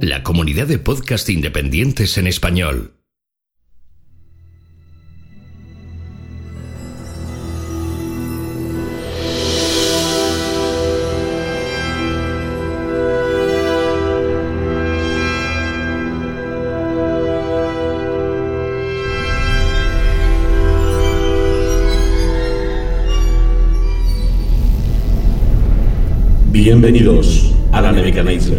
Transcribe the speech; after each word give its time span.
La 0.00 0.22
comunidad 0.22 0.68
de 0.68 0.78
podcast 0.78 1.28
independientes 1.28 2.18
en 2.18 2.28
español. 2.28 2.92
Bienvenidos 26.52 27.52
a 27.72 27.80
la 27.80 27.90
Nebuchadnezzar, 27.90 28.58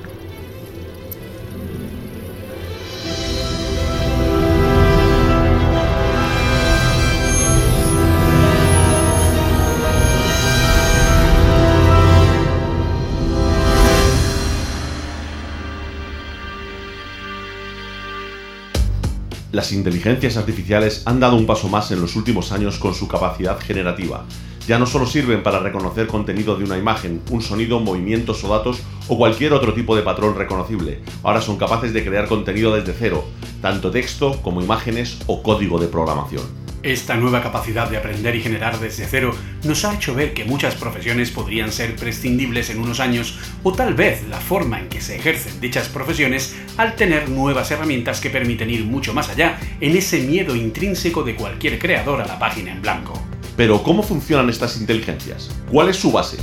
Las 19.61 19.73
inteligencias 19.73 20.37
artificiales 20.37 21.03
han 21.05 21.19
dado 21.19 21.35
un 21.35 21.45
paso 21.45 21.69
más 21.69 21.91
en 21.91 22.01
los 22.01 22.15
últimos 22.15 22.51
años 22.51 22.79
con 22.79 22.95
su 22.95 23.07
capacidad 23.07 23.59
generativa. 23.59 24.25
Ya 24.67 24.79
no 24.79 24.87
solo 24.87 25.05
sirven 25.05 25.43
para 25.43 25.59
reconocer 25.59 26.07
contenido 26.07 26.55
de 26.55 26.63
una 26.63 26.79
imagen, 26.79 27.21
un 27.29 27.43
sonido, 27.43 27.79
movimientos 27.79 28.43
o 28.43 28.47
datos 28.47 28.79
o 29.07 29.19
cualquier 29.19 29.53
otro 29.53 29.75
tipo 29.75 29.95
de 29.95 30.01
patrón 30.01 30.35
reconocible. 30.35 31.03
Ahora 31.21 31.41
son 31.41 31.57
capaces 31.57 31.93
de 31.93 32.03
crear 32.03 32.27
contenido 32.27 32.73
desde 32.73 32.95
cero, 32.97 33.23
tanto 33.61 33.91
texto 33.91 34.41
como 34.41 34.63
imágenes 34.63 35.19
o 35.27 35.43
código 35.43 35.79
de 35.79 35.89
programación. 35.89 36.70
Esta 36.83 37.15
nueva 37.15 37.43
capacidad 37.43 37.87
de 37.87 37.97
aprender 37.97 38.35
y 38.35 38.41
generar 38.41 38.79
desde 38.79 39.05
cero 39.05 39.35
nos 39.63 39.85
ha 39.85 39.93
hecho 39.93 40.15
ver 40.15 40.33
que 40.33 40.45
muchas 40.45 40.73
profesiones 40.73 41.29
podrían 41.29 41.71
ser 41.71 41.95
prescindibles 41.95 42.71
en 42.71 42.79
unos 42.79 42.99
años 42.99 43.37
o 43.61 43.71
tal 43.71 43.93
vez 43.93 44.27
la 44.27 44.39
forma 44.39 44.79
en 44.79 44.89
que 44.89 44.99
se 44.99 45.15
ejercen 45.15 45.61
dichas 45.61 45.89
profesiones 45.89 46.55
al 46.77 46.95
tener 46.95 47.29
nuevas 47.29 47.69
herramientas 47.69 48.19
que 48.19 48.31
permiten 48.31 48.71
ir 48.71 48.83
mucho 48.83 49.13
más 49.13 49.29
allá 49.29 49.59
en 49.79 49.95
ese 49.95 50.21
miedo 50.21 50.55
intrínseco 50.55 51.21
de 51.21 51.35
cualquier 51.35 51.77
creador 51.77 52.19
a 52.19 52.25
la 52.25 52.39
página 52.39 52.71
en 52.71 52.81
blanco. 52.81 53.13
Pero 53.55 53.83
¿cómo 53.83 54.01
funcionan 54.01 54.49
estas 54.49 54.77
inteligencias? 54.77 55.51
¿Cuál 55.69 55.89
es 55.89 55.97
su 55.97 56.11
base? 56.11 56.37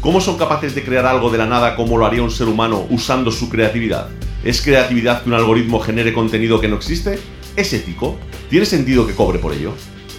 ¿Cómo 0.00 0.20
son 0.20 0.36
capaces 0.36 0.74
de 0.74 0.82
crear 0.82 1.06
algo 1.06 1.30
de 1.30 1.38
la 1.38 1.46
nada 1.46 1.76
como 1.76 1.96
lo 1.96 2.04
haría 2.04 2.22
un 2.24 2.32
ser 2.32 2.48
humano 2.48 2.84
usando 2.90 3.30
su 3.30 3.48
creatividad? 3.48 4.08
¿Es 4.42 4.60
creatividad 4.60 5.22
que 5.22 5.28
un 5.28 5.36
algoritmo 5.36 5.78
genere 5.78 6.12
contenido 6.12 6.60
que 6.60 6.68
no 6.68 6.76
existe? 6.76 7.20
¿Es 7.56 7.72
ético? 7.72 8.18
¿Tiene 8.50 8.66
sentido 8.66 9.06
que 9.06 9.14
cobre 9.14 9.38
por 9.38 9.52
ello? 9.52 9.74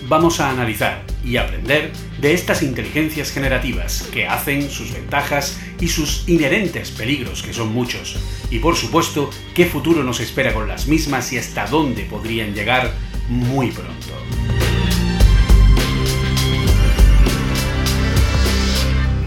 Vamos 0.07 0.39
a 0.39 0.49
analizar 0.49 1.03
y 1.21 1.35
aprender 1.35 1.91
de 2.21 2.33
estas 2.33 2.63
inteligencias 2.63 3.29
generativas 3.29 4.03
que 4.13 4.25
hacen 4.25 4.69
sus 4.69 4.93
ventajas 4.93 5.59
y 5.81 5.89
sus 5.89 6.29
inherentes 6.29 6.91
peligros, 6.91 7.43
que 7.43 7.53
son 7.53 7.73
muchos. 7.73 8.17
Y 8.49 8.59
por 8.59 8.77
supuesto, 8.77 9.29
qué 9.53 9.65
futuro 9.65 10.01
nos 10.01 10.21
espera 10.21 10.53
con 10.53 10.69
las 10.69 10.87
mismas 10.87 11.33
y 11.33 11.37
hasta 11.37 11.67
dónde 11.67 12.03
podrían 12.03 12.53
llegar 12.53 12.93
muy 13.27 13.71
pronto. 13.71 14.13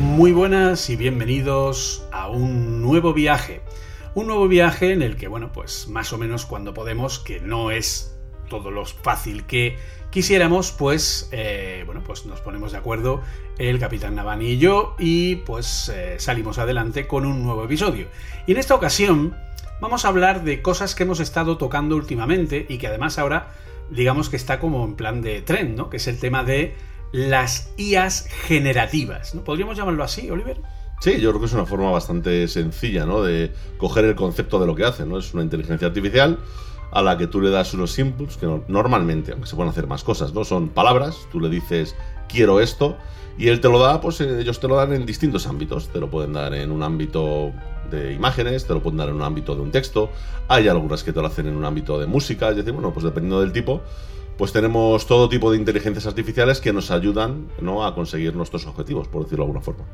Muy 0.01 0.33
buenas 0.33 0.89
y 0.89 0.97
bienvenidos 0.97 2.03
a 2.11 2.29
un 2.29 2.81
nuevo 2.81 3.13
viaje. 3.13 3.61
Un 4.19 4.27
nuevo 4.27 4.49
viaje 4.49 4.91
en 4.93 5.03
el 5.03 5.15
que, 5.15 5.29
bueno, 5.29 5.53
pues 5.53 5.87
más 5.87 6.13
o 6.13 6.19
menos 6.19 6.45
cuando 6.45 6.75
podemos, 6.75 7.21
que 7.21 7.39
no 7.39 7.71
es 7.71 8.19
todo 8.49 8.73
lo 8.73 8.85
fácil 8.85 9.47
que 9.47 9.79
quisiéramos, 10.11 10.73
pues, 10.73 11.29
eh, 11.31 11.85
bueno, 11.87 12.03
pues 12.05 12.27
nos 12.27 12.41
ponemos 12.41 12.73
de 12.73 12.79
acuerdo 12.79 13.23
el 13.59 13.79
Capitán 13.79 14.17
Navani 14.17 14.49
y 14.49 14.59
yo 14.59 14.97
y 14.99 15.37
pues 15.37 15.89
eh, 15.95 16.17
salimos 16.19 16.59
adelante 16.59 17.07
con 17.07 17.27
un 17.27 17.45
nuevo 17.45 17.63
episodio. 17.65 18.09
Y 18.45 18.51
en 18.51 18.59
esta 18.59 18.75
ocasión 18.75 19.37
vamos 19.81 20.05
a 20.05 20.09
hablar 20.09 20.43
de 20.43 20.63
cosas 20.63 20.97
que 20.97 21.05
hemos 21.05 21.21
estado 21.21 21.57
tocando 21.57 21.95
últimamente 21.95 22.67
y 22.69 22.79
que 22.79 22.89
además 22.89 23.21
ahora 23.21 23.53
digamos 23.89 24.31
que 24.31 24.37
está 24.37 24.59
como 24.59 24.85
en 24.85 24.97
plan 24.97 25.23
de 25.23 25.43
tren, 25.43 25.77
¿no? 25.77 25.91
Que 25.91 25.99
es 25.99 26.09
el 26.09 26.19
tema 26.19 26.43
de 26.43 26.75
las 27.13 27.73
IAs 27.77 28.27
generativas, 28.27 29.37
¿no? 29.37 29.45
¿Podríamos 29.45 29.77
llamarlo 29.77 30.03
así, 30.03 30.29
Oliver? 30.29 30.61
Sí, 31.01 31.21
yo 31.21 31.31
creo 31.31 31.41
que 31.41 31.47
es 31.47 31.53
una 31.53 31.67
forma 31.67 31.91
bastante 31.91 32.49
sencilla, 32.49 33.07
¿no? 33.07 33.23
De 33.23 33.53
coger 33.77 34.05
el 34.05 34.17
concepto 34.17 34.59
de 34.59 34.67
lo 34.67 34.75
que 34.75 34.85
hace, 34.85 35.07
¿no? 35.07 35.19
Es 35.19 35.33
una 35.33 35.43
inteligencia 35.43 35.87
artificial 35.87 36.39
a 36.91 37.03
la 37.03 37.17
que 37.17 37.27
tú 37.27 37.41
le 37.41 37.51
das 37.51 37.75
unos 37.75 37.99
inputs 37.99 38.37
que 38.37 38.63
normalmente, 38.69 39.33
aunque 39.33 39.47
se 39.47 39.55
pueden 39.55 39.71
hacer 39.71 39.87
más 39.87 40.03
cosas, 40.03 40.33
¿no? 40.33 40.45
Son 40.45 40.69
palabras, 40.71 41.17
tú 41.31 41.39
le 41.41 41.49
dices 41.49 41.95
quiero 42.29 42.61
esto 42.61 42.97
y 43.39 43.49
él 43.49 43.61
te 43.61 43.69
lo 43.69 43.79
da, 43.79 44.01
pues 44.01 44.21
eh, 44.21 44.41
ellos 44.41 44.59
te 44.59 44.67
lo 44.67 44.77
dan 44.77 44.93
en 44.93 45.07
distintos 45.07 45.47
ámbitos. 45.47 45.89
Te 45.89 46.01
lo 46.01 46.11
pueden 46.11 46.33
dar 46.33 46.53
en 46.55 46.73
un 46.73 46.83
ámbito 46.83 47.53
de 47.91 48.13
imágenes, 48.13 48.67
te 48.67 48.75
lo 48.75 48.83
pueden 48.83 48.99
dar 48.99 49.09
en 49.09 49.15
un 49.15 49.23
ámbito 49.23 49.55
de 49.55 49.63
un 49.63 49.71
texto, 49.71 50.11
hay 50.49 50.69
algunas 50.69 51.05
que 51.05 51.13
te 51.13 51.21
lo 51.21 51.27
hacen 51.27 51.47
en 51.47 51.57
un 51.57 51.65
ámbito 51.65 51.99
de 51.99 52.07
música, 52.07 52.51
es 52.51 52.57
decir, 52.57 52.73
bueno, 52.73 52.93
pues 52.93 53.05
dependiendo 53.05 53.41
del 53.41 53.53
tipo, 53.53 53.81
pues 54.37 54.53
tenemos 54.53 55.07
todo 55.07 55.29
tipo 55.29 55.51
de 55.51 55.57
inteligencias 55.57 56.07
artificiales 56.07 56.61
que 56.61 56.73
nos 56.73 56.91
ayudan 56.91 57.49
¿no? 57.61 57.87
a 57.87 57.95
conseguir 57.95 58.35
nuestros 58.37 58.67
objetivos, 58.67 59.09
por 59.09 59.23
decirlo 59.23 59.45
de 59.45 59.49
alguna 59.49 59.65
forma. 59.65 59.85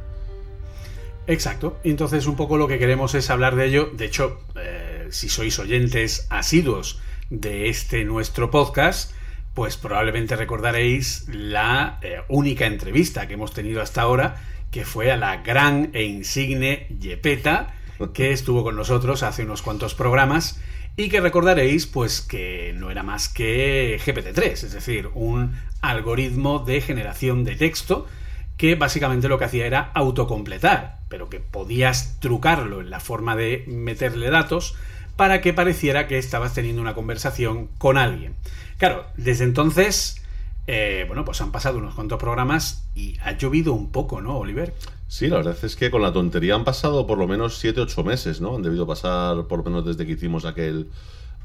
Exacto, 1.27 1.81
entonces 1.85 2.27
un 2.27 2.37
poco 2.37 2.59
lo 2.59 2.69
que 2.69 2.79
queremos 2.79 3.15
es 3.15 3.31
hablar 3.31 3.57
de 3.57 3.67
ello, 3.67 3.91
de 3.95 4.05
hecho, 4.05 4.41
eh, 4.57 5.09
si 5.11 5.31
sois 5.31 5.59
oyentes 5.59 6.27
asiduos 6.29 7.01
de 7.31 7.71
este 7.71 8.05
nuestro 8.05 8.51
podcast, 8.51 9.13
pues 9.55 9.79
probablemente 9.79 10.37
recordaréis 10.37 11.27
la 11.29 11.99
eh, 12.03 12.21
única 12.29 12.67
entrevista 12.67 13.27
que 13.27 13.35
hemos 13.35 13.55
tenido 13.55 13.81
hasta 13.81 14.03
ahora, 14.03 14.37
que 14.71 14.85
fue 14.85 15.13
a 15.13 15.17
la 15.17 15.39
gran 15.39 15.91
e 15.95 16.03
insigne 16.03 16.89
Yepeta, 17.01 17.75
que 18.13 18.33
estuvo 18.33 18.63
con 18.63 18.77
nosotros 18.77 19.23
hace 19.23 19.45
unos 19.45 19.63
cuantos 19.63 19.95
programas 19.95 20.61
y 20.97 21.09
que 21.09 21.21
recordaréis 21.21 21.87
pues 21.87 22.21
que 22.21 22.75
no 22.77 22.91
era 22.91 23.03
más 23.03 23.29
que 23.29 23.99
GPT-3, 24.05 24.65
es 24.65 24.73
decir, 24.73 25.09
un 25.15 25.57
algoritmo 25.81 26.59
de 26.59 26.81
generación 26.81 27.45
de 27.45 27.57
texto 27.57 28.07
que 28.57 28.75
básicamente 28.75 29.29
lo 29.29 29.39
que 29.39 29.47
hacía 29.47 29.67
era 29.67 29.91
autocompletar, 29.95 30.99
pero 31.15 31.31
que 31.31 31.39
podías 31.39 32.19
trucarlo 32.19 32.81
en 32.81 32.91
la 32.91 32.99
forma 32.99 33.37
de 33.37 33.63
meterle 33.69 34.31
datos 34.31 34.75
para 35.15 35.41
que 35.41 35.55
pareciera 35.55 36.09
que 36.09 36.19
estabas 36.19 36.55
teniendo 36.55 36.83
una 36.83 36.97
conversación 36.97 37.69
con 37.79 37.99
alguien. 37.99 38.35
Claro, 38.79 39.05
desde 39.17 39.45
entonces, 39.45 40.21
eh, 40.67 41.05
bueno, 41.07 41.25
pues 41.25 41.41
han 41.41 41.53
pasado 41.53 41.79
unos 41.79 41.95
cuantos 41.95 42.19
programas 42.19 42.89
y 42.97 43.17
ha 43.23 43.39
llovido 43.39 43.75
un 43.75 43.93
poco, 43.93 44.21
¿no, 44.21 44.39
Oliver? 44.39 44.75
Sí, 45.07 45.29
la 45.29 45.37
verdad 45.37 45.57
es 45.63 45.77
que 45.77 45.89
con 45.89 46.03
la 46.03 46.13
tontería 46.13 46.57
han 46.57 46.65
pasado 46.65 47.07
por 47.07 47.17
lo 47.17 47.29
menos 47.29 47.65
7-8 47.65 48.05
meses, 48.05 48.41
¿no? 48.41 48.57
Han 48.57 48.63
debido 48.63 48.85
pasar 48.85 49.47
por 49.47 49.59
lo 49.59 49.65
menos 49.67 49.87
desde 49.87 50.05
que 50.07 50.15
hicimos 50.15 50.45
aquel, 50.45 50.89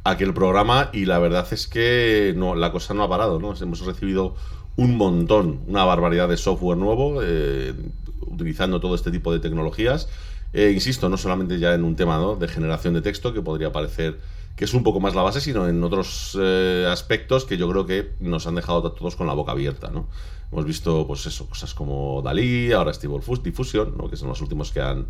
aquel 0.03 0.33
programa 0.33 0.89
y 0.93 1.05
la 1.05 1.19
verdad 1.19 1.47
es 1.51 1.67
que 1.67 2.33
no, 2.35 2.55
la 2.55 2.71
cosa 2.71 2.95
no 2.95 3.03
ha 3.03 3.07
parado, 3.09 3.39
¿no? 3.39 3.53
Hemos 3.53 3.85
recibido 3.85 4.33
un 4.77 4.97
montón, 4.97 5.59
una 5.67 5.85
barbaridad 5.85 6.27
de 6.27 6.37
software 6.37 6.79
nuevo, 6.79 7.21
eh, 7.21 7.75
utilizando 8.21 8.79
todo 8.79 8.95
este 8.95 9.11
tipo 9.11 9.31
de 9.31 9.39
tecnologías. 9.39 10.09
Eh, 10.53 10.71
insisto, 10.73 11.09
no 11.09 11.17
solamente 11.17 11.59
ya 11.59 11.73
en 11.73 11.83
un 11.83 11.95
tema 11.95 12.19
de 12.39 12.47
generación 12.47 12.93
de 12.93 13.01
texto, 13.01 13.33
que 13.33 13.41
podría 13.41 13.71
parecer 13.71 14.17
que 14.55 14.65
es 14.65 14.73
un 14.73 14.83
poco 14.83 14.99
más 14.99 15.15
la 15.15 15.21
base, 15.21 15.39
sino 15.39 15.69
en 15.69 15.81
otros 15.85 16.37
eh, 16.37 16.85
aspectos 16.91 17.45
que 17.45 17.55
yo 17.55 17.69
creo 17.69 17.85
que 17.85 18.11
nos 18.19 18.45
han 18.45 18.55
dejado 18.55 18.85
a 18.85 18.93
todos 18.93 19.15
con 19.15 19.25
la 19.25 19.33
boca 19.33 19.53
abierta, 19.53 19.89
¿no? 19.89 20.07
Hemos 20.51 20.65
visto, 20.65 21.05
pues 21.07 21.25
eso, 21.27 21.47
cosas 21.47 21.73
como 21.73 22.21
Dalí, 22.21 22.71
ahora 22.71 22.93
Stable 22.93 23.21
Diffusion, 23.43 23.95
¿no? 23.97 24.09
que 24.09 24.17
son 24.17 24.29
los 24.29 24.41
últimos 24.41 24.71
que 24.71 24.81
han, 24.81 25.05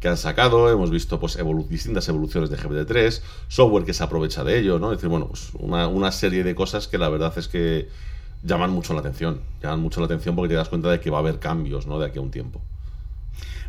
que 0.00 0.08
han 0.08 0.16
sacado. 0.16 0.68
Hemos 0.70 0.90
visto 0.90 1.20
pues 1.20 1.38
distintas 1.68 2.08
evoluciones 2.08 2.50
de 2.50 2.58
GPT-3, 2.58 3.22
software 3.48 3.84
que 3.84 3.94
se 3.94 4.02
aprovecha 4.02 4.42
de 4.42 4.58
ello, 4.58 4.78
¿no? 4.78 4.90
Es 4.92 4.98
decir, 4.98 5.08
bueno, 5.08 5.28
pues 5.28 5.52
una, 5.54 6.12
serie 6.12 6.42
de 6.42 6.54
cosas 6.54 6.88
que 6.88 6.98
la 6.98 7.08
verdad 7.08 7.32
es 7.38 7.46
que 7.46 7.88
llaman 8.42 8.70
mucho 8.70 8.94
la 8.94 9.00
atención. 9.00 9.40
Llaman 9.62 9.80
mucho 9.80 10.00
la 10.00 10.06
atención 10.06 10.36
porque 10.36 10.50
te 10.50 10.54
das 10.54 10.68
cuenta 10.68 10.90
de 10.90 11.00
que 11.00 11.10
va 11.10 11.18
a 11.18 11.20
haber 11.20 11.38
cambios, 11.38 11.86
¿no? 11.86 11.98
De 11.98 12.06
aquí 12.06 12.18
a 12.18 12.22
un 12.22 12.30
tiempo. 12.30 12.60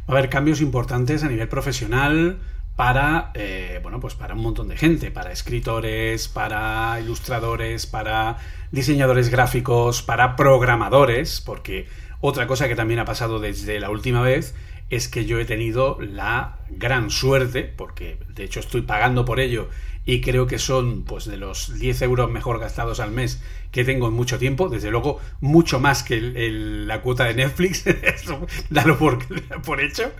Va 0.09 0.15
a 0.15 0.17
haber 0.17 0.29
cambios 0.29 0.61
importantes 0.61 1.23
a 1.23 1.29
nivel 1.29 1.47
profesional, 1.47 2.39
para, 2.75 3.31
eh, 3.33 3.79
bueno, 3.83 3.99
pues 3.99 4.15
para 4.15 4.33
un 4.33 4.41
montón 4.41 4.67
de 4.67 4.77
gente, 4.77 5.11
para 5.11 5.31
escritores, 5.31 6.27
para 6.27 6.99
ilustradores, 6.99 7.85
para 7.85 8.37
diseñadores 8.71 9.29
gráficos, 9.29 10.01
para 10.01 10.35
programadores, 10.35 11.41
porque 11.41 11.87
otra 12.21 12.47
cosa 12.47 12.67
que 12.67 12.75
también 12.75 12.99
ha 12.99 13.05
pasado 13.05 13.39
desde 13.39 13.79
la 13.79 13.89
última 13.89 14.21
vez 14.21 14.55
es 14.89 15.07
que 15.07 15.25
yo 15.25 15.39
he 15.39 15.45
tenido 15.45 15.97
la 16.01 16.57
gran 16.69 17.11
suerte, 17.11 17.63
porque 17.63 18.17
de 18.29 18.45
hecho 18.45 18.59
estoy 18.59 18.81
pagando 18.81 19.25
por 19.25 19.39
ello 19.39 19.69
y 20.05 20.21
creo 20.21 20.47
que 20.47 20.57
son 20.57 21.03
pues 21.03 21.25
de 21.25 21.37
los 21.37 21.77
10 21.79 22.01
euros 22.03 22.31
mejor 22.31 22.59
gastados 22.59 22.99
al 22.99 23.11
mes 23.11 23.41
que 23.71 23.85
tengo 23.85 24.07
en 24.07 24.13
mucho 24.13 24.39
tiempo, 24.39 24.67
desde 24.67 24.91
luego 24.91 25.19
mucho 25.39 25.79
más 25.79 26.03
que 26.03 26.19
la 26.19 27.01
cuota 27.01 27.25
de 27.25 27.35
Netflix, 27.35 27.85
eso 27.87 28.45
dalo 28.69 28.97
por, 28.97 29.19
por 29.65 29.81
hecho, 29.81 30.11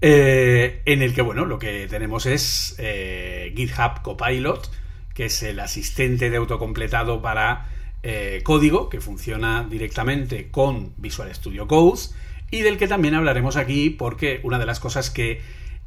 eh, 0.00 0.82
en 0.84 1.02
el 1.02 1.14
que 1.14 1.22
bueno, 1.22 1.44
lo 1.46 1.58
que 1.58 1.86
tenemos 1.88 2.26
es 2.26 2.74
eh, 2.78 3.52
GitHub 3.56 4.02
Copilot, 4.02 4.70
que 5.14 5.26
es 5.26 5.42
el 5.42 5.60
asistente 5.60 6.30
de 6.30 6.36
autocompletado 6.36 7.22
para 7.22 7.68
eh, 8.02 8.40
código, 8.42 8.88
que 8.88 9.00
funciona 9.00 9.66
directamente 9.68 10.50
con 10.50 10.94
Visual 10.96 11.32
Studio 11.34 11.68
Code, 11.68 12.00
y 12.50 12.62
del 12.62 12.78
que 12.78 12.88
también 12.88 13.14
hablaremos 13.14 13.56
aquí 13.56 13.90
porque 13.90 14.40
una 14.42 14.58
de 14.58 14.66
las 14.66 14.80
cosas 14.80 15.10
que 15.10 15.40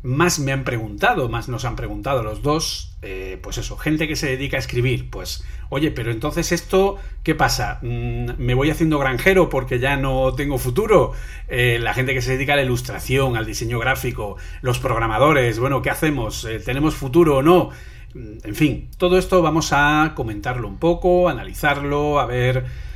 más 0.04 0.38
me 0.40 0.52
han 0.52 0.66
preguntado, 0.66 1.30
más 1.30 1.48
nos 1.48 1.64
han 1.64 1.78
preguntado 1.78 2.24
los 2.24 2.42
dos, 2.42 2.98
eh, 3.02 3.40
pues 3.42 3.58
eso, 3.58 3.78
gente 3.78 4.06
que 4.06 4.18
se 4.18 4.28
dedica 4.28 4.58
a 4.58 4.60
escribir, 4.60 5.10
pues, 5.10 5.46
oye, 5.70 5.92
pero 5.92 6.12
entonces 6.12 6.52
esto, 6.52 6.98
¿qué 7.24 7.36
pasa? 7.36 7.80
Mm, 7.82 8.32
¿Me 8.38 8.54
voy 8.54 8.70
haciendo 8.70 9.00
granjero 9.00 9.48
porque 9.50 9.80
ya 9.80 9.96
no 9.96 10.34
tengo 10.36 10.58
futuro? 10.58 11.14
Eh, 11.48 11.80
la 11.82 11.94
gente 11.94 12.14
que 12.14 12.22
se 12.22 12.34
dedica 12.34 12.54
a 12.54 12.58
la 12.58 12.64
ilustración, 12.64 13.38
al 13.38 13.46
diseño 13.46 13.80
gráfico, 13.80 14.36
los 14.62 14.78
programadores, 14.80 15.58
bueno, 15.58 15.82
¿qué 15.82 15.90
hacemos? 15.90 16.44
Eh, 16.44 16.60
¿Tenemos 16.60 16.96
futuro 16.96 17.38
o 17.38 17.42
no? 17.42 17.70
Mm, 18.14 18.40
en 18.44 18.56
fin, 18.56 18.90
todo 18.98 19.18
esto 19.18 19.42
vamos 19.42 19.70
a 19.72 20.12
comentarlo 20.16 20.68
un 20.68 20.80
poco, 20.80 21.30
analizarlo, 21.30 22.20
a 22.20 22.26
ver 22.26 22.94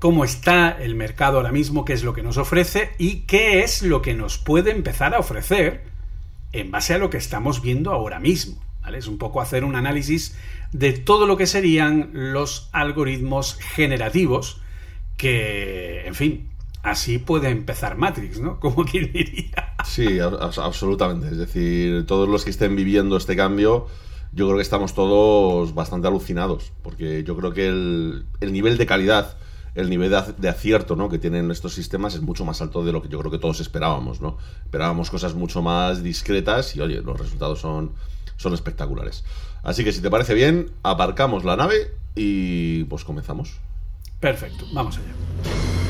cómo 0.00 0.24
está 0.24 0.76
el 0.80 0.96
mercado 0.96 1.36
ahora 1.36 1.52
mismo, 1.52 1.84
qué 1.84 1.92
es 1.92 2.02
lo 2.02 2.12
que 2.12 2.24
nos 2.24 2.36
ofrece 2.36 2.90
y 2.98 3.20
qué 3.28 3.60
es 3.60 3.82
lo 3.82 4.02
que 4.02 4.12
nos 4.12 4.36
puede 4.36 4.72
empezar 4.72 5.14
a 5.14 5.20
ofrecer 5.20 5.91
en 6.52 6.70
base 6.70 6.94
a 6.94 6.98
lo 6.98 7.10
que 7.10 7.18
estamos 7.18 7.62
viendo 7.62 7.92
ahora 7.92 8.20
mismo. 8.20 8.62
¿vale? 8.82 8.98
Es 8.98 9.06
un 9.06 9.18
poco 9.18 9.40
hacer 9.40 9.64
un 9.64 9.76
análisis 9.76 10.36
de 10.72 10.92
todo 10.92 11.26
lo 11.26 11.36
que 11.36 11.46
serían 11.46 12.10
los 12.12 12.68
algoritmos 12.72 13.54
generativos 13.54 14.60
que, 15.16 16.06
en 16.06 16.14
fin, 16.14 16.48
así 16.82 17.18
puede 17.18 17.50
empezar 17.50 17.96
Matrix, 17.96 18.40
¿no? 18.40 18.58
Como 18.60 18.84
quien 18.84 19.12
diría. 19.12 19.74
Sí, 19.84 20.18
absolutamente. 20.20 21.28
Es 21.28 21.38
decir, 21.38 22.06
todos 22.06 22.28
los 22.28 22.44
que 22.44 22.50
estén 22.50 22.76
viviendo 22.76 23.16
este 23.16 23.36
cambio, 23.36 23.86
yo 24.32 24.46
creo 24.46 24.56
que 24.56 24.62
estamos 24.62 24.94
todos 24.94 25.74
bastante 25.74 26.08
alucinados, 26.08 26.72
porque 26.82 27.24
yo 27.24 27.36
creo 27.36 27.52
que 27.52 27.66
el, 27.66 28.24
el 28.40 28.52
nivel 28.52 28.78
de 28.78 28.86
calidad 28.86 29.36
el 29.74 29.88
nivel 29.88 30.10
de, 30.10 30.48
acierto 30.48 30.96
¿no? 30.96 31.08
que 31.08 31.18
tienen 31.18 31.50
estos 31.50 31.74
sistemas 31.74 32.14
es 32.14 32.20
mucho 32.20 32.44
más 32.44 32.60
alto 32.60 32.84
de 32.84 32.92
lo 32.92 33.02
que 33.02 33.08
yo 33.08 33.18
creo 33.18 33.30
que 33.30 33.38
todos 33.38 33.60
esperábamos. 33.60 34.20
¿no? 34.20 34.36
Esperábamos 34.64 35.10
cosas 35.10 35.34
mucho 35.34 35.62
más 35.62 36.02
discretas 36.02 36.76
y, 36.76 36.80
oye, 36.80 37.00
los 37.00 37.18
resultados 37.18 37.60
son, 37.60 37.92
son 38.36 38.54
espectaculares. 38.54 39.24
Así 39.62 39.84
que 39.84 39.92
si 39.92 40.00
te 40.00 40.10
parece 40.10 40.34
bien, 40.34 40.70
aparcamos 40.82 41.44
la 41.44 41.56
nave 41.56 41.92
y 42.14 42.84
pues 42.84 43.04
comenzamos. 43.04 43.58
Perfecto, 44.20 44.66
vamos 44.72 44.98
allá. 44.98 45.81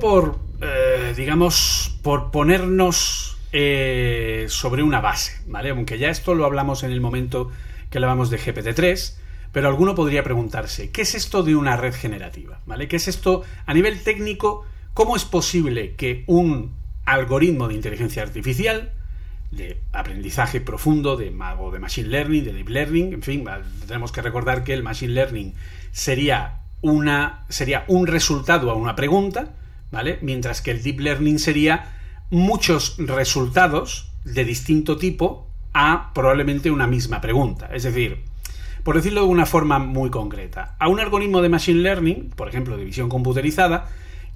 Por, 0.00 0.40
eh, 0.60 1.14
digamos, 1.16 1.96
por 2.02 2.32
ponernos 2.32 3.38
eh, 3.52 4.46
sobre 4.48 4.82
una 4.82 5.00
base, 5.00 5.40
¿vale? 5.46 5.70
Aunque 5.70 5.98
ya 5.98 6.10
esto 6.10 6.34
lo 6.34 6.44
hablamos 6.44 6.82
en 6.82 6.90
el 6.90 7.00
momento 7.00 7.50
que 7.88 7.98
hablábamos 7.98 8.30
de 8.30 8.40
GPT-3, 8.40 9.14
pero 9.52 9.68
alguno 9.68 9.94
podría 9.94 10.24
preguntarse, 10.24 10.90
¿qué 10.90 11.02
es 11.02 11.14
esto 11.14 11.42
de 11.42 11.54
una 11.54 11.76
red 11.76 11.94
generativa? 11.94 12.60
¿Vale? 12.66 12.88
¿Qué 12.88 12.96
es 12.96 13.06
esto 13.06 13.42
a 13.66 13.74
nivel 13.74 14.02
técnico? 14.02 14.64
¿Cómo 14.94 15.16
es 15.16 15.24
posible 15.24 15.94
que 15.94 16.24
un 16.26 16.72
algoritmo 17.04 17.68
de 17.68 17.74
inteligencia 17.74 18.22
artificial, 18.22 18.92
de 19.50 19.80
aprendizaje 19.92 20.60
profundo, 20.60 21.16
de, 21.16 21.32
o 21.58 21.70
de 21.70 21.78
machine 21.78 22.08
learning, 22.08 22.44
de 22.44 22.52
deep 22.52 22.68
learning, 22.68 23.12
en 23.14 23.22
fin, 23.22 23.44
tenemos 23.86 24.12
que 24.12 24.22
recordar 24.22 24.62
que 24.62 24.72
el 24.72 24.82
machine 24.82 25.12
learning 25.12 25.54
sería 25.90 26.60
una 26.82 27.44
sería 27.48 27.84
un 27.88 28.06
resultado 28.06 28.70
a 28.70 28.74
una 28.74 28.94
pregunta, 28.94 29.54
¿vale? 29.90 30.18
Mientras 30.22 30.62
que 30.62 30.70
el 30.70 30.82
deep 30.82 31.00
learning 31.00 31.38
sería 31.38 31.96
muchos 32.30 32.96
resultados 32.98 34.10
de 34.24 34.44
distinto 34.44 34.96
tipo 34.96 35.46
a 35.72 36.12
probablemente 36.14 36.70
una 36.70 36.86
misma 36.86 37.20
pregunta. 37.20 37.70
Es 37.72 37.82
decir, 37.82 38.22
por 38.82 38.96
decirlo 38.96 39.22
de 39.22 39.28
una 39.28 39.46
forma 39.46 39.78
muy 39.78 40.10
concreta, 40.10 40.76
a 40.78 40.88
un 40.88 41.00
algoritmo 41.00 41.42
de 41.42 41.48
machine 41.48 41.80
learning, 41.80 42.30
por 42.30 42.48
ejemplo, 42.48 42.76
de 42.76 42.84
visión 42.84 43.08
computerizada, 43.08 43.88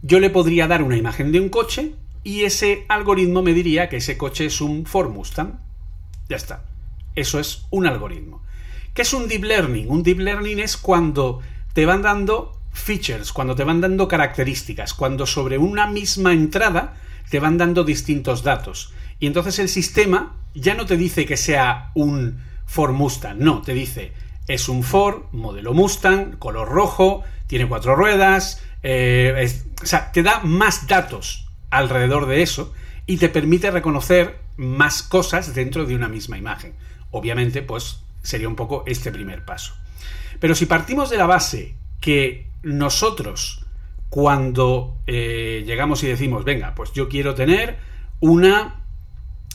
yo 0.03 0.21
le 0.21 0.31
podría 0.31 0.67
dar 0.67 0.83
una 0.83 0.97
imagen 0.97 1.33
de 1.33 1.41
un 1.41 1.49
coche 1.49 1.95
y 2.23 2.43
ese 2.43 2.85
algoritmo 2.89 3.43
me 3.43 3.55
diría 3.55 3.89
que 3.89 3.99
ese 3.99 4.17
coche 4.17 4.47
es 4.47 4.61
un 4.61 4.87
Ford 4.87 5.11
Mustang. 5.11 5.61
Ya 6.29 6.37
está. 6.37 6.65
Eso 7.15 7.39
es 7.39 7.67
un 7.71 7.87
algoritmo. 7.87 8.43
¿Qué 8.93 9.03
es 9.03 9.13
un 9.13 9.29
deep 9.29 9.45
learning? 9.45 9.91
Un 9.91 10.03
deep 10.03 10.19
learning 10.19 10.59
es 10.59 10.77
cuando 10.77 11.41
te 11.73 11.87
van 11.87 12.03
dando 12.03 12.59
features, 12.75 13.33
cuando 13.33 13.55
te 13.55 13.65
van 13.65 13.81
dando 13.81 14.07
características, 14.07 14.93
cuando 14.93 15.25
sobre 15.25 15.57
una 15.57 15.87
misma 15.87 16.35
entrada 16.35 16.97
te 17.31 17.41
van 17.41 17.57
dando 17.57 17.85
distintos 17.85 18.43
datos. 18.43 18.93
Y 19.19 19.27
entonces 19.27 19.59
el 19.59 19.71
sistema 19.71 20.37
ya 20.55 20.75
no 20.75 20.85
te 20.85 20.99
dice 20.99 21.25
que 21.25 21.39
sea 21.39 21.93
un 21.95 22.43
Ford 22.67 22.93
Mustang, 22.93 23.39
no, 23.39 23.63
te 23.63 23.73
dice 23.73 24.13
es 24.47 24.69
un 24.69 24.83
Ford, 24.83 25.23
modelo 25.33 25.73
Mustang, 25.73 26.37
color 26.37 26.69
rojo, 26.69 27.25
tiene 27.47 27.67
cuatro 27.67 27.97
ruedas, 27.97 28.63
eh, 28.83 29.51
o 29.83 29.87
sea, 29.87 30.13
te 30.13 30.23
da 30.23 30.41
más 30.41 30.87
datos 30.87 31.49
alrededor 31.71 32.27
de 32.27 32.43
eso 32.43 32.73
y 33.07 33.17
te 33.17 33.29
permite 33.29 33.71
reconocer 33.71 34.39
más 34.57 35.03
cosas 35.03 35.55
dentro 35.55 35.87
de 35.87 35.95
una 35.95 36.09
misma 36.09 36.37
imagen. 36.37 36.75
Obviamente, 37.11 37.63
pues 37.63 38.01
sería 38.23 38.49
un 38.49 38.57
poco 38.57 38.85
este 38.87 39.11
primer 39.11 39.45
paso. 39.45 39.75
Pero 40.41 40.55
si 40.55 40.67
partimos 40.67 41.11
de 41.11 41.17
la 41.17 41.27
base 41.27 41.77
que 42.05 42.49
nosotros, 42.63 43.65
cuando 44.11 44.99
eh, 45.07 45.63
llegamos 45.65 46.05
y 46.05 46.07
decimos, 46.07 46.45
venga, 46.45 46.75
pues 46.75 46.93
yo 46.93 47.09
quiero 47.09 47.35
tener 47.35 47.79
una, 48.21 48.85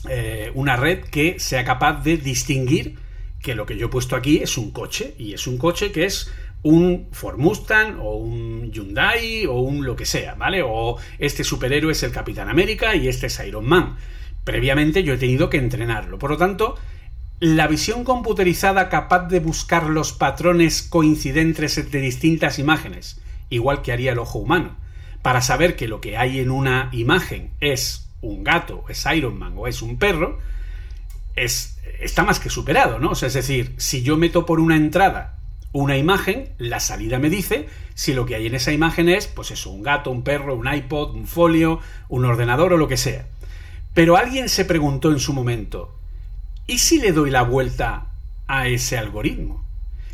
eh, 0.08 0.50
una 0.56 0.74
red 0.74 1.04
que 1.04 1.38
sea 1.38 1.64
capaz 1.64 2.02
de 2.02 2.16
distinguir 2.16 2.98
que 3.40 3.54
lo 3.54 3.66
que 3.66 3.76
yo 3.76 3.86
he 3.86 3.88
puesto 3.88 4.16
aquí 4.16 4.38
es 4.38 4.58
un 4.58 4.72
coche, 4.72 5.14
y 5.16 5.32
es 5.32 5.46
un 5.46 5.58
coche 5.58 5.92
que 5.92 6.06
es 6.06 6.28
un 6.64 7.06
Ford 7.12 7.38
Mustang 7.38 8.00
o 8.00 8.16
un 8.16 8.72
Hyundai 8.72 9.46
o 9.46 9.60
un 9.60 9.86
lo 9.86 9.94
que 9.94 10.04
sea, 10.04 10.34
¿vale? 10.34 10.60
O 10.66 10.96
este 11.20 11.44
superhéroe 11.44 11.92
es 11.92 12.02
el 12.02 12.10
Capitán 12.10 12.48
América 12.48 12.96
y 12.96 13.06
este 13.06 13.28
es 13.28 13.40
Iron 13.46 13.64
Man. 13.64 13.96
Previamente 14.42 15.04
yo 15.04 15.14
he 15.14 15.18
tenido 15.18 15.48
que 15.48 15.58
entrenarlo. 15.58 16.18
Por 16.18 16.30
lo 16.30 16.36
tanto, 16.36 16.74
la 17.40 17.66
visión 17.66 18.04
computerizada 18.04 18.90
capaz 18.90 19.28
de 19.28 19.40
buscar 19.40 19.84
los 19.84 20.12
patrones 20.12 20.82
coincidentes 20.82 21.90
de 21.90 22.00
distintas 22.00 22.58
imágenes, 22.58 23.18
igual 23.48 23.80
que 23.80 23.92
haría 23.92 24.12
el 24.12 24.18
ojo 24.18 24.38
humano, 24.38 24.76
para 25.22 25.40
saber 25.40 25.74
que 25.74 25.88
lo 25.88 26.02
que 26.02 26.18
hay 26.18 26.38
en 26.38 26.50
una 26.50 26.90
imagen 26.92 27.50
es 27.60 28.10
un 28.20 28.44
gato, 28.44 28.84
es 28.90 29.06
Iron 29.14 29.38
Man 29.38 29.54
o 29.56 29.66
es 29.66 29.80
un 29.80 29.96
perro, 29.96 30.38
es, 31.34 31.78
está 31.98 32.24
más 32.24 32.40
que 32.40 32.50
superado, 32.50 32.98
¿no? 32.98 33.12
es 33.12 33.32
decir, 33.32 33.74
si 33.78 34.02
yo 34.02 34.18
meto 34.18 34.44
por 34.44 34.60
una 34.60 34.76
entrada 34.76 35.38
una 35.72 35.96
imagen, 35.96 36.50
la 36.58 36.80
salida 36.80 37.18
me 37.18 37.30
dice 37.30 37.68
si 37.94 38.12
lo 38.12 38.26
que 38.26 38.34
hay 38.34 38.46
en 38.46 38.54
esa 38.54 38.72
imagen 38.72 39.08
es, 39.08 39.28
pues 39.28 39.50
eso, 39.50 39.70
un 39.70 39.82
gato, 39.82 40.10
un 40.10 40.24
perro, 40.24 40.56
un 40.56 40.72
iPod, 40.72 41.14
un 41.14 41.26
folio, 41.26 41.80
un 42.08 42.24
ordenador 42.24 42.72
o 42.72 42.76
lo 42.76 42.88
que 42.88 42.96
sea. 42.96 43.26
Pero 43.94 44.16
alguien 44.16 44.48
se 44.48 44.64
preguntó 44.64 45.10
en 45.10 45.20
su 45.20 45.32
momento, 45.32 45.99
¿y 46.70 46.78
si 46.78 47.00
le 47.00 47.10
doy 47.10 47.32
la 47.32 47.42
vuelta 47.42 48.06
a 48.46 48.68
ese 48.68 48.96
algoritmo? 48.96 49.64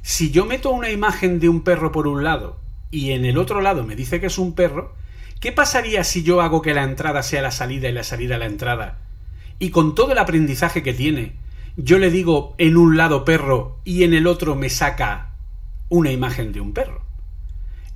Si 0.00 0.30
yo 0.30 0.46
meto 0.46 0.70
una 0.70 0.90
imagen 0.90 1.38
de 1.38 1.50
un 1.50 1.60
perro 1.60 1.92
por 1.92 2.06
un 2.06 2.24
lado 2.24 2.58
y 2.90 3.12
en 3.12 3.26
el 3.26 3.36
otro 3.36 3.60
lado 3.60 3.84
me 3.84 3.94
dice 3.94 4.20
que 4.20 4.28
es 4.28 4.38
un 4.38 4.54
perro, 4.54 4.94
¿qué 5.38 5.52
pasaría 5.52 6.02
si 6.02 6.22
yo 6.22 6.40
hago 6.40 6.62
que 6.62 6.72
la 6.72 6.84
entrada 6.84 7.22
sea 7.22 7.42
la 7.42 7.50
salida 7.50 7.90
y 7.90 7.92
la 7.92 8.04
salida 8.04 8.38
la 8.38 8.46
entrada? 8.46 9.00
Y 9.58 9.68
con 9.68 9.94
todo 9.94 10.12
el 10.12 10.18
aprendizaje 10.18 10.82
que 10.82 10.94
tiene, 10.94 11.34
yo 11.76 11.98
le 11.98 12.10
digo 12.10 12.54
en 12.56 12.78
un 12.78 12.96
lado 12.96 13.26
perro 13.26 13.78
y 13.84 14.04
en 14.04 14.14
el 14.14 14.26
otro 14.26 14.54
me 14.54 14.70
saca 14.70 15.32
una 15.90 16.10
imagen 16.10 16.52
de 16.52 16.62
un 16.62 16.72
perro. 16.72 17.02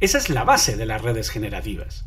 Esa 0.01 0.19
es 0.19 0.29
la 0.29 0.45
base 0.45 0.77
de 0.77 0.85
las 0.85 1.01
redes 1.01 1.31
generativas. 1.31 2.05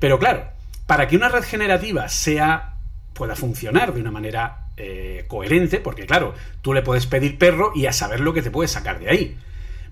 Pero 0.00 0.18
claro, 0.18 0.48
para 0.88 1.06
que 1.06 1.14
una 1.14 1.28
red 1.28 1.44
generativa 1.44 2.08
sea 2.08 2.74
pueda 3.14 3.36
funcionar 3.36 3.94
de 3.94 4.00
una 4.00 4.10
manera 4.10 4.66
eh, 4.84 5.24
coherente, 5.28 5.78
porque 5.78 6.06
claro, 6.06 6.34
tú 6.60 6.74
le 6.74 6.82
puedes 6.82 7.06
pedir 7.06 7.38
perro 7.38 7.70
y 7.74 7.86
a 7.86 7.92
saber 7.92 8.18
lo 8.18 8.32
que 8.32 8.42
te 8.42 8.50
puede 8.50 8.66
sacar 8.66 8.98
de 8.98 9.08
ahí. 9.08 9.38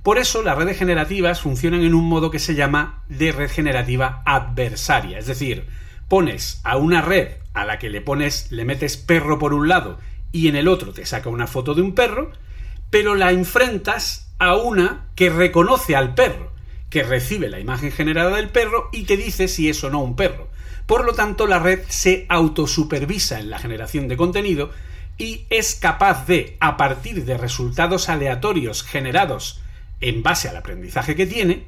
Por 0.03 0.19
eso 0.19 0.43
las 0.43 0.59
redes 0.59 0.77
generativas 0.77 1.41
funcionan 1.41 1.83
en 1.83 1.95
un 1.95 2.09
modo 2.09 2.33
que 2.33 2.41
se 2.41 2.57
llama 2.57 3.05
de 3.09 3.31
red 3.31 3.51
generativa 3.51 4.23
adversaria, 4.27 5.19
es 5.19 5.27
decir, 5.27 5.67
pones 6.09 6.61
a 6.65 6.77
una 6.77 7.03
red 7.03 7.29
a 7.55 7.65
la 7.65 7.79
que 7.79 7.89
le 7.89 8.01
pones, 8.01 8.51
le 8.51 8.65
metes 8.65 8.97
perro 8.97 9.39
por 9.39 9.55
un 9.55 9.69
lado 9.69 9.99
y 10.33 10.49
en 10.49 10.57
el 10.57 10.67
otro 10.67 10.93
te 10.93 11.07
saca 11.07 11.29
una 11.29 11.47
foto 11.47 11.75
de 11.75 11.83
un 11.83 11.95
perro, 11.95 12.33
pero 12.91 13.15
la 13.15 13.31
enfrentas 13.31 14.33
a 14.41 14.57
una 14.57 15.07
que 15.15 15.31
reconoce 15.31 15.95
al 15.95 16.15
perro, 16.15 16.53
que 16.89 17.05
recibe 17.05 17.49
la 17.49 17.61
imagen 17.61 17.93
generada 17.93 18.35
del 18.35 18.49
perro 18.49 18.89
y 18.93 19.05
te 19.05 19.17
dice 19.17 19.47
si 19.47 19.69
es 19.69 19.85
o 19.85 19.91
no 19.91 20.01
un 20.01 20.17
perro. 20.17 20.50
Por 20.91 21.05
lo 21.05 21.13
tanto, 21.13 21.47
la 21.47 21.61
red 21.61 21.83
se 21.89 22.27
autosupervisa 22.29 23.39
en 23.39 23.49
la 23.49 23.61
generación 23.61 24.09
de 24.09 24.17
contenido 24.17 24.73
y 25.19 25.47
es 25.49 25.77
capaz 25.77 26.27
de, 26.27 26.57
a 26.59 26.77
partir 26.77 27.25
de 27.25 27.39
resultados 27.39 28.09
aleatorios 28.09 28.83
generados 28.83 29.61
en 30.01 30.25
base 30.25 30.49
al 30.49 30.57
aprendizaje 30.57 31.15
que 31.15 31.27
tiene, 31.27 31.65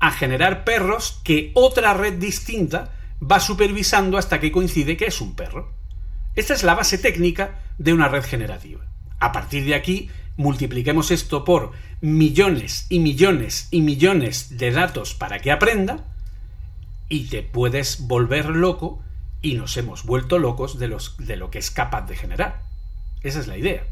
a 0.00 0.10
generar 0.10 0.64
perros 0.64 1.20
que 1.22 1.52
otra 1.54 1.94
red 1.94 2.14
distinta 2.14 2.90
va 3.22 3.38
supervisando 3.38 4.18
hasta 4.18 4.40
que 4.40 4.50
coincide 4.50 4.96
que 4.96 5.06
es 5.06 5.20
un 5.20 5.36
perro. 5.36 5.72
Esta 6.34 6.52
es 6.52 6.64
la 6.64 6.74
base 6.74 6.98
técnica 6.98 7.60
de 7.78 7.92
una 7.92 8.08
red 8.08 8.24
generativa. 8.24 8.84
A 9.20 9.30
partir 9.30 9.64
de 9.66 9.76
aquí, 9.76 10.10
multipliquemos 10.36 11.12
esto 11.12 11.44
por 11.44 11.70
millones 12.00 12.86
y 12.88 12.98
millones 12.98 13.68
y 13.70 13.82
millones 13.82 14.58
de 14.58 14.72
datos 14.72 15.14
para 15.14 15.38
que 15.38 15.52
aprenda 15.52 16.12
y 17.14 17.28
te 17.28 17.44
puedes 17.44 18.08
volver 18.08 18.46
loco 18.46 19.00
y 19.40 19.54
nos 19.54 19.76
hemos 19.76 20.04
vuelto 20.04 20.40
locos 20.40 20.80
de, 20.80 20.88
los, 20.88 21.16
de 21.18 21.36
lo 21.36 21.48
que 21.48 21.60
es 21.60 21.70
capaz 21.70 22.08
de 22.08 22.16
generar. 22.16 22.62
Esa 23.22 23.38
es 23.38 23.46
la 23.46 23.56
idea. 23.56 23.84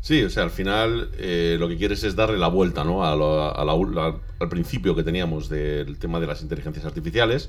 Sí, 0.00 0.20
o 0.24 0.28
sea, 0.28 0.42
al 0.42 0.50
final 0.50 1.12
eh, 1.18 1.56
lo 1.60 1.68
que 1.68 1.76
quieres 1.76 2.02
es 2.02 2.16
darle 2.16 2.36
la 2.36 2.48
vuelta 2.48 2.82
¿no? 2.82 3.04
al 3.04 4.48
principio 4.48 4.96
que 4.96 5.04
teníamos 5.04 5.48
del 5.48 5.98
tema 5.98 6.18
de 6.18 6.26
las 6.26 6.42
inteligencias 6.42 6.84
artificiales, 6.84 7.48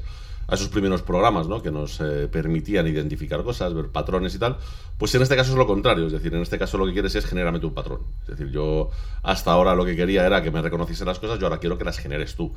a 0.51 0.55
esos 0.55 0.67
primeros 0.67 1.01
programas 1.01 1.47
¿no? 1.47 1.61
que 1.63 1.71
nos 1.71 2.01
eh, 2.01 2.27
permitían 2.29 2.85
identificar 2.85 3.41
cosas, 3.41 3.73
ver 3.73 3.87
patrones 3.87 4.35
y 4.35 4.39
tal, 4.39 4.57
pues 4.97 5.15
en 5.15 5.21
este 5.21 5.37
caso 5.37 5.53
es 5.53 5.57
lo 5.57 5.65
contrario, 5.65 6.07
es 6.07 6.11
decir, 6.11 6.35
en 6.35 6.41
este 6.41 6.59
caso 6.59 6.77
lo 6.77 6.85
que 6.85 6.91
quieres 6.91 7.15
es 7.15 7.25
generarme 7.25 7.65
un 7.65 7.73
patrón. 7.73 8.01
Es 8.23 8.37
decir, 8.37 8.51
yo 8.51 8.89
hasta 9.23 9.53
ahora 9.53 9.75
lo 9.75 9.85
que 9.85 9.95
quería 9.95 10.25
era 10.25 10.43
que 10.43 10.51
me 10.51 10.61
reconociesen 10.61 11.07
las 11.07 11.19
cosas, 11.19 11.39
yo 11.39 11.45
ahora 11.45 11.59
quiero 11.59 11.77
que 11.77 11.85
las 11.85 11.99
generes 11.99 12.35
tú. 12.35 12.53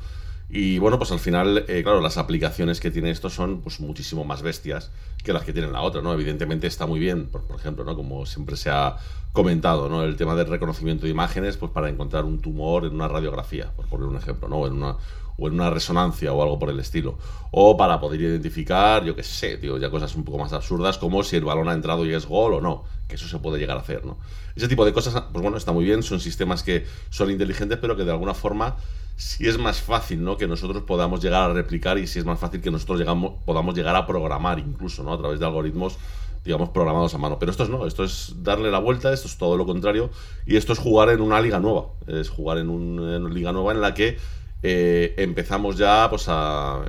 Y 0.49 0.77
bueno, 0.77 0.97
pues 0.97 1.11
al 1.13 1.19
final, 1.19 1.63
eh, 1.69 1.83
claro, 1.83 2.01
las 2.01 2.17
aplicaciones 2.17 2.81
que 2.81 2.91
tiene 2.91 3.11
esto 3.11 3.29
son 3.29 3.61
pues 3.61 3.79
muchísimo 3.79 4.25
más 4.25 4.41
bestias 4.41 4.91
que 5.23 5.31
las 5.31 5.43
que 5.43 5.53
tiene 5.53 5.71
la 5.71 5.81
otra, 5.81 6.01
¿no? 6.01 6.13
Evidentemente 6.13 6.67
está 6.67 6.85
muy 6.85 6.99
bien, 6.99 7.27
por, 7.27 7.47
por, 7.47 7.57
ejemplo, 7.57 7.85
¿no? 7.85 7.95
Como 7.95 8.25
siempre 8.25 8.57
se 8.57 8.69
ha 8.69 8.97
comentado, 9.31 9.87
¿no? 9.87 10.03
El 10.03 10.17
tema 10.17 10.35
del 10.35 10.47
reconocimiento 10.47 11.05
de 11.05 11.11
imágenes, 11.11 11.55
pues 11.55 11.71
para 11.71 11.89
encontrar 11.89 12.25
un 12.25 12.39
tumor 12.39 12.85
en 12.85 12.93
una 12.93 13.07
radiografía, 13.07 13.71
por 13.75 13.87
poner 13.87 14.07
un 14.07 14.17
ejemplo, 14.17 14.47
¿no? 14.47 14.67
En 14.67 14.73
una, 14.73 14.97
o 15.37 15.47
en 15.47 15.53
una 15.53 15.69
resonancia 15.69 16.33
o 16.33 16.41
algo 16.41 16.59
por 16.59 16.69
el 16.69 16.79
estilo. 16.79 17.17
O 17.51 17.77
para 17.77 17.99
poder 17.99 18.21
identificar, 18.21 19.03
yo 19.03 19.15
qué 19.15 19.23
sé, 19.23 19.57
tío, 19.57 19.77
ya 19.77 19.89
cosas 19.89 20.15
un 20.15 20.23
poco 20.23 20.37
más 20.37 20.53
absurdas 20.53 20.97
como 20.97 21.23
si 21.23 21.35
el 21.35 21.45
balón 21.45 21.69
ha 21.69 21.73
entrado 21.73 22.05
y 22.05 22.13
es 22.13 22.25
gol 22.25 22.53
o 22.53 22.61
no, 22.61 22.83
que 23.07 23.15
eso 23.15 23.27
se 23.27 23.39
puede 23.39 23.59
llegar 23.59 23.77
a 23.77 23.81
hacer, 23.81 24.05
¿no? 24.05 24.17
Ese 24.55 24.67
tipo 24.67 24.85
de 24.85 24.93
cosas, 24.93 25.13
pues 25.31 25.41
bueno, 25.41 25.57
está 25.57 25.71
muy 25.71 25.85
bien, 25.85 26.03
son 26.03 26.19
sistemas 26.19 26.63
que 26.63 26.85
son 27.09 27.29
inteligentes, 27.31 27.77
pero 27.79 27.95
que 27.95 28.03
de 28.03 28.11
alguna 28.11 28.33
forma 28.33 28.77
si 29.17 29.47
es 29.47 29.57
más 29.57 29.81
fácil, 29.81 30.23
¿no? 30.23 30.37
Que 30.37 30.47
nosotros 30.47 30.83
podamos 30.83 31.21
llegar 31.21 31.49
a 31.49 31.53
replicar 31.53 31.97
y 31.97 32.07
si 32.07 32.19
es 32.19 32.25
más 32.25 32.39
fácil 32.39 32.61
que 32.61 32.69
nosotros 32.69 32.99
llegamos, 32.99 33.33
podamos 33.45 33.73
llegar 33.73 33.95
a 33.95 34.05
programar 34.05 34.59
incluso, 34.59 35.03
¿no? 35.03 35.13
A 35.13 35.17
través 35.17 35.39
de 35.39 35.45
algoritmos 35.45 35.97
digamos, 36.45 36.69
programados 36.69 37.13
a 37.15 37.17
mano. 37.17 37.39
Pero 37.39 37.51
esto 37.51 37.63
es 37.63 37.69
no, 37.69 37.87
esto 37.87 38.03
es 38.03 38.35
darle 38.43 38.71
la 38.71 38.79
vuelta, 38.79 39.11
esto 39.11 39.27
es 39.27 39.37
todo 39.37 39.57
lo 39.57 39.65
contrario, 39.65 40.11
y 40.45 40.55
esto 40.55 40.73
es 40.73 40.79
jugar 40.79 41.09
en 41.09 41.21
una 41.21 41.41
liga 41.41 41.59
nueva, 41.59 41.87
es 42.07 42.29
jugar 42.29 42.59
en, 42.59 42.69
una 42.69 43.29
liga 43.29 43.51
nueva 43.51 43.71
en 43.71 43.81
la 43.81 43.93
que 43.93 44.17
eh, 44.67 45.13
empezamos 45.17 45.77
ya 45.77 46.07
pues 46.09 46.25
a, 46.27 46.81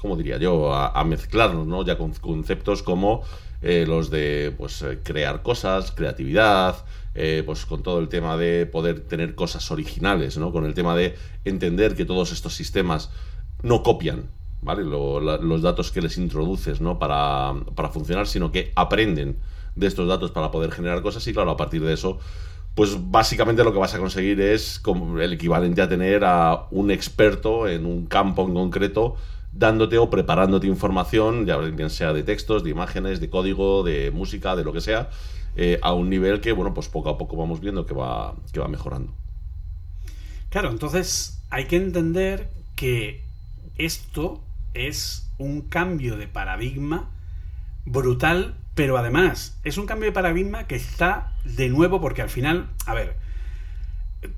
¿cómo 0.00 0.16
diría 0.16 0.36
yo?, 0.38 0.74
a, 0.74 1.04
mezclarnos, 1.04 1.64
¿no? 1.64 1.84
Ya 1.84 1.96
con 1.96 2.10
conceptos 2.14 2.82
como 2.82 3.22
eh, 3.60 3.84
los 3.86 4.10
de 4.10 4.52
pues 4.58 4.82
eh, 4.82 4.98
crear 5.04 5.42
cosas, 5.42 5.92
creatividad, 5.92 6.84
pues 7.46 7.66
con 7.66 7.84
todo 7.84 8.00
el 8.00 8.08
tema 8.08 8.36
de 8.36 8.66
poder 8.66 8.98
tener 8.98 9.36
cosas 9.36 9.70
originales, 9.70 10.38
¿no? 10.38 10.50
Con 10.50 10.64
el 10.64 10.74
tema 10.74 10.96
de 10.96 11.14
entender 11.44 11.94
que 11.94 12.04
todos 12.04 12.32
estos 12.32 12.54
sistemas 12.54 13.10
no 13.62 13.84
copian, 13.84 14.24
¿vale? 14.60 14.82
los 14.82 15.62
datos 15.62 15.92
que 15.92 16.02
les 16.02 16.18
introduces, 16.18 16.80
¿no? 16.80 16.98
Para, 16.98 17.54
para 17.76 17.90
funcionar, 17.90 18.26
sino 18.26 18.50
que 18.50 18.72
aprenden 18.74 19.36
de 19.76 19.86
estos 19.86 20.08
datos 20.08 20.32
para 20.32 20.50
poder 20.50 20.72
generar 20.72 21.00
cosas 21.00 21.24
y 21.28 21.32
claro, 21.32 21.52
a 21.52 21.56
partir 21.56 21.84
de 21.84 21.92
eso 21.92 22.18
pues 22.74 23.10
básicamente 23.10 23.64
lo 23.64 23.72
que 23.72 23.78
vas 23.78 23.94
a 23.94 23.98
conseguir 23.98 24.40
es 24.40 24.80
el 25.20 25.32
equivalente 25.32 25.82
a 25.82 25.88
tener 25.88 26.24
a 26.24 26.66
un 26.70 26.90
experto 26.90 27.68
en 27.68 27.84
un 27.84 28.06
campo 28.06 28.46
en 28.46 28.54
concreto 28.54 29.16
dándote 29.52 29.98
o 29.98 30.08
preparándote 30.08 30.66
información, 30.66 31.44
ya 31.44 31.58
bien 31.58 31.90
sea 31.90 32.12
de 32.14 32.22
textos, 32.22 32.64
de 32.64 32.70
imágenes, 32.70 33.20
de 33.20 33.28
código, 33.28 33.82
de 33.82 34.10
música, 34.10 34.56
de 34.56 34.64
lo 34.64 34.72
que 34.72 34.80
sea, 34.80 35.10
eh, 35.56 35.78
a 35.82 35.92
un 35.92 36.08
nivel 36.08 36.40
que, 36.40 36.52
bueno, 36.52 36.72
pues 36.72 36.88
poco 36.88 37.10
a 37.10 37.18
poco 37.18 37.36
vamos 37.36 37.60
viendo 37.60 37.84
que 37.84 37.92
va, 37.92 38.34
que 38.52 38.60
va 38.60 38.68
mejorando. 38.68 39.12
Claro, 40.48 40.70
entonces 40.70 41.42
hay 41.50 41.66
que 41.66 41.76
entender 41.76 42.50
que 42.76 43.22
esto 43.76 44.40
es 44.72 45.30
un 45.38 45.60
cambio 45.62 46.16
de 46.16 46.28
paradigma 46.28 47.10
brutal 47.84 48.54
pero 48.74 48.96
además, 48.96 49.58
es 49.64 49.76
un 49.76 49.86
cambio 49.86 50.06
de 50.06 50.12
paradigma 50.12 50.66
que 50.66 50.76
está 50.76 51.32
de 51.44 51.68
nuevo 51.68 52.00
porque 52.00 52.22
al 52.22 52.30
final, 52.30 52.70
a 52.86 52.94
ver, 52.94 53.16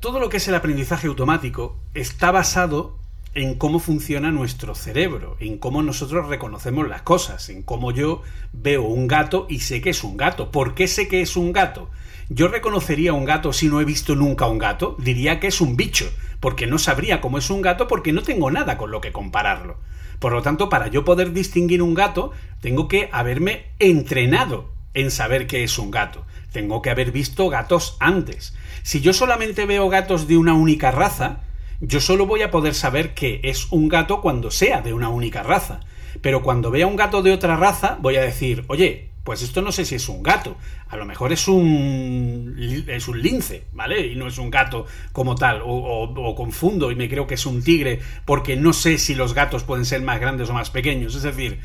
todo 0.01 0.19
lo 0.19 0.29
que 0.29 0.39
es 0.39 0.49
el 0.49 0.55
aprendizaje 0.55 1.07
automático 1.07 1.77
está 1.95 2.31
basado 2.31 2.99
en 3.35 3.57
cómo 3.57 3.81
funciona 3.81 4.31
nuestro 4.31 4.75
cerebro, 4.75 5.37
en 5.41 5.59
cómo 5.59 5.83
nosotros 5.83 6.29
reconocemos 6.29 6.89
las 6.89 7.03
cosas, 7.03 7.49
en 7.49 7.63
cómo 7.63 7.91
yo 7.91 8.23
veo 8.53 8.83
un 8.83 9.09
gato 9.09 9.47
y 9.49 9.61
sé 9.61 9.81
que 9.81 9.91
es 9.91 10.05
un 10.05 10.17
gato. 10.17 10.51
¿Por 10.51 10.75
qué 10.75 10.87
sé 10.89 11.09
que 11.09 11.21
es 11.21 11.37
un 11.37 11.53
gato? 11.53 11.91
Yo 12.29 12.49
reconocería 12.49 13.13
un 13.13 13.25
gato 13.25 13.53
si 13.53 13.69
no 13.69 13.81
he 13.81 13.85
visto 13.85 14.15
nunca 14.15 14.47
un 14.47 14.59
gato, 14.59 14.97
diría 14.99 15.41
que 15.41 15.49
es 15.49 15.61
un 15.61 15.77
bicho, 15.77 16.11
porque 16.41 16.67
no 16.67 16.79
sabría 16.79 17.21
cómo 17.21 17.39
es 17.39 17.51
un 17.51 17.61
gato 17.61 17.87
porque 17.87 18.13
no 18.13 18.23
tengo 18.23 18.51
nada 18.51 18.79
con 18.79 18.91
lo 18.91 19.01
que 19.01 19.13
compararlo. 19.13 19.79
Por 20.25 20.33
lo 20.33 20.41
tanto, 20.41 20.71
para 20.71 20.89
yo 20.89 21.05
poder 21.05 21.35
distinguir 21.35 21.83
un 21.83 21.93
gato, 21.93 22.31
tengo 22.63 22.89
que 22.89 23.11
haberme 23.13 23.67
entrenado 23.79 24.71
en 24.95 25.11
saber 25.11 25.47
qué 25.47 25.65
es 25.65 25.79
un 25.79 25.91
gato. 25.91 26.25
Tengo 26.51 26.81
que 26.81 26.89
haber 26.89 27.13
visto 27.13 27.51
gatos 27.51 27.99
antes. 28.01 28.57
Si 28.83 29.03
yo 29.03 29.13
solamente 29.13 29.67
veo 29.67 29.91
gatos 29.91 30.27
de 30.27 30.39
una 30.39 30.55
única 30.55 30.91
raza, 30.91 31.43
yo 31.83 32.01
solo 32.01 32.25
voy 32.25 32.41
a 32.41 32.51
poder 32.51 32.73
saber 32.73 33.13
que 33.13 33.43
es 33.45 33.71
un 33.71 33.91
gato 33.91 34.23
cuando 34.23 34.51
sea 34.51 34.81
de 34.81 34.95
una 34.95 35.11
única 35.11 35.43
raza. 35.43 35.81
Pero 36.23 36.43
cuando 36.43 36.71
vea 36.71 36.87
un 36.87 36.97
gato 36.97 37.21
de 37.21 37.33
otra 37.33 37.57
raza, 37.57 37.99
voy 38.01 38.17
a 38.17 38.23
decir, 38.23 38.65
oye, 38.69 39.11
pues 39.25 39.41
esto 39.41 39.63
no 39.63 39.73
sé 39.73 39.87
si 39.87 39.95
es 39.95 40.09
un 40.11 40.23
gato, 40.23 40.57
a 40.89 40.99
lo 40.99 41.07
mejor 41.07 41.33
es 41.33 41.49
un 41.49 42.55
es 42.87 43.09
un 43.09 43.23
lince, 43.23 43.65
¿vale? 43.73 44.07
Y 44.07 44.17
no 44.17 44.27
es 44.29 44.37
un 44.37 44.51
gato 44.51 44.87
como 45.13 45.35
tal, 45.35 45.63
o, 45.65 46.35
confundo 46.37 46.93
y 46.93 46.95
me 46.95 47.09
creo 47.09 47.27
que 47.27 47.35
es 47.35 47.47
un 47.47 47.63
tigre 47.63 48.01
porque 48.27 48.57
no 48.57 48.75
sé 48.75 48.99
si 48.99 49.15
los 49.15 49.33
gatos 49.33 49.65
pueden 49.65 49.87
ser 49.87 50.03
más 50.03 50.21
grandes 50.21 50.51
o 50.51 50.53
más 50.53 50.69
pequeños. 50.69 51.15
Es 51.15 51.23
decir, 51.23 51.59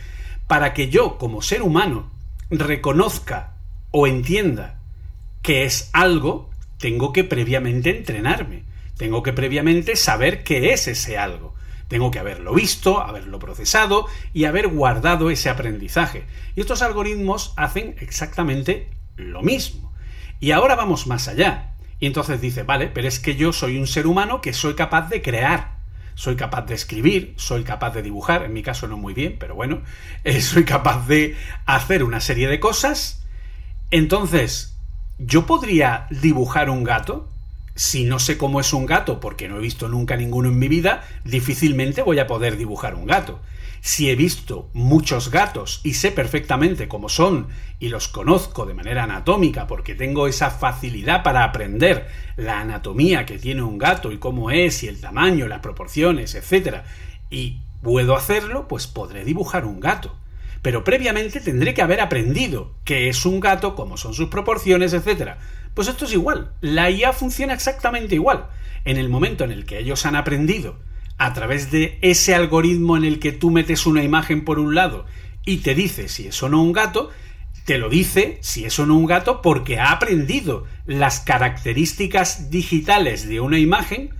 para 0.47 0.73
que 0.73 0.87
yo 0.87 1.17
como 1.17 1.41
ser 1.41 1.61
humano 1.61 2.09
reconozca 2.49 3.57
o 3.91 4.07
entienda 4.07 4.79
que 5.41 5.65
es 5.65 5.89
algo, 5.91 6.49
tengo 6.77 7.11
que 7.11 7.25
previamente 7.25 7.89
entrenarme, 7.89 8.63
tengo 8.95 9.21
que 9.21 9.33
previamente 9.33 9.97
saber 9.97 10.43
qué 10.43 10.71
es 10.71 10.87
ese 10.87 11.17
algo. 11.17 11.53
Tengo 11.89 12.11
que 12.11 12.19
haberlo 12.19 12.53
visto, 12.53 13.01
haberlo 13.01 13.39
procesado 13.39 14.05
y 14.31 14.45
haber 14.45 14.67
guardado 14.67 15.31
ese 15.31 15.49
aprendizaje. 15.49 16.23
Y 16.55 16.61
estos 16.61 16.83
algoritmos 16.83 17.53
hacen 17.57 17.95
exactamente 17.99 18.89
lo 19.17 19.41
mismo. 19.41 19.91
Y 20.39 20.51
ahora 20.51 20.75
vamos 20.75 21.07
más 21.07 21.27
allá. 21.27 21.73
Y 21.99 22.05
entonces 22.05 22.39
dice, 22.39 22.61
vale, 22.63 22.87
pero 22.87 23.07
es 23.07 23.19
que 23.19 23.35
yo 23.35 23.51
soy 23.51 23.77
un 23.77 23.87
ser 23.87 24.05
humano 24.05 24.39
que 24.39 24.53
soy 24.53 24.75
capaz 24.75 25.09
de 25.09 25.23
crear. 25.23 25.79
Soy 26.13 26.35
capaz 26.35 26.63
de 26.67 26.75
escribir, 26.75 27.33
soy 27.37 27.63
capaz 27.63 27.91
de 27.91 28.03
dibujar, 28.03 28.43
en 28.43 28.53
mi 28.53 28.61
caso 28.61 28.87
no 28.87 28.97
muy 28.97 29.13
bien, 29.13 29.37
pero 29.39 29.55
bueno, 29.55 29.81
eh, 30.23 30.41
soy 30.41 30.65
capaz 30.65 31.07
de 31.07 31.35
hacer 31.65 32.03
una 32.03 32.21
serie 32.21 32.47
de 32.47 32.59
cosas. 32.59 33.25
Entonces, 33.89 34.77
¿yo 35.17 35.47
podría 35.47 36.05
dibujar 36.11 36.69
un 36.69 36.83
gato? 36.83 37.29
Si 37.79 38.03
no 38.03 38.19
sé 38.19 38.37
cómo 38.37 38.59
es 38.59 38.73
un 38.73 38.85
gato, 38.85 39.21
porque 39.21 39.47
no 39.47 39.55
he 39.55 39.61
visto 39.61 39.87
nunca 39.87 40.17
ninguno 40.17 40.49
en 40.49 40.59
mi 40.59 40.67
vida, 40.67 41.07
difícilmente 41.23 42.01
voy 42.01 42.19
a 42.19 42.27
poder 42.27 42.57
dibujar 42.57 42.93
un 42.93 43.05
gato. 43.05 43.39
Si 43.79 44.09
he 44.09 44.17
visto 44.17 44.69
muchos 44.73 45.31
gatos 45.31 45.79
y 45.85 45.93
sé 45.93 46.11
perfectamente 46.11 46.89
cómo 46.89 47.07
son 47.07 47.47
y 47.79 47.87
los 47.87 48.09
conozco 48.09 48.65
de 48.65 48.73
manera 48.73 49.05
anatómica 49.05 49.65
porque 49.65 49.95
tengo 49.95 50.27
esa 50.27 50.51
facilidad 50.51 51.23
para 51.23 51.45
aprender 51.45 52.09
la 52.35 52.59
anatomía 52.59 53.25
que 53.25 53.39
tiene 53.39 53.61
un 53.61 53.77
gato 53.77 54.11
y 54.11 54.17
cómo 54.17 54.51
es 54.51 54.83
y 54.83 54.89
el 54.89 54.99
tamaño, 54.99 55.47
las 55.47 55.61
proporciones, 55.61 56.35
etc. 56.35 56.79
y 57.29 57.59
puedo 57.81 58.17
hacerlo, 58.17 58.67
pues 58.67 58.87
podré 58.87 59.23
dibujar 59.23 59.63
un 59.63 59.79
gato. 59.79 60.17
Pero 60.61 60.83
previamente 60.83 61.39
tendré 61.39 61.73
que 61.73 61.81
haber 61.81 62.01
aprendido 62.01 62.73
qué 62.83 63.07
es 63.07 63.25
un 63.25 63.39
gato, 63.39 63.73
cómo 63.73 63.95
son 63.95 64.13
sus 64.13 64.27
proporciones, 64.27 64.91
etc. 64.91 65.37
Pues 65.73 65.87
esto 65.87 66.05
es 66.05 66.13
igual. 66.13 66.51
La 66.61 66.89
IA 66.89 67.13
funciona 67.13 67.53
exactamente 67.53 68.15
igual. 68.15 68.47
En 68.85 68.97
el 68.97 69.09
momento 69.09 69.43
en 69.43 69.51
el 69.51 69.65
que 69.65 69.79
ellos 69.79 70.05
han 70.05 70.15
aprendido 70.15 70.77
a 71.17 71.33
través 71.33 71.69
de 71.69 71.99
ese 72.01 72.33
algoritmo 72.33 72.97
en 72.97 73.03
el 73.03 73.19
que 73.19 73.33
tú 73.33 73.51
metes 73.51 73.85
una 73.85 74.03
imagen 74.03 74.45
por 74.45 74.57
un 74.57 74.73
lado 74.73 75.05
y 75.45 75.57
te 75.57 75.75
dice 75.75 76.07
si 76.07 76.27
es 76.27 76.41
o 76.41 76.49
no 76.49 76.61
un 76.61 76.71
gato, 76.71 77.09
te 77.65 77.77
lo 77.77 77.89
dice 77.89 78.39
si 78.41 78.65
es 78.65 78.79
o 78.79 78.85
no 78.85 78.95
un 78.95 79.05
gato 79.05 79.41
porque 79.41 79.79
ha 79.79 79.91
aprendido 79.91 80.65
las 80.85 81.19
características 81.19 82.49
digitales 82.49 83.27
de 83.27 83.41
una 83.41 83.59
imagen 83.59 84.11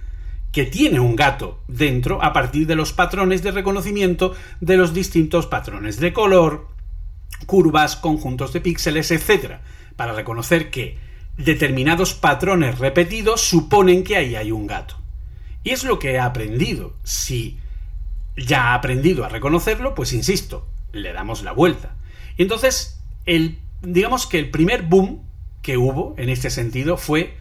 que 0.52 0.66
tiene 0.66 1.00
un 1.00 1.16
gato 1.16 1.64
dentro 1.68 2.24
a 2.24 2.34
partir 2.34 2.68
de 2.68 2.76
los 2.76 2.92
patrones 2.94 3.44
de 3.44 3.52
reconocimiento 3.52 4.36
de 4.60 4.78
los 4.78 4.94
distintos 4.94 5.46
patrones 5.46 6.00
de 6.00 6.12
color, 6.12 6.68
curvas, 7.46 7.96
conjuntos 7.96 8.52
de 8.54 8.62
píxeles, 8.62 9.12
etc. 9.12 9.60
Para 9.96 10.14
reconocer 10.14 10.70
que 10.70 10.98
determinados 11.40 12.14
patrones 12.14 12.78
repetidos 12.78 13.42
suponen 13.42 14.04
que 14.04 14.18
ahí 14.18 14.36
hay 14.36 14.52
un 14.52 14.68
gato. 14.68 14.96
Y 15.64 15.72
es 15.72 15.84
lo 15.84 15.98
que 15.98 16.12
he 16.12 16.20
aprendido. 16.20 16.94
Si 17.04 17.58
ya 18.38 18.68
ha 18.68 18.74
aprendido 18.76 19.26
a 19.26 19.30
reconocerlo, 19.30 19.96
pues 19.96 20.14
insisto, 20.14 20.68
le 20.92 21.14
damos 21.14 21.44
la 21.44 21.54
vuelta. 21.54 21.96
Y 22.38 22.44
entonces, 22.44 23.00
el, 23.26 23.60
digamos 23.82 24.28
que 24.28 24.40
el 24.40 24.50
primer 24.50 24.84
boom 24.84 25.24
que 25.62 25.78
hubo 25.78 26.14
en 26.18 26.30
este 26.30 26.50
sentido 26.50 26.98
fue 26.98 27.38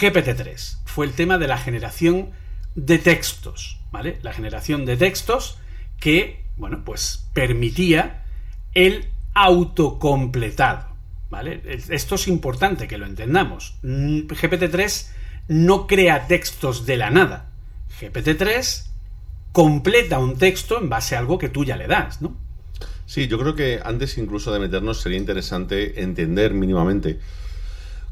GPT-3. 0.00 0.78
Fue 0.84 1.06
el 1.06 1.12
tema 1.12 1.38
de 1.38 1.48
la 1.48 1.58
generación 1.58 2.30
de 2.74 2.98
textos, 2.98 3.78
¿vale? 3.90 4.18
La 4.22 4.32
generación 4.32 4.84
de 4.84 4.96
textos 4.96 5.58
que, 6.00 6.44
bueno, 6.56 6.82
pues 6.84 7.28
permitía 7.32 8.24
el 8.74 9.08
autocompletado, 9.34 10.88
¿vale? 11.30 11.60
Esto 11.64 12.14
es 12.14 12.28
importante 12.28 12.88
que 12.88 12.98
lo 12.98 13.06
entendamos. 13.06 13.76
GPT-3 13.82 15.08
no 15.48 15.86
crea 15.86 16.26
textos 16.26 16.86
de 16.86 16.96
la 16.96 17.10
nada. 17.10 17.50
GPT-3 18.00 18.86
completa 19.52 20.18
un 20.18 20.36
texto 20.36 20.78
en 20.78 20.88
base 20.88 21.16
a 21.16 21.18
algo 21.18 21.38
que 21.38 21.48
tú 21.48 21.64
ya 21.64 21.76
le 21.76 21.86
das, 21.86 22.20
¿no? 22.20 22.36
Sí, 23.06 23.28
yo 23.28 23.38
creo 23.38 23.54
que 23.54 23.80
antes 23.82 24.18
incluso 24.18 24.52
de 24.52 24.58
meternos 24.58 25.00
sería 25.00 25.18
interesante 25.18 26.02
entender 26.02 26.52
mínimamente 26.52 27.20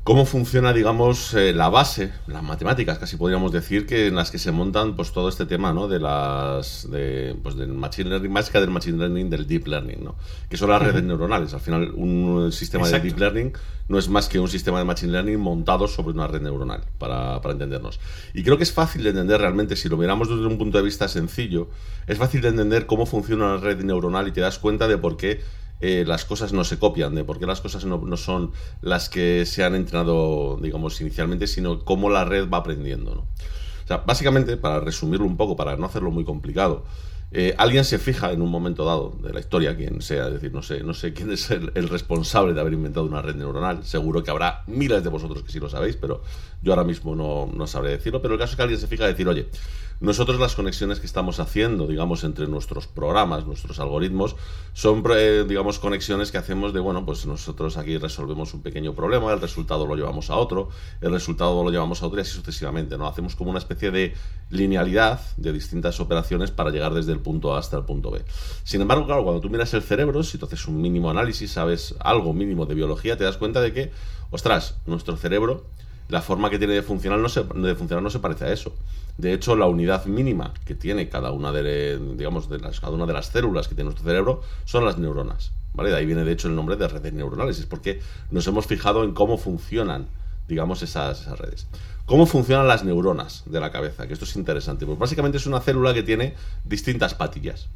cómo 0.05 0.27
funciona, 0.27 0.75
digamos, 0.75 1.33
eh, 1.33 1.55
la 1.55 1.71
base, 1.71 2.13
las 2.27 2.43
matemáticas, 2.43 2.99
casi 2.99 3.17
podríamos 3.17 3.53
decir, 3.53 3.87
que 3.87 4.09
en 4.09 4.15
las 4.15 4.31
que 4.31 4.39
se 4.39 4.53
montan 4.53 4.97
pues 4.97 5.13
todo 5.13 5.31
este 5.31 5.47
tema, 5.47 5.73
¿no? 5.73 5.89
De 5.89 5.99
las, 5.99 6.91
de, 6.91 7.35
pues 7.43 7.57
del 7.57 7.73
machine 7.73 8.11
learning, 8.11 8.31
más 8.31 8.51
que 8.51 8.61
del 8.61 8.71
machine 8.71 8.99
learning, 8.99 9.31
del 9.31 9.47
deep 9.47 9.67
learning, 9.67 10.05
¿no? 10.05 10.17
Que 10.51 10.59
son 10.59 10.69
las 10.69 10.83
redes 10.83 11.03
neuronales. 11.03 11.55
Al 11.55 11.61
final, 11.61 11.91
un 11.95 12.53
sistema 12.53 12.87
de 12.87 13.01
deep 13.01 13.19
learning 13.19 13.53
no 13.89 13.99
es 13.99 14.11
más 14.11 14.29
que 14.29 14.39
un 14.39 14.49
sistema 14.49 14.79
de 14.79 14.85
machine 14.85 15.11
learning 15.11 15.41
montado 15.41 15.89
sobre 15.89 16.13
una 16.15 16.27
red 16.27 16.43
neuronal, 16.43 16.85
para, 16.99 17.41
para 17.41 17.53
entendernos. 17.53 17.99
Y 18.35 18.43
creo 18.43 18.59
que 18.59 18.65
es 18.65 18.73
fácil 18.73 19.05
de 19.05 19.11
entender 19.11 19.41
realmente, 19.41 19.75
si 19.75 19.89
lo 19.89 19.97
miramos 19.97 20.29
desde 20.29 20.47
un 20.47 20.59
punto 20.59 20.77
de 20.77 20.85
vista 20.85 21.09
sencillo, 21.09 21.71
es 22.07 22.19
fácil 22.19 22.43
de 22.43 22.49
entender 22.49 22.85
cómo 22.85 23.07
funciona 23.07 23.55
una 23.55 23.57
red 23.57 23.83
neuronal 23.83 24.29
y 24.29 24.33
te 24.33 24.43
das 24.43 24.59
cuenta 24.59 24.87
de 24.87 24.99
por 24.99 25.17
qué 25.17 25.41
eh, 25.87 26.03
las 26.07 26.25
cosas 26.25 26.55
no 26.55 26.65
se 26.65 26.79
copian, 26.79 27.15
de 27.15 27.25
por 27.25 27.39
qué 27.39 27.45
las 27.45 27.61
cosas 27.61 27.85
no, 27.85 28.17
son 28.17 28.53
las 28.81 29.11
que 29.11 29.45
se 29.45 29.65
han 29.65 29.75
entrenado, 29.75 30.57
digamos, 30.57 30.99
inicialmente, 31.03 31.47
sino 31.47 31.85
cómo 31.85 32.09
la 32.09 32.25
red 32.25 32.49
va 32.49 32.57
aprendiendo. 32.57 33.15
¿no? 33.15 33.21
O 33.21 33.87
sea, 33.87 33.99
básicamente, 33.99 34.57
para 34.57 34.81
resumirlo 34.81 35.27
un 35.27 35.37
poco, 35.37 35.57
para 35.57 35.77
no 35.77 35.85
hacerlo 35.85 36.11
muy 36.11 36.25
complicado, 36.25 36.85
eh, 37.33 37.55
alguien 37.59 37.85
se 37.85 37.99
fija 37.99 38.33
en 38.33 38.41
un 38.41 38.51
momento 38.51 38.87
dado 38.87 39.19
de 39.23 39.35
la 39.35 39.41
historia, 39.41 39.77
quien 39.77 40.01
sea, 40.01 40.29
es 40.29 40.33
decir, 40.33 40.55
no 40.55 40.63
sé, 40.63 40.83
no 40.83 40.95
sé 40.95 41.13
quién 41.13 41.31
es 41.31 41.51
el, 41.51 41.89
responsable 41.91 42.55
de 42.55 42.63
haber 42.63 42.73
inventado 42.73 43.05
una 43.05 43.21
red 43.21 43.35
neuronal. 43.35 43.85
Seguro 43.85 44.23
que 44.23 44.31
habrá 44.31 44.63
miles 44.67 45.05
de 45.05 45.11
vosotros 45.11 45.43
que 45.43 45.53
sí 45.53 45.61
lo 45.61 45.69
sabéis, 45.69 45.97
pero 45.97 46.23
yo 46.63 46.73
ahora 46.73 46.85
mismo 46.85 47.15
no, 47.15 47.47
no 47.55 47.67
sabré 47.67 47.91
decirlo. 47.91 48.23
Pero 48.23 48.35
el 48.35 48.41
caso 48.41 48.53
es 48.53 48.57
que 48.57 48.63
alguien 48.63 48.81
se 48.81 48.87
fija 48.87 49.05
y 49.05 49.09
decir, 49.09 49.29
oye, 49.29 49.51
nosotros 50.01 50.41
las 50.41 50.55
conexiones 50.55 51.01
que 51.01 51.07
estamos 51.07 51.41
haciendo, 51.41 51.87
digamos, 51.87 52.25
entre 52.25 52.47
nuestros 52.47 52.87
programas, 52.87 53.47
nuestros 53.47 53.79
algoritmos, 53.79 54.37
son, 54.73 55.03
eh, 55.17 55.45
digamos, 55.49 55.79
conexiones 55.79 56.33
que 56.33 56.39
hacemos 56.39 56.73
de, 56.73 56.81
bueno, 56.81 57.05
pues 57.07 57.27
nosotros 57.27 57.77
aquí 57.77 57.97
resolvemos 57.99 58.55
un 58.55 58.63
pequeño 58.63 58.95
problema, 58.95 59.33
el 59.33 59.41
resultado 59.41 59.87
lo 59.87 59.97
llevamos 59.97 60.31
a 60.31 60.37
otro, 60.37 60.69
el 61.01 61.13
resultado 61.13 61.63
lo 61.63 61.71
llevamos 61.71 62.03
a 62.03 62.07
otro 62.07 62.19
y 62.19 62.23
así 62.23 62.33
sucesivamente, 62.33 62.99
¿no? 62.99 63.07
Hacemos 63.07 63.37
como 63.37 63.51
una 63.51 63.59
especie 63.59 63.91
de 63.91 64.15
linealidad 64.51 65.21
de 65.37 65.53
distintas 65.53 66.01
operaciones 66.01 66.51
para 66.51 66.71
llegar 66.71 66.95
desde 66.95 67.13
el 67.13 67.21
punto 67.21 67.55
A 67.55 67.59
hasta 67.59 67.77
el 67.77 67.85
punto 67.85 68.11
B. 68.11 68.25
Sin 68.65 68.81
embargo, 68.81 69.07
claro, 69.07 69.25
cuando 69.25 69.41
tú 69.41 69.51
miras 69.51 69.73
el 69.75 69.83
cerebro, 69.83 70.23
si 70.23 70.39
tú 70.39 70.47
haces 70.47 70.67
un 70.67 70.81
mínimo 70.81 71.11
análisis, 71.11 71.53
sabes 71.53 71.95
algo 72.01 72.33
mínimo 72.33 72.67
de 72.67 72.75
biología, 72.75 73.17
te 73.17 73.25
das 73.25 73.37
cuenta 73.37 73.61
de 73.61 73.73
que, 73.73 73.93
ostras, 74.31 74.77
nuestro 74.87 75.17
cerebro 75.17 75.67
la 76.09 76.21
forma 76.21 76.51
que 76.51 76.59
tiene 76.59 76.75
de 76.75 76.83
funcionar 76.83 77.19
no 77.19 77.29
se, 77.29 77.43
de 77.43 77.75
funcionar 77.75 78.03
no 78.03 78.11
se 78.11 78.19
parece 78.19 78.45
a 78.45 78.53
eso. 78.53 78.75
De 79.17 79.33
hecho, 79.33 79.57
la 79.57 79.67
unidad 79.67 80.07
mínima 80.07 80.53
que 80.65 80.75
tiene 80.75 81.09
cada 81.09 81.31
una 81.31 81.53
de, 81.53 81.99
digamos, 82.17 82.49
las, 82.51 82.81
cada 82.81 82.93
una 82.93 83.07
de 83.07 83.13
las 83.13 83.27
células 83.27 83.69
que 83.69 83.75
tiene 83.75 83.87
nuestro 83.87 84.05
cerebro 84.05 84.43
son 84.65 84.85
las 84.85 84.99
neuronas. 84.99 85.53
¿vale? 85.73 85.91
De 85.91 85.97
ahí 85.97 86.07
viene, 86.07 86.25
de 86.25 86.33
hecho, 86.33 86.49
el 86.49 86.57
nombre 86.57 86.77
de 86.77 86.89
redes 86.89 87.13
neuronales. 87.13 87.59
Es 87.59 87.67
porque 87.67 88.01
nos 88.31 88.47
hemos 88.47 88.67
fijado 88.67 89.05
en 89.05 89.13
cómo 89.13 89.39
funcionan, 89.39 90.09
digamos, 90.49 90.83
esas, 90.83 91.23
esas 91.23 91.39
redes. 91.39 91.67
¿Cómo 92.07 92.27
funcionan 92.27 92.69
las 92.69 92.85
neuronas 92.85 93.45
de 93.47 93.61
la 93.61 93.71
cabeza? 93.71 94.07
Que 94.07 94.13
esto 94.13 94.27
es 94.27 94.37
interesante. 94.37 94.85
Pues 94.85 94.99
básicamente 94.99 95.39
es 95.39 95.47
una 95.47 95.61
célula 95.61 95.95
que 95.95 96.03
tiene 96.03 96.35
distintas 96.65 97.15
patillas. 97.15 97.69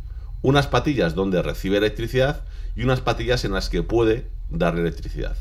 Unas 0.43 0.67
patillas 0.67 1.15
donde 1.15 1.41
recibe 1.41 1.79
electricidad 1.79 2.43
y 2.77 2.83
unas 2.83 3.01
patillas 3.01 3.45
en 3.45 3.53
las 3.53 3.71
que 3.71 3.83
puede 3.83 4.27
darle 4.51 4.83
electricidad. 4.83 5.37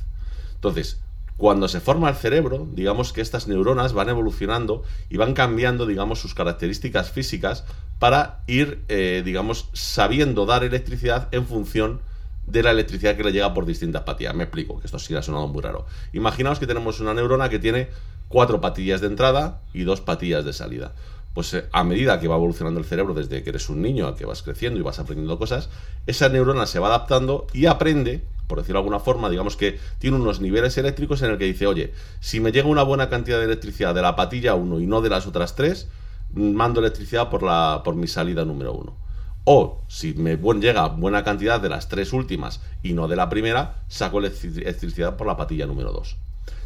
Entonces, 0.55 0.99
cuando 1.37 1.67
se 1.67 1.79
forma 1.79 2.09
el 2.09 2.15
cerebro, 2.15 2.67
digamos 2.73 3.13
que 3.13 3.21
estas 3.21 3.47
neuronas 3.47 3.93
van 3.93 4.09
evolucionando 4.09 4.83
y 5.09 5.17
van 5.17 5.35
cambiando, 5.35 5.85
digamos, 5.85 6.19
sus 6.19 6.33
características 6.33 7.11
físicas 7.11 7.63
para 7.99 8.41
ir, 8.47 8.83
eh, 8.89 9.21
digamos, 9.23 9.69
sabiendo 9.73 10.47
dar 10.47 10.63
electricidad 10.63 11.27
en 11.31 11.45
función 11.45 12.01
de 12.47 12.63
la 12.63 12.71
electricidad 12.71 13.15
que 13.15 13.23
le 13.23 13.31
llega 13.31 13.53
por 13.53 13.65
distintas 13.65 14.01
patillas. 14.01 14.33
Me 14.33 14.45
explico, 14.45 14.79
que 14.79 14.87
esto 14.87 14.97
sí 14.97 15.15
ha 15.15 15.21
sonado 15.21 15.47
muy 15.47 15.61
raro. 15.61 15.85
Imaginaos 16.11 16.59
que 16.59 16.65
tenemos 16.65 16.99
una 16.99 17.13
neurona 17.13 17.49
que 17.49 17.59
tiene 17.59 17.89
cuatro 18.29 18.59
patillas 18.59 19.01
de 19.01 19.07
entrada 19.07 19.61
y 19.73 19.83
dos 19.83 20.01
patillas 20.01 20.43
de 20.43 20.53
salida. 20.53 20.93
Pues 21.35 21.53
eh, 21.53 21.65
a 21.71 21.83
medida 21.83 22.19
que 22.19 22.27
va 22.27 22.35
evolucionando 22.35 22.79
el 22.79 22.85
cerebro 22.85 23.13
desde 23.13 23.43
que 23.43 23.51
eres 23.51 23.69
un 23.69 23.83
niño 23.83 24.07
a 24.07 24.15
que 24.15 24.25
vas 24.25 24.41
creciendo 24.41 24.79
y 24.79 24.81
vas 24.83 24.97
aprendiendo 24.97 25.37
cosas, 25.37 25.69
esa 26.07 26.29
neurona 26.29 26.65
se 26.65 26.79
va 26.79 26.87
adaptando 26.87 27.45
y 27.53 27.67
aprende 27.67 28.23
por 28.47 28.59
decirlo 28.59 28.79
de 28.79 28.83
alguna 28.83 28.99
forma, 28.99 29.29
digamos 29.29 29.57
que 29.57 29.79
tiene 29.99 30.17
unos 30.17 30.39
niveles 30.41 30.77
eléctricos 30.77 31.21
en 31.21 31.31
el 31.31 31.37
que 31.37 31.45
dice, 31.45 31.67
oye, 31.67 31.93
si 32.19 32.39
me 32.39 32.51
llega 32.51 32.67
una 32.67 32.83
buena 32.83 33.09
cantidad 33.09 33.37
de 33.37 33.45
electricidad 33.45 33.93
de 33.93 34.01
la 34.01 34.15
patilla 34.15 34.55
1 34.55 34.79
y 34.79 34.87
no 34.87 35.01
de 35.01 35.09
las 35.09 35.27
otras 35.27 35.55
tres, 35.55 35.89
mando 36.33 36.79
electricidad 36.79 37.29
por, 37.29 37.43
la, 37.43 37.81
por 37.83 37.95
mi 37.95 38.07
salida 38.07 38.45
número 38.45 38.73
1. 38.73 39.07
O 39.49 39.81
si 39.87 40.13
me 40.13 40.37
llega 40.37 40.87
buena 40.89 41.23
cantidad 41.23 41.61
de 41.61 41.69
las 41.69 41.87
tres 41.87 42.11
últimas 42.11 42.61
y 42.83 42.93
no 42.93 43.07
de 43.07 43.15
la 43.15 43.29
primera, 43.29 43.83
saco 43.87 44.19
electricidad 44.19 45.15
por 45.15 45.27
la 45.27 45.37
patilla 45.37 45.65
número 45.65 45.91
2. 45.93 46.17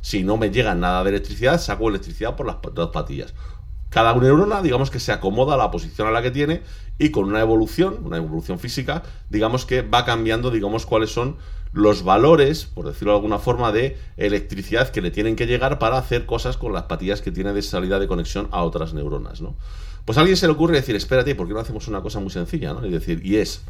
Si 0.02 0.24
no 0.24 0.38
me 0.38 0.50
llega 0.50 0.74
nada 0.74 1.04
de 1.04 1.12
electricidad, 1.12 1.60
saco 1.60 1.90
electricidad 1.90 2.36
por 2.36 2.48
las 2.48 2.58
dos 2.74 2.90
patillas. 2.90 3.34
Cada 3.90 4.16
neurona, 4.16 4.62
digamos 4.62 4.90
que 4.90 5.00
se 5.00 5.12
acomoda 5.12 5.56
a 5.56 5.58
la 5.58 5.70
posición 5.70 6.08
a 6.08 6.12
la 6.12 6.22
que 6.22 6.32
tiene 6.32 6.64
y 6.98 7.12
con 7.12 7.26
una 7.26 7.42
evolución, 7.42 8.00
una 8.04 8.18
evolución 8.18 8.58
física, 8.58 9.04
digamos 9.30 9.66
que 9.66 9.82
va 9.82 10.06
cambiando, 10.06 10.50
digamos, 10.50 10.86
cuáles 10.86 11.12
son 11.12 11.38
los 11.74 12.04
valores, 12.04 12.66
por 12.66 12.86
decirlo 12.86 13.14
de 13.14 13.18
alguna 13.18 13.40
forma, 13.40 13.72
de 13.72 13.98
electricidad 14.18 14.90
que 14.90 15.02
le 15.02 15.12
tienen 15.12 15.36
que 15.36 15.48
llegar 15.48 15.80
para 15.80 15.98
hacer 15.98 16.26
cosas 16.26 16.58
con 16.58 16.74
las 16.74 16.84
patillas 16.84 17.22
que 17.22 17.32
tiene 17.32 17.54
de 17.54 17.62
salida 17.62 18.00
de 18.00 18.08
conexión 18.08 18.48
a 18.52 18.64
otras 18.64 18.94
neuronas, 18.94 19.42
¿no? 19.42 19.56
Pues 20.06 20.18
a 20.18 20.22
alguien 20.22 20.36
se 20.36 20.48
le 20.48 20.54
ocurre 20.54 20.76
decir, 20.76 20.96
espérate, 20.96 21.36
¿por 21.36 21.48
qué 21.48 21.54
no 21.54 21.60
hacemos 21.60 21.88
una 21.88 22.02
cosa 22.02 22.20
muy 22.20 22.32
sencilla, 22.32 22.74
¿no? 22.74 22.86
Y 22.86 22.90
decir, 22.90 23.22
y 23.24 23.38
es, 23.38 23.62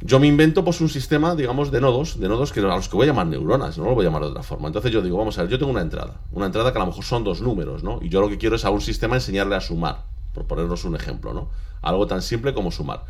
yo 0.00 0.18
me 0.18 0.26
invento 0.26 0.64
pues 0.64 0.80
un 0.80 0.88
sistema, 0.88 1.34
digamos, 1.34 1.70
de 1.70 1.80
nodos, 1.80 2.18
de 2.18 2.28
nodos 2.28 2.52
que 2.52 2.60
a 2.60 2.64
los 2.64 2.88
que 2.88 2.96
voy 2.96 3.04
a 3.04 3.10
llamar 3.10 3.26
neuronas, 3.26 3.78
no 3.78 3.84
lo 3.84 3.94
voy 3.94 4.04
a 4.04 4.08
llamar 4.08 4.22
de 4.22 4.28
otra 4.28 4.42
forma. 4.42 4.66
Entonces 4.66 4.92
yo 4.92 5.00
digo, 5.00 5.16
vamos 5.16 5.38
a 5.38 5.42
ver, 5.42 5.50
yo 5.50 5.58
tengo 5.58 5.70
una 5.70 5.80
entrada, 5.80 6.20
una 6.32 6.46
entrada 6.46 6.72
que 6.72 6.78
a 6.78 6.80
lo 6.80 6.88
mejor 6.88 7.04
son 7.04 7.24
dos 7.24 7.40
números, 7.40 7.82
¿no? 7.82 8.00
Y 8.02 8.08
yo 8.08 8.20
lo 8.20 8.28
que 8.28 8.36
quiero 8.36 8.56
es 8.56 8.64
a 8.64 8.70
un 8.70 8.80
sistema 8.80 9.14
enseñarle 9.14 9.54
a 9.54 9.60
sumar, 9.60 10.04
por 10.34 10.44
ponernos 10.44 10.84
un 10.84 10.96
ejemplo, 10.96 11.32
¿no? 11.32 11.48
Algo 11.80 12.06
tan 12.06 12.20
simple 12.20 12.52
como 12.52 12.70
sumar. 12.70 13.04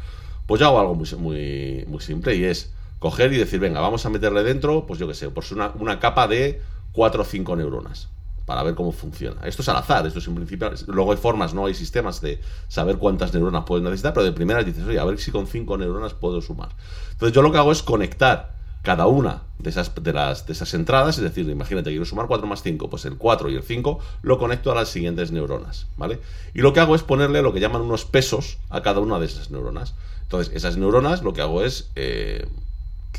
Pues 0.46 0.60
yo 0.60 0.68
hago 0.68 0.78
algo 0.78 0.94
muy, 0.94 1.08
muy, 1.18 1.84
muy 1.88 2.00
simple 2.00 2.36
y 2.36 2.44
es 2.44 2.72
coger 3.04 3.34
y 3.34 3.36
decir, 3.36 3.60
venga, 3.60 3.80
vamos 3.80 4.06
a 4.06 4.08
meterle 4.08 4.42
dentro, 4.42 4.86
pues 4.86 4.98
yo 4.98 5.06
qué 5.06 5.12
sé, 5.12 5.28
pues 5.28 5.52
una, 5.52 5.72
una 5.78 6.00
capa 6.00 6.26
de 6.26 6.62
4 6.92 7.20
o 7.20 7.24
5 7.26 7.54
neuronas 7.54 8.08
para 8.46 8.62
ver 8.62 8.74
cómo 8.74 8.92
funciona. 8.92 9.42
Esto 9.46 9.60
es 9.60 9.68
al 9.68 9.76
azar, 9.76 10.06
esto 10.06 10.20
es 10.20 10.26
en 10.26 10.34
principio. 10.34 10.72
Luego 10.86 11.12
hay 11.12 11.18
formas, 11.18 11.52
no 11.52 11.66
hay 11.66 11.74
sistemas 11.74 12.22
de 12.22 12.40
saber 12.66 12.96
cuántas 12.96 13.34
neuronas 13.34 13.64
puedes 13.66 13.84
necesitar, 13.84 14.14
pero 14.14 14.24
de 14.24 14.32
primeras 14.32 14.64
dices, 14.64 14.86
oye, 14.86 14.98
a 14.98 15.04
ver 15.04 15.18
si 15.18 15.30
con 15.30 15.46
cinco 15.46 15.76
neuronas 15.76 16.14
puedo 16.14 16.40
sumar. 16.40 16.70
Entonces 17.12 17.34
yo 17.34 17.42
lo 17.42 17.52
que 17.52 17.58
hago 17.58 17.72
es 17.72 17.82
conectar 17.82 18.54
cada 18.80 19.06
una 19.06 19.42
de 19.58 19.68
esas, 19.68 19.94
de 20.02 20.12
las, 20.14 20.46
de 20.46 20.54
esas 20.54 20.72
entradas, 20.72 21.18
es 21.18 21.24
decir, 21.24 21.46
imagínate, 21.46 21.90
quiero 21.90 22.06
sumar 22.06 22.26
4 22.26 22.46
más 22.46 22.62
5, 22.62 22.88
pues 22.88 23.04
el 23.04 23.18
4 23.18 23.50
y 23.50 23.56
el 23.56 23.62
5 23.62 23.98
lo 24.22 24.38
conecto 24.38 24.72
a 24.72 24.74
las 24.74 24.88
siguientes 24.88 25.30
neuronas, 25.30 25.88
¿vale? 25.98 26.20
Y 26.54 26.62
lo 26.62 26.72
que 26.72 26.80
hago 26.80 26.94
es 26.94 27.02
ponerle 27.02 27.42
lo 27.42 27.52
que 27.52 27.60
llaman 27.60 27.82
unos 27.82 28.06
pesos 28.06 28.56
a 28.70 28.80
cada 28.80 29.00
una 29.00 29.18
de 29.18 29.26
esas 29.26 29.50
neuronas. 29.50 29.94
Entonces, 30.22 30.54
esas 30.56 30.78
neuronas 30.78 31.22
lo 31.22 31.34
que 31.34 31.42
hago 31.42 31.62
es, 31.62 31.90
eh, 31.96 32.48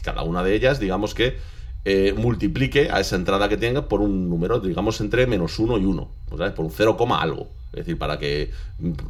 cada 0.03 0.23
una 0.23 0.43
de 0.43 0.55
ellas, 0.55 0.79
digamos 0.79 1.13
que 1.13 1.37
eh, 1.87 2.13
multiplique 2.17 2.89
a 2.91 2.99
esa 2.99 3.15
entrada 3.15 3.47
que 3.47 3.57
tenga 3.57 3.87
por 3.87 4.01
un 4.01 4.29
número, 4.29 4.59
digamos, 4.59 4.99
entre 5.01 5.27
menos 5.27 5.59
1 5.59 5.77
y 5.77 5.85
1, 5.85 6.09
¿sabes? 6.37 6.53
por 6.53 6.65
un 6.65 6.71
0, 6.71 6.97
algo. 7.11 7.47
Es 7.73 7.79
decir, 7.79 7.97
para 7.97 8.17
que, 8.17 8.51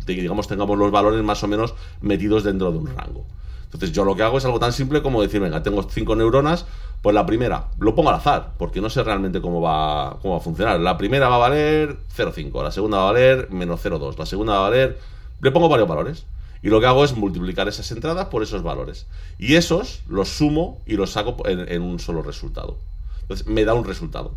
digamos, 0.06 0.48
tengamos 0.48 0.78
los 0.78 0.92
valores 0.92 1.24
más 1.24 1.44
o 1.44 1.48
menos 1.48 1.74
metidos 2.02 2.44
dentro 2.44 2.72
de 2.72 2.80
un 2.80 2.88
rango. 2.88 3.26
Entonces 3.66 3.92
yo 3.92 4.04
lo 4.04 4.16
que 4.16 4.24
hago 4.24 4.38
es 4.38 4.46
algo 4.46 4.60
tan 4.60 4.74
simple 4.74 5.02
como 5.02 5.22
decir, 5.22 5.40
venga, 5.40 5.62
tengo 5.64 5.84
5 5.84 6.16
neuronas, 6.16 6.66
pues 7.02 7.14
la 7.14 7.26
primera 7.26 7.68
lo 7.78 7.94
pongo 7.94 8.10
al 8.10 8.16
azar, 8.16 8.54
porque 8.58 8.82
no 8.82 8.90
sé 8.90 9.04
realmente 9.04 9.40
cómo 9.40 9.62
va, 9.62 10.18
cómo 10.22 10.34
va 10.34 10.40
a 10.40 10.44
funcionar. 10.44 10.80
La 10.80 10.98
primera 10.98 11.30
va 11.30 11.36
a 11.36 11.40
valer 11.40 11.98
0,5, 12.18 12.64
la 12.64 12.72
segunda 12.72 12.98
va 12.98 13.10
a 13.10 13.12
valer 13.14 13.52
menos 13.52 13.86
0,2, 13.86 14.18
la 14.18 14.26
segunda 14.26 14.54
va 14.54 14.60
a 14.60 14.70
valer... 14.70 15.00
Le 15.42 15.52
pongo 15.52 15.70
varios 15.70 15.88
valores. 15.88 16.26
Y 16.62 16.70
lo 16.70 16.80
que 16.80 16.88
hago 16.88 17.04
es 17.04 17.16
multiplicar 17.16 17.68
esas 17.68 17.92
entradas 17.92 18.26
por 18.28 18.44
esos 18.44 18.64
valores. 18.64 19.06
Y 19.38 19.56
esos 19.56 20.02
los 20.08 20.30
sumo 20.30 20.82
y 20.86 20.96
los 20.96 21.12
saco 21.12 21.38
en, 21.48 21.82
un 21.82 22.00
solo 22.00 22.22
resultado. 22.22 22.78
Entonces 23.22 23.48
me 23.48 23.66
da 23.66 23.74
un 23.74 23.86
resultado. 23.86 24.36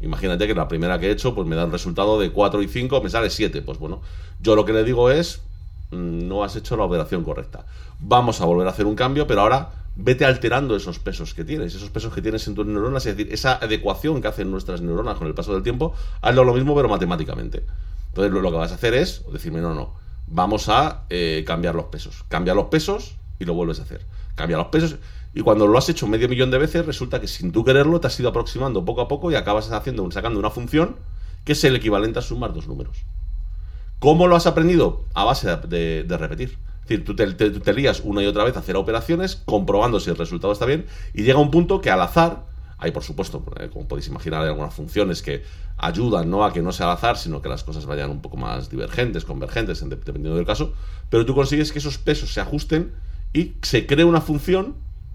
Imagínate 0.00 0.46
que 0.46 0.54
la 0.54 0.66
primera 0.66 0.98
que 0.98 1.06
he 1.08 1.12
hecho, 1.12 1.34
pues 1.34 1.46
me 1.46 1.54
da 1.54 1.64
un 1.64 1.72
resultado 1.72 2.18
de 2.18 2.30
4 2.30 2.62
y 2.62 2.68
5, 2.68 3.00
me 3.02 3.10
sale 3.10 3.30
7. 3.30 3.62
Pues 3.62 3.78
bueno, 3.78 4.00
yo 4.40 4.56
lo 4.56 4.64
que 4.64 4.72
le 4.72 4.82
digo 4.82 5.10
es, 5.10 5.42
mm, 5.90 6.26
no 6.26 6.42
has 6.42 6.56
hecho 6.56 6.76
la 6.76 6.84
operación 6.84 7.22
correcta. 7.22 7.64
Vamos 8.00 8.40
a 8.40 8.44
volver 8.44 8.66
a 8.66 8.70
hacer 8.70 8.86
un 8.86 8.96
cambio, 8.96 9.26
pero 9.26 9.42
ahora 9.42 9.70
vete 9.94 10.24
alterando 10.24 10.74
esos 10.74 10.98
pesos 10.98 11.34
que 11.34 11.44
tienes, 11.44 11.74
esos 11.74 11.90
pesos 11.90 12.12
que 12.14 12.22
tienes 12.22 12.46
en 12.48 12.54
tus 12.54 12.66
neuronas, 12.66 13.04
es 13.06 13.16
decir, 13.16 13.32
esa 13.32 13.54
adecuación 13.56 14.22
que 14.22 14.28
hacen 14.28 14.50
nuestras 14.50 14.80
neuronas 14.80 15.18
con 15.18 15.26
el 15.26 15.34
paso 15.34 15.52
del 15.52 15.62
tiempo, 15.62 15.94
hazlo 16.22 16.44
lo 16.44 16.54
mismo 16.54 16.74
pero 16.74 16.88
matemáticamente. 16.88 17.64
Entonces 18.08 18.32
lo 18.32 18.50
que 18.50 18.56
vas 18.56 18.72
a 18.72 18.76
hacer 18.76 18.94
es 18.94 19.22
decirme, 19.32 19.60
no, 19.60 19.74
no, 19.74 19.94
vamos 20.26 20.68
a 20.68 21.04
eh, 21.10 21.44
cambiar 21.46 21.74
los 21.74 21.86
pesos. 21.86 22.24
Cambia 22.28 22.54
los 22.54 22.66
pesos 22.66 23.16
y 23.38 23.44
lo 23.44 23.54
vuelves 23.54 23.80
a 23.80 23.82
hacer. 23.82 24.06
Cambia 24.34 24.56
los 24.56 24.68
pesos 24.68 24.96
y 25.34 25.40
cuando 25.40 25.66
lo 25.66 25.78
has 25.78 25.88
hecho 25.88 26.06
medio 26.06 26.28
millón 26.28 26.50
de 26.50 26.58
veces, 26.58 26.84
resulta 26.84 27.20
que 27.20 27.26
sin 27.26 27.52
tú 27.52 27.64
quererlo 27.64 28.00
te 28.00 28.06
has 28.06 28.20
ido 28.20 28.28
aproximando 28.28 28.84
poco 28.84 29.00
a 29.00 29.08
poco 29.08 29.30
y 29.30 29.34
acabas 29.34 29.70
haciendo, 29.70 30.10
sacando 30.10 30.38
una 30.38 30.50
función 30.50 30.96
que 31.44 31.52
es 31.52 31.64
el 31.64 31.74
equivalente 31.74 32.18
a 32.18 32.22
sumar 32.22 32.52
dos 32.52 32.68
números. 32.68 33.04
¿Cómo 33.98 34.26
lo 34.26 34.36
has 34.36 34.46
aprendido? 34.46 35.04
A 35.14 35.24
base 35.24 35.48
de, 35.68 36.04
repetir. 36.18 36.58
Es 36.82 36.88
decir, 36.88 37.04
tú 37.04 37.16
te, 37.16 37.32
te, 37.32 37.72
lías 37.72 38.00
una 38.04 38.22
y 38.22 38.26
otra 38.26 38.44
vez 38.44 38.56
a 38.56 38.60
hacer 38.60 38.76
operaciones, 38.76 39.36
comprobando 39.44 40.00
si 40.00 40.10
el 40.10 40.16
resultado 40.16 40.52
está 40.52 40.66
bien, 40.66 40.86
y 41.14 41.22
llega 41.22 41.38
un 41.38 41.50
punto 41.50 41.80
que 41.80 41.90
al 41.90 42.02
azar 42.02 42.44
hay, 42.82 42.90
por 42.90 43.04
supuesto, 43.04 43.44
eh, 43.60 43.70
como 43.72 43.86
podéis 43.86 44.08
imaginar, 44.08 44.42
hay 44.42 44.48
algunas 44.48 44.74
funciones 44.74 45.22
que 45.22 45.44
ayudan 45.76 46.28
¿no? 46.28 46.44
a 46.44 46.52
que 46.52 46.62
no 46.62 46.72
sea 46.72 46.86
al 46.86 46.96
azar, 46.96 47.16
sino 47.16 47.40
que 47.40 47.48
las 47.48 47.62
cosas 47.62 47.86
vayan 47.86 48.10
un 48.10 48.20
poco 48.20 48.36
más 48.36 48.70
divergentes, 48.70 49.24
convergentes, 49.24 49.88
dependiendo 49.88 50.34
del 50.34 50.44
caso. 50.44 50.72
Pero 51.08 51.24
tú 51.24 51.32
consigues 51.32 51.70
que 51.70 51.78
esos 51.78 51.98
pesos 51.98 52.34
se 52.34 52.40
ajusten 52.40 52.92
y 53.32 53.52
se 53.62 53.86
cree 53.86 54.04
una 54.04 54.20
función, 54.20 54.74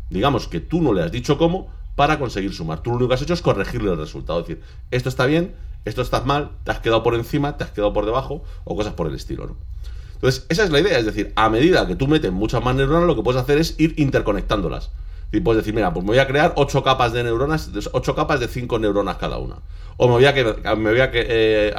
digamos 0.10 0.48
que 0.48 0.62
tú 0.62 0.82
no 0.82 0.94
le 0.94 1.04
has 1.04 1.12
dicho 1.12 1.38
cómo, 1.38 1.70
para 1.98 2.20
conseguir 2.20 2.54
sumar. 2.54 2.82
Tú 2.82 2.92
lo 2.92 2.96
único 2.96 3.10
que 3.10 3.16
has 3.16 3.22
hecho 3.22 3.34
es 3.34 3.42
corregirle 3.42 3.92
el 3.92 3.98
resultado. 3.98 4.40
Es 4.40 4.48
decir, 4.48 4.64
esto 4.92 5.10
está 5.10 5.26
bien, 5.26 5.54
esto 5.84 6.02
está 6.02 6.22
mal, 6.22 6.52
te 6.64 6.72
has 6.72 6.80
quedado 6.80 7.04
por 7.04 7.16
encima, 7.16 7.58
te 7.58 7.66
has 7.66 7.72
quedado 7.72 7.92
por 7.92 8.06
debajo, 8.06 8.44
o 8.64 8.78
cosas 8.78 8.94
por 8.94 9.08
el 9.08 9.16
estilo. 9.16 9.58
Entonces, 10.14 10.46
esa 10.48 10.64
es 10.64 10.70
la 10.70 10.80
idea. 10.80 10.98
Es 10.98 11.06
decir, 11.06 11.34
a 11.36 11.50
medida 11.50 11.86
que 11.86 11.98
tú 11.98 12.08
metes 12.08 12.32
muchas 12.32 12.64
más 12.64 12.76
neuronas, 12.76 13.08
lo 13.08 13.16
que 13.18 13.24
puedes 13.24 13.42
hacer 13.42 13.58
es 13.58 13.76
ir 13.78 13.94
interconectándolas. 13.98 14.90
Y 15.32 15.42
puedes 15.42 15.64
decir, 15.64 15.74
mira, 15.74 15.94
pues 15.94 16.04
me 16.04 16.12
voy 16.12 16.20
a 16.20 16.28
crear 16.28 16.54
ocho 16.56 16.84
capas 16.84 17.12
de 17.12 17.24
neuronas, 17.24 17.70
ocho 17.92 18.16
capas 18.16 18.40
de 18.40 18.48
cinco 18.48 18.80
neuronas 18.80 19.18
cada 19.18 19.38
una. 19.38 19.58
O 19.98 20.08
me 20.08 20.14
voy 20.14 20.26
a, 20.26 20.76
me 20.76 20.92
voy 20.92 21.00
a, 21.00 21.10
eh, 21.14 21.74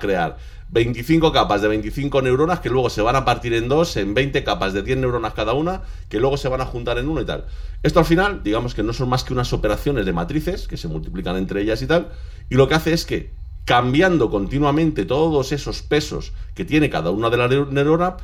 crear 0.00 0.36
25 0.70 1.32
capas 1.32 1.62
de 1.62 1.68
25 1.68 2.22
neuronas 2.22 2.60
que 2.60 2.68
luego 2.68 2.90
se 2.90 3.02
van 3.02 3.16
a 3.16 3.24
partir 3.24 3.54
en 3.54 3.68
dos, 3.68 3.96
en 3.96 4.14
20 4.14 4.44
capas 4.44 4.72
de 4.72 4.82
10 4.82 4.98
neuronas 4.98 5.34
cada 5.34 5.54
una, 5.54 5.82
que 6.08 6.20
luego 6.20 6.36
se 6.36 6.48
van 6.48 6.60
a 6.60 6.66
juntar 6.66 6.98
en 6.98 7.08
uno 7.08 7.20
y 7.20 7.24
tal. 7.24 7.46
Esto 7.82 8.00
al 8.00 8.04
final, 8.04 8.42
digamos 8.42 8.74
que 8.74 8.82
no 8.82 8.92
son 8.92 9.08
más 9.08 9.24
que 9.24 9.32
unas 9.32 9.52
operaciones 9.52 10.06
de 10.06 10.12
matrices 10.12 10.68
que 10.68 10.76
se 10.76 10.88
multiplican 10.88 11.36
entre 11.36 11.62
ellas 11.62 11.82
y 11.82 11.86
tal, 11.86 12.08
y 12.48 12.54
lo 12.54 12.68
que 12.68 12.74
hace 12.74 12.92
es 12.92 13.06
que 13.06 13.30
cambiando 13.64 14.30
continuamente 14.30 15.04
todos 15.04 15.52
esos 15.52 15.82
pesos 15.82 16.32
que 16.54 16.64
tiene 16.64 16.90
cada 16.90 17.10
una 17.10 17.30
de 17.30 17.36
las 17.36 17.50
neuronas, 17.70 18.14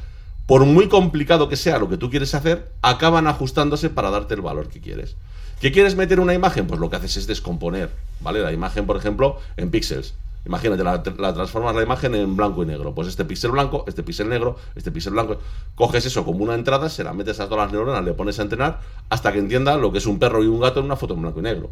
por 0.51 0.67
muy 0.67 0.89
complicado 0.89 1.49
que 1.49 1.55
sea 1.55 1.79
lo 1.79 1.89
que 1.89 1.97
tú 1.97 2.11
quieres 2.11 2.35
hacer, 2.35 2.73
acaban 2.83 3.29
ajustándose 3.29 3.89
para 3.89 4.11
darte 4.11 4.35
el 4.35 4.41
valor 4.41 4.67
que 4.67 4.81
quieres. 4.81 5.15
¿Qué 5.61 5.71
quieres 5.71 5.95
meter 5.95 6.19
una 6.19 6.35
imagen? 6.35 6.67
Pues 6.67 6.81
lo 6.81 6.91
que 6.91 6.97
haces 6.97 7.19
es 7.19 7.29
descomponer, 7.29 7.89
¿vale? 8.19 8.41
La 8.41 8.51
imagen, 8.51 8.85
por 8.85 8.97
ejemplo, 8.97 9.39
en 9.57 9.71
píxeles. 9.71 10.15
Imagínate, 10.45 10.83
la, 10.83 11.05
transformas 11.05 11.77
la 11.77 11.85
imagen 11.85 12.17
en 12.17 12.37
blanco 12.37 12.65
y 12.65 12.67
negro. 12.67 12.97
Pues 12.97 13.07
este 13.07 13.25
píxel 13.25 13.53
blanco, 13.53 13.85
este 13.87 14.03
píxel 14.03 14.29
negro, 14.29 14.57
este 14.75 14.91
píxel 14.91 15.13
blanco. 15.13 15.39
Coges 15.77 16.05
eso 16.07 16.25
como 16.25 16.43
una 16.43 16.55
entrada, 16.55 16.89
se 16.89 17.05
la 17.05 17.13
metes 17.13 17.39
a 17.39 17.49
todas 17.49 17.67
las 17.67 17.73
neuronas, 17.73 18.05
le 18.05 18.13
pones 18.15 18.41
a 18.41 18.43
entrenar 18.43 18.81
hasta 19.09 19.33
que 19.33 19.39
entienda 19.39 19.77
lo 19.77 19.93
que 19.93 19.99
es 19.99 20.07
un 20.07 20.19
perro 20.19 20.43
y 20.43 20.49
un 20.49 20.59
gato 20.59 20.81
en 20.81 20.87
una 20.87 20.97
foto 20.97 21.15
en 21.15 21.23
blanco 21.23 21.39
y 21.39 21.43
negro. 21.45 21.71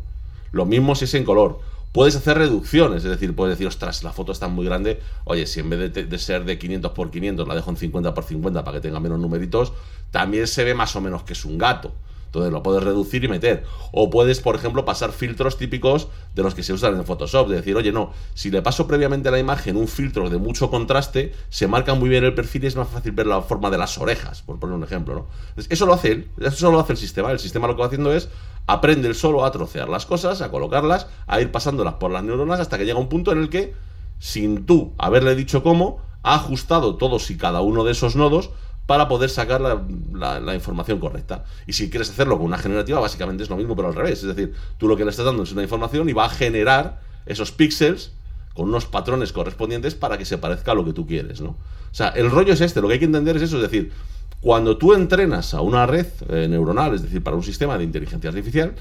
Lo 0.52 0.66
mismo 0.66 0.94
si 0.94 1.06
es 1.06 1.14
en 1.14 1.24
color 1.24 1.58
Puedes 1.92 2.16
hacer 2.16 2.36
reducciones, 2.36 3.04
es 3.04 3.10
decir, 3.10 3.34
puedes 3.34 3.54
decir, 3.54 3.66
ostras, 3.66 4.04
la 4.04 4.12
foto 4.12 4.32
está 4.32 4.46
muy 4.46 4.66
grande, 4.66 5.00
oye, 5.24 5.46
si 5.46 5.60
en 5.60 5.70
vez 5.70 5.92
de, 5.92 6.18
ser 6.18 6.44
de 6.44 6.58
500 6.58 6.92
por 6.92 7.10
500 7.10 7.48
la 7.48 7.54
dejo 7.54 7.70
en 7.70 7.76
50 7.78 8.14
por 8.14 8.24
50 8.24 8.62
para 8.62 8.76
que 8.76 8.82
tenga 8.82 9.00
menos 9.00 9.18
numeritos, 9.18 9.72
también 10.10 10.46
se 10.46 10.64
ve 10.64 10.74
más 10.74 10.94
o 10.96 11.00
menos 11.00 11.22
que 11.22 11.32
es 11.32 11.44
un 11.44 11.56
gato. 11.56 11.94
Entonces 12.28 12.52
lo 12.52 12.62
puedes 12.62 12.82
reducir 12.82 13.24
y 13.24 13.28
meter. 13.28 13.64
O 13.90 14.10
puedes, 14.10 14.40
por 14.40 14.54
ejemplo, 14.54 14.84
pasar 14.84 15.12
filtros 15.12 15.56
típicos 15.56 16.08
de 16.34 16.42
los 16.42 16.54
que 16.54 16.62
se 16.62 16.74
usan 16.74 16.94
en 16.94 17.04
Photoshop. 17.04 17.48
De 17.48 17.56
decir, 17.56 17.74
oye, 17.74 17.90
no, 17.90 18.12
si 18.34 18.50
le 18.50 18.60
paso 18.60 18.86
previamente 18.86 19.28
a 19.28 19.32
la 19.32 19.38
imagen 19.38 19.76
un 19.76 19.88
filtro 19.88 20.28
de 20.28 20.36
mucho 20.36 20.70
contraste, 20.70 21.32
se 21.48 21.66
marca 21.66 21.94
muy 21.94 22.10
bien 22.10 22.24
el 22.24 22.34
perfil 22.34 22.64
y 22.64 22.66
es 22.66 22.76
más 22.76 22.88
fácil 22.88 23.12
ver 23.12 23.26
la 23.26 23.40
forma 23.40 23.70
de 23.70 23.78
las 23.78 23.96
orejas, 23.96 24.42
por 24.42 24.58
poner 24.58 24.76
un 24.76 24.84
ejemplo. 24.84 25.14
¿no? 25.14 25.26
eso 25.56 25.86
lo 25.86 25.94
hace 25.94 26.12
él, 26.12 26.28
eso 26.38 26.70
lo 26.70 26.80
hace 26.80 26.92
el 26.92 26.98
sistema. 26.98 27.32
El 27.32 27.38
sistema 27.38 27.66
lo 27.66 27.74
que 27.74 27.80
va 27.80 27.86
haciendo 27.86 28.12
es 28.12 28.28
aprende 28.66 29.12
solo 29.14 29.44
a 29.44 29.50
trocear 29.50 29.88
las 29.88 30.04
cosas, 30.04 30.42
a 30.42 30.50
colocarlas, 30.50 31.06
a 31.26 31.40
ir 31.40 31.50
pasándolas 31.50 31.94
por 31.94 32.10
las 32.10 32.22
neuronas 32.22 32.60
hasta 32.60 32.76
que 32.76 32.84
llega 32.84 32.98
un 32.98 33.08
punto 33.08 33.32
en 33.32 33.38
el 33.38 33.48
que, 33.48 33.74
sin 34.18 34.66
tú 34.66 34.92
haberle 34.98 35.34
dicho 35.34 35.62
cómo, 35.62 36.02
ha 36.22 36.34
ajustado 36.34 36.96
todos 36.96 37.30
y 37.30 37.38
cada 37.38 37.62
uno 37.62 37.84
de 37.84 37.92
esos 37.92 38.14
nodos 38.14 38.50
para 38.88 39.06
poder 39.06 39.28
sacar 39.28 39.60
la, 39.60 40.54
información 40.54 40.98
correcta. 40.98 41.44
Y 41.66 41.74
si 41.74 41.90
quieres 41.90 42.08
hacerlo 42.08 42.38
con 42.38 42.46
una 42.46 42.56
generativa, 42.56 42.98
básicamente 42.98 43.42
es 43.42 43.50
lo 43.50 43.58
mismo, 43.58 43.76
pero 43.76 43.88
al 43.88 43.94
revés. 43.94 44.22
Es 44.22 44.34
decir, 44.34 44.54
tú 44.78 44.88
lo 44.88 44.96
que 44.96 45.04
le 45.04 45.10
estás 45.10 45.26
dando 45.26 45.42
es 45.42 45.52
una 45.52 45.62
información 45.62 46.08
y 46.08 46.14
va 46.14 46.24
a 46.24 46.30
generar 46.30 47.02
esos 47.26 47.52
píxeles 47.52 48.12
con 48.54 48.70
unos 48.70 48.86
patrones 48.86 49.34
correspondientes 49.34 49.94
para 49.94 50.16
que 50.16 50.24
se 50.24 50.38
parezca 50.38 50.72
a 50.72 50.74
lo 50.74 50.86
que 50.86 50.94
tú 50.94 51.06
quieres, 51.06 51.42
¿no? 51.42 51.50
O 51.50 51.56
sea, 51.92 52.08
el 52.08 52.30
rollo 52.30 52.54
es 52.54 52.62
este, 52.62 52.80
lo 52.80 52.88
que 52.88 52.94
hay 52.94 52.98
que 52.98 53.04
entender 53.04 53.36
es 53.36 53.42
eso, 53.42 53.56
es 53.56 53.62
decir, 53.62 53.92
cuando 54.40 54.78
tú 54.78 54.94
entrenas 54.94 55.52
a 55.52 55.60
una 55.60 55.84
red 55.84 56.06
eh, 56.30 56.48
neuronal, 56.48 56.94
es 56.94 57.02
decir, 57.02 57.22
para 57.22 57.36
un 57.36 57.42
sistema 57.42 57.76
de 57.76 57.84
inteligencia 57.84 58.30
artificial, 58.30 58.74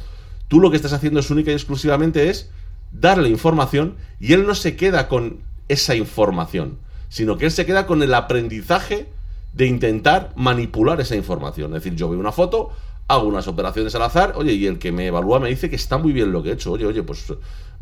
tú 0.47 0.61
lo 0.61 0.71
que 0.71 0.77
estás 0.77 0.93
haciendo 0.93 1.19
es 1.19 1.29
única 1.29 1.51
y 1.51 1.55
exclusivamente 1.55 2.29
es 2.29 2.49
darle 2.93 3.27
información 3.27 3.97
y 4.21 4.31
él 4.31 4.47
no 4.47 4.55
se 4.55 4.77
queda 4.77 5.09
con 5.09 5.41
esa 5.67 5.95
información, 5.95 6.77
sino 7.09 7.37
que 7.37 7.43
él 7.43 7.51
se 7.51 7.65
queda 7.65 7.85
con 7.85 8.01
el 8.03 8.13
aprendizaje 8.13 9.09
de 9.57 9.65
intentar 9.65 10.31
manipular 10.35 11.01
esa 11.01 11.15
información. 11.15 11.75
Es 11.75 11.83
decir, 11.83 11.97
yo 11.97 12.09
veo 12.09 12.19
una 12.19 12.31
foto, 12.31 12.69
hago 13.07 13.27
unas 13.27 13.47
operaciones 13.47 13.95
al 13.95 14.03
azar, 14.03 14.33
oye, 14.35 14.53
y 14.53 14.67
el 14.67 14.77
que 14.77 14.91
me 14.91 15.07
evalúa 15.07 15.39
me 15.39 15.49
dice 15.49 15.69
que 15.69 15.75
está 15.75 15.97
muy 15.97 16.13
bien 16.13 16.31
lo 16.31 16.43
que 16.43 16.49
he 16.49 16.53
hecho. 16.53 16.71
Oye, 16.71 16.85
oye, 16.85 17.01
pues 17.01 17.33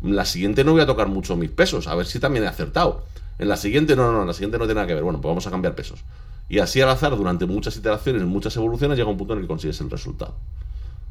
la 0.02 0.24
siguiente 0.24 0.64
no 0.64 0.72
voy 0.72 0.80
a 0.80 0.86
tocar 0.86 1.08
mucho 1.08 1.36
mis 1.36 1.50
pesos, 1.50 1.86
a 1.86 1.94
ver 1.94 2.06
si 2.06 2.18
también 2.18 2.44
he 2.44 2.48
acertado. 2.48 3.02
En 3.38 3.48
la 3.48 3.58
siguiente, 3.58 3.94
no, 3.94 4.10
no, 4.10 4.22
en 4.22 4.26
la 4.26 4.32
siguiente 4.32 4.56
no 4.56 4.64
tiene 4.64 4.76
nada 4.76 4.86
que 4.86 4.94
ver. 4.94 5.02
Bueno, 5.02 5.20
pues 5.20 5.30
vamos 5.30 5.46
a 5.46 5.50
cambiar 5.50 5.74
pesos. 5.74 6.02
Y 6.48 6.60
así 6.60 6.80
al 6.80 6.88
azar, 6.88 7.14
durante 7.14 7.44
muchas 7.44 7.76
iteraciones, 7.76 8.22
muchas 8.22 8.56
evoluciones, 8.56 8.96
llega 8.96 9.10
un 9.10 9.18
punto 9.18 9.34
en 9.34 9.40
el 9.40 9.44
que 9.44 9.48
consigues 9.48 9.78
el 9.82 9.90
resultado. 9.90 10.34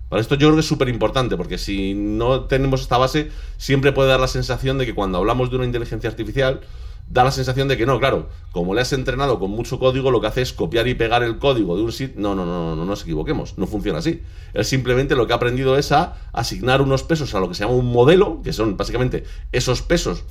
Para 0.10 0.22
esto 0.22 0.36
yo 0.36 0.48
creo 0.48 0.56
que 0.56 0.62
es 0.62 0.68
súper 0.68 0.90
importante, 0.90 1.38
porque 1.38 1.60
si 1.60 1.94
no 1.94 2.46
tenemos 2.46 2.82
esta 2.82 2.98
base, 2.98 3.30
siempre 3.58 3.92
puede 3.92 4.10
dar 4.10 4.20
la 4.20 4.28
sensación 4.28 4.80
de 4.80 4.88
que 4.88 4.96
cuando 4.96 5.20
hablamos 5.20 5.52
de 5.52 5.58
una 5.58 5.66
inteligencia 5.66 6.10
artificial, 6.10 6.62
da 7.08 7.24
la 7.24 7.32
sensación 7.32 7.68
de 7.68 7.78
que 7.78 7.86
no, 7.86 8.00
claro, 8.00 8.30
como 8.52 8.74
le 8.74 8.82
has 8.82 8.92
entrenado 8.94 9.40
con 9.40 9.52
mucho 9.52 9.80
código, 9.80 10.12
lo 10.12 10.22
que 10.22 10.28
hace 10.28 10.42
es 10.42 10.54
copiar 10.54 10.88
y 10.88 10.96
pegar 10.96 11.24
el 11.24 11.38
código 11.38 11.78
de 11.78 11.84
un 11.84 11.92
sitio. 11.92 12.20
No, 12.20 12.36
no, 12.36 12.46
no, 12.46 12.70
no, 12.70 12.76
no 12.76 12.86
nos 12.86 13.04
equivoquemos, 13.04 13.58
no 13.58 13.68
funciona 13.68 14.00
así. 14.00 14.22
Él 14.54 14.66
simplemente 14.66 15.16
lo 15.16 15.28
que 15.28 15.34
ha 15.34 15.36
aprendido 15.36 15.78
es 15.78 15.92
a 15.92 16.16
asignar 16.34 16.82
unos 16.82 17.04
pesos 17.04 17.34
a 17.36 17.40
lo 17.40 17.48
que 17.48 17.56
se 17.56 17.64
llama 17.64 17.76
un 17.76 17.92
modelo, 17.92 18.42
que 18.44 18.54
son 18.54 18.78
básicamente 18.78 19.24
esos 19.52 19.82
pesos 19.82 20.24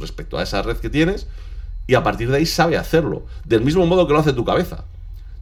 respecto 0.00 0.38
a 0.38 0.42
esa 0.42 0.62
red 0.62 0.76
que 0.78 0.90
tienes, 0.90 1.28
y 1.86 1.94
a 1.94 2.02
partir 2.02 2.30
de 2.30 2.38
ahí 2.38 2.46
sabe 2.46 2.76
hacerlo, 2.76 3.24
del 3.44 3.62
mismo 3.62 3.86
modo 3.86 4.06
que 4.06 4.12
lo 4.12 4.18
hace 4.18 4.32
tu 4.32 4.44
cabeza. 4.44 4.84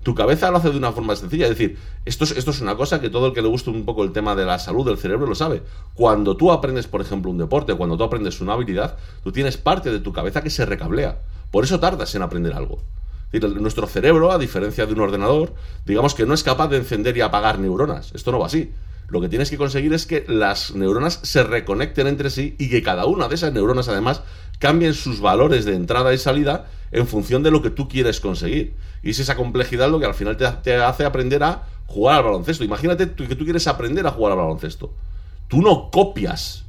Tu 0.05 0.14
cabeza 0.14 0.51
lo 0.51 0.59
hace 0.59 0.71
de 0.71 0.77
una 0.77 0.93
forma 0.93 1.17
sencilla. 1.17 1.47
Es 1.47 1.51
decir, 1.51 1.79
esto 2.05 2.25
es, 2.25 2.33
esto 2.33 2.51
es 2.51 2.61
una 2.61 2.77
cosa 2.77 3.01
que 3.01 3.09
todo 3.09 3.29
el 3.29 3.33
que 3.33 3.40
le 3.40 3.49
gusta 3.49 3.71
un 3.71 3.87
poco 3.87 4.05
el 4.05 4.12
tema 4.12 4.37
de 4.37 4.45
la 4.45 4.59
salud 4.59 4.85
del 4.85 4.99
cerebro 4.99 5.27
lo 5.27 5.35
sabe. 5.35 5.62
Cuando 5.95 6.37
tú 6.37 6.53
aprendes, 6.53 6.87
por 6.87 7.01
ejemplo, 7.01 7.31
un 7.31 7.38
deporte, 7.38 7.75
cuando 7.75 7.97
tú 7.97 8.05
aprendes 8.05 8.40
una 8.43 8.53
habilidad, 8.53 8.99
tú 9.25 9.33
tienes 9.33 9.57
parte 9.57 9.90
de 9.90 10.01
tu 10.01 10.12
cabeza 10.12 10.43
que 10.43 10.51
se 10.51 10.67
recablea. 10.67 11.19
Por 11.51 11.64
eso 11.64 11.81
tardas 11.81 12.14
en 12.14 12.21
aprender 12.21 12.53
algo. 12.53 12.83
nuestro 13.33 13.87
cerebro, 13.87 14.31
a 14.31 14.38
diferencia 14.38 14.85
de 14.85 14.93
un 14.93 15.01
ordenador, 15.01 15.55
digamos 15.87 16.14
que 16.14 16.27
no 16.27 16.35
es 16.35 16.45
capaz 16.45 16.69
de 16.69 16.77
encender 16.77 17.17
y 17.17 17.23
apagar 17.23 17.59
neuronas. 17.59 18.12
Esto 18.14 18.31
no 18.31 18.38
va 18.38 18.47
así. 18.47 18.73
Lo 19.09 19.23
que 19.23 19.31
tienes 19.31 19.49
que 19.49 19.57
conseguir 19.57 19.95
es 19.95 20.05
que 20.05 20.27
las 20.29 20.75
neuronas 20.75 21.21
se 21.23 21.45
reconecten 21.45 22.07
entre 22.09 22.29
sí 22.29 22.57
y 22.59 22.69
que 22.69 22.83
cada 22.83 23.07
una 23.07 23.29
de 23.29 23.37
esas 23.37 23.55
neuronas, 23.55 23.88
además, 23.88 24.23
cambien 24.59 24.93
sus 24.93 25.21
valores 25.21 25.64
de 25.64 25.75
entrada 25.75 26.12
y 26.12 26.19
salida 26.19 26.67
en 26.94 27.09
función 27.09 27.42
de 27.42 27.50
lo 27.50 27.61
que 27.61 27.70
tú 27.70 27.88
quieres 27.88 28.20
conseguir. 28.20 28.72
Y 29.02 29.11
es 29.11 29.18
esa 29.18 29.37
complejidad 29.37 29.90
lo 29.90 29.98
que 29.98 30.07
al 30.07 30.14
final 30.14 30.37
te, 30.37 30.76
hace 30.76 31.04
aprender 31.04 31.42
a 31.42 31.64
jugar 31.87 32.18
al 32.18 32.24
baloncesto. 32.24 32.64
Imagínate 32.64 33.11
que 33.11 33.35
tú 33.35 33.44
quieres 33.44 33.66
aprender 33.66 34.07
a 34.07 34.12
jugar 34.12 34.33
al 34.33 34.38
baloncesto. 34.38 34.92
Tú 35.48 35.61
no 35.61 35.90
copias, 35.90 36.64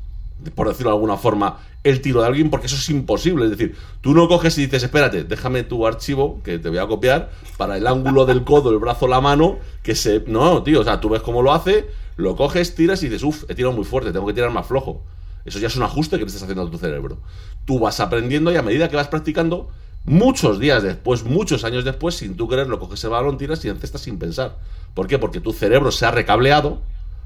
por 0.55 0.67
decirlo 0.67 0.89
de 0.89 0.95
alguna 0.95 1.17
forma, 1.17 1.59
el 1.83 2.01
tiro 2.01 2.21
de 2.21 2.27
alguien 2.27 2.49
porque 2.49 2.65
eso 2.65 2.75
es 2.75 2.89
imposible. 2.89 3.45
Es 3.45 3.51
decir, 3.51 3.75
tú 4.01 4.15
no 4.15 4.27
coges 4.27 4.57
y 4.57 4.65
dices, 4.65 4.81
espérate, 4.81 5.23
déjame 5.23 5.61
tu 5.61 5.85
archivo 5.85 6.41
que 6.43 6.57
te 6.57 6.69
voy 6.69 6.79
a 6.79 6.87
copiar 6.87 7.29
para 7.57 7.77
el 7.77 7.85
ángulo 7.85 8.25
del 8.25 8.43
codo, 8.43 8.71
el 8.71 8.79
brazo, 8.79 9.07
la 9.07 9.21
mano, 9.21 9.59
que 9.83 9.93
se... 9.93 10.23
No, 10.25 10.63
tío, 10.63 10.81
o 10.81 10.83
sea, 10.83 10.99
tú 10.99 11.09
ves 11.09 11.21
cómo 11.21 11.43
lo 11.43 11.53
hace, 11.53 11.85
lo 12.17 12.35
coges, 12.35 12.73
tiras 12.73 13.03
y 13.03 13.09
dices, 13.09 13.21
uff, 13.23 13.43
he 13.47 13.53
tirado 13.53 13.75
muy 13.75 13.85
fuerte, 13.85 14.11
tengo 14.11 14.25
que 14.25 14.33
tirar 14.33 14.49
más 14.49 14.65
flojo. 14.65 15.03
Eso 15.45 15.59
ya 15.59 15.67
es 15.67 15.75
un 15.75 15.83
ajuste 15.83 16.17
que 16.17 16.23
te 16.23 16.29
estás 16.29 16.41
haciendo 16.41 16.63
a 16.63 16.71
tu 16.71 16.79
cerebro. 16.79 17.19
Tú 17.65 17.77
vas 17.77 17.99
aprendiendo 17.99 18.51
y 18.51 18.55
a 18.55 18.63
medida 18.63 18.89
que 18.89 18.95
vas 18.95 19.07
practicando, 19.07 19.69
muchos 20.05 20.59
días 20.59 20.83
después, 20.83 21.23
muchos 21.23 21.63
años 21.63 21.83
después, 21.83 22.15
sin 22.15 22.35
tú 22.35 22.47
querer, 22.47 22.67
lo 22.67 22.79
coges 22.79 23.03
el 23.03 23.09
balón, 23.09 23.37
tiras 23.37 23.63
y 23.65 23.69
encestas 23.69 24.01
sin 24.01 24.19
pensar. 24.19 24.57
¿Por 24.93 25.07
qué? 25.07 25.19
Porque 25.19 25.41
tu 25.41 25.51
cerebro 25.51 25.91
se 25.91 26.05
ha 26.05 26.11
recableado, 26.11 26.81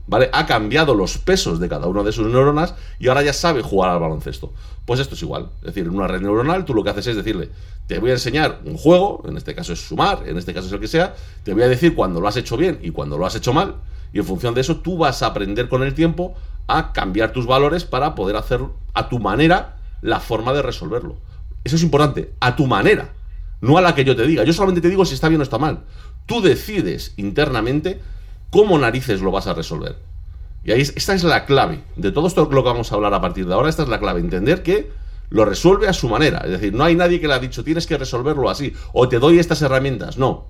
¿vale? 0.08 0.30
Ha 0.34 0.46
cambiado 0.46 0.96
los 0.96 1.18
pesos 1.18 1.60
de 1.60 1.70
cada 1.70 1.88
una 1.88 2.04
de 2.04 2.12
sus 2.12 2.28
neuronas 2.28 2.74
y 2.98 3.08
ahora 3.08 3.22
ya 3.22 3.34
sabe 3.34 3.62
jugar 3.62 3.92
al 3.92 4.00
baloncesto. 4.00 4.54
Pues 4.86 5.00
esto 5.00 5.16
es 5.16 5.22
igual. 5.22 5.50
Es 5.60 5.68
decir, 5.68 5.86
en 5.86 5.92
una 5.92 6.08
red 6.08 6.22
neuronal 6.22 6.66
tú 6.66 6.74
lo 6.74 6.84
que 6.84 6.90
haces 6.90 7.08
es 7.08 7.16
decirle, 7.16 7.50
te 7.86 8.00
voy 8.00 8.10
a 8.10 8.14
enseñar 8.14 8.62
un 8.66 8.78
juego, 8.78 9.24
en 9.28 9.38
este 9.38 9.54
caso 9.54 9.74
es 9.74 9.88
sumar, 9.88 10.24
en 10.26 10.38
este 10.38 10.54
caso 10.54 10.68
es 10.68 10.74
el 10.74 10.80
que 10.80 10.88
sea, 10.88 11.16
te 11.44 11.54
voy 11.54 11.64
a 11.64 11.68
decir 11.68 11.96
cuando 11.96 12.22
lo 12.22 12.28
has 12.28 12.38
hecho 12.38 12.58
bien 12.58 12.80
y 12.82 12.92
cuando 12.92 13.18
lo 13.18 13.26
has 13.26 13.36
hecho 13.36 13.54
mal, 13.54 13.76
y 14.14 14.20
en 14.20 14.26
función 14.26 14.54
de 14.54 14.62
eso 14.62 14.78
tú 14.78 14.98
vas 14.98 15.22
a 15.22 15.28
aprender 15.28 15.70
con 15.70 15.84
el 15.84 15.94
tiempo 15.94 16.34
a 16.68 16.94
cambiar 16.94 17.32
tus 17.32 17.46
valores 17.46 17.86
para 17.86 18.16
poder 18.16 18.36
hacer 18.36 18.62
a 18.94 19.10
tu 19.10 19.20
manera 19.20 19.78
la 20.02 20.20
forma 20.20 20.54
de 20.54 20.62
resolverlo. 20.62 21.18
Eso 21.70 21.76
es 21.76 21.84
importante, 21.84 22.34
a 22.40 22.56
tu 22.56 22.66
manera, 22.66 23.14
no 23.62 23.78
a 23.78 23.82
la 23.82 23.94
que 23.94 24.04
yo 24.04 24.16
te 24.16 24.26
diga. 24.26 24.44
Yo 24.44 24.54
solamente 24.54 24.82
te 24.82 24.90
digo 24.90 25.06
si 25.06 25.14
está 25.14 25.30
bien 25.30 25.40
o 25.40 25.44
está 25.44 25.60
mal. 25.60 25.84
Tú 26.26 26.42
decides 26.42 27.14
internamente 27.16 28.02
cómo 28.50 28.80
narices 28.80 29.22
lo 29.22 29.30
vas 29.30 29.46
a 29.46 29.54
resolver. 29.54 29.98
Y 30.64 30.72
ahí 30.72 30.82
esta 30.82 31.14
es 31.14 31.24
la 31.24 31.46
clave. 31.46 31.84
De 31.96 32.12
todo 32.12 32.26
esto 32.26 32.50
lo 32.50 32.64
que 32.64 32.70
vamos 32.70 32.92
a 32.92 32.96
hablar 32.96 33.14
a 33.14 33.22
partir 33.22 33.46
de 33.46 33.54
ahora, 33.54 33.70
esta 33.70 33.84
es 33.84 33.90
la 33.90 34.00
clave. 34.00 34.20
Entender 34.20 34.64
que 34.64 34.90
lo 35.30 35.46
resuelve 35.46 35.88
a 35.88 35.94
su 35.94 36.10
manera. 36.10 36.40
Es 36.40 36.50
decir, 36.50 36.74
no 36.74 36.86
hay 36.86 36.96
nadie 36.96 37.22
que 37.22 37.28
le 37.28 37.36
ha 37.36 37.40
dicho 37.40 37.64
tienes 37.64 37.86
que 37.86 38.00
resolverlo 38.00 38.50
así 38.50 38.74
o 38.94 39.08
te 39.08 39.20
doy 39.20 39.38
estas 39.38 39.62
herramientas. 39.62 40.18
No. 40.18 40.48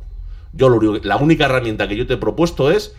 Yo 0.53 0.69
lo 0.69 0.99
la 1.03 1.17
única 1.17 1.47
herramienta 1.47 1.89
que 1.89 1.97
yo 1.97 2.08
te 2.08 2.13
he 2.13 2.17
propuesto 2.17 2.71
es 2.71 2.95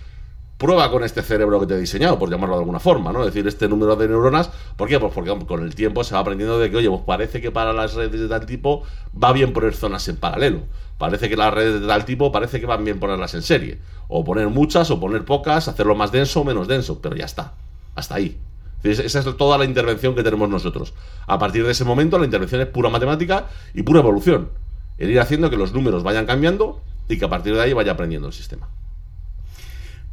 prueba 0.60 0.90
con 0.90 1.02
este 1.02 1.22
cerebro 1.22 1.58
que 1.58 1.66
te 1.66 1.74
he 1.74 1.80
diseñado, 1.80 2.18
por 2.18 2.28
llamarlo 2.28 2.56
de 2.56 2.60
alguna 2.60 2.78
forma, 2.78 3.14
¿no? 3.14 3.20
Es 3.20 3.32
decir, 3.32 3.48
este 3.48 3.66
número 3.66 3.96
de 3.96 4.06
neuronas, 4.06 4.50
¿por 4.76 4.88
qué? 4.88 5.00
Pues 5.00 5.10
porque 5.14 5.34
con 5.46 5.62
el 5.62 5.74
tiempo 5.74 6.04
se 6.04 6.14
va 6.14 6.20
aprendiendo 6.20 6.58
de 6.58 6.70
que, 6.70 6.76
oye, 6.76 6.90
pues 6.90 7.00
parece 7.06 7.40
que 7.40 7.50
para 7.50 7.72
las 7.72 7.94
redes 7.94 8.20
de 8.20 8.28
tal 8.28 8.44
tipo 8.44 8.82
va 9.12 9.32
bien 9.32 9.54
poner 9.54 9.74
zonas 9.74 10.06
en 10.08 10.16
paralelo. 10.16 10.60
Parece 10.98 11.30
que 11.30 11.36
las 11.36 11.54
redes 11.54 11.80
de 11.80 11.86
tal 11.86 12.04
tipo 12.04 12.30
parece 12.30 12.60
que 12.60 12.66
van 12.66 12.84
bien 12.84 13.00
ponerlas 13.00 13.32
en 13.32 13.40
serie. 13.40 13.78
O 14.06 14.22
poner 14.22 14.48
muchas 14.48 14.90
o 14.90 15.00
poner 15.00 15.24
pocas, 15.24 15.66
hacerlo 15.66 15.94
más 15.94 16.12
denso 16.12 16.42
o 16.42 16.44
menos 16.44 16.68
denso, 16.68 17.00
pero 17.00 17.16
ya 17.16 17.24
está. 17.24 17.54
Hasta 17.94 18.16
ahí. 18.16 18.36
Esa 18.82 19.18
es 19.18 19.36
toda 19.38 19.56
la 19.56 19.64
intervención 19.64 20.14
que 20.14 20.22
tenemos 20.22 20.50
nosotros. 20.50 20.92
A 21.26 21.38
partir 21.38 21.64
de 21.64 21.72
ese 21.72 21.84
momento, 21.84 22.18
la 22.18 22.26
intervención 22.26 22.60
es 22.60 22.66
pura 22.66 22.90
matemática 22.90 23.46
y 23.72 23.82
pura 23.82 24.00
evolución. 24.00 24.50
El 24.98 25.08
ir 25.08 25.20
haciendo 25.20 25.48
que 25.48 25.56
los 25.56 25.72
números 25.72 26.02
vayan 26.02 26.26
cambiando 26.26 26.82
y 27.08 27.18
que 27.18 27.24
a 27.24 27.30
partir 27.30 27.54
de 27.54 27.62
ahí 27.62 27.72
vaya 27.72 27.92
aprendiendo 27.92 28.28
el 28.28 28.34
sistema. 28.34 28.68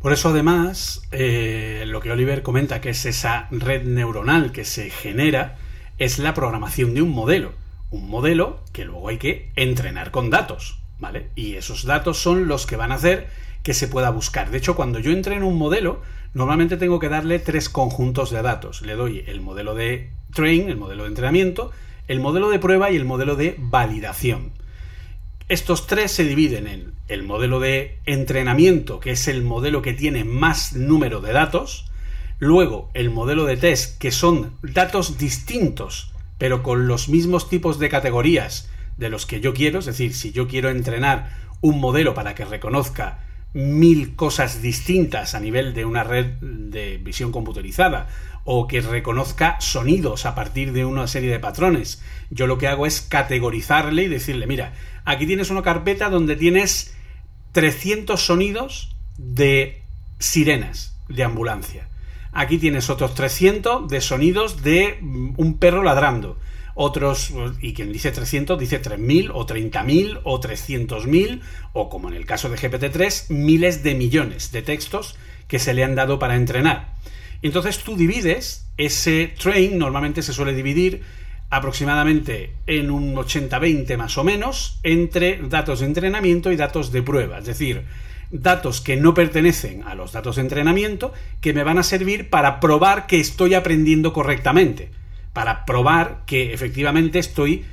Por 0.08 0.13
eso 0.13 0.30
además, 0.30 1.02
eh, 1.12 1.84
lo 1.86 2.00
que 2.00 2.13
Oliver 2.13 2.41
comenta, 2.41 2.80
que 2.80 2.91
es 2.91 3.06
esa 3.06 3.50
red 3.52 3.84
neuronal 3.84 4.54
que 4.54 4.63
se 4.63 4.89
genera, 4.89 5.58
es 5.98 6.17
la 6.17 6.34
programación 6.34 6.93
de 6.93 7.02
un 7.02 7.10
modelo. 7.10 7.52
Un 7.91 8.10
modelo 8.10 8.62
que 8.72 8.86
luego 8.86 9.10
hay 9.10 9.17
que 9.17 9.52
entrenar 9.58 10.12
con 10.12 10.30
datos, 10.30 10.80
¿vale? 10.98 11.28
Y 11.36 11.56
esos 11.56 11.84
datos 11.84 12.20
son 12.20 12.48
los 12.48 12.65
que 12.65 12.78
van 12.78 12.93
a 12.93 12.96
hacer 12.96 13.28
que 13.63 13.74
se 13.74 13.89
pueda 13.89 14.10
buscar. 14.10 14.50
De 14.50 14.60
hecho, 14.60 14.78
cuando 14.78 15.00
yo 15.00 15.12
entreno 15.12 15.46
un 15.46 15.58
modelo, 15.58 16.02
normalmente 16.34 16.78
tengo 16.78 17.00
que 17.00 17.10
darle 17.10 17.39
tres 17.39 17.67
conjuntos 17.67 18.32
de 18.32 18.41
datos. 18.41 18.84
Le 18.84 18.96
doy 18.96 19.26
el 19.28 19.41
modelo 19.41 19.76
de 19.76 20.12
train, 20.34 20.70
el 20.70 20.78
modelo 20.78 21.04
de 21.04 21.10
entrenamiento, 21.10 21.72
el 22.08 22.22
modelo 22.22 22.50
de 22.50 22.60
prueba 22.60 22.91
y 22.91 22.96
el 22.96 23.04
modelo 23.04 23.36
de 23.36 23.56
validación. 23.60 24.54
Estos 25.50 25.88
tres 25.88 26.12
se 26.12 26.26
dividen 26.26 26.68
en 26.68 26.94
el 27.08 27.24
modelo 27.24 27.62
de 27.62 28.00
entrenamiento, 28.06 29.00
que 29.00 29.12
es 29.12 29.30
el 29.30 29.44
modelo 29.44 29.82
que 29.82 29.94
tiene 29.94 30.26
más 30.26 30.74
número 30.74 31.22
de 31.22 31.32
datos, 31.32 31.90
luego 32.38 32.92
el 32.94 33.10
modelo 33.10 33.46
de 33.46 33.56
test, 33.56 33.98
que 33.98 34.12
son 34.12 34.58
datos 34.62 35.18
distintos, 35.18 36.12
pero 36.38 36.64
con 36.64 36.88
los 36.88 37.08
mismos 37.08 37.50
tipos 37.50 37.80
de 37.80 37.88
categorías 37.88 38.70
de 38.98 39.10
los 39.10 39.26
que 39.26 39.40
yo 39.40 39.54
quiero, 39.54 39.80
es 39.80 39.86
decir, 39.86 40.14
si 40.14 40.34
yo 40.34 40.50
quiero 40.50 40.70
entrenar 40.70 41.34
un 41.62 41.80
modelo 41.80 42.14
para 42.14 42.36
que 42.36 42.44
reconozca 42.44 43.24
mil 43.54 44.16
cosas 44.16 44.62
distintas 44.62 45.34
a 45.34 45.40
nivel 45.40 45.74
de 45.74 45.86
una 45.86 46.04
red 46.04 46.26
de 46.42 46.98
visión 46.98 47.32
computerizada 47.32 48.08
o 48.44 48.68
que 48.68 48.82
reconozca 48.82 49.60
sonidos 49.60 50.26
a 50.26 50.36
partir 50.36 50.72
de 50.72 50.86
una 50.86 51.08
serie 51.08 51.32
de 51.32 51.40
patrones. 51.40 52.02
Yo 52.30 52.48
lo 52.48 52.58
que 52.58 52.68
hago 52.68 52.86
es 52.86 53.02
categorizarle 53.02 54.04
y 54.04 54.08
decirle, 54.08 54.48
mira, 54.48 54.74
aquí 55.06 55.26
tienes 55.26 55.50
una 55.50 55.64
carpeta 55.64 56.10
donde 56.10 56.36
tienes 56.36 56.96
300 57.52 58.22
sonidos 58.22 58.96
de 59.18 59.82
sirenas 60.20 60.98
de 61.10 61.24
ambulancia. 61.24 61.90
Aquí 62.32 62.58
tienes 62.58 62.90
otros 62.90 63.16
300 63.16 63.90
de 63.90 64.02
sonidos 64.02 64.62
de 64.64 65.00
mm, 65.02 65.34
un 65.38 65.58
perro 65.58 65.84
ladrando 65.84 66.38
otros, 66.78 67.34
y 67.60 67.74
quien 67.74 67.92
dice 67.92 68.12
300 68.12 68.58
dice 68.60 68.80
3.000 68.80 69.32
o 69.34 69.48
30.000 69.48 70.22
o 70.24 70.40
300.000 70.40 71.42
o 71.74 71.90
como 71.90 72.08
en 72.08 72.13
el 72.13 72.28
caso 72.28 72.50
de 72.50 72.58
GPT-3, 72.58 73.30
miles 73.30 73.82
de 73.82 73.96
millones 73.96 74.52
de 74.52 74.62
textos 74.62 75.18
que 75.48 75.58
se 75.58 75.74
le 75.74 75.84
han 75.84 75.96
dado 75.96 76.20
para 76.20 76.36
entrenar. 76.36 76.94
Entonces 77.42 77.80
tú 77.80 77.98
divides 77.98 78.68
ese 78.78 79.34
train, 79.40 79.80
normalmente 79.80 80.22
se 80.22 80.34
suele 80.34 80.54
dividir 80.54 81.02
aproximadamente 81.50 82.54
en 82.68 82.92
un 82.92 83.16
80-20 83.16 83.98
más 83.98 84.16
o 84.20 84.24
menos 84.24 84.80
entre 84.84 85.40
datos 85.50 85.80
de 85.80 85.88
entrenamiento 85.88 86.52
y 86.52 86.58
datos 86.58 86.92
de 86.92 87.02
prueba, 87.02 87.40
es 87.40 87.46
decir, 87.46 87.86
datos 88.30 88.82
que 88.82 88.98
no 88.98 89.16
pertenecen 89.16 89.82
a 89.84 89.96
los 89.96 90.12
datos 90.12 90.36
de 90.36 90.44
entrenamiento 90.44 91.12
que 91.42 91.54
me 91.54 91.63
van 91.63 91.80
a 91.80 91.84
servir 91.84 92.30
para 92.30 92.60
probar 92.60 93.08
que 93.08 93.20
estoy 93.20 93.56
aprendiendo 93.56 94.13
correctamente 94.13 94.92
para 95.38 95.65
probar 95.65 96.23
que 96.26 96.52
efectivamente 96.52 97.19
estoy 97.19 97.63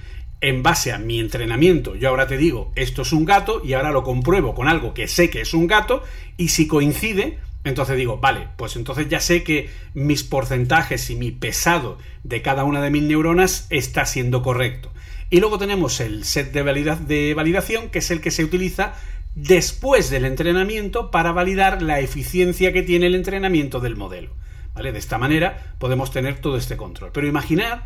en 0.42 0.62
base 0.62 0.92
a 0.92 0.98
mi 0.98 1.18
entrenamiento. 1.18 1.94
Yo 1.96 2.10
ahora 2.10 2.26
te 2.26 2.36
digo, 2.36 2.70
esto 2.76 3.00
es 3.00 3.12
un 3.14 3.24
gato 3.24 3.62
y 3.64 3.72
ahora 3.72 3.90
lo 3.90 4.02
compruebo 4.02 4.54
con 4.54 4.68
algo 4.68 4.92
que 4.92 5.08
sé 5.08 5.30
que 5.30 5.40
es 5.40 5.54
un 5.54 5.66
gato 5.66 6.02
y 6.36 6.48
si 6.48 6.66
coincide, 6.66 7.38
entonces 7.64 7.96
digo, 7.96 8.18
vale, 8.18 8.48
pues 8.58 8.76
entonces 8.76 9.08
ya 9.08 9.18
sé 9.18 9.44
que 9.44 9.70
mis 9.94 10.24
porcentajes 10.24 11.08
y 11.08 11.16
mi 11.16 11.30
pesado 11.30 11.96
de 12.22 12.42
cada 12.42 12.64
una 12.64 12.82
de 12.82 12.90
mis 12.90 13.04
neuronas 13.04 13.66
está 13.70 14.04
siendo 14.04 14.42
correcto. 14.42 14.92
Y 15.30 15.40
luego 15.40 15.56
tenemos 15.56 16.00
el 16.00 16.24
set 16.24 16.52
de, 16.52 16.62
de 17.06 17.32
validación, 17.32 17.88
que 17.88 18.00
es 18.00 18.10
el 18.10 18.20
que 18.20 18.30
se 18.30 18.44
utiliza 18.44 18.92
después 19.34 20.10
del 20.10 20.26
entrenamiento 20.26 21.10
para 21.10 21.32
validar 21.32 21.80
la 21.80 22.00
eficiencia 22.00 22.74
que 22.74 22.82
tiene 22.82 23.06
el 23.06 23.14
entrenamiento 23.14 23.80
del 23.80 23.96
modelo. 23.96 24.32
De 24.74 24.98
esta 24.98 25.18
manera 25.18 25.74
podemos 25.78 26.10
tener 26.10 26.40
todo 26.40 26.56
este 26.56 26.76
control. 26.76 27.10
Pero 27.12 27.26
imaginad, 27.26 27.82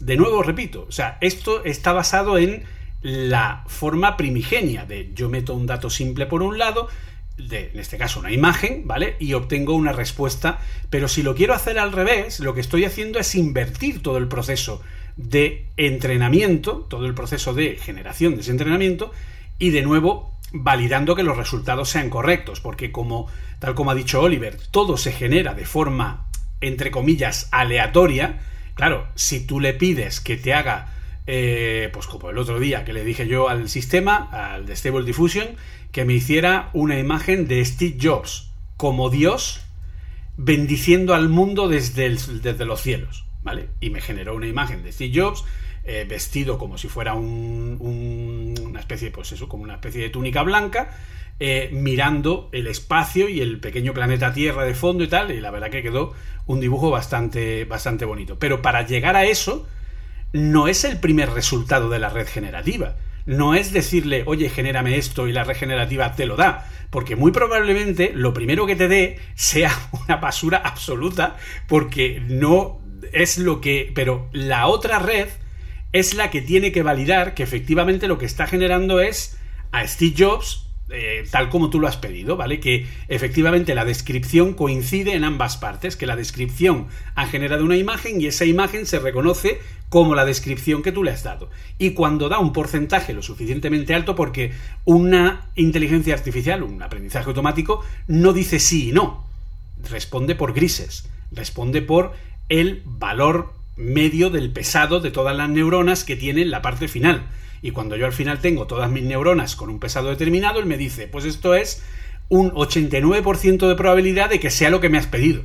de 0.00 0.16
nuevo 0.16 0.42
repito, 0.42 0.86
o 0.88 0.92
sea, 0.92 1.16
esto 1.20 1.64
está 1.64 1.92
basado 1.92 2.38
en 2.38 2.64
la 3.02 3.62
forma 3.66 4.16
primigenia 4.16 4.84
de 4.86 5.12
yo 5.14 5.28
meto 5.28 5.54
un 5.54 5.66
dato 5.66 5.90
simple 5.90 6.26
por 6.26 6.42
un 6.42 6.58
lado, 6.58 6.88
de, 7.36 7.70
en 7.72 7.78
este 7.78 7.98
caso 7.98 8.20
una 8.20 8.32
imagen, 8.32 8.86
¿vale? 8.86 9.16
Y 9.20 9.34
obtengo 9.34 9.74
una 9.74 9.92
respuesta, 9.92 10.58
pero 10.90 11.06
si 11.06 11.22
lo 11.22 11.34
quiero 11.34 11.54
hacer 11.54 11.78
al 11.78 11.92
revés, 11.92 12.40
lo 12.40 12.54
que 12.54 12.60
estoy 12.60 12.84
haciendo 12.84 13.18
es 13.18 13.34
invertir 13.34 14.02
todo 14.02 14.16
el 14.16 14.26
proceso 14.26 14.82
de 15.16 15.66
entrenamiento, 15.76 16.86
todo 16.88 17.06
el 17.06 17.14
proceso 17.14 17.54
de 17.54 17.76
generación 17.76 18.34
de 18.34 18.40
ese 18.40 18.50
entrenamiento, 18.50 19.12
y 19.58 19.70
de 19.70 19.82
nuevo 19.82 20.33
validando 20.56 21.16
que 21.16 21.24
los 21.24 21.36
resultados 21.36 21.88
sean 21.88 22.08
correctos, 22.08 22.60
porque 22.60 22.92
como 22.92 23.26
tal 23.58 23.74
como 23.74 23.90
ha 23.90 23.94
dicho 23.94 24.22
Oliver, 24.22 24.56
todo 24.70 24.96
se 24.96 25.12
genera 25.12 25.52
de 25.52 25.66
forma 25.66 26.28
entre 26.60 26.90
comillas 26.92 27.48
aleatoria. 27.50 28.40
Claro, 28.74 29.08
si 29.16 29.44
tú 29.46 29.58
le 29.58 29.74
pides 29.74 30.20
que 30.20 30.36
te 30.36 30.54
haga 30.54 30.94
eh, 31.26 31.90
pues 31.92 32.06
como 32.06 32.30
el 32.30 32.38
otro 32.38 32.60
día 32.60 32.84
que 32.84 32.92
le 32.92 33.04
dije 33.04 33.26
yo 33.26 33.48
al 33.48 33.68
sistema, 33.68 34.28
al 34.30 34.64
de 34.64 34.76
Stable 34.76 35.04
Diffusion, 35.04 35.56
que 35.90 36.04
me 36.04 36.14
hiciera 36.14 36.70
una 36.72 36.98
imagen 36.98 37.48
de 37.48 37.64
Steve 37.64 37.98
Jobs 38.00 38.50
como 38.76 39.10
Dios 39.10 39.60
bendiciendo 40.36 41.14
al 41.14 41.28
mundo 41.28 41.68
desde, 41.68 42.10
desde 42.10 42.64
los 42.64 42.80
cielos, 42.80 43.24
¿vale? 43.42 43.70
Y 43.80 43.90
me 43.90 44.00
generó 44.00 44.36
una 44.36 44.46
imagen 44.46 44.84
de 44.84 44.92
Steve 44.92 45.20
Jobs 45.20 45.44
eh, 45.84 46.06
vestido 46.08 46.58
como 46.58 46.78
si 46.78 46.88
fuera 46.88 47.14
un, 47.14 48.54
una 48.64 48.80
especie, 48.80 49.10
pues 49.10 49.32
eso, 49.32 49.48
como 49.48 49.64
una 49.64 49.74
especie 49.74 50.02
de 50.02 50.10
túnica 50.10 50.42
blanca, 50.42 50.90
eh, 51.40 51.68
mirando 51.72 52.48
el 52.52 52.68
espacio 52.68 53.28
y 53.28 53.40
el 53.40 53.60
pequeño 53.60 53.92
planeta 53.92 54.32
Tierra 54.32 54.64
de 54.64 54.74
fondo 54.74 55.04
y 55.04 55.08
tal, 55.08 55.30
y 55.30 55.40
la 55.40 55.50
verdad 55.50 55.70
que 55.70 55.82
quedó 55.82 56.14
un 56.46 56.60
dibujo 56.60 56.90
bastante, 56.90 57.64
bastante 57.64 58.04
bonito. 58.04 58.38
Pero 58.38 58.62
para 58.62 58.86
llegar 58.86 59.16
a 59.16 59.24
eso, 59.24 59.66
no 60.32 60.68
es 60.68 60.84
el 60.84 60.98
primer 61.00 61.30
resultado 61.30 61.90
de 61.90 61.98
la 61.98 62.08
red 62.08 62.28
generativa. 62.28 62.96
No 63.26 63.54
es 63.54 63.72
decirle, 63.72 64.22
oye, 64.26 64.50
genérame 64.50 64.96
esto 64.96 65.28
y 65.28 65.32
la 65.32 65.44
red 65.44 65.56
generativa 65.56 66.14
te 66.14 66.26
lo 66.26 66.36
da. 66.36 66.68
Porque 66.90 67.16
muy 67.16 67.32
probablemente 67.32 68.12
lo 68.14 68.34
primero 68.34 68.66
que 68.66 68.76
te 68.76 68.88
dé 68.88 69.18
sea 69.34 69.72
una 70.04 70.16
basura 70.16 70.58
absoluta, 70.58 71.36
porque 71.66 72.22
no 72.26 72.80
es 73.12 73.38
lo 73.38 73.60
que. 73.60 73.90
Pero 73.94 74.28
la 74.32 74.66
otra 74.66 74.98
red 74.98 75.28
es 75.94 76.14
la 76.14 76.28
que 76.28 76.42
tiene 76.42 76.72
que 76.72 76.82
validar 76.82 77.34
que 77.34 77.44
efectivamente 77.44 78.08
lo 78.08 78.18
que 78.18 78.26
está 78.26 78.48
generando 78.48 79.00
es 79.00 79.38
a 79.70 79.86
Steve 79.86 80.14
Jobs 80.18 80.66
eh, 80.90 81.24
tal 81.30 81.48
como 81.48 81.70
tú 81.70 81.80
lo 81.80 81.86
has 81.86 81.96
pedido, 81.96 82.36
¿vale? 82.36 82.60
Que 82.60 82.86
efectivamente 83.08 83.74
la 83.74 83.86
descripción 83.86 84.54
coincide 84.54 85.14
en 85.14 85.24
ambas 85.24 85.56
partes, 85.56 85.96
que 85.96 86.06
la 86.06 86.16
descripción 86.16 86.88
ha 87.14 87.26
generado 87.26 87.64
una 87.64 87.76
imagen 87.76 88.20
y 88.20 88.26
esa 88.26 88.44
imagen 88.44 88.86
se 88.86 88.98
reconoce 88.98 89.60
como 89.88 90.16
la 90.16 90.24
descripción 90.24 90.82
que 90.82 90.92
tú 90.92 91.04
le 91.04 91.12
has 91.12 91.22
dado. 91.22 91.48
Y 91.78 91.90
cuando 91.90 92.28
da 92.28 92.38
un 92.40 92.52
porcentaje 92.52 93.14
lo 93.14 93.22
suficientemente 93.22 93.94
alto, 93.94 94.14
porque 94.14 94.52
una 94.84 95.46
inteligencia 95.54 96.12
artificial, 96.12 96.64
un 96.64 96.82
aprendizaje 96.82 97.28
automático, 97.28 97.82
no 98.08 98.32
dice 98.32 98.58
sí 98.58 98.90
y 98.90 98.92
no, 98.92 99.24
responde 99.88 100.34
por 100.34 100.54
grises, 100.54 101.08
responde 101.30 101.82
por 101.82 102.12
el 102.48 102.82
valor 102.84 103.63
medio 103.76 104.30
del 104.30 104.50
pesado 104.50 105.00
de 105.00 105.10
todas 105.10 105.36
las 105.36 105.48
neuronas 105.48 106.04
que 106.04 106.16
tiene 106.16 106.42
en 106.42 106.50
la 106.50 106.62
parte 106.62 106.88
final. 106.88 107.26
Y 107.62 107.70
cuando 107.70 107.96
yo 107.96 108.06
al 108.06 108.12
final 108.12 108.40
tengo 108.40 108.66
todas 108.66 108.90
mis 108.90 109.04
neuronas 109.04 109.56
con 109.56 109.70
un 109.70 109.80
pesado 109.80 110.10
determinado, 110.10 110.60
él 110.60 110.66
me 110.66 110.76
dice, 110.76 111.06
pues 111.08 111.24
esto 111.24 111.54
es 111.54 111.82
un 112.28 112.50
89% 112.52 113.68
de 113.68 113.74
probabilidad 113.74 114.30
de 114.30 114.40
que 114.40 114.50
sea 114.50 114.70
lo 114.70 114.80
que 114.80 114.88
me 114.88 114.98
has 114.98 115.06
pedido. 115.06 115.42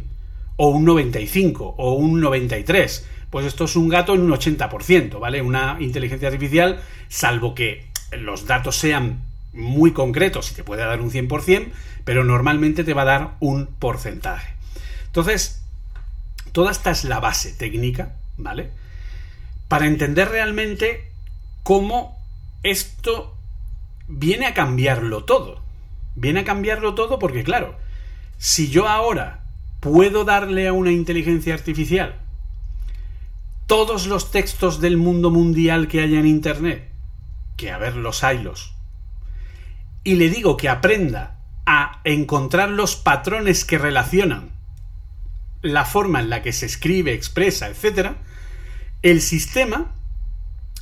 O 0.57 0.69
un 0.69 0.85
95, 0.85 1.75
o 1.77 1.93
un 1.93 2.19
93. 2.19 3.07
Pues 3.29 3.45
esto 3.45 3.65
es 3.65 3.75
un 3.75 3.89
gato 3.89 4.13
en 4.15 4.21
un 4.21 4.31
80%, 4.31 5.19
¿vale? 5.19 5.41
Una 5.41 5.77
inteligencia 5.79 6.27
artificial, 6.27 6.81
salvo 7.07 7.55
que 7.55 7.85
los 8.11 8.45
datos 8.47 8.75
sean 8.75 9.21
muy 9.53 9.91
concretos 9.91 10.51
y 10.51 10.55
te 10.55 10.63
puede 10.63 10.83
dar 10.83 11.01
un 11.01 11.11
100%, 11.11 11.67
pero 12.03 12.23
normalmente 12.23 12.83
te 12.83 12.93
va 12.93 13.03
a 13.03 13.05
dar 13.05 13.35
un 13.39 13.67
porcentaje. 13.67 14.53
Entonces, 15.05 15.58
toda 16.51 16.71
esta 16.71 16.91
es 16.91 17.03
la 17.03 17.19
base 17.19 17.53
técnica, 17.53 18.15
¿vale? 18.37 18.71
Para 19.67 19.87
entender 19.87 20.29
realmente 20.29 21.11
cómo 21.63 22.17
esto 22.63 23.35
viene 24.07 24.47
a 24.47 24.53
cambiarlo 24.53 25.23
todo. 25.23 25.61
Viene 26.15 26.41
a 26.41 26.45
cambiarlo 26.45 26.95
todo 26.95 27.19
porque, 27.19 27.43
claro, 27.43 27.75
si 28.37 28.69
yo 28.69 28.87
ahora 28.87 29.43
puedo 29.79 30.25
darle 30.25 30.67
a 30.67 30.73
una 30.73 30.91
inteligencia 30.91 31.53
artificial 31.53 32.19
todos 33.67 34.07
los 34.07 34.31
textos 34.31 34.81
del 34.81 34.97
mundo 34.97 35.29
mundial 35.29 35.87
que 35.87 36.01
haya 36.01 36.19
en 36.19 36.25
Internet, 36.25 36.89
que 37.55 37.71
a 37.71 37.77
ver 37.77 37.95
los 37.95 38.23
haylos, 38.23 38.73
y 40.03 40.15
le 40.15 40.29
digo 40.29 40.57
que 40.57 40.69
aprenda 40.69 41.37
a 41.67 42.01
encontrar 42.03 42.69
los 42.69 42.95
patrones 42.95 43.65
que 43.65 43.77
relacionan 43.77 44.58
la 45.61 45.85
forma 45.85 46.19
en 46.19 46.29
la 46.29 46.41
que 46.41 46.53
se 46.53 46.65
escribe, 46.65 47.13
expresa, 47.13 47.67
etc., 47.67 48.11
el 49.01 49.21
sistema 49.21 49.95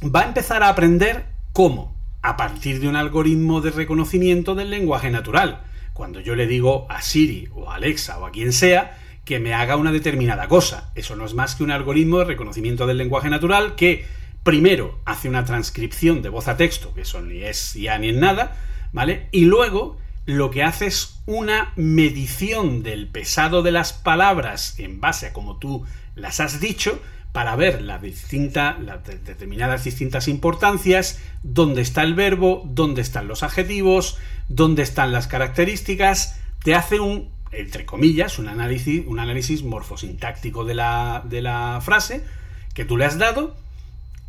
va 0.03 0.21
a 0.21 0.27
empezar 0.27 0.63
a 0.63 0.69
aprender 0.69 1.25
cómo, 1.53 1.95
a 2.21 2.37
partir 2.37 2.79
de 2.79 2.87
un 2.87 2.95
algoritmo 2.95 3.61
de 3.61 3.71
reconocimiento 3.71 4.55
del 4.55 4.69
lenguaje 4.69 5.09
natural. 5.09 5.63
Cuando 5.93 6.19
yo 6.19 6.35
le 6.35 6.47
digo 6.47 6.85
a 6.89 7.01
Siri 7.01 7.49
o 7.53 7.71
a 7.71 7.75
Alexa 7.75 8.19
o 8.19 8.25
a 8.25 8.31
quien 8.31 8.53
sea 8.53 8.97
que 9.25 9.39
me 9.39 9.53
haga 9.53 9.75
una 9.75 9.91
determinada 9.91 10.47
cosa. 10.47 10.91
Eso 10.95 11.15
no 11.15 11.25
es 11.25 11.33
más 11.33 11.55
que 11.55 11.63
un 11.63 11.71
algoritmo 11.71 12.19
de 12.19 12.25
reconocimiento 12.25 12.87
del 12.87 12.97
lenguaje 12.97 13.29
natural 13.29 13.75
que 13.75 14.05
primero 14.43 14.99
hace 15.05 15.27
una 15.27 15.43
transcripción 15.43 16.21
de 16.21 16.29
voz 16.29 16.47
a 16.47 16.55
texto, 16.55 16.93
que 16.93 17.01
eso 17.01 17.21
ni 17.21 17.43
es 17.43 17.73
ya 17.73 17.97
ni 17.97 18.09
en 18.09 18.19
nada, 18.19 18.55
¿vale? 18.93 19.27
Y 19.31 19.45
luego 19.45 19.97
lo 20.27 20.51
que 20.51 20.61
hace 20.61 20.87
es 20.87 21.21
una 21.25 21.71
medición 21.77 22.83
del 22.83 23.07
pesado 23.07 23.63
de 23.63 23.71
las 23.71 23.93
palabras 23.93 24.77
en 24.77 24.99
base 24.99 25.27
a 25.27 25.33
cómo 25.33 25.55
tú 25.55 25.85
las 26.15 26.41
has 26.41 26.59
dicho, 26.59 27.01
para 27.31 27.55
ver 27.55 27.81
las 27.81 28.01
determinadas 28.01 29.85
distintas 29.85 30.27
importancias, 30.27 31.19
dónde 31.43 31.81
está 31.81 32.03
el 32.03 32.13
verbo, 32.13 32.63
dónde 32.65 33.01
están 33.01 33.29
los 33.29 33.41
adjetivos, 33.41 34.17
dónde 34.49 34.83
están 34.83 35.13
las 35.13 35.27
características, 35.27 36.41
te 36.61 36.75
hace 36.75 36.99
un, 36.99 37.29
entre 37.53 37.85
comillas, 37.85 38.37
un 38.37 38.49
análisis, 38.49 39.07
un 39.07 39.19
análisis 39.19 39.63
morfosintáctico 39.63 40.65
de 40.65 40.75
la, 40.75 41.23
de 41.25 41.41
la 41.41 41.79
frase 41.81 42.25
que 42.73 42.83
tú 42.83 42.97
le 42.97 43.05
has 43.05 43.17
dado 43.17 43.55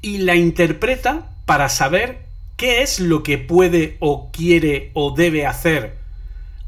y 0.01 0.19
la 0.19 0.37
interpreta 0.37 1.31
para 1.45 1.69
saber 1.69 2.28
qué 2.59 2.83
es 2.83 2.99
lo 2.99 3.23
que 3.23 3.39
puede 3.39 3.97
o 4.01 4.33
quiere 4.33 4.91
o 4.93 5.15
debe 5.15 5.47
hacer 5.47 5.97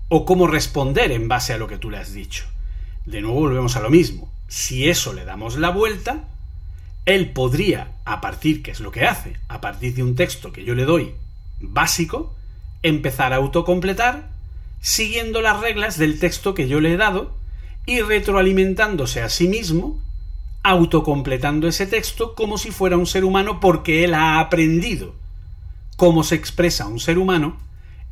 o 0.09 0.25
cómo 0.25 0.47
responder 0.47 1.11
en 1.11 1.27
base 1.27 1.53
a 1.53 1.59
lo 1.59 1.67
que 1.67 1.79
tú 1.79 1.91
le 1.91 1.99
has 1.99 2.15
dicho. 2.15 2.45
De 3.07 3.21
nuevo 3.21 3.41
volvemos 3.41 3.75
a 3.75 3.81
lo 3.81 3.91
mismo. 3.91 4.33
Si 4.47 4.89
eso 4.89 5.13
le 5.13 5.25
damos 5.25 5.57
la 5.57 5.71
vuelta, 5.71 6.29
él 7.07 7.31
podría, 7.31 7.91
a 8.05 8.21
partir, 8.21 8.63
que 8.63 8.71
es 8.71 8.79
lo 8.79 8.93
que 8.93 9.05
hace, 9.05 9.35
a 9.49 9.61
partir 9.61 9.95
de 9.95 10.05
un 10.05 10.15
texto 10.15 10.53
que 10.53 10.65
yo 10.65 10.77
le 10.77 10.85
doy 10.85 11.13
básico, 11.61 12.37
empezar 12.85 13.33
a 13.33 13.37
autocompletar 13.37 14.31
siguiendo 14.81 15.43
las 15.43 15.61
reglas 15.61 15.99
del 15.99 16.21
texto 16.21 16.55
que 16.55 16.69
yo 16.69 16.81
le 16.81 16.95
he 16.95 16.97
dado 16.97 17.35
y 17.85 18.01
retroalimentándose 18.01 19.23
a 19.23 19.29
sí 19.29 19.49
mismo, 19.49 20.01
autocompletando 20.63 21.67
ese 21.67 21.89
texto 21.89 22.37
como 22.37 22.59
si 22.59 22.71
fuera 22.71 22.97
un 22.97 23.07
ser 23.07 23.25
humano 23.25 23.59
porque 23.59 24.05
él 24.05 24.15
ha 24.15 24.39
aprendido 24.39 25.19
cómo 26.01 26.25
se 26.25 26.35
expresa 26.35 26.87
un 26.87 26.99
ser 26.99 27.19
humano 27.19 27.59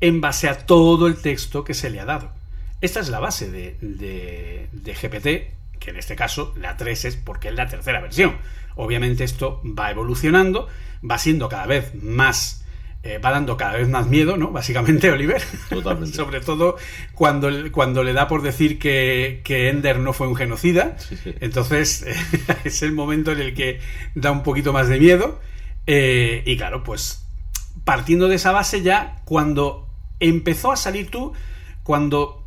en 0.03 0.21
base 0.21 0.47
a 0.47 0.67
todo 0.67 1.07
el 1.07 1.17
texto 1.23 1.65
que 1.65 1.73
se 1.73 1.89
le 1.89 2.01
ha 2.01 2.05
dado. 2.05 2.31
Esta 2.83 3.01
es 3.01 3.09
la 3.09 3.19
base 3.19 3.51
de, 3.51 3.79
de, 3.81 4.69
de 4.73 4.93
GPT 4.93 5.79
que 5.81 5.89
en 5.89 5.97
este 5.97 6.15
caso 6.15 6.53
la 6.61 6.77
3 6.77 7.07
es 7.07 7.17
porque 7.17 7.49
es 7.49 7.55
la 7.55 7.67
tercera 7.67 8.03
versión. 8.03 8.37
Obviamente 8.77 9.25
esto 9.25 9.63
va 9.65 9.91
evolucionando, 9.91 10.69
va 11.11 11.17
siendo 11.17 11.49
cada 11.49 11.65
vez 11.65 11.95
más... 11.95 12.63
Eh, 13.05 13.17
va 13.17 13.31
dando 13.31 13.57
cada 13.57 13.79
vez 13.79 13.89
más 13.89 14.07
miedo, 14.07 14.37
¿no? 14.37 14.51
Básicamente, 14.51 15.11
Oliver. 15.13 15.41
Totalmente. 15.71 16.15
Sobre 16.15 16.43
todo 16.43 16.77
cuando, 17.15 17.49
cuando 17.73 18.05
le 18.05 18.13
da 18.13 18.29
por 18.29 18.43
decir 18.43 18.79
que, 18.79 19.41
que 19.45 19.71
Ender 19.71 19.99
no 19.99 20.13
fue 20.13 20.29
un 20.29 20.37
genocida. 20.37 20.99
Entonces, 21.41 22.05
es 22.65 22.83
el 22.83 22.93
momento 22.93 23.33
en 23.33 23.41
el 23.41 23.55
que 23.55 23.81
da 24.15 24.31
un 24.31 24.43
poquito 24.43 24.75
más 24.75 24.89
de 24.89 24.99
miedo. 24.99 25.41
Eh, 25.87 26.43
y 26.45 26.59
claro, 26.59 26.85
pues 26.85 27.25
partiendo 27.85 28.29
de 28.29 28.37
esa 28.37 28.53
base 28.53 28.83
ya, 28.83 29.23
cuando 29.25 29.89
empezó 30.21 30.73
a 30.73 30.77
salir 30.77 31.11
tú, 31.11 31.33
cuando 31.83 32.39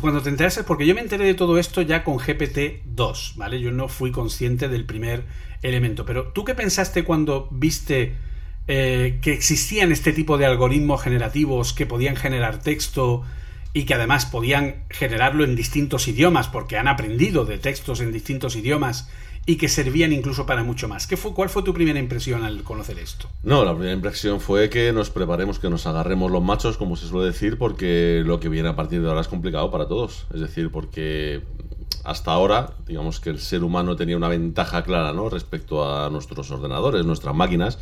cuando 0.00 0.20
te 0.20 0.30
enteraste, 0.30 0.64
porque 0.64 0.86
yo 0.86 0.94
me 0.94 1.00
enteré 1.00 1.24
de 1.24 1.34
todo 1.34 1.58
esto 1.58 1.80
ya 1.82 2.02
con 2.02 2.18
GPT-2, 2.18 3.36
¿vale? 3.36 3.60
Yo 3.60 3.70
no 3.70 3.88
fui 3.88 4.10
consciente 4.10 4.68
del 4.68 4.84
primer 4.84 5.24
elemento, 5.62 6.04
pero 6.04 6.32
¿tú 6.32 6.44
qué 6.44 6.54
pensaste 6.54 7.04
cuando 7.04 7.48
viste 7.52 8.16
eh, 8.66 9.18
que 9.22 9.32
existían 9.32 9.92
este 9.92 10.12
tipo 10.12 10.38
de 10.38 10.46
algoritmos 10.46 11.02
generativos 11.02 11.72
que 11.72 11.86
podían 11.86 12.16
generar 12.16 12.60
texto 12.60 13.22
y 13.72 13.84
que 13.84 13.94
además 13.94 14.26
podían 14.26 14.84
generarlo 14.88 15.44
en 15.44 15.56
distintos 15.56 16.08
idiomas, 16.08 16.48
porque 16.48 16.76
han 16.76 16.88
aprendido 16.88 17.44
de 17.44 17.58
textos 17.58 18.00
en 18.00 18.12
distintos 18.12 18.56
idiomas 18.56 19.10
y 19.46 19.56
que 19.56 19.68
servían 19.68 20.12
incluso 20.12 20.46
para 20.46 20.62
mucho 20.64 20.88
más. 20.88 21.06
¿Qué 21.06 21.16
fue, 21.16 21.34
¿Cuál 21.34 21.48
fue 21.48 21.62
tu 21.62 21.74
primera 21.74 21.98
impresión 21.98 22.44
al 22.44 22.62
conocer 22.62 22.98
esto? 22.98 23.28
No, 23.42 23.64
la 23.64 23.72
primera 23.72 23.92
impresión 23.92 24.40
fue 24.40 24.70
que 24.70 24.92
nos 24.92 25.10
preparemos, 25.10 25.58
que 25.58 25.68
nos 25.68 25.86
agarremos 25.86 26.30
los 26.30 26.42
machos, 26.42 26.76
como 26.76 26.96
se 26.96 27.06
suele 27.06 27.26
decir, 27.26 27.58
porque 27.58 28.22
lo 28.24 28.40
que 28.40 28.48
viene 28.48 28.68
a 28.70 28.76
partir 28.76 29.02
de 29.02 29.08
ahora 29.08 29.20
es 29.20 29.28
complicado 29.28 29.70
para 29.70 29.86
todos. 29.86 30.26
Es 30.32 30.40
decir, 30.40 30.70
porque 30.70 31.42
hasta 32.04 32.32
ahora, 32.32 32.74
digamos 32.86 33.20
que 33.20 33.30
el 33.30 33.38
ser 33.38 33.64
humano 33.64 33.96
tenía 33.96 34.16
una 34.16 34.28
ventaja 34.28 34.82
clara, 34.82 35.12
¿no? 35.12 35.28
Respecto 35.28 35.90
a 35.90 36.10
nuestros 36.10 36.50
ordenadores, 36.50 37.04
nuestras 37.04 37.34
máquinas, 37.34 37.78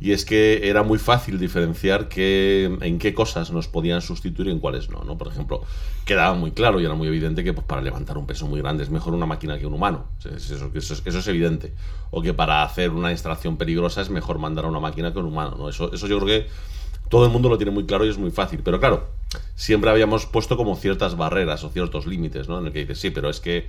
y 0.00 0.12
es 0.12 0.24
que 0.24 0.68
era 0.68 0.82
muy 0.84 0.98
fácil 0.98 1.38
diferenciar 1.38 2.08
qué, 2.08 2.70
en 2.80 2.98
qué 2.98 3.14
cosas 3.14 3.50
nos 3.50 3.66
podían 3.66 4.00
sustituir 4.00 4.48
y 4.48 4.52
en 4.52 4.60
cuáles 4.60 4.90
no, 4.90 5.02
¿no? 5.02 5.18
Por 5.18 5.28
ejemplo, 5.28 5.62
quedaba 6.04 6.34
muy 6.34 6.52
claro 6.52 6.80
y 6.80 6.84
era 6.84 6.94
muy 6.94 7.08
evidente 7.08 7.42
que 7.42 7.52
pues, 7.52 7.66
para 7.66 7.82
levantar 7.82 8.16
un 8.16 8.26
peso 8.26 8.46
muy 8.46 8.60
grande 8.60 8.84
es 8.84 8.90
mejor 8.90 9.14
una 9.14 9.26
máquina 9.26 9.58
que 9.58 9.66
un 9.66 9.74
humano. 9.74 10.06
Eso, 10.18 10.70
eso, 10.74 10.98
eso, 11.04 11.18
es 11.18 11.26
evidente. 11.26 11.74
O 12.10 12.22
que 12.22 12.32
para 12.32 12.62
hacer 12.62 12.90
una 12.90 13.10
instalación 13.10 13.56
peligrosa 13.56 14.00
es 14.00 14.10
mejor 14.10 14.38
mandar 14.38 14.66
a 14.66 14.68
una 14.68 14.80
máquina 14.80 15.12
que 15.12 15.18
un 15.18 15.26
humano, 15.26 15.56
¿no? 15.58 15.68
Eso, 15.68 15.92
eso 15.92 16.06
yo 16.06 16.20
creo 16.20 16.28
que 16.28 16.48
todo 17.08 17.24
el 17.26 17.32
mundo 17.32 17.48
lo 17.48 17.58
tiene 17.58 17.72
muy 17.72 17.84
claro 17.84 18.04
y 18.04 18.08
es 18.08 18.18
muy 18.18 18.30
fácil. 18.30 18.60
Pero 18.62 18.78
claro, 18.78 19.08
siempre 19.56 19.90
habíamos 19.90 20.26
puesto 20.26 20.56
como 20.56 20.76
ciertas 20.76 21.16
barreras 21.16 21.64
o 21.64 21.70
ciertos 21.70 22.06
límites, 22.06 22.48
¿no? 22.48 22.60
En 22.60 22.66
el 22.66 22.72
que 22.72 22.80
dices, 22.80 23.00
sí, 23.00 23.10
pero 23.10 23.30
es 23.30 23.40
que 23.40 23.66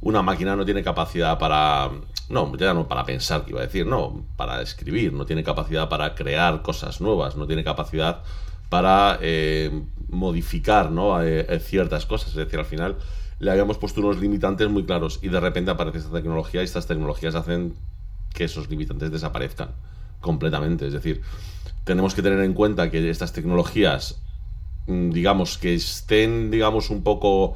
una 0.00 0.22
máquina 0.22 0.56
no 0.56 0.64
tiene 0.64 0.82
capacidad 0.82 1.38
para. 1.38 1.90
No, 2.28 2.54
ya 2.56 2.74
no 2.74 2.86
para 2.86 3.04
pensar, 3.04 3.44
que 3.44 3.52
iba 3.52 3.60
a 3.60 3.64
decir, 3.64 3.86
no, 3.86 4.24
para 4.36 4.60
escribir, 4.60 5.12
no 5.14 5.24
tiene 5.24 5.42
capacidad 5.42 5.88
para 5.88 6.14
crear 6.14 6.60
cosas 6.60 7.00
nuevas, 7.00 7.36
no 7.36 7.46
tiene 7.46 7.64
capacidad 7.64 8.22
para 8.68 9.18
eh, 9.22 9.70
modificar 10.08 10.90
¿no? 10.90 11.22
Eh, 11.22 11.46
eh, 11.48 11.58
ciertas 11.58 12.06
cosas. 12.06 12.30
Es 12.30 12.36
decir, 12.36 12.58
al 12.58 12.66
final 12.66 12.96
le 13.38 13.50
habíamos 13.50 13.78
puesto 13.78 14.00
unos 14.00 14.18
limitantes 14.18 14.68
muy 14.68 14.84
claros 14.84 15.20
y 15.22 15.28
de 15.28 15.40
repente 15.40 15.70
aparece 15.70 15.98
esta 15.98 16.12
tecnología 16.12 16.60
y 16.60 16.64
estas 16.64 16.86
tecnologías 16.86 17.34
hacen 17.34 17.74
que 18.34 18.44
esos 18.44 18.68
limitantes 18.68 19.10
desaparezcan 19.10 19.70
completamente. 20.20 20.86
Es 20.86 20.92
decir, 20.92 21.22
tenemos 21.84 22.14
que 22.14 22.22
tener 22.22 22.40
en 22.40 22.52
cuenta 22.52 22.90
que 22.90 23.08
estas 23.08 23.32
tecnologías, 23.32 24.20
mm, 24.86 25.10
digamos, 25.10 25.58
que 25.58 25.74
estén, 25.74 26.50
digamos, 26.50 26.90
un 26.90 27.02
poco 27.02 27.54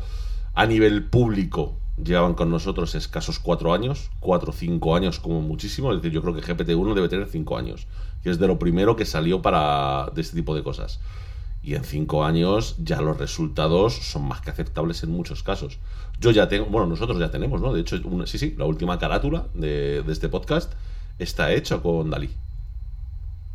a 0.55 0.67
nivel 0.67 1.05
público, 1.05 1.77
llevan 2.05 2.35
con 2.35 2.51
nosotros 2.51 2.95
escasos 2.95 3.39
cuatro 3.39 3.73
años, 3.73 4.11
cuatro 4.21 4.51
o 4.51 4.53
cinco 4.53 4.97
años 4.97 5.19
como 5.21 5.41
muchísimo. 5.41 5.93
Es 5.93 5.99
decir, 5.99 6.13
yo 6.13 6.23
creo 6.23 6.35
que 6.35 6.43
GPT-1 6.43 6.95
debe 6.95 7.09
tener 7.09 7.29
cinco 7.29 7.57
años, 7.57 7.87
que 8.23 8.31
es 8.31 8.39
de 8.39 8.47
lo 8.47 8.59
primero 8.59 8.97
que 8.97 9.05
salió 9.05 9.43
para 9.43 10.11
de 10.15 10.21
este 10.21 10.37
tipo 10.37 10.55
de 10.55 10.63
cosas. 10.63 11.01
Y 11.63 11.75
en 11.75 11.85
cinco 11.85 12.25
años 12.25 12.77
ya 12.79 13.01
los 13.01 13.19
resultados 13.19 13.95
son 13.95 14.27
más 14.27 14.41
que 14.41 14.51
aceptables 14.51 15.03
en 15.05 15.11
muchos 15.11 15.43
casos. 15.43 15.79
Yo 16.19 16.31
ya 16.31 16.49
tengo, 16.49 16.67
bueno, 16.67 16.87
nosotros 16.87 17.19
ya 17.19 17.31
tenemos, 17.31 17.61
¿no? 17.61 17.73
De 17.73 17.81
hecho, 17.81 17.99
sí, 18.27 18.39
sí, 18.39 18.55
la 18.59 18.65
última 18.65 18.99
carátula 18.99 19.47
de, 19.55 20.03
de 20.03 20.13
este 20.13 20.29
podcast 20.29 20.73
está 21.19 21.53
hecha 21.53 21.79
con 21.79 22.11
Dalí. 22.11 22.31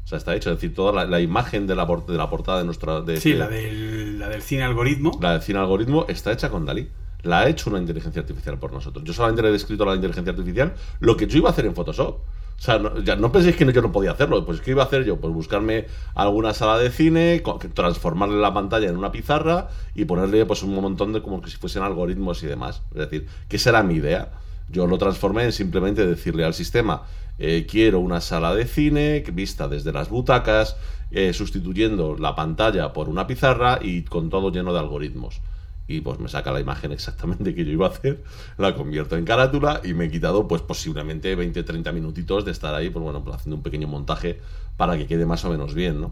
O 0.08 0.10
sea, 0.10 0.20
está 0.20 0.34
hecho. 0.36 0.52
Es 0.52 0.56
decir, 0.56 0.74
toda 0.74 1.06
la, 1.06 1.20
imagen 1.20 1.68
de 1.68 1.76
la, 1.76 1.86
de 1.86 2.18
la 2.18 2.30
portada 2.30 2.60
de 2.60 2.64
nuestra. 2.64 3.02
De 3.02 3.20
sí, 3.20 3.34
la, 3.34 3.50
del, 3.50 4.18
la 4.18 4.30
del 4.30 4.42
cine 4.42 4.64
algoritmo. 4.64 5.12
La 5.22 5.34
del 5.34 5.42
cine 5.42 5.60
algoritmo 5.60 6.06
está 6.08 6.32
hecha 6.32 6.50
con 6.50 6.66
Dalí. 6.66 6.88
La 7.28 7.42
ha 7.42 7.50
hecho 7.50 7.70
una 7.70 7.80
inteligencia 7.80 8.22
artificial 8.22 8.58
por 8.58 8.74
nosotros. 8.74 9.04
Yo 9.04 9.14
solamente 9.14 9.42
le 9.42 9.50
he 9.50 9.52
descrito 9.52 9.84
a 9.84 9.88
la 9.88 9.96
inteligencia 9.96 10.32
artificial 10.32 10.74
lo 11.00 11.18
que 11.18 11.28
yo 11.28 11.38
iba 11.38 11.50
a 11.50 11.52
hacer 11.52 11.66
en 11.66 11.76
Photoshop. 11.76 12.20
O 12.58 12.62
sea, 12.62 12.80
no, 12.80 13.00
ya 13.02 13.16
no 13.16 13.32
penséis 13.32 13.56
que 13.56 13.72
yo 13.72 13.82
no 13.82 13.92
podía 13.92 14.12
hacerlo. 14.12 14.44
Pues, 14.46 14.62
¿qué 14.62 14.72
iba 14.72 14.82
a 14.82 14.86
hacer 14.86 15.06
yo? 15.06 15.18
Pues 15.18 15.32
buscarme 15.34 15.86
alguna 16.16 16.54
sala 16.54 16.78
de 16.80 16.90
cine, 16.90 17.44
transformarle 17.74 18.38
la 18.38 18.54
pantalla 18.54 18.90
en 18.90 18.98
una 18.98 19.12
pizarra 19.12 19.68
y 19.94 20.06
ponerle 20.06 20.46
pues 20.46 20.64
un 20.64 20.74
montón 20.74 21.14
de 21.14 21.22
como 21.22 21.42
que 21.42 21.52
si 21.52 21.58
fuesen 21.58 21.84
algoritmos 21.84 22.42
y 22.42 22.48
demás. 22.48 22.82
Es 22.92 22.98
decir, 22.98 23.28
que 23.48 23.58
esa 23.58 23.70
era 23.70 23.84
mi 23.84 23.96
idea. 23.96 24.32
Yo 24.70 24.88
lo 24.88 24.98
transformé 24.98 25.44
en 25.44 25.52
simplemente 25.52 26.06
decirle 26.06 26.44
al 26.44 26.54
sistema, 26.54 27.04
eh, 27.40 27.68
quiero 27.70 28.00
una 28.00 28.22
sala 28.22 28.56
de 28.56 28.66
cine 28.66 29.24
vista 29.32 29.68
desde 29.68 29.94
las 29.94 30.10
butacas, 30.10 30.76
eh, 31.12 31.34
sustituyendo 31.34 32.18
la 32.18 32.36
pantalla 32.36 32.92
por 32.92 33.08
una 33.08 33.28
pizarra 33.28 33.80
y 33.82 34.02
con 34.04 34.30
todo 34.30 34.52
lleno 34.52 34.74
de 34.74 34.80
algoritmos. 34.80 35.42
Y 35.88 36.02
pues 36.02 36.20
me 36.20 36.28
saca 36.28 36.52
la 36.52 36.60
imagen 36.60 36.92
exactamente 36.92 37.56
que 37.56 37.64
yo 37.64 37.72
iba 37.72 37.88
a 37.88 37.90
hacer, 37.90 38.24
la 38.58 38.76
convierto 38.76 39.16
en 39.16 39.26
carátula 39.26 39.82
y 39.84 39.94
me 39.94 40.06
he 40.06 40.12
quitado 40.12 40.48
pues 40.48 40.62
posiblemente 40.62 41.38
20-30 41.38 41.94
minutitos 41.94 42.44
de 42.44 42.52
estar 42.52 42.76
ahí, 42.76 42.90
pues 42.90 43.04
bueno, 43.04 43.24
pues, 43.24 43.38
haciendo 43.38 43.56
un 43.56 43.64
pequeño 43.64 43.88
montaje 43.88 44.40
para 44.76 44.98
que 44.98 45.08
quede 45.08 45.26
más 45.26 45.46
o 45.46 45.50
menos 45.50 45.74
bien, 45.74 46.02
¿no? 46.02 46.12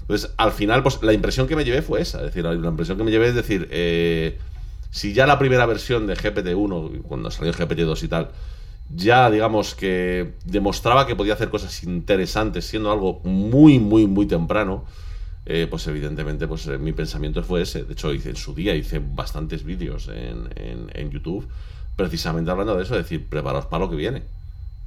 Entonces, 0.00 0.32
al 0.38 0.52
final, 0.52 0.82
pues 0.82 1.00
la 1.02 1.12
impresión 1.12 1.46
que 1.46 1.54
me 1.54 1.64
llevé 1.64 1.82
fue 1.82 2.00
esa, 2.00 2.18
es 2.18 2.24
decir, 2.24 2.44
la 2.44 2.54
impresión 2.54 2.98
que 2.98 3.04
me 3.04 3.10
llevé 3.10 3.28
es 3.28 3.34
decir, 3.34 3.68
eh, 3.70 4.38
si 4.90 5.12
ya 5.12 5.26
la 5.26 5.38
primera 5.38 5.66
versión 5.66 6.06
de 6.06 6.16
GPT-1, 6.16 7.02
cuando 7.02 7.30
salió 7.30 7.52
GPT-2 7.52 8.02
y 8.02 8.08
tal, 8.08 8.30
ya 8.92 9.30
digamos 9.30 9.74
que 9.74 10.34
demostraba 10.44 11.06
que 11.06 11.14
podía 11.14 11.34
hacer 11.34 11.48
cosas 11.48 11.84
interesantes 11.84 12.66
siendo 12.66 12.90
algo 12.90 13.20
muy, 13.22 13.78
muy, 13.78 14.06
muy 14.06 14.26
temprano, 14.26 14.84
eh, 15.46 15.66
pues 15.68 15.86
evidentemente 15.86 16.46
pues 16.46 16.66
eh, 16.66 16.78
mi 16.78 16.92
pensamiento 16.92 17.42
fue 17.42 17.62
ese. 17.62 17.84
De 17.84 17.92
hecho, 17.94 18.12
hice 18.12 18.30
en 18.30 18.36
su 18.36 18.54
día, 18.54 18.74
hice 18.74 19.00
bastantes 19.00 19.64
vídeos 19.64 20.08
en, 20.08 20.48
en, 20.54 21.10
YouTube 21.10 21.48
precisamente 21.96 22.50
hablando 22.50 22.76
de 22.76 22.82
eso, 22.82 22.94
es 22.96 23.02
decir, 23.02 23.28
preparaos 23.28 23.66
para 23.66 23.84
lo 23.84 23.90
que 23.90 23.96
viene. 23.96 24.22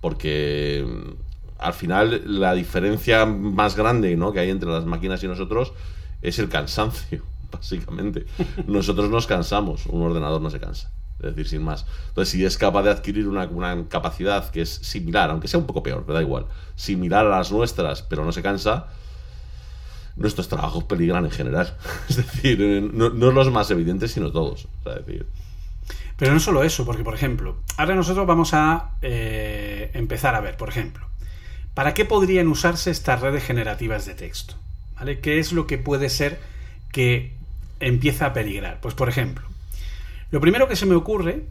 Porque 0.01 0.85
mm, 0.87 1.11
al 1.59 1.73
final 1.73 2.21
la 2.25 2.53
diferencia 2.53 3.25
más 3.25 3.75
grande 3.75 4.15
¿no? 4.15 4.33
que 4.33 4.39
hay 4.39 4.49
entre 4.49 4.69
las 4.69 4.85
máquinas 4.85 5.23
y 5.23 5.27
nosotros 5.27 5.73
es 6.21 6.39
el 6.39 6.49
cansancio 6.49 7.23
básicamente. 7.51 8.25
Nosotros 8.67 9.09
nos 9.09 9.27
cansamos, 9.27 9.85
un 9.85 10.01
ordenador 10.01 10.41
no 10.41 10.49
se 10.49 10.59
cansa. 10.59 10.91
Es 11.19 11.35
decir, 11.35 11.47
sin 11.47 11.63
más. 11.63 11.85
Entonces, 12.09 12.31
si 12.31 12.43
es 12.43 12.57
capaz 12.57 12.83
de 12.83 12.89
adquirir 12.89 13.27
una, 13.27 13.87
capacidad 13.87 14.49
que 14.49 14.61
es 14.61 14.69
similar, 14.69 15.29
aunque 15.29 15.47
sea 15.47 15.59
un 15.59 15.65
poco 15.65 15.83
peor, 15.83 16.03
pero 16.05 16.15
da 16.15 16.21
igual, 16.21 16.47
similar 16.75 17.25
a 17.25 17.29
las 17.29 17.51
nuestras, 17.51 18.01
pero 18.01 18.25
no 18.25 18.31
se 18.31 18.41
cansa, 18.41 18.87
nuestros 20.16 20.47
trabajos 20.47 20.84
peligran 20.84 21.26
en 21.26 21.32
general. 21.32 21.76
Es 22.09 22.18
decir, 22.18 22.59
no, 22.93 23.09
los 23.09 23.51
más 23.51 23.72
evidentes, 23.72 24.11
sino 24.11 24.32
todos. 24.32 24.68
Pero 26.18 26.34
no 26.34 26.39
solo 26.39 26.64
eso, 26.64 26.86
porque, 26.86 27.03
por 27.03 27.16
ejemplo, 27.16 27.57
ahora 27.78 27.95
nosotros 27.95 28.26
vamos 28.28 28.53
a 28.53 28.91
eh, 29.01 29.91
empezar 29.93 30.36
a 30.36 30.41
ver, 30.41 30.57
por 30.57 30.70
ejemplo, 30.70 31.07
¿para 31.74 31.93
qué 31.93 32.05
podrían 32.05 32.47
usarse 32.47 32.91
estas 32.91 33.22
redes 33.22 33.43
generativas 33.43 34.05
de 34.05 34.14
texto? 34.14 34.55
¿Vale? 34.95 35.20
¿Qué 35.20 35.39
es 35.39 35.51
lo 35.51 35.66
que 35.66 35.78
puede 35.78 36.09
ser 36.09 36.39
que 36.93 37.34
empieza 37.88 38.28
a 38.28 38.34
peligrar. 38.34 38.80
Pues 38.82 38.95
por 38.95 39.09
ejemplo, 39.09 39.45
lo 40.32 40.39
primero 40.39 40.68
que 40.68 40.76
se 40.76 40.86
me 40.86 40.95
ocurre 40.95 41.43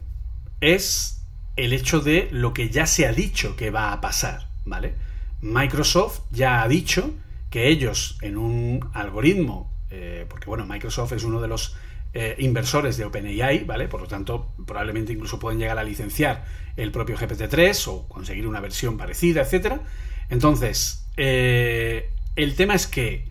es 0.61 1.21
el 1.55 1.73
hecho 1.73 1.99
de 1.99 2.29
lo 2.31 2.53
que 2.53 2.69
ya 2.69 2.87
se 2.87 3.05
ha 3.05 3.13
dicho 3.13 3.55
que 3.55 3.69
va 3.69 3.93
a 3.93 4.01
pasar, 4.01 4.47
¿vale? 4.65 4.95
Microsoft 5.41 6.21
ya 6.31 6.63
ha 6.63 6.67
dicho 6.67 7.13
que 7.53 7.67
ellos 7.67 8.17
en 8.23 8.35
un 8.35 8.89
algoritmo, 8.95 9.71
eh, 9.91 10.25
porque 10.27 10.47
bueno, 10.47 10.65
Microsoft 10.65 11.11
es 11.11 11.23
uno 11.23 11.39
de 11.39 11.47
los 11.47 11.75
eh, 12.15 12.35
inversores 12.39 12.97
de 12.97 13.05
OpenAI, 13.05 13.63
¿vale? 13.63 13.87
Por 13.87 14.01
lo 14.01 14.07
tanto, 14.07 14.55
probablemente 14.65 15.13
incluso 15.13 15.37
pueden 15.37 15.59
llegar 15.59 15.77
a 15.77 15.83
licenciar 15.83 16.45
el 16.77 16.91
propio 16.91 17.15
GPT-3 17.15 17.87
o 17.89 18.07
conseguir 18.07 18.47
una 18.47 18.59
versión 18.59 18.97
parecida, 18.97 19.43
etc. 19.43 19.81
Entonces, 20.31 21.05
eh, 21.15 22.09
el 22.35 22.55
tema 22.55 22.73
es 22.73 22.87
que 22.87 23.27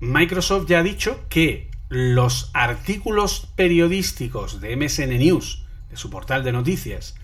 Microsoft 0.00 0.70
ya 0.70 0.78
ha 0.78 0.82
dicho 0.82 1.26
que 1.28 1.70
los 1.90 2.50
artículos 2.54 3.46
periodísticos 3.56 4.62
de 4.62 4.74
MSN 4.74 5.18
News, 5.18 5.66
de 5.90 5.98
su 5.98 6.08
portal 6.08 6.44
de 6.44 6.52
noticias, 6.52 7.14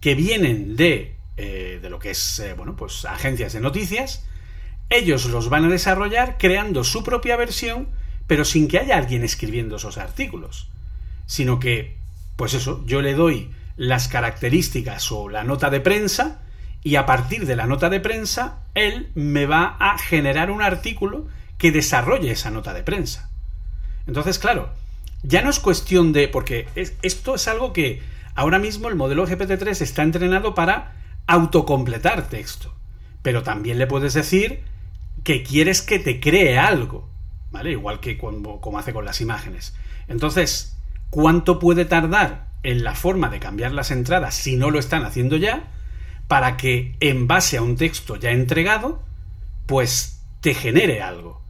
que 0.00 0.14
vienen 0.14 0.76
de, 0.76 1.16
de 1.36 1.90
lo 1.90 1.98
que 1.98 2.12
es, 2.12 2.42
bueno, 2.56 2.74
pues 2.74 3.04
agencias 3.04 3.52
de 3.52 3.60
noticias, 3.60 4.24
ellos 4.90 5.26
los 5.26 5.48
van 5.48 5.64
a 5.64 5.68
desarrollar 5.68 6.36
creando 6.38 6.84
su 6.84 7.02
propia 7.04 7.36
versión, 7.36 7.88
pero 8.26 8.44
sin 8.44 8.68
que 8.68 8.78
haya 8.78 8.96
alguien 8.96 9.24
escribiendo 9.24 9.76
esos 9.76 9.98
artículos. 9.98 10.68
Sino 11.26 11.60
que, 11.60 11.96
pues 12.36 12.54
eso, 12.54 12.84
yo 12.86 13.00
le 13.00 13.14
doy 13.14 13.50
las 13.76 14.08
características 14.08 15.10
o 15.12 15.28
la 15.28 15.44
nota 15.44 15.70
de 15.70 15.80
prensa, 15.80 16.42
y 16.82 16.96
a 16.96 17.06
partir 17.06 17.46
de 17.46 17.56
la 17.56 17.66
nota 17.66 17.88
de 17.90 18.00
prensa, 18.00 18.60
él 18.74 19.10
me 19.14 19.46
va 19.46 19.76
a 19.78 19.98
generar 19.98 20.50
un 20.50 20.62
artículo 20.62 21.28
que 21.58 21.72
desarrolle 21.72 22.32
esa 22.32 22.50
nota 22.50 22.72
de 22.72 22.82
prensa. 22.82 23.30
Entonces, 24.06 24.38
claro, 24.38 24.70
ya 25.22 25.42
no 25.42 25.50
es 25.50 25.60
cuestión 25.60 26.12
de. 26.12 26.28
porque 26.28 26.66
esto 27.02 27.34
es 27.34 27.48
algo 27.48 27.72
que 27.72 28.02
ahora 28.34 28.58
mismo 28.58 28.88
el 28.88 28.96
modelo 28.96 29.26
GPT-3 29.26 29.82
está 29.82 30.02
entrenado 30.02 30.54
para 30.54 30.94
autocompletar 31.26 32.28
texto. 32.28 32.74
Pero 33.22 33.42
también 33.42 33.78
le 33.78 33.86
puedes 33.86 34.14
decir 34.14 34.62
que 35.24 35.42
quieres 35.42 35.82
que 35.82 35.98
te 35.98 36.20
cree 36.20 36.58
algo. 36.58 37.08
¿Vale? 37.50 37.72
Igual 37.72 38.00
que 38.00 38.16
como, 38.16 38.60
hace 38.78 38.92
con 38.92 39.04
las 39.04 39.20
imágenes. 39.20 39.74
Entonces, 40.08 40.76
¿cuánto 41.10 41.58
puede 41.58 41.84
tardar 41.84 42.48
en 42.62 42.84
la 42.84 42.94
forma 42.94 43.28
de 43.28 43.40
cambiar 43.40 43.72
las 43.72 43.90
entradas 43.90 44.34
si 44.34 44.56
no 44.56 44.70
lo 44.70 44.78
están 44.78 45.04
haciendo 45.04 45.36
ya? 45.36 45.68
Para 46.28 46.56
que 46.56 46.96
en 47.00 47.26
base 47.26 47.56
a 47.56 47.62
un 47.62 47.76
texto 47.76 48.16
ya 48.16 48.30
entregado, 48.30 49.02
pues 49.66 50.22
te 50.40 50.54
genere 50.54 51.02
algo. 51.02 51.42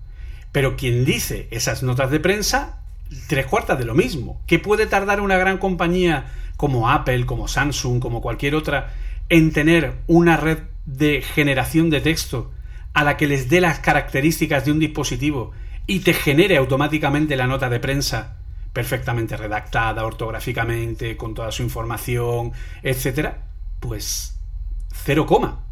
Pero 0.52 0.76
quien 0.76 1.04
dice 1.04 1.48
esas 1.50 1.82
notas 1.82 2.10
de 2.10 2.20
prensa, 2.20 2.82
tres 3.28 3.46
cuartas 3.46 3.78
de 3.78 3.84
lo 3.84 3.94
mismo. 3.94 4.42
¿Qué 4.46 4.58
puede 4.58 4.86
tardar 4.86 5.20
una 5.20 5.36
gran 5.36 5.58
compañía 5.58 6.32
como 6.56 6.90
Apple, 6.90 7.26
como 7.26 7.46
Samsung, 7.46 8.00
como 8.00 8.22
cualquier 8.22 8.54
otra, 8.54 8.94
en 9.28 9.52
tener 9.52 9.98
una 10.06 10.36
red 10.36 10.58
de 10.86 11.22
generación 11.22 11.90
de 11.90 12.00
texto 12.00 12.50
a 12.92 13.04
la 13.04 13.16
que 13.16 13.26
les 13.26 13.48
dé 13.48 13.60
las 13.60 13.78
características 13.78 14.64
de 14.64 14.72
un 14.72 14.78
dispositivo 14.78 15.52
y 15.86 16.00
te 16.00 16.14
genere 16.14 16.56
automáticamente 16.56 17.36
la 17.36 17.46
nota 17.46 17.68
de 17.68 17.80
prensa 17.80 18.36
perfectamente 18.72 19.36
redactada, 19.36 20.04
ortográficamente, 20.04 21.16
con 21.16 21.34
toda 21.34 21.50
su 21.50 21.62
información, 21.62 22.52
etcétera, 22.82 23.48
pues 23.80 24.38
cero 24.92 25.26
coma. 25.26 25.64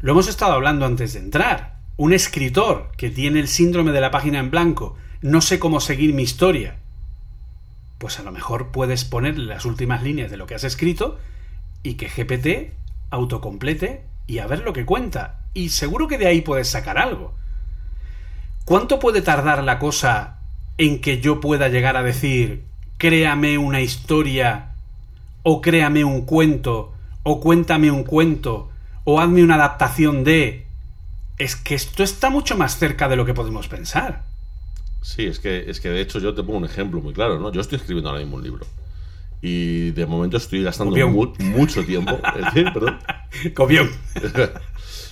Lo 0.00 0.12
hemos 0.12 0.28
estado 0.28 0.52
hablando 0.52 0.86
antes 0.86 1.14
de 1.14 1.20
entrar. 1.20 1.80
Un 1.96 2.12
escritor 2.12 2.90
que 2.96 3.10
tiene 3.10 3.40
el 3.40 3.48
síndrome 3.48 3.92
de 3.92 4.00
la 4.00 4.10
página 4.10 4.38
en 4.38 4.50
blanco, 4.50 4.96
no 5.20 5.40
sé 5.40 5.58
cómo 5.58 5.80
seguir 5.80 6.12
mi 6.12 6.22
historia, 6.22 6.76
pues 7.98 8.18
a 8.18 8.22
lo 8.22 8.32
mejor 8.32 8.72
puedes 8.72 9.04
ponerle 9.04 9.46
las 9.46 9.64
últimas 9.64 10.02
líneas 10.02 10.30
de 10.30 10.36
lo 10.36 10.46
que 10.46 10.54
has 10.54 10.64
escrito 10.64 11.18
y 11.82 11.94
que 11.94 12.08
GPT 12.08 12.74
autocomplete 13.10 14.04
y 14.26 14.38
a 14.38 14.46
ver 14.46 14.60
lo 14.60 14.72
que 14.72 14.84
cuenta. 14.84 15.40
Y 15.54 15.68
seguro 15.68 16.08
que 16.08 16.18
de 16.18 16.26
ahí 16.26 16.40
puedes 16.40 16.68
sacar 16.68 16.98
algo. 16.98 17.34
¿Cuánto 18.64 18.98
puede 18.98 19.22
tardar 19.22 19.62
la 19.62 19.78
cosa 19.78 20.38
en 20.78 21.00
que 21.00 21.20
yo 21.20 21.40
pueda 21.40 21.68
llegar 21.68 21.96
a 21.96 22.02
decir, 22.02 22.64
créame 22.98 23.58
una 23.58 23.80
historia, 23.80 24.72
o 25.42 25.60
créame 25.60 26.04
un 26.04 26.22
cuento, 26.22 26.92
o 27.22 27.40
cuéntame 27.40 27.90
un 27.90 28.04
cuento, 28.04 28.70
o 29.04 29.20
hazme 29.20 29.44
una 29.44 29.56
adaptación 29.56 30.24
de... 30.24 30.66
Es 31.38 31.56
que 31.56 31.74
esto 31.74 32.02
está 32.02 32.30
mucho 32.30 32.56
más 32.56 32.78
cerca 32.78 33.08
de 33.08 33.16
lo 33.16 33.26
que 33.26 33.34
podemos 33.34 33.68
pensar. 33.68 34.22
Sí, 35.02 35.26
es 35.26 35.38
que, 35.38 35.68
es 35.68 35.80
que 35.80 35.90
de 35.90 36.00
hecho 36.00 36.18
yo 36.18 36.34
te 36.34 36.42
pongo 36.42 36.58
un 36.58 36.64
ejemplo 36.64 37.00
muy 37.00 37.12
claro, 37.12 37.38
¿no? 37.38 37.52
Yo 37.52 37.60
estoy 37.60 37.76
escribiendo 37.76 38.08
ahora 38.08 38.22
mismo 38.22 38.36
un 38.36 38.42
libro. 38.42 38.66
Y 39.46 39.90
de 39.90 40.06
momento 40.06 40.38
estoy 40.38 40.62
gastando 40.62 40.96
mu- 41.08 41.34
mucho 41.38 41.84
tiempo. 41.84 42.12
¿Eh? 42.56 42.64
¿Perdón? 42.72 42.98
Copión. 43.54 43.90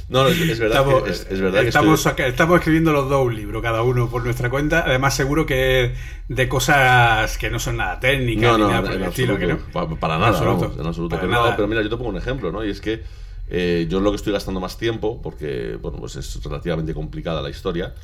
No, 0.08 0.24
no, 0.24 0.28
es, 0.28 0.58
verdad 0.58 0.80
Estamos, 0.80 1.02
que, 1.04 1.10
es, 1.10 1.26
es 1.30 1.40
verdad 1.40 1.62
que 1.62 1.68
estamos, 1.68 2.00
estoy- 2.00 2.10
saca- 2.12 2.26
estamos 2.26 2.56
escribiendo 2.58 2.92
los 2.92 3.08
dos 3.08 3.24
un 3.24 3.34
libro, 3.34 3.62
cada 3.62 3.82
uno 3.82 4.10
por 4.10 4.22
nuestra 4.22 4.50
cuenta. 4.50 4.84
Además, 4.84 5.14
seguro 5.14 5.46
que 5.46 5.94
de 6.28 6.48
cosas 6.48 7.38
que 7.38 7.48
no 7.48 7.58
son 7.58 7.78
nada 7.78 7.98
técnicas 7.98 8.42
No, 8.42 8.58
ni 8.58 8.62
no, 8.64 8.68
nada 8.68 8.78
en, 8.80 8.84
por 8.84 8.94
el 8.94 9.02
estilo. 9.04 9.38
que 9.38 9.44
absoluto. 9.44 9.66
no. 9.80 9.88
Pa- 9.88 9.96
Para 10.00 10.18
nada, 10.18 10.28
absoluto. 10.30 10.60
vamos, 10.60 10.78
en 10.80 10.86
absoluto. 10.86 11.10
Para 11.16 11.20
Pero, 11.22 11.32
no, 11.32 11.42
nada. 11.44 11.56
pero 11.56 11.68
mira, 11.68 11.80
yo 11.82 11.88
te 11.88 11.96
pongo 11.96 12.10
un 12.10 12.18
ejemplo, 12.18 12.52
¿no? 12.52 12.62
Y 12.62 12.70
es 12.70 12.80
que 12.82 13.02
eh, 13.48 13.86
yo 13.88 14.00
lo 14.00 14.10
que 14.10 14.16
estoy 14.16 14.34
gastando 14.34 14.60
más 14.60 14.76
tiempo, 14.76 15.22
porque, 15.22 15.78
bueno, 15.80 15.96
pues 15.98 16.16
es 16.16 16.42
relativamente 16.44 16.92
complicada 16.92 17.40
la 17.40 17.48
historia, 17.48 17.94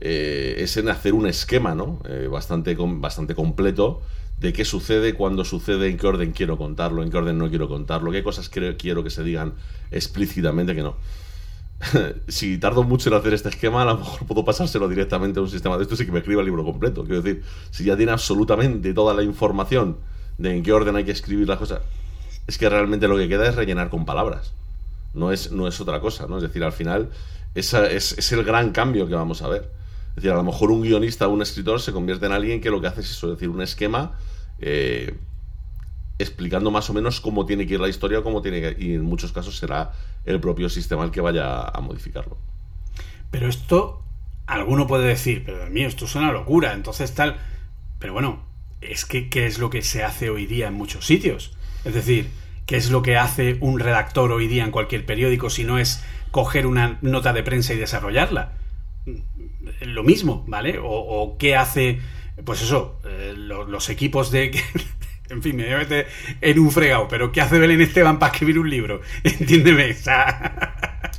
eh, 0.00 0.56
es 0.58 0.76
en 0.76 0.88
hacer 0.88 1.14
un 1.14 1.26
esquema, 1.28 1.74
¿no? 1.76 2.00
Eh, 2.08 2.26
bastante, 2.28 2.74
bastante 2.76 3.36
completo 3.36 4.02
de 4.38 4.52
qué 4.52 4.64
sucede, 4.64 5.14
cuándo 5.14 5.44
sucede, 5.44 5.88
en 5.88 5.96
qué 5.96 6.06
orden 6.06 6.32
quiero 6.32 6.58
contarlo, 6.58 7.02
en 7.02 7.10
qué 7.10 7.16
orden 7.18 7.38
no 7.38 7.48
quiero 7.48 7.68
contarlo, 7.68 8.10
qué 8.12 8.22
cosas 8.22 8.48
creo- 8.48 8.76
quiero 8.76 9.02
que 9.04 9.10
se 9.10 9.22
digan 9.22 9.54
explícitamente 9.90 10.74
que 10.74 10.82
no. 10.82 10.96
si 12.28 12.58
tardo 12.58 12.82
mucho 12.84 13.08
en 13.10 13.16
hacer 13.16 13.34
este 13.34 13.48
esquema, 13.48 13.82
a 13.82 13.84
lo 13.86 13.98
mejor 13.98 14.26
puedo 14.26 14.44
pasárselo 14.44 14.88
directamente 14.88 15.38
a 15.38 15.42
un 15.42 15.48
sistema 15.50 15.76
de 15.76 15.82
estos 15.84 16.00
y 16.00 16.06
que 16.06 16.12
me 16.12 16.18
escriba 16.20 16.40
el 16.40 16.46
libro 16.46 16.64
completo. 16.64 17.04
Quiero 17.04 17.22
decir, 17.22 17.42
si 17.70 17.84
ya 17.84 17.96
tiene 17.96 18.12
absolutamente 18.12 18.94
toda 18.94 19.14
la 19.14 19.22
información 19.22 19.96
de 20.38 20.56
en 20.56 20.62
qué 20.62 20.72
orden 20.72 20.96
hay 20.96 21.04
que 21.04 21.12
escribir 21.12 21.48
las 21.48 21.58
cosas, 21.58 21.80
es 22.46 22.58
que 22.58 22.68
realmente 22.68 23.08
lo 23.08 23.16
que 23.16 23.28
queda 23.28 23.48
es 23.48 23.54
rellenar 23.56 23.90
con 23.90 24.04
palabras. 24.04 24.52
No 25.14 25.32
es, 25.32 25.52
no 25.52 25.68
es 25.68 25.80
otra 25.80 26.00
cosa, 26.00 26.26
¿no? 26.28 26.36
Es 26.38 26.42
decir, 26.42 26.64
al 26.64 26.72
final, 26.72 27.10
esa 27.54 27.86
es, 27.90 28.18
es 28.18 28.32
el 28.32 28.44
gran 28.44 28.72
cambio 28.72 29.06
que 29.08 29.14
vamos 29.14 29.42
a 29.42 29.48
ver. 29.48 29.70
Es 30.14 30.22
decir, 30.22 30.30
a 30.30 30.36
lo 30.36 30.44
mejor 30.44 30.70
un 30.70 30.82
guionista 30.82 31.26
o 31.26 31.30
un 31.30 31.42
escritor 31.42 31.80
se 31.80 31.92
convierte 31.92 32.26
en 32.26 32.32
alguien 32.32 32.60
que 32.60 32.70
lo 32.70 32.80
que 32.80 32.86
hace 32.86 33.00
es 33.00 33.10
eso, 33.10 33.32
es 33.32 33.38
decir, 33.38 33.48
un 33.48 33.62
esquema 33.62 34.12
eh, 34.60 35.16
explicando 36.18 36.70
más 36.70 36.88
o 36.90 36.94
menos 36.94 37.20
cómo 37.20 37.46
tiene 37.46 37.66
que 37.66 37.74
ir 37.74 37.80
la 37.80 37.88
historia, 37.88 38.22
cómo 38.22 38.40
tiene 38.40 38.60
que, 38.60 38.76
y 38.78 38.94
en 38.94 39.02
muchos 39.02 39.32
casos 39.32 39.58
será 39.58 39.92
el 40.24 40.38
propio 40.40 40.68
sistema 40.68 41.04
el 41.04 41.10
que 41.10 41.20
vaya 41.20 41.62
a 41.62 41.80
modificarlo. 41.80 42.38
Pero 43.30 43.48
esto, 43.48 44.02
alguno 44.46 44.86
puede 44.86 45.08
decir, 45.08 45.42
pero 45.44 45.58
Dios 45.58 45.70
mío, 45.70 45.88
esto 45.88 46.04
es 46.04 46.14
una 46.14 46.30
locura, 46.30 46.72
entonces 46.72 47.12
tal. 47.14 47.36
Pero 47.98 48.12
bueno, 48.12 48.44
es 48.80 49.04
que 49.04 49.28
¿qué 49.28 49.46
es 49.46 49.58
lo 49.58 49.70
que 49.70 49.82
se 49.82 50.04
hace 50.04 50.30
hoy 50.30 50.46
día 50.46 50.68
en 50.68 50.74
muchos 50.74 51.06
sitios? 51.06 51.56
Es 51.84 51.94
decir, 51.94 52.30
¿qué 52.66 52.76
es 52.76 52.90
lo 52.90 53.02
que 53.02 53.16
hace 53.16 53.58
un 53.60 53.80
redactor 53.80 54.30
hoy 54.30 54.46
día 54.46 54.64
en 54.64 54.70
cualquier 54.70 55.04
periódico 55.04 55.50
si 55.50 55.64
no 55.64 55.78
es 55.78 56.04
coger 56.30 56.66
una 56.66 56.98
nota 57.02 57.32
de 57.32 57.42
prensa 57.42 57.74
y 57.74 57.78
desarrollarla? 57.78 58.52
Lo 59.82 60.02
mismo, 60.02 60.44
¿vale? 60.48 60.78
O, 60.78 60.86
o 60.88 61.38
qué 61.38 61.56
hace, 61.56 62.00
pues 62.44 62.62
eso, 62.62 63.00
eh, 63.04 63.34
lo- 63.36 63.64
los 63.64 63.88
equipos 63.90 64.30
de... 64.30 64.50
En 65.30 65.42
fin, 65.42 65.56
me 65.56 65.64
voy 65.64 65.72
a 65.72 65.78
meter 65.78 66.06
en 66.42 66.58
un 66.58 66.70
fregado, 66.70 67.08
pero 67.08 67.32
¿qué 67.32 67.40
hace 67.40 67.58
Belén 67.58 67.80
Esteban 67.80 68.18
para 68.18 68.30
escribir 68.30 68.58
un 68.58 68.68
libro? 68.68 69.00
Entiéndeme, 69.24 69.90
o 69.90 69.94
sea... 69.94 71.00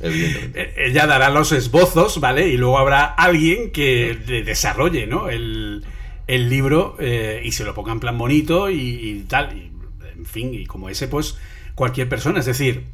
Ella 0.76 1.06
dará 1.08 1.28
los 1.30 1.50
esbozos, 1.50 2.20
¿vale? 2.20 2.46
Y 2.48 2.56
luego 2.56 2.78
habrá 2.78 3.04
alguien 3.04 3.72
que 3.72 4.16
le 4.26 4.44
desarrolle, 4.44 5.08
¿no? 5.08 5.28
El, 5.28 5.84
el 6.28 6.48
libro 6.48 6.96
eh, 7.00 7.42
y 7.44 7.50
se 7.50 7.64
lo 7.64 7.74
ponga 7.74 7.92
en 7.92 8.00
plan 8.00 8.16
bonito 8.16 8.70
y, 8.70 8.78
y 8.78 9.24
tal. 9.28 9.56
Y, 9.58 9.72
en 10.16 10.24
fin, 10.24 10.54
y 10.54 10.66
como 10.66 10.88
ese, 10.88 11.08
pues 11.08 11.36
cualquier 11.74 12.08
persona. 12.08 12.38
Es 12.38 12.46
decir, 12.46 12.84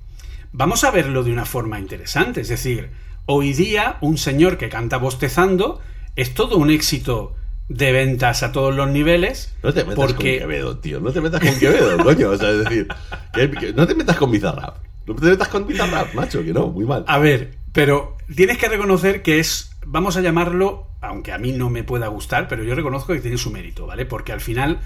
vamos 0.53 0.83
a 0.85 0.91
verlo 0.91 1.23
de 1.25 1.33
una 1.33 1.45
forma 1.45 1.79
interesante. 1.79 2.41
Es 2.41 2.49
decir, 2.49 2.89
hoy 3.27 3.53
día 3.53 3.99
un 4.01 4.19
señor 4.19 4.59
que 4.59 4.69
canta 4.69 4.97
bostezando 4.99 5.81
es 6.17 6.35
todo 6.35 6.57
un 6.57 6.71
éxito 6.71 7.35
de 7.69 7.93
ventas 7.93 8.43
a 8.43 8.53
todos 8.53 8.75
los 8.75 8.89
niveles. 8.91 9.55
No 9.63 9.73
te 9.73 9.81
metas 9.85 9.95
porque 9.97 10.39
con 10.41 10.49
Quevedo, 10.49 10.79
tío. 10.79 11.01
No 11.01 11.11
te 11.13 11.21
metas 11.21 11.41
con 11.41 11.59
Quevedo, 11.59 11.97
coño. 12.05 12.31
O 12.31 12.37
sea, 12.37 12.51
es 12.51 12.65
decir, 12.65 12.89
que- 13.33 13.51
que 13.51 13.73
no 13.73 13.87
te 13.87 13.95
metas 13.95 14.17
con 14.17 14.31
Bizarrap. 14.31 14.77
No 15.07 15.15
te 15.15 15.27
metas 15.27 15.49
con 15.49 15.67
Bizarrap, 15.67 16.13
macho, 16.15 16.43
que 16.45 16.53
no, 16.53 16.69
muy 16.69 16.85
mal. 16.85 17.05
A 17.07 17.19
ver, 17.19 17.55
pero 17.73 18.17
tienes 18.35 18.59
que 18.59 18.69
reconocer 18.69 19.23
que 19.23 19.39
es, 19.39 19.73
vamos 19.87 20.17
a 20.17 20.21
llamarlo, 20.21 20.89
aunque 21.01 21.33
a 21.33 21.39
mí 21.39 21.53
no 21.53 21.71
me 21.71 21.83
pueda 21.83 22.09
gustar, 22.09 22.47
pero 22.49 22.63
yo 22.63 22.75
reconozco 22.75 23.13
que 23.15 23.21
tiene 23.21 23.39
su 23.39 23.51
mérito, 23.51 23.87
¿vale? 23.87 24.05
Porque 24.05 24.33
al 24.33 24.41
final 24.41 24.81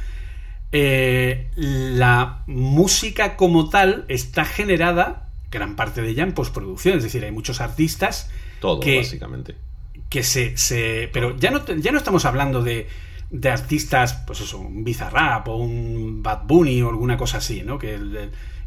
eh, 0.73 1.51
la 1.57 2.43
música 2.47 3.37
como 3.37 3.69
tal 3.69 4.05
está 4.09 4.45
generada, 4.45 5.26
gran 5.57 5.77
parte 5.77 6.03
de 6.03 6.11
ella, 6.11 6.23
en 6.25 6.33
postproducción. 6.35 6.97
Es 6.99 7.05
decir, 7.05 7.25
hay 7.25 7.33
muchos 7.33 7.61
artistas 7.61 8.31
Todo, 8.61 8.81
que, 8.81 8.99
básicamente. 8.99 9.57
que 10.09 10.23
se, 10.23 10.57
se- 10.57 11.11
Pero 11.13 11.37
ya 11.39 11.51
no, 11.51 11.65
ya 11.67 11.93
no 11.93 11.99
estamos 11.99 12.25
hablando 12.25 12.63
de, 12.63 12.87
de 13.31 13.51
artistas, 13.51 14.15
pues 14.27 14.41
eso, 14.41 14.59
un 14.59 14.85
Bizarrap 14.85 15.49
o 15.49 15.57
un 15.57 16.23
Bad 16.23 16.43
Bunny 16.47 16.83
o 16.83 16.89
alguna 16.91 17.17
cosa 17.17 17.39
así, 17.39 17.63
¿no? 17.63 17.79
Que, 17.79 17.99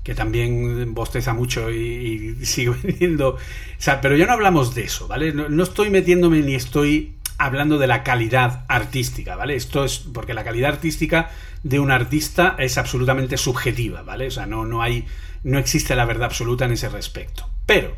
que 0.03 0.15
también 0.15 0.93
bosteza 0.93 1.33
mucho 1.33 1.71
y, 1.71 2.35
y 2.41 2.45
sigue 2.53 2.71
vendiendo. 2.83 3.29
O 3.35 3.37
sea, 3.77 4.01
pero 4.01 4.15
ya 4.17 4.25
no 4.25 4.33
hablamos 4.33 4.75
de 4.75 4.83
eso, 4.83 5.07
¿vale? 5.07 5.33
No, 5.33 5.49
no 5.49 5.63
estoy 5.63 5.89
metiéndome 5.89 6.41
ni 6.41 6.55
estoy 6.55 7.15
hablando 7.37 7.77
de 7.77 7.87
la 7.87 8.03
calidad 8.03 8.65
artística, 8.67 9.35
¿vale? 9.37 9.55
Esto 9.55 9.85
es 9.85 9.99
porque 9.99 10.33
la 10.33 10.43
calidad 10.43 10.71
artística 10.73 11.31
de 11.63 11.79
un 11.79 11.91
artista 11.91 12.55
es 12.59 12.77
absolutamente 12.77 13.37
subjetiva, 13.37 14.01
¿vale? 14.03 14.27
O 14.27 14.31
sea, 14.31 14.45
no, 14.45 14.65
no 14.65 14.81
hay. 14.81 15.05
No 15.43 15.57
existe 15.57 15.95
la 15.95 16.05
verdad 16.05 16.25
absoluta 16.25 16.65
en 16.65 16.71
ese 16.71 16.89
respecto. 16.89 17.49
Pero 17.65 17.95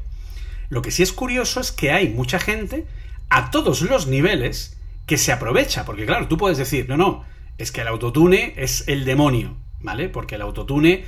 lo 0.70 0.82
que 0.82 0.92
sí 0.92 1.04
es 1.04 1.14
curioso 1.14 1.60
es 1.60 1.72
que 1.72 1.92
hay 1.92 2.10
mucha 2.10 2.40
gente 2.40 2.86
a 3.30 3.52
todos 3.52 3.82
los 3.82 4.08
niveles 4.08 4.78
que 5.06 5.18
se 5.18 5.32
aprovecha, 5.32 5.86
porque 5.86 6.06
claro, 6.06 6.28
tú 6.28 6.38
puedes 6.38 6.58
decir, 6.58 6.88
no, 6.88 6.98
no, 6.98 7.26
es 7.58 7.72
que 7.72 7.82
el 7.82 7.88
autotune 7.88 8.54
es 8.58 8.88
el 8.88 9.06
demonio, 9.06 9.58
¿vale? 9.80 10.10
Porque 10.10 10.36
el 10.36 10.42
autotune 10.42 11.04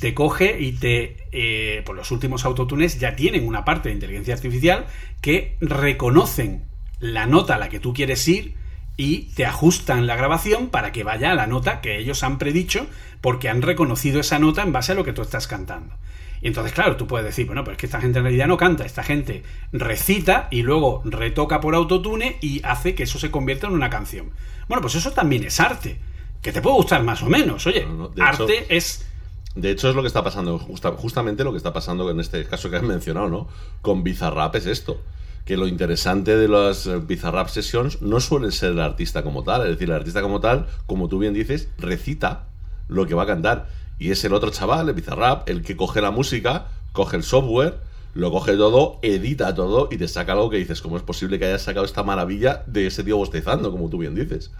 te 0.00 0.14
coge 0.14 0.60
y 0.60 0.72
te... 0.72 1.16
Eh, 1.32 1.82
pues 1.84 1.96
los 1.96 2.10
últimos 2.10 2.44
autotunes 2.44 2.98
ya 2.98 3.16
tienen 3.16 3.46
una 3.46 3.64
parte 3.64 3.88
de 3.88 3.94
inteligencia 3.94 4.34
artificial 4.34 4.86
que 5.20 5.56
reconocen 5.60 6.64
la 6.98 7.26
nota 7.26 7.56
a 7.56 7.58
la 7.58 7.68
que 7.68 7.80
tú 7.80 7.92
quieres 7.92 8.26
ir 8.28 8.54
y 8.96 9.24
te 9.34 9.44
ajustan 9.46 10.06
la 10.06 10.16
grabación 10.16 10.68
para 10.68 10.92
que 10.92 11.04
vaya 11.04 11.32
a 11.32 11.34
la 11.34 11.46
nota 11.46 11.80
que 11.80 11.98
ellos 11.98 12.22
han 12.22 12.38
predicho 12.38 12.86
porque 13.20 13.48
han 13.48 13.62
reconocido 13.62 14.20
esa 14.20 14.38
nota 14.38 14.62
en 14.62 14.72
base 14.72 14.92
a 14.92 14.94
lo 14.94 15.04
que 15.04 15.12
tú 15.12 15.22
estás 15.22 15.46
cantando. 15.46 15.94
Y 16.42 16.48
entonces, 16.48 16.72
claro, 16.72 16.96
tú 16.96 17.06
puedes 17.06 17.24
decir, 17.26 17.46
bueno, 17.46 17.64
pero 17.64 17.72
es 17.72 17.78
que 17.78 17.86
esta 17.86 18.00
gente 18.00 18.18
en 18.18 18.24
realidad 18.24 18.46
no 18.46 18.56
canta, 18.56 18.84
esta 18.84 19.02
gente 19.02 19.42
recita 19.72 20.48
y 20.50 20.62
luego 20.62 21.02
retoca 21.04 21.60
por 21.60 21.74
autotune 21.74 22.36
y 22.40 22.60
hace 22.64 22.94
que 22.94 23.04
eso 23.04 23.18
se 23.18 23.30
convierta 23.30 23.66
en 23.66 23.72
una 23.74 23.90
canción. 23.90 24.30
Bueno, 24.68 24.80
pues 24.82 24.94
eso 24.94 25.12
también 25.12 25.44
es 25.44 25.60
arte, 25.60 25.98
que 26.42 26.52
te 26.52 26.60
puede 26.60 26.76
gustar 26.76 27.02
más 27.02 27.22
o 27.22 27.26
menos. 27.28 27.66
Oye, 27.66 27.86
No, 27.86 27.94
no, 27.94 28.08
de 28.08 28.22
arte 28.22 28.42
hecho- 28.58 28.66
es... 28.68 29.06
De 29.54 29.70
hecho, 29.70 29.88
es 29.88 29.94
lo 29.96 30.02
que 30.02 30.08
está 30.08 30.22
pasando, 30.22 30.58
justa- 30.58 30.92
justamente 30.92 31.42
lo 31.42 31.50
que 31.52 31.56
está 31.56 31.72
pasando 31.72 32.10
en 32.10 32.20
este 32.20 32.44
caso 32.44 32.68
que 32.68 32.76
has 32.76 32.82
mencionado, 32.82 33.28
¿no? 33.30 33.48
Con 33.80 34.04
Bizarrap 34.04 34.54
es 34.56 34.66
esto. 34.66 35.00
Que 35.46 35.56
lo 35.56 35.66
interesante 35.66 36.36
de 36.36 36.48
las 36.48 36.86
eh, 36.86 36.98
Bizarrap 36.98 37.48
Sessions 37.48 38.02
no 38.02 38.20
suele 38.20 38.52
ser 38.52 38.72
el 38.72 38.80
artista 38.80 39.22
como 39.22 39.42
tal. 39.42 39.62
Es 39.62 39.68
decir, 39.68 39.88
el 39.88 39.96
artista 39.96 40.20
como 40.20 40.40
tal, 40.40 40.66
como 40.84 41.08
tú 41.08 41.18
bien 41.18 41.32
dices, 41.32 41.68
recita 41.78 42.48
lo 42.88 43.06
que 43.06 43.14
va 43.14 43.22
a 43.22 43.26
cantar. 43.26 43.68
Y 43.98 44.10
es 44.10 44.22
el 44.24 44.34
otro 44.34 44.50
chaval, 44.50 44.88
el 44.88 44.94
Bizarrap, 44.94 45.48
el 45.48 45.62
que 45.62 45.76
coge 45.76 46.02
la 46.02 46.10
música, 46.10 46.66
coge 46.92 47.16
el 47.16 47.22
software, 47.22 47.78
lo 48.12 48.30
coge 48.30 48.56
todo, 48.56 48.98
edita 49.02 49.54
todo 49.54 49.88
y 49.90 49.98
te 49.98 50.08
saca 50.08 50.32
algo 50.32 50.50
que 50.50 50.56
dices, 50.56 50.82
¿cómo 50.82 50.96
es 50.96 51.02
posible 51.02 51.38
que 51.38 51.46
hayas 51.46 51.62
sacado 51.62 51.86
esta 51.86 52.02
maravilla 52.02 52.62
de 52.66 52.86
ese 52.88 53.04
tío 53.04 53.16
bostezando, 53.16 53.70
como 53.70 53.88
tú 53.88 53.98
bien 53.98 54.14
dices? 54.14 54.50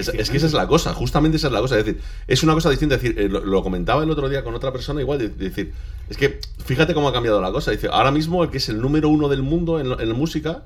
Es, 0.00 0.08
es 0.08 0.30
que 0.30 0.36
esa 0.36 0.46
es 0.46 0.52
la 0.52 0.66
cosa, 0.66 0.92
justamente 0.94 1.36
esa 1.36 1.46
es 1.48 1.52
la 1.52 1.60
cosa. 1.60 1.78
Es 1.78 1.84
decir, 1.84 2.00
es 2.26 2.42
una 2.42 2.54
cosa 2.54 2.70
distinta. 2.70 2.94
Es 2.96 3.02
decir, 3.02 3.18
eh, 3.18 3.28
lo, 3.28 3.44
lo 3.44 3.62
comentaba 3.62 4.02
el 4.02 4.10
otro 4.10 4.28
día 4.28 4.42
con 4.44 4.54
otra 4.54 4.72
persona, 4.72 5.00
igual, 5.00 5.18
de, 5.18 5.28
de 5.28 5.44
decir, 5.50 5.72
es 6.08 6.16
que 6.16 6.40
fíjate 6.64 6.94
cómo 6.94 7.08
ha 7.08 7.12
cambiado 7.12 7.40
la 7.40 7.50
cosa. 7.52 7.70
Dice, 7.70 7.88
ahora 7.90 8.10
mismo 8.10 8.42
el 8.44 8.50
que 8.50 8.58
es 8.58 8.68
el 8.68 8.80
número 8.80 9.08
uno 9.08 9.28
del 9.28 9.42
mundo 9.42 9.80
en, 9.80 9.86
en 10.00 10.08
la 10.08 10.14
música 10.14 10.64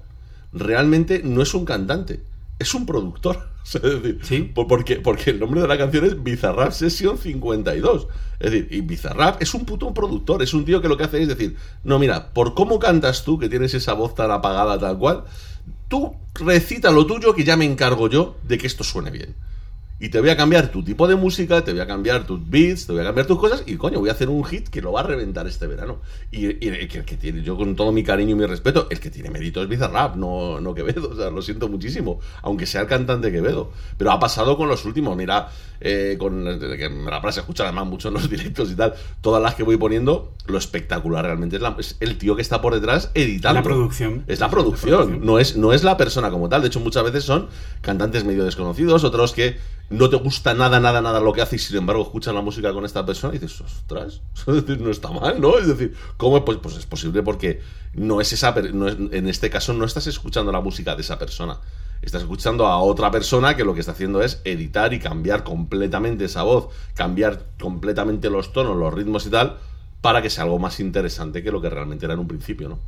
realmente 0.53 1.21
no 1.25 1.43
es 1.43 1.55
un 1.55 1.65
cantante, 1.65 2.21
es 2.59 2.75
un 2.75 2.87
productor. 2.87 3.49
Es 3.69 3.83
decir, 3.83 4.19
Sí. 4.23 4.41
por- 4.55 4.67
porque, 4.67 4.97
porque 4.97 5.29
el 5.29 5.39
nombre 5.41 5.61
de 5.61 5.69
la 5.69 5.77
canción 5.77 6.07
es 6.07 6.23
Bizarrap 6.23 6.73
Session 6.73 7.19
52. 7.19 8.07
Es 8.41 8.51
decir, 8.51 8.69
y 8.71 8.81
Bizarrap 8.81 9.43
es 9.43 9.53
un 9.53 9.67
puto 9.67 9.93
productor, 9.93 10.43
es 10.43 10.55
un 10.55 10.65
tío 10.65 10.81
que 10.81 10.89
lo 10.89 10.97
que 10.97 11.05
hace 11.05 11.21
es 11.21 11.29
decir, 11.29 11.55
no, 11.85 11.99
mira, 11.99 12.31
por 12.33 12.55
cómo 12.55 12.79
cantas 12.79 13.25
tú, 13.25 13.39
que 13.39 13.51
tienes 13.51 13.75
esa 13.75 13.93
voz 13.93 14.15
tan 14.15 14.31
apagada 14.31 14.79
tal 14.79 14.97
cual, 14.97 15.25
tú 15.89 16.15
recita 16.35 16.91
lo 16.91 17.07
tuyo 17.07 17.35
que 17.35 17.45
ya 17.45 17.57
me 17.57 17.65
encargo 17.65 18.09
yo 18.09 18.37
de 18.45 18.59
que 18.59 18.67
esto 18.67 18.85
suene 18.85 19.11
bien. 19.11 19.35
Y 20.01 20.11
te 20.11 20.21
voy 20.21 20.31
a 20.31 20.37
cambiar 20.37 20.69
tu 20.71 20.85
tipo 20.85 21.09
de 21.09 21.17
música, 21.17 21.65
te 21.65 21.73
voy 21.73 21.81
a 21.81 21.87
cambiar 21.87 22.25
tus 22.25 22.49
beats, 22.49 22.87
te 22.87 22.93
voy 22.93 23.01
a 23.01 23.05
cambiar 23.05 23.27
tus 23.27 23.37
cosas 23.39 23.65
y 23.67 23.77
coño, 23.77 23.99
voy 23.99 24.09
a 24.11 24.13
hacer 24.13 24.29
un 24.29 24.45
hit 24.45 24.69
que 24.69 24.81
lo 24.81 24.93
va 24.93 25.01
a 25.01 25.03
reventar 25.03 25.49
este 25.49 25.67
verano. 25.67 25.99
Y, 26.31 26.65
y 26.65 26.69
el, 26.69 26.87
que, 26.89 26.99
el 26.99 27.05
que 27.05 27.17
tiene, 27.17 27.43
yo 27.43 27.57
con 27.57 27.75
todo 27.75 27.91
mi 27.91 28.05
cariño 28.05 28.31
y 28.31 28.35
mi 28.39 28.47
respeto, 28.47 28.87
el 28.91 29.01
que 29.01 29.11
tiene 29.11 29.29
mérito 29.31 29.61
es 29.61 29.69
Bizarrap, 29.69 30.15
no, 30.15 30.61
no 30.61 30.73
Quevedo, 30.73 31.11
o 31.11 31.17
sea, 31.17 31.31
lo 31.31 31.43
siento 31.43 31.69
muchísimo, 31.69 32.21
aunque 32.43 32.65
sea 32.67 32.83
el 32.83 32.87
cantante 32.87 33.33
Quevedo. 33.33 33.73
Pero 33.97 34.13
ha 34.13 34.21
pasado 34.21 34.57
con 34.57 34.69
los 34.69 34.85
últimos, 34.85 35.17
mira, 35.17 35.49
eh, 35.81 36.15
con 36.19 36.45
que 36.77 36.89
me 36.89 37.11
la 37.11 37.33
se 37.33 37.41
escucha 37.41 37.65
además 37.65 37.87
mucho 37.87 38.07
en 38.09 38.15
los 38.15 38.31
directos 38.31 38.71
y 38.71 38.77
tal, 38.77 38.95
todas 39.21 39.43
las 39.43 39.57
que 39.57 39.65
voy 39.65 39.77
poniendo, 39.79 40.33
lo 40.47 40.59
espectacular 40.59 41.25
realmente 41.25 41.57
es, 41.57 41.63
la- 41.63 41.75
es 41.77 41.97
el 41.99 42.19
tío 42.19 42.37
que 42.37 42.43
está 42.43 42.61
por 42.63 42.73
detrás 42.75 43.11
editando. 43.15 43.59
La 43.59 43.65
producción. 43.65 44.23
Es 44.27 44.27
la 44.29 44.33
Es 44.35 44.41
la 44.41 44.51
producción, 44.51 44.97
producción. 44.97 45.27
no 45.27 45.39
es, 45.41 45.57
no 45.57 45.73
es 45.73 45.83
la 45.83 45.97
persona 45.97 46.31
como 46.31 46.49
tal. 46.49 46.63
De 46.63 46.69
hecho, 46.69 46.79
muchas 46.79 47.03
veces 47.03 47.25
son 47.25 47.49
cantantes 47.81 48.25
medio 48.25 48.45
desconocidos, 48.45 49.03
otros 49.03 49.33
que 49.33 49.57
no 49.91 50.11
te 50.11 50.17
gusta 50.17 50.53
nada, 50.55 50.81
nada, 50.81 51.01
nada 51.01 51.21
lo 51.21 51.33
que 51.33 51.41
hace 51.41 51.57
y 51.57 51.59
sin 51.59 51.77
embargo 51.79 52.03
escuchan 52.03 52.35
la 52.35 52.43
música 52.43 52.73
con 52.73 52.85
esta 52.85 53.07
persona 53.07 53.35
y 53.35 53.39
dices, 53.39 53.61
ostras, 53.61 54.21
es 54.47 54.47
decir, 54.47 54.81
no 54.81 54.91
está 54.91 55.11
mal, 55.11 55.41
¿no? 55.41 55.59
Es 55.59 55.67
decir, 55.67 55.95
¿cómo? 56.17 56.37
es? 56.39 56.43
Pues, 56.45 56.59
pues 56.59 56.77
es 56.77 56.87
posible 56.87 57.23
porque 57.23 57.61
no 57.95 58.21
es 58.21 58.33
esa, 58.33 58.55
no 58.73 58.89
es- 58.89 58.97
en 58.99 59.29
este 59.29 59.49
caso 59.51 59.73
no 59.73 59.85
estás 59.85 60.07
escuchando 60.07 60.53
la 60.53 60.61
música 60.61 60.95
de 60.95 61.03
esa 61.03 61.19
persona. 61.19 61.59
Estás 62.03 62.23
escuchando 62.23 62.67
a 62.67 62.79
otra 62.79 63.11
persona 63.11 63.57
que 63.57 63.65
lo 63.65 63.75
que 63.75 63.81
está 63.81 63.93
haciendo 63.93 64.23
es 64.23 64.41
editar 64.45 64.93
y 64.93 65.01
cambiar 65.01 65.43
completamente 65.43 66.27
esa 66.27 66.43
voz, 66.45 66.69
cambiar 66.95 67.45
completamente 67.59 68.31
los 68.31 68.53
tonos, 68.53 68.77
los 68.77 68.95
ritmos 68.95 69.27
y 69.27 69.31
tal, 69.31 69.57
para 70.01 70.23
que 70.23 70.31
sea 70.31 70.45
algo 70.45 70.59
más 70.61 70.79
interesante 70.79 71.43
que 71.43 71.51
lo 71.51 71.61
que 71.61 71.71
realmente 71.71 72.05
era 72.05 72.15
en 72.15 72.21
un 72.21 72.29
principio, 72.29 72.69
¿no? 72.69 72.79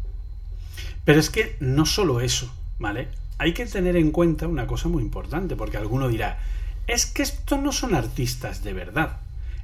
Pero 1.05 1.19
es 1.19 1.31
que 1.31 1.57
no 1.61 1.87
solo 1.87 2.21
eso, 2.21 2.53
¿vale? 2.79 3.09
Hay 3.39 3.53
que 3.55 3.67
tener 3.67 3.97
en 3.97 4.13
cuenta 4.13 4.47
una 4.47 4.67
cosa 4.67 4.89
muy 4.89 5.03
importante, 5.03 5.57
porque 5.57 5.77
alguno 5.79 6.07
dirá, 6.09 6.39
es 6.87 7.07
que 7.07 7.22
estos 7.22 7.59
no 7.61 7.72
son 7.72 7.95
artistas 7.95 8.62
de 8.62 8.72
verdad. 8.72 9.18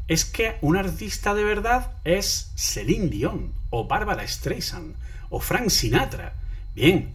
Es 0.08 0.24
que 0.24 0.56
un 0.60 0.76
artista 0.76 1.34
de 1.34 1.44
verdad 1.44 1.92
es 2.04 2.52
Celine 2.56 3.08
Dion, 3.08 3.52
o 3.70 3.86
Bárbara 3.86 4.26
Streisand, 4.26 4.94
o 5.30 5.40
Frank 5.40 5.68
Sinatra. 5.68 6.34
Bien, 6.74 7.12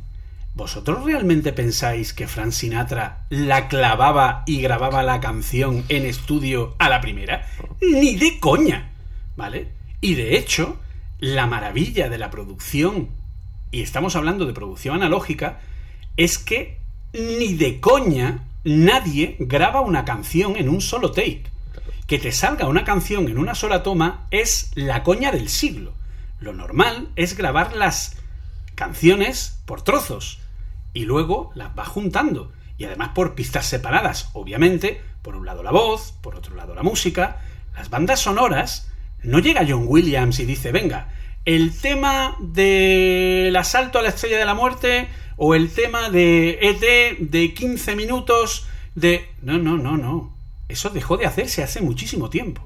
¿vosotros 0.56 1.06
realmente 1.06 1.54
pensáis 1.54 2.14
que 2.14 2.28
Frank 2.28 2.52
Sinatra 2.52 3.26
la 3.30 3.68
clavaba 3.70 4.44
y 4.46 4.62
grababa 4.62 5.04
la 5.04 5.22
canción 5.22 5.86
en 5.88 6.06
estudio 6.06 6.76
a 6.80 6.90
la 6.90 7.00
primera? 7.00 7.48
Ni 7.82 8.16
de 8.18 8.40
coña, 8.40 8.92
¿vale? 9.38 9.70
Y 10.02 10.16
de 10.16 10.38
hecho, 10.38 10.78
la 11.20 11.48
maravilla 11.48 12.10
de 12.10 12.18
la 12.18 12.30
producción 12.30 13.22
y 13.72 13.82
estamos 13.82 14.16
hablando 14.16 14.46
de 14.46 14.54
producción 14.54 14.96
analógica, 14.96 15.60
es 16.18 16.38
que 16.38 16.78
ni 17.14 17.54
de 17.54 17.80
coña 17.80 18.44
nadie 18.64 19.36
graba 19.40 19.82
una 19.82 20.06
canción 20.06 20.56
en 20.56 20.70
un 20.70 20.82
solo 20.82 21.12
take. 21.12 21.44
Que 22.08 22.20
te 22.20 22.32
salga 22.32 22.68
una 22.68 22.84
canción 22.84 23.28
en 23.28 23.38
una 23.38 23.56
sola 23.56 23.84
toma 23.84 24.28
es 24.32 24.72
la 24.76 25.04
coña 25.04 25.32
del 25.32 25.50
siglo. 25.50 25.94
Lo 26.40 26.54
normal 26.54 27.10
es 27.16 27.38
grabar 27.38 27.76
las 27.76 28.18
canciones 28.76 29.62
por 29.66 29.82
trozos 29.84 30.40
y 30.94 31.06
luego 31.06 31.52
las 31.56 31.74
vas 31.76 31.88
juntando. 31.88 32.52
Y 32.78 32.86
además 32.86 33.12
por 33.14 33.36
pistas 33.36 33.66
separadas, 33.66 34.30
obviamente, 34.34 35.02
por 35.22 35.36
un 35.36 35.46
lado 35.46 35.64
la 35.64 35.72
voz, 35.72 36.14
por 36.22 36.36
otro 36.36 36.56
lado 36.56 36.74
la 36.76 36.84
música. 36.84 37.42
Las 37.76 37.90
bandas 37.90 38.20
sonoras, 38.20 38.90
no 39.24 39.40
llega 39.40 39.66
John 39.68 39.86
Williams 39.88 40.40
y 40.40 40.46
dice, 40.46 40.72
venga, 40.72 41.10
el 41.46 41.76
tema 41.80 42.36
del 42.40 43.56
asalto 43.56 44.00
a 44.00 44.02
la 44.02 44.10
estrella 44.10 44.38
de 44.38 44.46
la 44.46 44.54
muerte 44.54 45.08
o 45.44 45.56
el 45.56 45.72
tema 45.72 46.12
de 46.12 46.60
ET 46.62 47.18
de 47.18 47.54
15 47.56 47.96
minutos 47.96 48.68
de... 48.94 49.28
No, 49.42 49.58
no, 49.58 49.76
no, 49.76 49.98
no. 49.98 50.38
Eso 50.70 50.92
dejó 50.92 51.18
de 51.18 51.26
hacerse 51.26 51.64
hace 51.64 51.82
muchísimo 51.82 52.30
tiempo. 52.30 52.62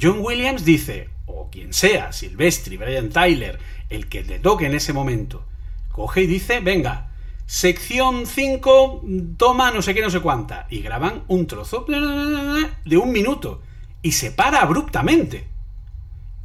John 0.00 0.18
Williams 0.20 0.64
dice, 0.64 1.08
o 1.26 1.50
quien 1.50 1.72
sea, 1.72 2.12
Silvestri, 2.12 2.76
Brian 2.76 3.08
Tyler, 3.08 3.58
el 3.88 4.08
que 4.08 4.22
te 4.22 4.38
toque 4.38 4.66
en 4.66 4.74
ese 4.76 4.92
momento, 4.92 5.44
coge 5.90 6.22
y 6.22 6.26
dice, 6.28 6.60
venga, 6.60 7.10
sección 7.46 8.24
5, 8.24 9.02
toma 9.36 9.72
no 9.72 9.82
sé 9.82 9.92
qué, 9.92 10.00
no 10.00 10.10
sé 10.10 10.20
cuánta, 10.20 10.68
y 10.70 10.82
graban 10.82 11.24
un 11.26 11.48
trozo 11.48 11.86
de 11.88 12.96
un 12.98 13.10
minuto, 13.10 13.62
y 14.00 14.12
se 14.12 14.30
para 14.30 14.60
abruptamente. 14.60 15.48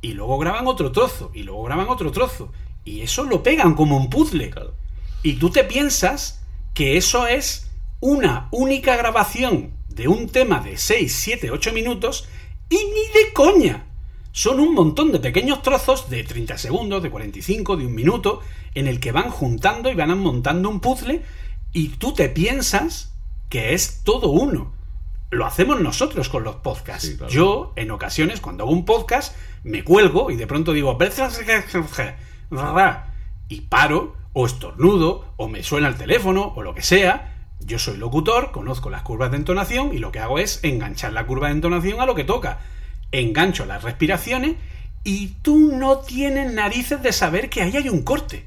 Y 0.02 0.14
luego 0.14 0.40
graban 0.40 0.66
otro 0.66 0.92
trozo, 0.92 1.30
y 1.36 1.44
luego 1.44 1.62
graban 1.66 1.88
otro 1.88 2.12
trozo, 2.12 2.52
y 2.84 3.02
eso 3.02 3.26
lo 3.26 3.44
pegan 3.44 3.76
como 3.76 3.96
un 3.96 4.10
puzzle. 4.10 4.52
Y 5.26 5.38
tú 5.38 5.50
te 5.50 5.64
piensas 5.64 6.40
que 6.76 6.98
eso 6.98 7.26
es 7.26 7.72
una 8.00 8.48
única 8.52 8.96
grabación 8.96 9.72
de 9.90 10.08
un 10.08 10.30
tema 10.30 10.60
de 10.60 10.78
6, 10.78 11.12
7, 11.12 11.50
8 11.50 11.74
minutos 11.74 12.28
y 12.70 12.76
ni 12.76 13.20
de 13.20 13.34
coña. 13.34 13.88
Son 14.32 14.60
un 14.60 14.76
montón 14.76 15.12
de 15.12 15.20
pequeños 15.20 15.64
trozos 15.64 16.12
de 16.12 16.24
30 16.24 16.60
segundos, 16.60 17.02
de 17.02 17.10
45, 17.10 17.76
de 17.76 17.88
un 17.88 17.96
minuto, 17.96 18.42
en 18.76 18.86
el 18.86 19.00
que 19.00 19.12
van 19.12 19.32
juntando 19.32 19.90
y 19.90 19.96
van 19.96 20.16
montando 20.20 20.70
un 20.70 20.80
puzzle 20.80 21.24
y 21.74 21.88
tú 21.88 22.14
te 22.14 22.30
piensas 22.30 23.16
que 23.50 23.74
es 23.74 24.04
todo 24.04 24.30
uno. 24.30 24.74
Lo 25.32 25.48
hacemos 25.48 25.82
nosotros 25.82 26.30
con 26.30 26.44
los 26.44 26.58
podcasts. 26.58 27.08
Sí, 27.08 27.18
claro. 27.18 27.34
Yo, 27.34 27.74
en 27.78 27.90
ocasiones, 27.90 28.42
cuando 28.42 28.66
hago 28.66 28.74
un 28.74 28.86
podcast, 28.86 29.36
me 29.64 29.84
cuelgo 29.84 30.30
y 30.30 30.36
de 30.36 30.46
pronto 30.46 30.72
digo 30.72 30.96
y 33.50 33.62
paro, 33.62 34.25
o 34.38 34.46
estornudo, 34.46 35.24
o 35.38 35.48
me 35.48 35.64
suena 35.64 35.88
el 35.88 35.96
teléfono, 35.96 36.52
o 36.58 36.62
lo 36.62 36.76
que 36.76 36.82
sea. 36.82 37.48
Yo 37.62 37.80
soy 37.80 37.96
locutor, 37.96 38.52
conozco 38.52 38.90
las 38.90 39.02
curvas 39.02 39.32
de 39.32 39.38
entonación 39.38 39.94
y 39.94 40.00
lo 40.00 40.12
que 40.12 40.20
hago 40.20 40.40
es 40.40 40.60
enganchar 40.62 41.14
la 41.14 41.26
curva 41.26 41.48
de 41.48 41.54
entonación 41.54 42.02
a 42.02 42.06
lo 42.06 42.16
que 42.16 42.26
toca. 42.26 42.60
Engancho 43.14 43.66
las 43.66 43.82
respiraciones 43.82 44.58
y 45.06 45.36
tú 45.42 45.72
no 45.74 46.00
tienes 46.00 46.52
narices 46.52 47.02
de 47.02 47.14
saber 47.14 47.50
que 47.50 47.62
ahí 47.62 47.78
hay 47.78 47.88
un 47.88 48.04
corte. 48.04 48.46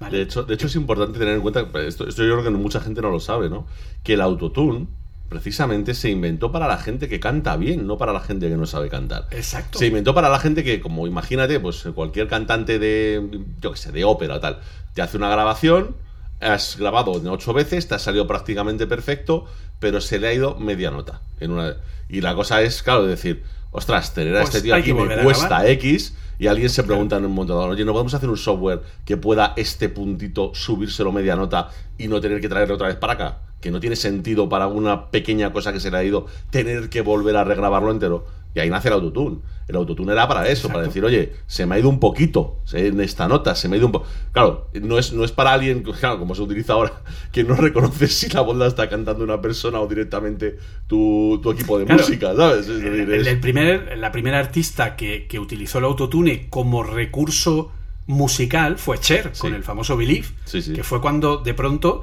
¿Vale? 0.00 0.16
De 0.16 0.24
hecho, 0.24 0.42
de 0.42 0.54
hecho, 0.54 0.66
es 0.66 0.74
importante 0.74 1.20
tener 1.20 1.36
en 1.36 1.42
cuenta, 1.42 1.60
esto, 1.86 2.08
esto 2.08 2.24
yo 2.24 2.32
creo 2.32 2.42
que 2.42 2.50
mucha 2.50 2.80
gente 2.80 3.00
no 3.02 3.10
lo 3.10 3.20
sabe, 3.20 3.48
¿no? 3.48 3.68
Que 4.02 4.14
el 4.14 4.20
autotune 4.20 4.88
precisamente 5.30 5.94
se 5.94 6.10
inventó 6.10 6.50
para 6.50 6.66
la 6.66 6.76
gente 6.76 7.08
que 7.08 7.20
canta 7.20 7.56
bien, 7.56 7.86
no 7.86 7.96
para 7.96 8.12
la 8.12 8.20
gente 8.20 8.48
que 8.48 8.56
no 8.56 8.66
sabe 8.66 8.90
cantar. 8.90 9.28
Exacto. 9.30 9.78
Se 9.78 9.86
inventó 9.86 10.12
para 10.12 10.28
la 10.28 10.40
gente 10.40 10.64
que, 10.64 10.80
como 10.80 11.06
imagínate, 11.06 11.60
pues 11.60 11.84
cualquier 11.94 12.26
cantante 12.26 12.80
de, 12.80 13.40
yo 13.60 13.70
qué 13.70 13.78
sé, 13.78 13.92
de 13.92 14.04
ópera 14.04 14.34
o 14.34 14.40
tal, 14.40 14.58
te 14.92 15.02
hace 15.02 15.16
una 15.16 15.30
grabación, 15.30 15.94
has 16.40 16.76
grabado 16.76 17.12
ocho 17.12 17.52
veces, 17.52 17.86
te 17.86 17.94
ha 17.94 18.00
salido 18.00 18.26
prácticamente 18.26 18.88
perfecto, 18.88 19.46
pero 19.78 20.00
se 20.00 20.18
le 20.18 20.26
ha 20.26 20.34
ido 20.34 20.56
media 20.56 20.90
nota. 20.90 21.22
En 21.38 21.52
una, 21.52 21.76
y 22.08 22.22
la 22.22 22.34
cosa 22.34 22.60
es, 22.62 22.82
claro, 22.82 23.06
decir, 23.06 23.44
ostras, 23.70 24.12
tener 24.12 24.36
a 24.36 24.40
Pues 24.40 24.56
este 24.56 24.62
tío 24.62 24.74
aquí 24.74 24.92
que 24.92 24.94
me 24.94 25.16
cuesta. 25.22 25.64
X 25.68 26.12
y 26.40 26.48
alguien 26.48 26.70
se 26.70 26.82
pregunta 26.82 27.18
en 27.18 27.24
un 27.24 27.32
momento 27.32 27.54
dado, 27.54 27.68
oye, 27.68 27.84
¿no 27.84 27.92
podemos 27.92 28.14
hacer 28.14 28.28
un 28.28 28.36
software 28.36 28.80
que 29.04 29.16
pueda 29.16 29.52
este 29.56 29.88
puntito 29.90 30.50
subírselo 30.54 31.12
media 31.12 31.36
nota 31.36 31.68
y 31.98 32.08
no 32.08 32.20
tener 32.20 32.40
que 32.40 32.48
traerlo 32.48 32.74
otra 32.74 32.88
vez 32.88 32.96
para 32.96 33.12
acá? 33.12 33.38
Que 33.60 33.70
no 33.70 33.80
tiene 33.80 33.96
sentido 33.96 34.48
para 34.48 34.66
una 34.66 35.10
pequeña 35.10 35.52
cosa 35.52 35.72
que 35.72 35.80
se 35.80 35.90
le 35.90 35.96
ha 35.98 36.04
ido 36.04 36.26
tener 36.50 36.88
que 36.88 37.00
volver 37.02 37.36
a 37.36 37.44
regrabarlo 37.44 37.90
entero. 37.90 38.26
Y 38.54 38.58
ahí 38.58 38.68
nace 38.70 38.88
el 38.88 38.94
autotune. 38.94 39.38
El 39.68 39.76
autotune 39.76 40.10
era 40.12 40.26
para 40.26 40.48
eso, 40.48 40.68
para 40.68 40.82
decir, 40.82 41.04
oye, 41.04 41.34
se 41.46 41.64
me 41.64 41.76
ha 41.76 41.78
ido 41.78 41.88
un 41.88 42.00
poquito 42.00 42.56
en 42.72 43.00
esta 43.00 43.28
nota, 43.28 43.54
se 43.54 43.68
me 43.68 43.76
ha 43.76 43.78
ido 43.78 43.86
un 43.86 43.92
poco. 43.92 44.06
Claro, 44.32 44.66
no 44.82 44.98
es, 44.98 45.12
no 45.12 45.22
es 45.24 45.30
para 45.30 45.52
alguien, 45.52 45.82
claro, 46.00 46.18
como 46.18 46.34
se 46.34 46.42
utiliza 46.42 46.72
ahora, 46.72 47.02
que 47.32 47.44
no 47.44 47.54
reconoce 47.54 48.08
si 48.08 48.28
la 48.30 48.40
voz 48.40 48.56
la 48.56 48.66
está 48.66 48.88
cantando 48.88 49.22
una 49.22 49.40
persona 49.40 49.78
o 49.78 49.86
directamente 49.86 50.56
tu, 50.88 51.38
tu 51.40 51.52
equipo 51.52 51.78
de 51.78 51.84
Claro. 51.84 52.00
música, 52.02 52.34
¿sabes? 52.34 52.66
Es 52.66 52.82
decir, 52.82 53.12
El, 53.12 53.38
primer, 53.38 53.96
la 53.96 54.10
primera 54.10 54.40
artista 54.40 54.96
que, 54.96 55.28
que 55.28 55.38
utilizó 55.38 55.78
el 55.78 55.84
autotune 55.84 56.48
como 56.50 56.82
recurso 56.82 57.70
musical 58.08 58.76
fue 58.78 58.98
Cher, 58.98 59.30
Sí. 59.32 59.40
con 59.42 59.54
el 59.54 59.62
famoso 59.62 59.96
Believe, 59.96 60.26
Sí, 60.44 60.60
sí. 60.62 60.72
que 60.72 60.82
fue 60.82 61.00
cuando 61.00 61.36
de 61.38 61.54
pronto 61.54 62.02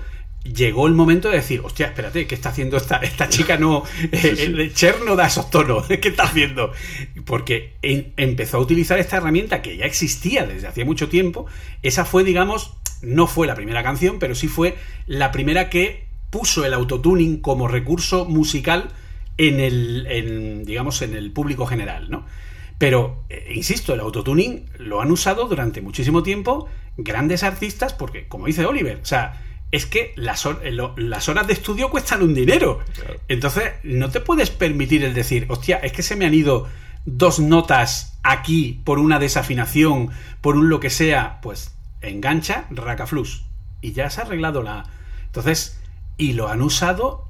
llegó 0.53 0.87
el 0.87 0.93
momento 0.93 1.29
de 1.29 1.37
decir, 1.37 1.61
hostia, 1.63 1.87
espérate, 1.87 2.27
¿qué 2.27 2.35
está 2.35 2.49
haciendo 2.49 2.77
esta, 2.77 2.97
esta 2.97 3.29
chica? 3.29 3.57
No, 3.57 3.83
eh, 4.11 4.17
Sí, 4.21 4.35
sí. 4.35 4.41
el 4.43 4.73
Cher 4.73 4.95
no 5.05 5.15
da 5.15 5.27
esos 5.27 5.49
tonos, 5.49 5.87
¿qué 6.01 6.07
está 6.09 6.23
haciendo? 6.23 6.71
Porque 7.25 7.73
en- 7.81 8.13
empezó 8.17 8.57
a 8.57 8.59
utilizar 8.61 8.99
esta 8.99 9.17
herramienta 9.17 9.61
que 9.61 9.77
ya 9.77 9.85
existía 9.85 10.45
desde 10.45 10.67
hacía 10.67 10.85
mucho 10.85 11.09
tiempo. 11.09 11.45
Esa 11.83 12.05
fue, 12.05 12.23
digamos, 12.23 12.73
no 13.01 13.27
fue 13.27 13.47
la 13.47 13.55
primera 13.55 13.83
canción, 13.83 14.19
pero 14.19 14.35
sí 14.35 14.47
fue 14.47 14.75
la 15.05 15.31
primera 15.31 15.69
que 15.69 16.05
puso 16.29 16.65
el 16.65 16.73
autotuning 16.73 17.37
como 17.41 17.67
recurso 17.67 18.25
musical 18.25 18.89
en 19.37 19.59
el, 19.59 20.07
en, 20.09 20.63
digamos, 20.65 21.01
en 21.01 21.15
el 21.15 21.31
público 21.31 21.65
general, 21.67 22.09
¿no? 22.09 22.25
Pero, 22.79 23.23
eh, 23.29 23.51
insisto, 23.55 23.93
el 23.93 23.99
autotuning 24.01 24.65
lo 24.77 25.01
han 25.01 25.11
usado 25.11 25.47
durante 25.47 25.81
muchísimo 25.81 26.21
tiempo 26.23 26.67
grandes 26.97 27.43
artistas 27.43 27.93
porque, 27.93 28.27
como 28.27 28.45
dice 28.47 28.65
Oliver, 28.65 28.99
o 29.01 29.05
sea, 29.05 29.43
es 29.71 29.85
que 29.85 30.13
las, 30.15 30.45
lo- 30.71 30.95
las 30.97 31.27
horas 31.29 31.47
de 31.47 31.53
estudio 31.53 31.89
cuestan 31.89 32.21
un 32.21 32.33
dinero. 32.33 32.79
Entonces, 33.27 33.71
no 33.83 34.09
te 34.09 34.21
puedes 34.21 34.49
permitir 34.49 35.03
el 35.03 35.13
decir, 35.13 35.45
hostia, 35.49 35.77
es 35.77 35.91
que 35.91 36.03
se 36.03 36.15
me 36.15 36.25
han 36.25 36.33
ido 36.33 36.67
dos 37.05 37.39
notas 37.39 38.17
aquí 38.23 38.81
por 38.83 38.99
una 38.99 39.19
desafinación, 39.19 40.09
por 40.41 40.55
un 40.57 40.69
lo 40.69 40.79
que 40.79 40.89
sea, 40.89 41.39
pues 41.41 41.75
engancha, 42.01 42.65
racaflus. 42.69 43.45
Y 43.81 43.93
ya 43.93 44.09
se 44.09 44.21
ha 44.21 44.23
arreglado 44.25 44.63
la... 44.63 44.85
Entonces, 45.25 45.79
y 46.17 46.33
lo 46.33 46.47
han 46.49 46.61
usado 46.61 47.27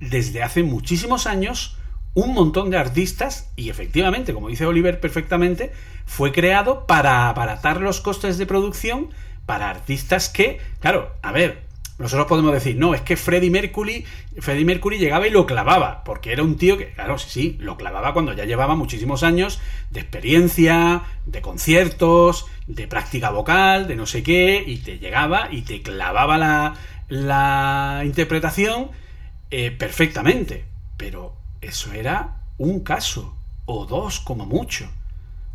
desde 0.00 0.42
hace 0.42 0.62
muchísimos 0.62 1.26
años 1.26 1.76
un 2.14 2.32
montón 2.34 2.70
de 2.70 2.78
artistas 2.78 3.50
y 3.56 3.68
efectivamente, 3.70 4.32
como 4.34 4.48
dice 4.48 4.66
Oliver 4.66 5.00
perfectamente, 5.00 5.72
fue 6.06 6.32
creado 6.32 6.86
para 6.86 7.28
abaratar 7.28 7.80
los 7.80 8.00
costes 8.00 8.38
de 8.38 8.46
producción 8.46 9.10
para 9.46 9.70
artistas 9.70 10.28
que, 10.28 10.60
claro, 10.80 11.12
a 11.22 11.32
ver, 11.32 11.67
nosotros 11.98 12.28
podemos 12.28 12.52
decir, 12.52 12.76
no, 12.76 12.94
es 12.94 13.00
que 13.00 13.16
Freddie 13.16 13.50
Mercury, 13.50 14.04
Freddie 14.38 14.64
Mercury 14.64 14.98
llegaba 14.98 15.26
y 15.26 15.30
lo 15.30 15.46
clavaba, 15.46 16.04
porque 16.04 16.30
era 16.32 16.44
un 16.44 16.56
tío 16.56 16.78
que, 16.78 16.92
claro, 16.92 17.18
sí, 17.18 17.28
sí, 17.28 17.56
lo 17.60 17.76
clavaba 17.76 18.12
cuando 18.12 18.32
ya 18.32 18.44
llevaba 18.44 18.76
muchísimos 18.76 19.24
años 19.24 19.60
de 19.90 20.00
experiencia, 20.00 21.02
de 21.26 21.42
conciertos, 21.42 22.46
de 22.68 22.86
práctica 22.86 23.30
vocal, 23.30 23.88
de 23.88 23.96
no 23.96 24.06
sé 24.06 24.22
qué, 24.22 24.62
y 24.64 24.76
te 24.76 24.98
llegaba 24.98 25.48
y 25.50 25.62
te 25.62 25.82
clavaba 25.82 26.38
la, 26.38 26.74
la 27.08 28.02
interpretación 28.04 28.90
eh, 29.50 29.72
perfectamente. 29.72 30.66
Pero 30.96 31.34
eso 31.60 31.92
era 31.92 32.42
un 32.58 32.80
caso, 32.80 33.36
o 33.64 33.86
dos 33.86 34.20
como 34.20 34.46
mucho. 34.46 34.88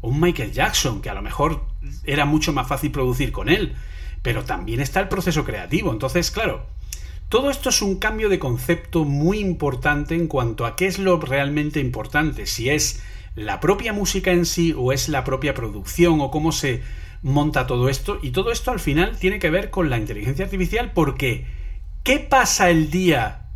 Un 0.01 0.19
Michael 0.19 0.51
Jackson, 0.51 1.01
que 1.01 1.09
a 1.09 1.13
lo 1.13 1.21
mejor 1.21 1.63
era 2.03 2.25
mucho 2.25 2.51
más 2.51 2.67
fácil 2.67 2.91
producir 2.91 3.31
con 3.31 3.47
él. 3.47 3.75
Pero 4.23 4.43
también 4.43 4.79
está 4.79 4.99
el 4.99 5.09
proceso 5.09 5.45
creativo. 5.45 5.91
Entonces, 5.91 6.31
claro, 6.31 6.65
todo 7.29 7.51
esto 7.51 7.69
es 7.69 7.83
un 7.83 7.97
cambio 7.97 8.29
de 8.29 8.39
concepto 8.39 9.05
muy 9.05 9.39
importante 9.39 10.15
en 10.15 10.27
cuanto 10.27 10.65
a 10.65 10.75
qué 10.75 10.87
es 10.87 10.97
lo 10.97 11.19
realmente 11.19 11.79
importante. 11.79 12.47
Si 12.47 12.69
es 12.69 13.03
la 13.35 13.59
propia 13.59 13.93
música 13.93 14.31
en 14.31 14.45
sí 14.45 14.73
o 14.77 14.91
es 14.91 15.09
la 15.09 15.23
propia 15.23 15.53
producción 15.53 16.21
o 16.21 16.31
cómo 16.31 16.51
se 16.51 16.81
monta 17.23 17.65
todo 17.65 17.89
esto. 17.89 18.19
Y 18.21 18.31
todo 18.31 18.51
esto 18.51 18.71
al 18.71 18.79
final 18.79 19.17
tiene 19.17 19.39
que 19.39 19.49
ver 19.49 19.69
con 19.69 19.89
la 19.89 19.97
inteligencia 19.97 20.45
artificial 20.45 20.91
porque 20.93 21.45
¿qué 22.03 22.19
pasa 22.19 22.69
el 22.69 22.91
día 22.91 23.47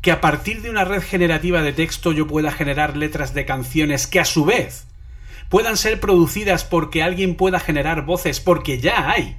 que 0.00 0.10
a 0.10 0.20
partir 0.20 0.62
de 0.62 0.70
una 0.70 0.84
red 0.84 1.02
generativa 1.02 1.62
de 1.62 1.74
texto 1.74 2.12
yo 2.12 2.26
pueda 2.26 2.50
generar 2.50 2.96
letras 2.96 3.34
de 3.34 3.44
canciones 3.44 4.06
que 4.06 4.18
a 4.18 4.24
su 4.24 4.46
vez 4.46 4.86
puedan 5.50 5.76
ser 5.76 6.00
producidas 6.00 6.64
porque 6.64 7.02
alguien 7.02 7.34
pueda 7.34 7.60
generar 7.60 8.06
voces 8.06 8.40
porque 8.40 8.80
ya 8.80 9.10
hay 9.10 9.36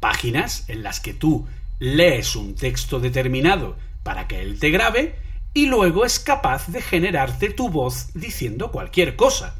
páginas 0.00 0.64
en 0.68 0.82
las 0.82 1.00
que 1.00 1.14
tú 1.14 1.46
lees 1.78 2.36
un 2.36 2.54
texto 2.54 3.00
determinado 3.00 3.76
para 4.02 4.28
que 4.28 4.40
él 4.40 4.58
te 4.58 4.70
grabe 4.70 5.16
y 5.52 5.66
luego 5.66 6.04
es 6.04 6.18
capaz 6.18 6.68
de 6.68 6.82
generarte 6.82 7.50
tu 7.50 7.70
voz 7.70 8.10
diciendo 8.14 8.70
cualquier 8.70 9.16
cosa 9.16 9.56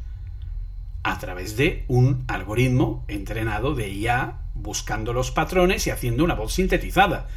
a 1.03 1.17
través 1.19 1.57
de 1.57 1.85
un 1.87 2.23
algoritmo 2.27 3.05
entrenado 3.07 3.73
de 3.75 3.89
IA 3.89 4.39
buscando 4.53 5.13
los 5.13 5.31
patrones 5.31 5.87
y 5.87 5.89
haciendo 5.89 6.23
una 6.23 6.35
voz 6.35 6.53
sintetizada. 6.53 7.27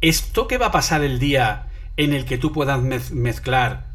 ¿Esto 0.00 0.46
qué 0.46 0.58
va 0.58 0.66
a 0.66 0.72
pasar 0.72 1.02
el 1.02 1.18
día 1.18 1.66
en 1.96 2.12
el 2.12 2.24
que 2.24 2.38
tú 2.38 2.52
puedas 2.52 2.80
mez 2.80 3.10
mezclar 3.12 3.86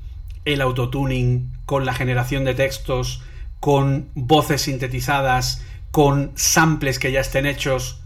el 0.46 0.62
autotuning 0.62 1.52
con 1.66 1.86
la 1.86 1.94
generación 1.94 2.46
de 2.46 2.54
textos, 2.54 3.22
con 3.60 4.10
voces 4.14 4.64
sintetizadas, 4.64 5.64
con 5.92 6.32
samples 6.36 7.00
que 7.00 7.12
ya 7.12 7.22
estén 7.22 7.46
hechos? 7.46 8.02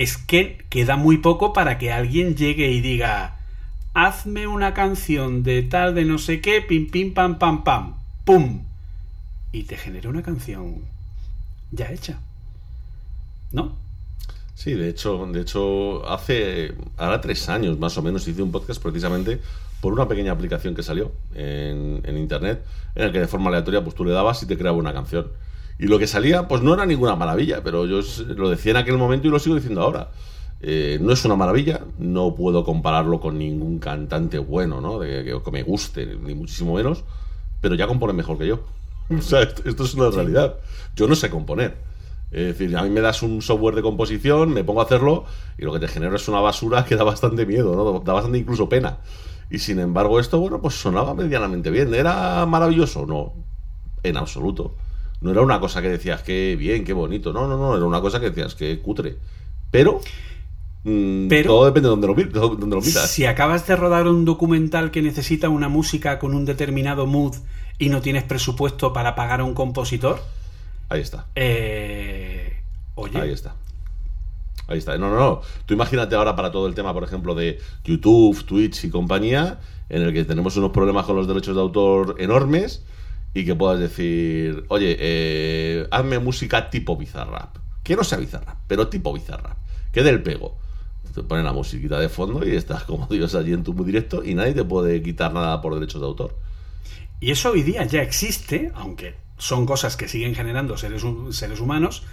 Es 0.00 0.16
que 0.16 0.64
queda 0.70 0.96
muy 0.96 1.18
poco 1.18 1.52
para 1.52 1.76
que 1.76 1.92
alguien 1.92 2.34
llegue 2.34 2.70
y 2.70 2.80
diga 2.80 3.36
hazme 3.92 4.46
una 4.46 4.72
canción 4.72 5.42
de 5.42 5.60
tal 5.60 5.94
de 5.94 6.06
no 6.06 6.16
sé 6.16 6.40
qué, 6.40 6.62
pim 6.62 6.90
pim 6.90 7.12
pam 7.12 7.38
pam 7.38 7.64
pam, 7.64 7.96
pum, 8.24 8.62
y 9.52 9.64
te 9.64 9.76
genera 9.76 10.08
una 10.08 10.22
canción 10.22 10.76
ya 11.70 11.92
hecha. 11.92 12.18
¿No? 13.52 13.76
Sí, 14.54 14.72
de 14.72 14.88
hecho, 14.88 15.26
de 15.26 15.42
hecho, 15.42 16.08
hace 16.08 16.72
ahora 16.96 17.20
tres 17.20 17.50
años 17.50 17.78
más 17.78 17.98
o 17.98 18.02
menos 18.02 18.26
hice 18.26 18.42
un 18.42 18.52
podcast 18.52 18.82
precisamente 18.82 19.38
por 19.82 19.92
una 19.92 20.08
pequeña 20.08 20.32
aplicación 20.32 20.74
que 20.74 20.82
salió 20.82 21.12
en, 21.34 22.00
en 22.04 22.16
internet, 22.16 22.64
en 22.94 23.02
el 23.02 23.12
que 23.12 23.20
de 23.20 23.28
forma 23.28 23.50
aleatoria 23.50 23.84
pues 23.84 23.94
tú 23.94 24.06
le 24.06 24.12
dabas 24.12 24.42
y 24.42 24.46
te 24.46 24.56
creaba 24.56 24.78
una 24.78 24.94
canción. 24.94 25.26
Y 25.80 25.86
lo 25.86 25.98
que 25.98 26.06
salía, 26.06 26.46
pues 26.46 26.60
no 26.60 26.74
era 26.74 26.84
ninguna 26.84 27.16
maravilla, 27.16 27.62
pero 27.64 27.86
yo 27.86 28.00
lo 28.36 28.50
decía 28.50 28.72
en 28.72 28.76
aquel 28.76 28.98
momento 28.98 29.28
y 29.28 29.30
lo 29.30 29.38
sigo 29.38 29.54
diciendo 29.54 29.80
ahora. 29.80 30.10
Eh, 30.60 30.98
no 31.00 31.10
es 31.10 31.24
una 31.24 31.36
maravilla, 31.36 31.80
no 31.98 32.34
puedo 32.34 32.64
compararlo 32.64 33.18
con 33.18 33.38
ningún 33.38 33.78
cantante 33.78 34.38
bueno, 34.38 34.82
¿no? 34.82 34.98
De, 34.98 35.24
que, 35.24 35.40
que 35.42 35.50
me 35.50 35.62
guste, 35.62 36.04
ni 36.04 36.34
muchísimo 36.34 36.74
menos, 36.74 37.02
pero 37.62 37.76
ya 37.76 37.86
compone 37.86 38.12
mejor 38.12 38.36
que 38.36 38.46
yo. 38.46 38.60
O 39.18 39.22
sea, 39.22 39.40
esto, 39.40 39.62
esto 39.64 39.84
es 39.84 39.94
una 39.94 40.10
realidad. 40.10 40.56
Yo 40.94 41.08
no 41.08 41.14
sé 41.14 41.30
componer. 41.30 41.78
Es 42.30 42.58
decir, 42.58 42.76
a 42.76 42.82
mí 42.82 42.90
me 42.90 43.00
das 43.00 43.22
un 43.22 43.40
software 43.40 43.74
de 43.74 43.80
composición, 43.80 44.52
me 44.52 44.62
pongo 44.62 44.82
a 44.82 44.84
hacerlo 44.84 45.24
y 45.56 45.64
lo 45.64 45.72
que 45.72 45.80
te 45.80 45.88
genera 45.88 46.14
es 46.14 46.28
una 46.28 46.40
basura 46.40 46.84
que 46.84 46.94
da 46.94 47.04
bastante 47.04 47.46
miedo, 47.46 47.74
¿no? 47.74 48.00
Da 48.00 48.12
bastante 48.12 48.36
incluso 48.36 48.68
pena. 48.68 48.98
Y 49.48 49.60
sin 49.60 49.80
embargo, 49.80 50.20
esto, 50.20 50.38
bueno, 50.38 50.60
pues 50.60 50.74
sonaba 50.74 51.14
medianamente 51.14 51.70
bien. 51.70 51.94
¿Era 51.94 52.44
maravilloso? 52.44 53.06
No, 53.06 53.32
en 54.02 54.18
absoluto. 54.18 54.74
No 55.20 55.30
era 55.30 55.42
una 55.42 55.60
cosa 55.60 55.82
que 55.82 55.88
decías 55.88 56.22
que 56.22 56.56
bien, 56.58 56.84
qué 56.84 56.92
bonito. 56.92 57.32
No, 57.32 57.46
no, 57.46 57.56
no, 57.58 57.76
era 57.76 57.84
una 57.84 58.00
cosa 58.00 58.20
que 58.20 58.30
decías 58.30 58.54
que 58.54 58.78
cutre. 58.80 59.16
Pero, 59.70 60.00
mm, 60.84 61.28
Pero- 61.28 61.48
todo 61.50 61.64
depende 61.66 61.88
de 61.88 61.90
dónde 61.90 62.06
lo, 62.06 62.14
mi- 62.14 62.24
de 62.24 62.30
dónde 62.40 62.76
lo 62.76 62.80
miras. 62.82 63.10
Si 63.10 63.26
acabas 63.26 63.66
de 63.66 63.76
rodar 63.76 64.06
un 64.08 64.24
documental 64.24 64.90
que 64.90 65.02
necesita 65.02 65.48
una 65.48 65.68
música 65.68 66.18
con 66.18 66.34
un 66.34 66.44
determinado 66.46 67.06
mood 67.06 67.34
y 67.78 67.88
no 67.90 68.00
tienes 68.00 68.24
presupuesto 68.24 68.92
para 68.92 69.14
pagar 69.14 69.40
a 69.40 69.44
un 69.44 69.54
compositor, 69.54 70.20
Ahí 70.88 71.00
está. 71.02 71.26
eh, 71.36 72.56
oye, 72.94 73.20
Ahí 73.20 73.30
está. 73.30 73.54
Ahí 74.68 74.78
está. 74.78 74.96
No, 74.98 75.10
no, 75.10 75.16
no. 75.18 75.40
Tú 75.66 75.74
imagínate 75.74 76.14
ahora 76.14 76.36
para 76.36 76.50
todo 76.52 76.66
el 76.66 76.74
tema, 76.74 76.92
por 76.94 77.02
ejemplo, 77.04 77.34
de 77.34 77.58
YouTube, 77.84 78.44
Twitch 78.44 78.84
y 78.84 78.90
compañía, 78.90 79.58
en 79.88 80.02
el 80.02 80.12
que 80.12 80.24
tenemos 80.24 80.56
unos 80.56 80.70
problemas 80.70 81.04
con 81.06 81.16
los 81.16 81.26
derechos 81.26 81.56
de 81.56 81.60
autor 81.60 82.14
enormes 82.18 82.84
y 83.32 83.44
que 83.44 83.54
puedas 83.54 83.78
decir, 83.78 84.64
oye, 84.68 84.96
eh, 84.98 85.86
hazme 85.90 86.18
música 86.18 86.70
tipo 86.70 86.96
bizarrap. 86.96 87.56
Que 87.82 87.96
no 87.96 88.04
sea 88.04 88.18
bizarrap, 88.18 88.58
pero 88.66 88.88
tipo 88.88 89.12
bizarrap. 89.12 89.56
Que 89.92 90.02
dé 90.02 90.10
el 90.10 90.22
pego. 90.22 90.58
Te 91.14 91.22
ponen 91.22 91.44
la 91.44 91.52
musiquita 91.52 91.98
de 91.98 92.08
fondo 92.08 92.46
y 92.46 92.54
estás 92.54 92.84
como 92.90 93.06
Dios 93.06 93.34
allí 93.34 93.52
en 93.52 93.64
tu 93.64 93.72
directo 93.84 94.24
y 94.24 94.34
nadie 94.34 94.54
te 94.54 94.64
puede 94.64 95.02
quitar 95.02 95.32
nada 95.32 95.60
por 95.60 95.74
derechos 95.74 96.00
de 96.00 96.06
autor. 96.06 96.36
Y 97.20 97.30
eso 97.30 97.50
hoy 97.50 97.62
día 97.62 97.84
ya 97.84 98.02
existe, 98.02 98.72
aunque 98.74 99.14
son 99.36 99.66
cosas 99.66 99.96
que 99.96 100.08
siguen 100.08 100.34
generando 100.34 100.76
seres, 100.76 101.02
seres 101.30 101.60
humanos, 101.60 102.04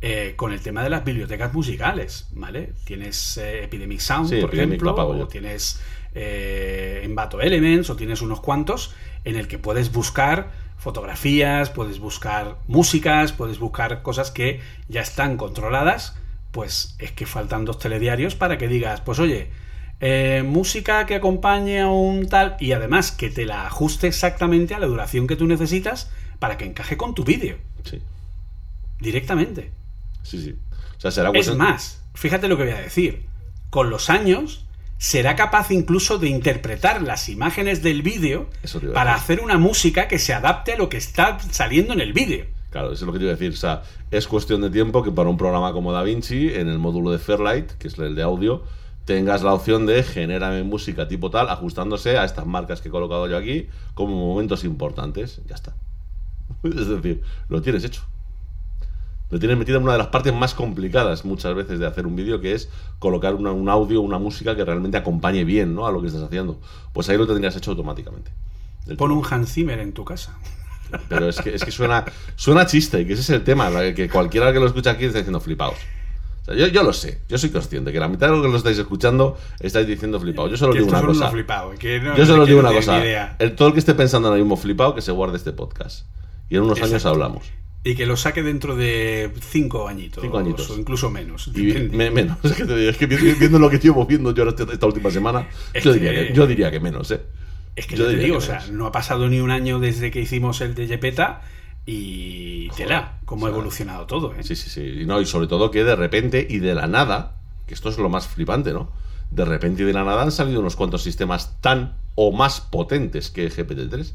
eh, 0.00 0.34
con 0.36 0.52
el 0.52 0.60
tema 0.60 0.82
de 0.82 0.90
las 0.90 1.04
bibliotecas 1.04 1.52
musicales, 1.52 2.28
¿vale? 2.32 2.72
Tienes 2.84 3.36
eh, 3.36 3.64
Epidemic 3.64 4.00
Sound, 4.00 4.28
Sí, 4.28 4.40
por 4.40 4.50
Epidemic 4.50 4.80
ejemplo, 4.80 5.08
o 5.08 5.28
tienes 5.28 5.80
eh, 6.20 7.02
Envato 7.04 7.40
Elements, 7.40 7.90
o 7.90 7.96
tienes 7.96 8.22
unos 8.22 8.40
cuantos 8.40 8.92
en 9.24 9.36
el 9.36 9.46
que 9.46 9.58
puedes 9.58 9.92
buscar 9.92 10.50
fotografías, 10.76 11.70
puedes 11.70 11.98
buscar 12.00 12.56
músicas, 12.66 13.32
puedes 13.32 13.58
buscar 13.58 14.02
cosas 14.02 14.30
que 14.30 14.60
ya 14.88 15.00
están 15.00 15.36
controladas, 15.36 16.16
pues 16.50 16.96
es 16.98 17.12
que 17.12 17.24
faltan 17.26 17.64
dos 17.64 17.78
telediarios 17.78 18.34
para 18.34 18.58
que 18.58 18.68
digas, 18.68 19.00
pues 19.00 19.18
oye, 19.20 19.50
eh, 20.00 20.42
música 20.46 21.06
que 21.06 21.14
acompañe 21.16 21.80
a 21.80 21.88
un 21.88 22.28
tal 22.28 22.56
y 22.60 22.72
además 22.72 23.10
que 23.12 23.30
te 23.30 23.44
la 23.44 23.66
ajuste 23.66 24.06
exactamente 24.06 24.74
a 24.74 24.78
la 24.78 24.86
duración 24.86 25.26
que 25.26 25.36
tú 25.36 25.46
necesitas 25.46 26.10
para 26.38 26.56
que 26.56 26.64
encaje 26.64 26.96
con 26.96 27.14
tu 27.14 27.24
vídeo 27.24 27.56
Sí, 27.84 28.00
directamente. 29.00 29.70
sí, 30.22 30.42
sí. 30.42 30.56
O 30.96 31.00
sea, 31.00 31.10
será 31.10 31.30
Es 31.34 31.54
más, 31.54 32.02
fíjate 32.14 32.48
lo 32.48 32.56
que 32.56 32.64
voy 32.64 32.72
a 32.72 32.80
decir. 32.80 33.26
Con 33.70 33.90
los 33.90 34.10
años 34.10 34.64
será 34.98 35.36
capaz 35.36 35.70
incluso 35.70 36.18
de 36.18 36.28
interpretar 36.28 37.00
las 37.02 37.28
imágenes 37.28 37.82
del 37.82 38.02
vídeo 38.02 38.50
para 38.92 39.14
hacer 39.14 39.40
una 39.40 39.56
música 39.56 40.08
que 40.08 40.18
se 40.18 40.34
adapte 40.34 40.72
a 40.72 40.76
lo 40.76 40.88
que 40.88 40.96
está 40.96 41.38
saliendo 41.50 41.94
en 41.94 42.00
el 42.00 42.12
vídeo. 42.12 42.46
Claro, 42.70 42.92
eso 42.92 43.04
es 43.04 43.06
lo 43.06 43.12
que 43.12 43.18
te 43.18 43.24
iba 43.24 43.32
a 43.32 43.36
decir. 43.36 43.52
O 43.52 43.56
sea, 43.56 43.82
es 44.10 44.26
cuestión 44.26 44.60
de 44.60 44.70
tiempo 44.70 45.02
que 45.02 45.10
para 45.10 45.30
un 45.30 45.38
programa 45.38 45.72
como 45.72 45.92
DaVinci, 45.92 46.52
en 46.54 46.68
el 46.68 46.78
módulo 46.78 47.10
de 47.10 47.18
Fairlight, 47.18 47.72
que 47.72 47.88
es 47.88 47.98
el 47.98 48.14
de 48.14 48.22
audio, 48.22 48.62
tengas 49.04 49.42
la 49.42 49.54
opción 49.54 49.86
de 49.86 50.02
genérame 50.02 50.64
música 50.64 51.08
tipo 51.08 51.30
tal, 51.30 51.48
ajustándose 51.48 52.18
a 52.18 52.24
estas 52.24 52.44
marcas 52.44 52.82
que 52.82 52.88
he 52.88 52.90
colocado 52.90 53.26
yo 53.26 53.38
aquí 53.38 53.68
como 53.94 54.14
momentos 54.16 54.64
importantes. 54.64 55.40
Ya 55.46 55.54
está. 55.54 55.74
Es 56.64 56.88
decir, 56.88 57.22
lo 57.48 57.62
tienes 57.62 57.84
hecho. 57.84 58.02
Lo 59.30 59.38
tienes 59.38 59.58
metido 59.58 59.76
en 59.78 59.82
una 59.84 59.92
de 59.92 59.98
las 59.98 60.06
partes 60.08 60.32
más 60.34 60.54
complicadas 60.54 61.24
muchas 61.24 61.54
veces 61.54 61.78
de 61.78 61.86
hacer 61.86 62.06
un 62.06 62.16
vídeo, 62.16 62.40
que 62.40 62.54
es 62.54 62.70
colocar 62.98 63.34
una- 63.34 63.52
un 63.52 63.68
audio, 63.68 64.00
una 64.00 64.18
música 64.18 64.56
que 64.56 64.64
realmente 64.64 64.96
acompañe 64.96 65.44
bien 65.44 65.74
¿no? 65.74 65.86
a 65.86 65.92
lo 65.92 66.00
que 66.00 66.06
estás 66.06 66.22
haciendo. 66.22 66.58
Pues 66.94 67.08
ahí 67.10 67.18
lo 67.18 67.26
tendrías 67.26 67.54
hecho 67.56 67.72
automáticamente. 67.72 68.30
Pon 68.96 69.10
un 69.12 69.22
Hans 69.30 69.52
Zimmer 69.52 69.78
en 69.80 69.92
tu 69.92 70.04
casa. 70.04 70.38
Pero 71.10 71.28
es 71.28 71.38
que, 71.42 71.54
es 71.54 71.62
que 71.62 71.70
suena, 71.70 72.06
suena 72.36 72.64
chiste, 72.64 73.02
y 73.02 73.06
que 73.06 73.12
ese 73.12 73.20
es 73.20 73.28
el 73.30 73.44
tema, 73.44 73.70
que 73.94 74.08
cualquiera 74.08 74.50
que 74.54 74.58
lo 74.60 74.66
escucha 74.66 74.92
aquí 74.92 75.04
está 75.04 75.18
diciendo 75.18 75.40
flipaos. 75.40 75.76
Yo, 76.46 76.66
yo 76.68 76.82
lo 76.82 76.94
sé, 76.94 77.20
yo 77.28 77.36
soy 77.36 77.50
consciente 77.50 77.92
que 77.92 78.00
la 78.00 78.08
mitad 78.08 78.28
de 78.28 78.32
los 78.32 78.42
que 78.42 78.50
lo 78.50 78.56
estáis 78.56 78.78
escuchando 78.78 79.36
estáis 79.60 79.86
diciendo 79.86 80.18
flipado. 80.18 80.48
Yo 80.48 80.56
solo 80.56 80.72
Que 80.72 80.78
digo 80.78 80.88
una 80.90 81.02
cosa. 81.02 81.20
unos 81.20 81.32
flipados, 81.32 81.78
que 81.78 82.00
no- 82.00 82.16
yo 82.16 82.24
solo 82.24 82.44
que 82.46 82.52
digo 82.52 82.62
no 82.62 82.70
una 82.70 82.80
tienen 82.80 83.26
cosa. 83.26 83.36
El, 83.38 83.54
todo 83.54 83.68
el 83.68 83.74
que 83.74 83.80
esté 83.80 83.92
pensando 83.94 84.28
ahora 84.28 84.40
mismo 84.40 84.56
flipado, 84.56 84.94
que 84.94 85.02
se 85.02 85.12
guarde 85.12 85.36
este 85.36 85.52
podcast. 85.52 86.06
Y 86.48 86.56
en 86.56 86.62
unos 86.62 86.80
años 86.80 87.04
hablamos. 87.04 87.44
Y 87.84 87.94
que 87.94 88.06
lo 88.06 88.16
saque 88.16 88.42
dentro 88.42 88.74
de 88.76 89.32
cinco 89.40 89.88
añitos. 89.88 90.22
Cinco 90.22 90.38
añitos. 90.38 90.68
O 90.70 90.78
incluso 90.78 91.10
menos. 91.10 91.48
Y 91.54 91.66
depende. 91.66 91.96
me- 91.96 92.10
menos. 92.10 92.36
Es 92.44 92.52
que, 92.52 92.64
te 92.64 92.76
digo, 92.76 92.90
es 92.90 92.96
que 92.96 93.06
vi- 93.06 93.32
viendo 93.34 93.58
lo 93.58 93.70
que 93.70 93.78
llevo 93.78 94.04
viendo 94.04 94.34
yo 94.34 94.48
esta, 94.48 94.64
esta 94.64 94.86
última 94.86 95.10
semana, 95.10 95.48
yo, 95.74 95.92
que- 95.92 95.98
diría 95.98 96.10
que, 96.28 96.34
yo 96.34 96.46
diría 96.46 96.70
que 96.70 96.80
menos, 96.80 97.10
¿eh? 97.12 97.20
Es 97.76 97.86
que 97.86 97.96
Yo 97.96 98.06
te 98.08 98.16
digo, 98.16 98.38
o 98.38 98.40
sea, 98.40 98.66
no 98.72 98.86
ha 98.86 98.92
pasado 98.92 99.28
ni 99.28 99.38
un 99.40 99.52
año 99.52 99.78
desde 99.78 100.10
que 100.10 100.20
hicimos 100.20 100.60
el 100.60 100.74
de 100.74 100.88
Yepeta 100.88 101.42
y 101.86 102.68
tela, 102.70 103.18
cómo 103.24 103.46
ha 103.46 103.48
o 103.48 103.52
sea, 103.52 103.56
evolucionado 103.58 104.06
todo, 104.06 104.34
¿eh? 104.34 104.42
Sí, 104.42 104.56
sí, 104.56 104.68
sí. 104.68 104.82
Y, 105.02 105.06
no, 105.06 105.20
y 105.20 105.26
sobre 105.26 105.46
todo 105.46 105.70
que 105.70 105.84
de 105.84 105.96
repente 105.96 106.46
y 106.48 106.58
de 106.58 106.74
la 106.74 106.86
nada, 106.86 107.36
que 107.66 107.74
esto 107.74 107.88
es 107.88 107.96
lo 107.98 108.08
más 108.08 108.26
flipante, 108.26 108.72
¿no? 108.72 108.90
De 109.30 109.44
repente 109.44 109.82
y 109.82 109.86
de 109.86 109.92
la 109.92 110.04
nada 110.04 110.22
han 110.22 110.32
salido 110.32 110.60
unos 110.60 110.76
cuantos 110.76 111.02
sistemas 111.02 111.60
tan 111.60 111.94
o 112.14 112.32
más 112.32 112.60
potentes 112.60 113.30
que 113.30 113.48
GPT-3. 113.50 114.00
Es 114.00 114.14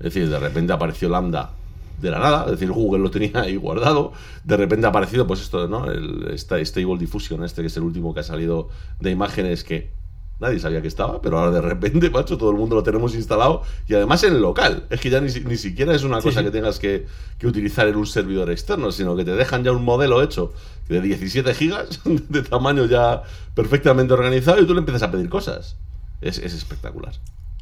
decir, 0.00 0.28
de 0.28 0.38
repente 0.38 0.72
apareció 0.72 1.08
Lambda 1.08 1.52
de 2.00 2.10
la 2.10 2.18
nada, 2.18 2.44
es 2.44 2.52
decir, 2.52 2.70
Google 2.70 3.02
lo 3.02 3.10
tenía 3.10 3.40
ahí 3.42 3.56
guardado. 3.56 4.12
De 4.44 4.56
repente 4.56 4.86
ha 4.86 4.90
aparecido, 4.90 5.26
pues 5.26 5.40
esto, 5.40 5.68
¿no? 5.68 5.90
El, 5.90 6.28
esta 6.32 6.62
Stable 6.64 6.98
Diffusion, 6.98 7.44
este 7.44 7.62
que 7.62 7.68
es 7.68 7.76
el 7.76 7.82
último 7.82 8.14
que 8.14 8.20
ha 8.20 8.24
salido 8.24 8.68
de 9.00 9.10
imágenes 9.10 9.64
que 9.64 9.90
nadie 10.38 10.58
sabía 10.58 10.82
que 10.82 10.88
estaba, 10.88 11.22
pero 11.22 11.38
ahora 11.38 11.50
de 11.52 11.60
repente, 11.62 12.10
macho, 12.12 12.36
todo 12.36 12.50
el 12.50 12.56
mundo 12.56 12.76
lo 12.76 12.82
tenemos 12.82 13.14
instalado 13.14 13.62
y 13.88 13.94
además 13.94 14.22
en 14.24 14.40
local. 14.40 14.84
Es 14.90 15.00
que 15.00 15.10
ya 15.10 15.20
ni, 15.20 15.32
ni 15.32 15.56
siquiera 15.56 15.94
es 15.94 16.04
una 16.04 16.20
cosa 16.20 16.42
que 16.42 16.50
tengas 16.50 16.78
que, 16.78 17.06
que 17.38 17.46
utilizar 17.46 17.88
en 17.88 17.96
un 17.96 18.06
servidor 18.06 18.50
externo, 18.50 18.92
sino 18.92 19.16
que 19.16 19.24
te 19.24 19.32
dejan 19.32 19.64
ya 19.64 19.72
un 19.72 19.84
modelo 19.84 20.22
hecho 20.22 20.52
de 20.88 21.00
17 21.00 21.54
gigas, 21.54 22.00
de 22.04 22.42
tamaño 22.42 22.86
ya 22.86 23.22
perfectamente 23.54 24.12
organizado, 24.12 24.60
y 24.60 24.66
tú 24.66 24.74
le 24.74 24.80
empiezas 24.80 25.02
a 25.02 25.10
pedir 25.10 25.28
cosas. 25.28 25.76
Es, 26.20 26.38
es 26.38 26.54
espectacular. 26.54 27.14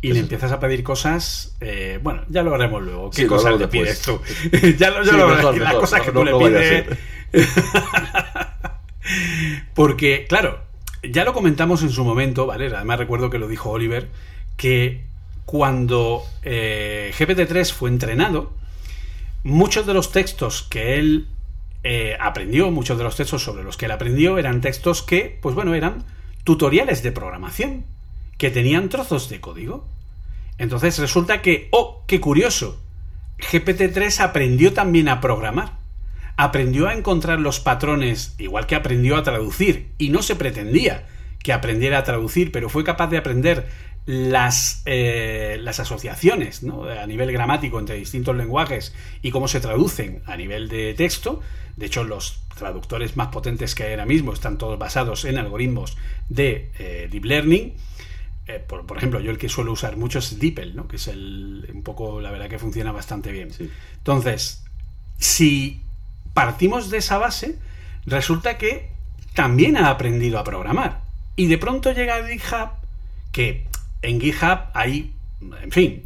Y 0.08 0.12
le 0.12 0.20
empiezas 0.20 0.52
a 0.52 0.60
pedir 0.60 0.82
cosas, 0.82 1.56
eh, 1.60 1.98
bueno, 2.02 2.22
ya 2.28 2.42
lo 2.42 2.54
haremos 2.54 2.82
luego. 2.82 3.10
¿Qué 3.10 3.16
Sí, 3.16 3.22
lo 3.22 3.28
cosas 3.30 3.52
hablamos 3.52 3.60
le 3.74 3.80
pides 3.80 4.02
tú? 4.02 4.20
ya 4.78 4.90
lo, 4.90 5.02
ya 5.02 5.12
Sí, 5.12 5.16
lo 5.16 5.28
mejor, 5.28 5.58
las 5.58 5.68
mejor, 5.68 5.80
cosas 5.80 6.00
que 6.02 6.12
no- 6.12 6.20
tú 6.20 6.24
le 6.24 6.30
no 6.32 6.38
pides. 6.38 6.86
Porque, 9.74 10.26
claro, 10.28 10.60
ya 11.02 11.24
lo 11.24 11.32
comentamos 11.32 11.82
en 11.82 11.90
su 11.90 12.04
momento, 12.04 12.46
¿vale? 12.46 12.66
Además 12.74 12.98
recuerdo 12.98 13.30
que 13.30 13.38
lo 13.38 13.48
dijo 13.48 13.70
Oliver, 13.70 14.08
que 14.56 15.04
cuando 15.44 16.22
eh, 16.42 17.12
GPT-3 17.18 17.72
fue 17.72 17.90
entrenado, 17.90 18.52
muchos 19.42 19.86
de 19.86 19.94
los 19.94 20.12
textos 20.12 20.62
que 20.62 20.98
él 20.98 21.26
eh, 21.82 22.16
aprendió, 22.18 22.70
muchos 22.70 22.96
de 22.96 23.04
los 23.04 23.16
textos 23.16 23.42
sobre 23.42 23.62
los 23.64 23.76
que 23.76 23.86
él 23.86 23.92
aprendió 23.92 24.38
eran 24.38 24.60
textos 24.60 25.02
que, 25.02 25.38
pues 25.42 25.54
bueno, 25.54 25.74
eran 25.74 26.04
tutoriales 26.44 27.02
de 27.02 27.12
programación, 27.12 27.84
que 28.38 28.50
tenían 28.50 28.88
trozos 28.88 29.28
de 29.28 29.40
código. 29.40 29.86
Entonces 30.58 30.98
resulta 30.98 31.42
que, 31.42 31.68
oh, 31.72 32.04
qué 32.06 32.20
curioso, 32.20 32.80
GPT-3 33.38 34.20
aprendió 34.20 34.72
también 34.72 35.08
a 35.08 35.20
programar. 35.20 35.78
Aprendió 36.36 36.88
a 36.88 36.94
encontrar 36.94 37.40
los 37.40 37.60
patrones, 37.60 38.34
igual 38.38 38.66
que 38.66 38.74
aprendió 38.74 39.16
a 39.16 39.22
traducir, 39.22 39.88
y 39.98 40.10
no 40.10 40.22
se 40.22 40.36
pretendía 40.36 41.06
que 41.42 41.52
aprendiera 41.52 41.98
a 41.98 42.04
traducir, 42.04 42.50
pero 42.50 42.68
fue 42.68 42.84
capaz 42.84 43.08
de 43.08 43.18
aprender 43.18 43.68
las, 44.06 44.82
eh, 44.86 45.58
las 45.60 45.80
asociaciones 45.80 46.62
a 46.64 47.06
nivel 47.06 47.32
gramático 47.32 47.78
entre 47.78 47.96
distintos 47.96 48.36
lenguajes 48.36 48.94
y 49.22 49.30
cómo 49.30 49.48
se 49.48 49.60
traducen 49.60 50.22
a 50.26 50.36
nivel 50.36 50.68
de 50.68 50.94
texto. 50.94 51.40
De 51.76 51.86
hecho, 51.86 52.04
los 52.04 52.40
traductores 52.56 53.16
más 53.16 53.28
potentes 53.28 53.74
que 53.74 53.84
hay 53.84 53.90
ahora 53.92 54.06
mismo 54.06 54.32
están 54.32 54.58
todos 54.58 54.78
basados 54.78 55.24
en 55.24 55.38
algoritmos 55.38 55.96
de 56.28 56.70
eh, 56.78 57.08
deep 57.10 57.24
learning. 57.24 57.74
Eh, 58.46 58.62
por, 58.66 58.84
por 58.84 58.98
ejemplo, 58.98 59.20
yo 59.20 59.30
el 59.30 59.38
que 59.38 59.48
suelo 59.48 59.72
usar 59.72 59.96
mucho 59.96 60.18
es 60.18 60.38
DeepL, 60.38 60.74
¿no? 60.74 60.86
que 60.86 60.96
es 60.96 61.08
el, 61.08 61.66
un 61.72 61.82
poco, 61.82 62.20
la 62.20 62.30
verdad 62.30 62.48
que 62.48 62.58
funciona 62.58 62.92
bastante 62.92 63.32
bien. 63.32 63.52
Sí. 63.52 63.70
Entonces, 63.96 64.62
si 65.18 65.80
partimos 66.34 66.90
de 66.90 66.98
esa 66.98 67.16
base, 67.18 67.58
resulta 68.04 68.58
que 68.58 68.90
también 69.34 69.76
ha 69.76 69.88
aprendido 69.88 70.38
a 70.38 70.44
programar. 70.44 71.00
Y 71.36 71.46
de 71.46 71.58
pronto 71.58 71.92
llega 71.92 72.16
a 72.16 72.26
GitHub, 72.26 72.68
que 73.32 73.66
en 74.02 74.20
GitHub 74.20 74.58
hay, 74.74 75.12
en 75.62 75.72
fin, 75.72 76.02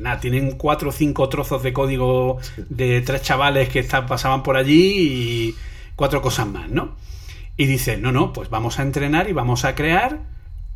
nada, 0.00 0.18
tienen 0.18 0.52
cuatro 0.52 0.88
o 0.88 0.92
cinco 0.92 1.28
trozos 1.28 1.62
de 1.62 1.72
código 1.74 2.40
de 2.56 3.02
tres 3.02 3.22
chavales 3.22 3.68
que 3.68 3.80
está- 3.80 4.06
pasaban 4.06 4.42
por 4.42 4.56
allí 4.56 4.94
y 4.98 5.54
cuatro 5.94 6.22
cosas 6.22 6.46
más, 6.46 6.70
¿no? 6.70 6.96
Y 7.58 7.66
dicen, 7.66 8.00
no, 8.00 8.10
no, 8.12 8.32
pues 8.32 8.48
vamos 8.48 8.78
a 8.78 8.82
entrenar 8.82 9.28
y 9.28 9.32
vamos 9.34 9.64
a 9.66 9.74
crear 9.74 10.20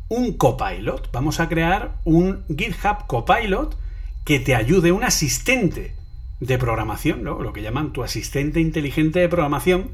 un 0.09 0.33
copilot. 0.33 1.11
Vamos 1.11 1.39
a 1.39 1.49
crear 1.49 1.99
un 2.03 2.43
GitHub 2.47 3.07
copilot 3.07 3.77
que 4.25 4.39
te 4.39 4.55
ayude, 4.55 4.91
un 4.91 5.03
asistente 5.03 5.95
de 6.39 6.57
programación, 6.57 7.23
¿no? 7.23 7.41
lo 7.41 7.53
que 7.53 7.61
llaman 7.61 7.93
tu 7.93 8.03
asistente 8.03 8.59
inteligente 8.59 9.19
de 9.19 9.29
programación, 9.29 9.91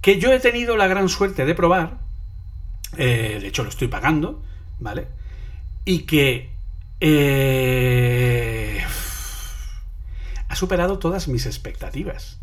que 0.00 0.18
yo 0.18 0.32
he 0.32 0.40
tenido 0.40 0.76
la 0.76 0.86
gran 0.88 1.08
suerte 1.08 1.44
de 1.46 1.54
probar, 1.54 1.98
eh, 2.96 3.38
de 3.40 3.46
hecho 3.46 3.62
lo 3.62 3.68
estoy 3.68 3.88
pagando, 3.88 4.42
¿vale? 4.78 5.06
Y 5.84 6.00
que 6.00 6.50
eh, 7.00 8.82
ha 10.48 10.56
superado 10.56 10.98
todas 10.98 11.28
mis 11.28 11.46
expectativas. 11.46 12.40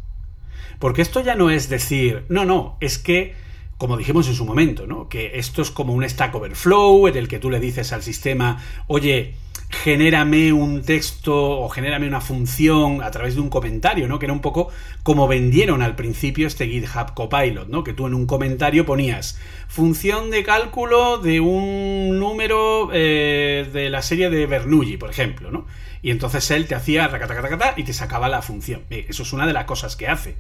Porque 0.80 1.02
esto 1.02 1.22
ya 1.22 1.36
no 1.36 1.50
es 1.50 1.70
decir, 1.70 2.26
no, 2.30 2.46
no, 2.46 2.78
es 2.80 2.98
que, 2.98 3.36
como 3.78 3.98
dijimos 3.98 4.28
en 4.28 4.34
su 4.34 4.46
momento, 4.46 4.88
¿no? 4.88 5.08
Que 5.08 5.38
esto 5.38 5.62
es 5.62 5.72
como 5.72 5.94
un 5.94 6.08
Stack 6.08 6.34
Overflow 6.34 7.08
en 7.08 7.18
el 7.18 7.28
que 7.28 7.40
tú 7.40 7.50
le 7.50 7.60
dices 7.60 7.94
al 7.94 8.02
sistema, 8.02 8.64
oye, 8.88 9.36
genérame 9.70 10.54
un 10.54 10.82
texto 10.82 11.60
o 11.60 11.70
genérame 11.70 12.08
una 12.08 12.22
función 12.22 13.04
a 13.04 13.12
través 13.12 13.36
de 13.36 13.42
un 13.42 13.50
comentario, 13.50 14.08
¿no? 14.08 14.18
Que 14.18 14.26
era 14.26 14.34
un 14.34 14.42
poco 14.42 14.70
como 15.04 15.28
vendieron 15.28 15.82
al 15.82 15.96
principio 15.96 16.48
este 16.48 16.68
GitHub 16.68 17.14
Copilot, 17.14 17.68
¿no? 17.68 17.84
Que 17.84 17.94
tú 17.94 18.08
en 18.08 18.14
un 18.14 18.26
comentario 18.26 18.86
ponías 18.86 19.38
función 19.68 20.32
de 20.32 20.44
cálculo 20.44 21.18
de 21.18 21.40
un 21.40 22.18
número 22.18 22.90
eh, 22.94 23.70
de 23.72 23.90
la 23.90 24.02
serie 24.02 24.30
de 24.30 24.46
Bernoulli, 24.46 24.98
por 24.98 25.10
ejemplo, 25.10 25.52
¿no? 25.52 25.66
Y 26.02 26.12
entonces 26.12 26.50
él 26.52 26.68
te 26.68 26.76
hacía 26.76 27.08
racatacatacata 27.08 27.74
y 27.76 27.84
te 27.84 27.94
sacaba 27.94 28.30
la 28.30 28.42
función. 28.42 28.84
Bien, 28.90 29.06
Eso 29.10 29.24
es 29.24 29.34
una 29.34 29.46
de 29.46 29.54
las 29.54 29.66
cosas 29.66 29.96
que 29.96 30.08
hace. 30.08 30.36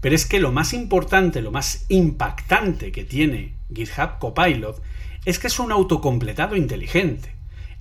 Pero 0.00 0.14
es 0.14 0.26
que 0.26 0.40
lo 0.40 0.52
más 0.52 0.72
importante, 0.72 1.42
lo 1.42 1.50
más 1.50 1.84
impactante 1.88 2.92
que 2.92 3.04
tiene 3.04 3.54
GitHub 3.74 4.18
Copilot 4.18 4.80
es 5.24 5.38
que 5.38 5.48
es 5.48 5.58
un 5.58 5.72
autocompletado 5.72 6.56
inteligente. 6.56 7.32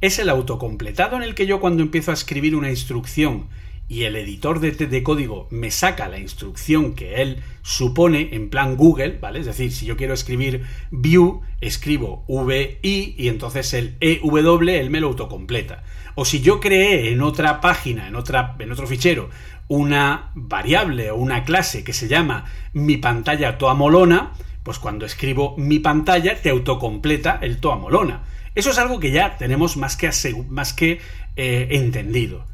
Es 0.01 0.19
el 0.19 0.29
autocompletado 0.29 1.15
en 1.15 1.23
el 1.23 1.35
que 1.35 1.47
yo 1.47 1.59
cuando 1.59 1.83
empiezo 1.83 2.11
a 2.11 2.15
escribir 2.15 2.55
una 2.55 2.69
instrucción 2.69 3.47
y 3.89 4.03
el 4.03 4.15
editor 4.17 4.59
de, 4.59 5.03
código 5.03 5.47
me 5.49 5.71
saca 5.71 6.09
la 6.09 6.19
instrucción 6.19 6.93
que 6.93 7.21
él 7.21 7.41
supone 7.61 8.29
en 8.33 8.49
plan 8.49 8.75
Google, 8.75 9.17
¿vale? 9.21 9.39
Es 9.39 9.45
decir, 9.45 9.71
si 9.71 9.85
yo 9.85 9.95
quiero 9.95 10.13
escribir 10.13 10.65
view, 10.91 11.41
escribo 11.61 12.25
VI 12.27 13.15
y 13.17 13.27
entonces 13.29 13.73
el 13.73 13.95
EW 14.01 14.69
él 14.69 14.89
me 14.89 14.99
lo 14.99 15.07
autocompleta. 15.07 15.83
O 16.15 16.25
si 16.25 16.41
yo 16.41 16.59
creé 16.59 17.11
en 17.13 17.21
otra 17.21 17.61
página, 17.61 18.07
en, 18.07 18.15
otra, 18.15 18.55
en 18.59 18.71
otro 18.71 18.87
fichero, 18.87 19.29
una 19.69 20.31
variable 20.35 21.11
o 21.11 21.15
una 21.15 21.43
clase 21.43 21.83
que 21.83 21.93
se 21.93 22.07
llama 22.07 22.45
mi 22.73 22.97
pantalla 22.97 23.57
toa 23.57 23.73
molona, 23.73 24.33
pues 24.63 24.79
cuando 24.79 25.05
escribo 25.05 25.55
mi 25.57 25.79
pantalla 25.79 26.41
te 26.41 26.49
autocompleta 26.49 27.39
el 27.41 27.59
toa 27.59 27.77
molona. 27.77 28.23
Eso 28.53 28.71
es 28.71 28.79
algo 28.79 28.99
que 28.99 29.11
ya 29.11 29.37
tenemos 29.37 29.77
más 29.77 29.95
que, 29.95 30.09
más 30.49 30.73
que 30.73 30.99
eh, 31.35 31.67
entendido. 31.71 32.45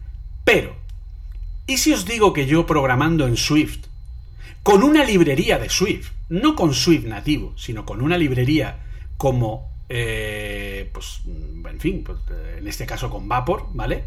Pero, 0.44 0.83
¿y 1.68 1.78
si 1.78 1.94
os 1.94 2.06
digo 2.06 2.34
que 2.34 2.46
yo 2.46 2.66
programando 2.66 3.28
en 3.28 3.38
Swift, 3.38 3.86
con 4.64 4.84
una 4.84 5.04
librería 5.04 5.58
de 5.60 5.70
Swift, 5.70 6.12
no 6.30 6.56
con 6.56 6.74
Swift 6.74 7.06
nativo, 7.06 7.54
sino 7.58 7.86
con 7.86 8.02
una 8.02 8.18
librería 8.18 8.80
como, 9.18 9.72
eh, 9.90 10.90
pues, 10.94 11.22
en 11.26 11.80
fin, 11.80 12.04
pues, 12.04 12.20
en 12.58 12.68
este 12.68 12.86
caso 12.86 13.10
con 13.10 13.28
Vapor, 13.28 13.68
¿vale? 13.74 14.04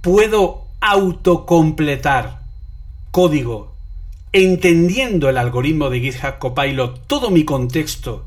Puedo 0.00 0.66
autocompletar 0.80 2.42
código 3.10 3.74
entendiendo 4.32 5.28
el 5.28 5.38
algoritmo 5.38 5.90
de 5.90 6.00
GitHub 6.00 6.38
Copilot, 6.38 7.06
todo 7.06 7.30
mi 7.30 7.44
contexto 7.44 8.26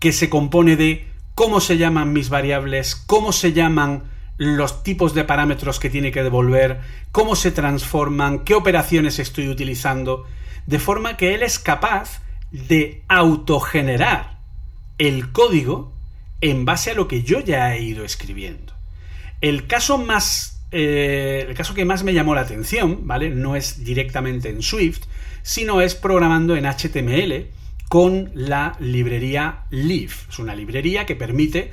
que 0.00 0.12
se 0.12 0.28
compone 0.28 0.76
de 0.76 1.06
cómo 1.36 1.60
se 1.60 1.78
llaman 1.78 2.12
mis 2.12 2.28
variables, 2.28 2.96
cómo 2.96 3.32
se 3.32 3.52
llaman 3.52 4.02
los 4.38 4.82
tipos 4.82 5.14
de 5.14 5.24
parámetros 5.24 5.78
que 5.78 5.90
tiene 5.90 6.12
que 6.12 6.22
devolver, 6.22 6.80
cómo 7.12 7.36
se 7.36 7.50
transforman, 7.50 8.44
qué 8.44 8.54
operaciones 8.54 9.18
estoy 9.18 9.48
utilizando, 9.48 10.24
de 10.66 10.78
forma 10.78 11.16
que 11.16 11.34
él 11.34 11.42
es 11.42 11.58
capaz 11.58 12.22
de 12.50 13.02
autogenerar 13.08 14.38
el 14.98 15.32
código 15.32 15.92
en 16.40 16.64
base 16.64 16.92
a 16.92 16.94
lo 16.94 17.08
que 17.08 17.22
yo 17.22 17.40
ya 17.40 17.74
he 17.74 17.82
ido 17.82 18.04
escribiendo. 18.04 18.72
El 19.40 19.66
caso 19.66 19.98
más. 19.98 20.62
eh, 20.70 21.46
el 21.48 21.54
caso 21.54 21.74
que 21.74 21.84
más 21.84 22.04
me 22.04 22.14
llamó 22.14 22.34
la 22.34 22.42
atención, 22.42 23.06
¿vale? 23.06 23.30
No 23.30 23.56
es 23.56 23.84
directamente 23.84 24.50
en 24.50 24.62
Swift, 24.62 25.02
sino 25.42 25.80
es 25.80 25.94
programando 25.94 26.56
en 26.56 26.66
HTML 26.66 27.46
con 27.88 28.30
la 28.34 28.76
librería 28.78 29.64
Leaf. 29.70 30.28
Es 30.28 30.38
una 30.38 30.54
librería 30.54 31.06
que 31.06 31.16
permite 31.16 31.72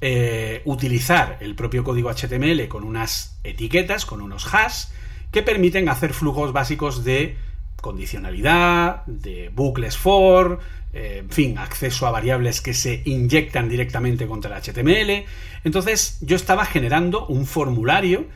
eh, 0.00 0.62
utilizar 0.64 1.38
el 1.40 1.54
propio 1.54 1.84
código 1.84 2.10
HTML 2.10 2.68
con 2.68 2.84
unas 2.84 3.38
etiquetas, 3.44 4.04
con 4.06 4.20
unos 4.20 4.52
hash, 4.52 4.86
que 5.30 5.42
permiten 5.42 5.88
hacer 5.88 6.12
flujos 6.12 6.52
básicos 6.52 7.04
de 7.04 7.36
condicionalidad, 7.80 9.04
de 9.06 9.50
bucles 9.54 9.96
for, 9.96 10.60
eh, 10.92 11.18
en 11.18 11.30
fin, 11.30 11.58
acceso 11.58 12.06
a 12.06 12.10
variables 12.10 12.60
que 12.60 12.72
se 12.72 13.02
inyectan 13.04 13.68
directamente 13.68 14.26
contra 14.26 14.56
el 14.56 14.62
HTML. 14.62 15.24
Entonces 15.64 16.18
yo 16.20 16.36
estaba 16.36 16.64
generando 16.64 17.26
un 17.26 17.46
formulario 17.46 18.26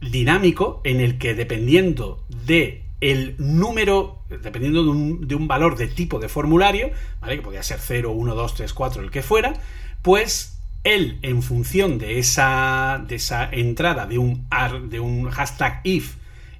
dinámico 0.00 0.80
en 0.84 1.00
el 1.00 1.16
que 1.18 1.34
dependiendo 1.34 2.24
de 2.28 2.82
el 3.00 3.34
número, 3.38 4.18
dependiendo 4.28 4.84
de 4.84 4.90
un, 4.90 5.26
de 5.26 5.34
un, 5.34 5.48
valor 5.48 5.76
de 5.76 5.88
tipo 5.88 6.18
de 6.20 6.28
formulario, 6.28 6.90
¿vale? 7.20 7.36
que 7.36 7.42
podía 7.42 7.62
ser 7.62 7.78
0, 7.80 8.12
1, 8.12 8.34
2, 8.34 8.54
3, 8.54 8.72
4, 8.72 9.02
el 9.02 9.10
que 9.10 9.22
fuera, 9.22 9.54
pues 10.02 10.51
él, 10.84 11.18
en 11.22 11.42
función 11.42 11.98
de 11.98 12.18
esa, 12.18 13.04
de 13.06 13.16
esa 13.16 13.48
entrada 13.50 14.06
de 14.06 14.18
un, 14.18 14.48
de 14.88 15.00
un 15.00 15.30
hashtag 15.30 15.80
if 15.84 16.14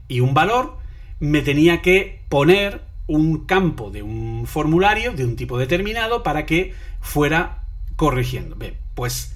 y 0.09 0.21
un 0.21 0.35
valor, 0.35 0.79
me 1.19 1.43
tenía 1.43 1.83
que 1.83 2.21
poner 2.29 2.83
un 3.07 3.45
campo 3.47 3.91
de 3.91 4.03
un 4.03 4.47
formulario 4.47 5.13
de 5.13 5.25
un 5.25 5.37
tipo 5.37 5.59
determinado 5.59 6.23
para 6.23 6.47
que 6.47 6.75
fuera 7.01 7.65
corrigiendo. 7.97 8.57
Bien, 8.57 8.77
pues 8.95 9.35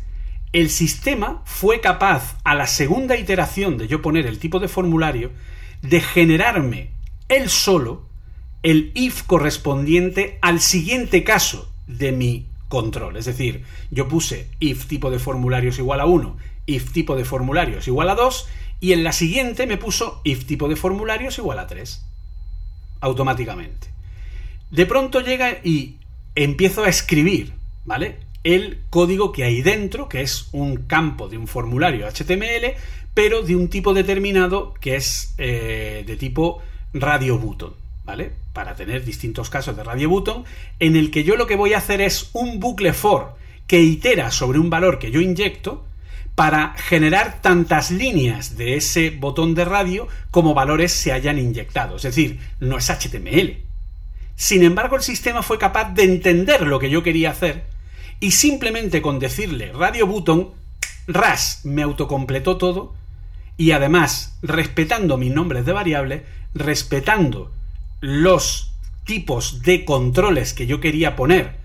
el 0.53 0.71
sistema 0.71 1.43
fue 1.45 1.81
capaz 1.81 2.39
a 2.45 2.55
la 2.55 2.67
segunda 2.67 3.17
iteración 3.17 3.79
de 3.79 3.89
yo 3.89 4.03
poner 4.03 4.27
el 4.27 4.39
tipo 4.39 4.59
de 4.59 4.69
formulario 4.69 5.31
de 5.83 6.01
generarme 6.01 6.91
él 7.29 7.51
solo 7.51 8.07
el 8.63 8.93
if 8.95 9.23
correspondiente 9.23 10.39
al 10.41 10.61
siguiente 10.61 11.25
caso 11.25 11.71
de 11.87 12.13
mi 12.13 12.47
control. 12.77 13.17
Es 13.17 13.25
decir, 13.25 13.65
yo 13.91 14.07
puse 14.07 14.49
if 14.61 14.85
tipo 14.85 15.11
de 15.11 15.19
formularios 15.19 15.79
igual 15.79 16.01
a 16.01 16.05
1, 16.05 16.37
if 16.67 16.93
tipo 16.93 17.17
de 17.17 17.25
formularios 17.25 17.89
igual 17.89 18.11
a 18.11 18.15
2 18.15 18.49
y 18.81 18.93
en 18.93 19.03
la 19.03 19.13
siguiente 19.13 19.67
me 19.67 19.79
puso 19.79 20.21
if 20.25 20.45
tipo 20.45 20.69
de 20.69 20.77
formularios 20.77 21.39
igual 21.39 21.59
a 21.59 21.67
3. 21.67 22.05
Automáticamente. 23.01 23.89
De 24.71 24.85
pronto 24.85 25.23
llega 25.23 25.59
y 25.65 25.97
empiezo 26.35 26.85
a 26.85 26.91
escribir, 26.91 27.55
¿vale? 27.87 28.19
El 28.45 28.81
código 28.91 29.33
que 29.33 29.45
hay 29.45 29.63
dentro, 29.63 30.07
que 30.11 30.21
es 30.21 30.51
un 30.53 30.77
campo 30.77 31.29
de 31.31 31.39
un 31.39 31.47
formulario 31.47 32.07
HTML, 32.07 32.75
pero 33.15 33.41
de 33.41 33.57
un 33.57 33.69
tipo 33.69 33.95
determinado 33.95 34.75
que 34.75 34.97
es 34.97 35.35
eh, 35.39 36.05
de 36.07 36.17
tipo 36.17 36.61
radio 36.93 37.39
button, 37.39 37.73
¿vale? 38.07 38.33
Para 38.53 38.77
tener 38.77 39.05
distintos 39.05 39.51
casos 39.51 39.77
de 39.77 39.85
radio 39.85 40.09
button, 40.09 40.45
en 40.79 40.97
el 40.97 41.11
que 41.11 41.25
yo 41.25 41.37
lo 41.37 41.47
que 41.47 41.57
voy 41.57 41.75
a 41.75 41.79
hacer 41.79 42.01
es 42.01 42.31
un 42.33 42.61
bucle 42.61 42.93
for 42.93 43.35
que 43.67 43.81
itera 43.81 44.31
sobre 44.31 44.61
un 44.61 44.71
valor 44.71 45.01
que 45.01 45.11
yo 45.11 45.21
inyecto 45.21 45.85
para 46.37 46.75
generar 46.77 47.43
tantas 47.43 47.91
líneas 47.91 48.57
de 48.57 48.77
ese 48.77 49.11
botón 49.11 49.55
de 49.55 49.65
radio 49.65 50.07
como 50.31 50.55
valores 50.55 50.93
se 50.93 51.13
hayan 51.13 51.39
inyectado. 51.39 51.97
Es 51.97 52.03
decir, 52.03 52.39
no 52.61 52.79
es 52.79 52.89
HTML. 52.89 53.59
Sin 54.37 54.63
embargo, 54.63 54.97
el 54.97 55.03
sistema 55.03 55.43
fue 55.43 55.59
capaz 55.59 55.93
de 55.95 56.05
entender 56.05 56.67
lo 56.67 56.79
que 56.79 56.91
yo 56.91 57.03
quería 57.03 57.31
hacer 57.31 57.65
y 58.21 58.31
simplemente 58.31 59.03
con 59.03 59.19
decirle 59.19 59.73
radio 59.73 60.07
button, 60.07 60.51
ras 61.09 61.63
me 61.65 61.83
autocompletó 61.83 62.57
todo 62.57 62.95
y 63.57 63.73
además, 63.73 64.39
respetando 64.43 65.17
mis 65.17 65.33
nombres 65.33 65.65
de 65.65 65.73
variable, 65.73 66.25
respetando 66.55 67.51
los 68.01 68.73
tipos 69.05 69.63
de 69.63 69.85
controles 69.85 70.53
que 70.53 70.67
yo 70.67 70.81
quería 70.81 71.17
poner 71.17 71.57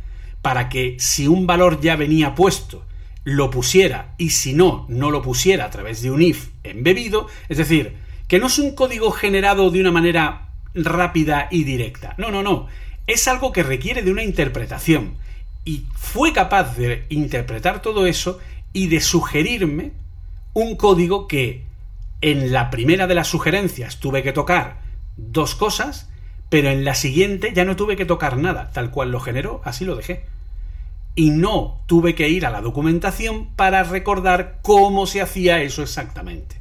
para 0.41 0.69
que 0.69 0.95
si 0.99 1.27
un 1.27 1.47
valor 1.47 1.81
ya 1.81 1.95
venía 1.95 2.35
puesto 2.35 2.85
lo 3.23 3.51
pusiera 3.51 4.15
y 4.17 4.31
si 4.31 4.53
no, 4.53 4.85
no 4.89 5.11
lo 5.11 5.21
pusiera 5.21 5.65
a 5.65 5.69
través 5.69 6.01
de 6.01 6.11
un 6.11 6.21
if 6.21 6.49
embebido, 6.63 7.27
es 7.49 7.57
decir, 7.57 7.95
que 8.27 8.39
no 8.39 8.47
es 8.47 8.57
un 8.57 8.73
código 8.73 9.11
generado 9.11 9.69
de 9.69 9.79
una 9.81 9.91
manera 9.91 10.49
rápida 10.73 11.47
y 11.51 11.63
directa, 11.63 12.15
no, 12.17 12.31
no, 12.31 12.41
no, 12.41 12.67
es 13.07 13.27
algo 13.27 13.51
que 13.51 13.63
requiere 13.63 14.01
de 14.01 14.11
una 14.11 14.23
interpretación. 14.23 15.15
Y 15.63 15.85
fue 15.93 16.33
capaz 16.33 16.75
de 16.75 17.05
interpretar 17.09 17.81
todo 17.81 18.07
eso 18.07 18.39
y 18.73 18.87
de 18.87 18.99
sugerirme 18.99 19.91
un 20.53 20.75
código 20.75 21.27
que 21.27 21.63
en 22.21 22.51
la 22.51 22.69
primera 22.69 23.05
de 23.05 23.15
las 23.15 23.27
sugerencias 23.27 23.99
tuve 23.99 24.23
que 24.23 24.33
tocar 24.33 24.81
dos 25.17 25.53
cosas, 25.55 26.09
pero 26.51 26.69
en 26.69 26.83
la 26.83 26.95
siguiente 26.95 27.53
ya 27.55 27.63
no 27.63 27.77
tuve 27.77 27.95
que 27.95 28.03
tocar 28.03 28.35
nada, 28.35 28.71
tal 28.73 28.91
cual 28.91 29.09
lo 29.09 29.21
generó, 29.21 29.61
así 29.63 29.85
lo 29.85 29.95
dejé. 29.95 30.25
Y 31.15 31.29
no 31.29 31.81
tuve 31.85 32.13
que 32.13 32.27
ir 32.27 32.45
a 32.45 32.49
la 32.49 32.59
documentación 32.59 33.55
para 33.55 33.83
recordar 33.83 34.59
cómo 34.61 35.07
se 35.07 35.21
hacía 35.21 35.61
eso 35.61 35.81
exactamente. 35.81 36.57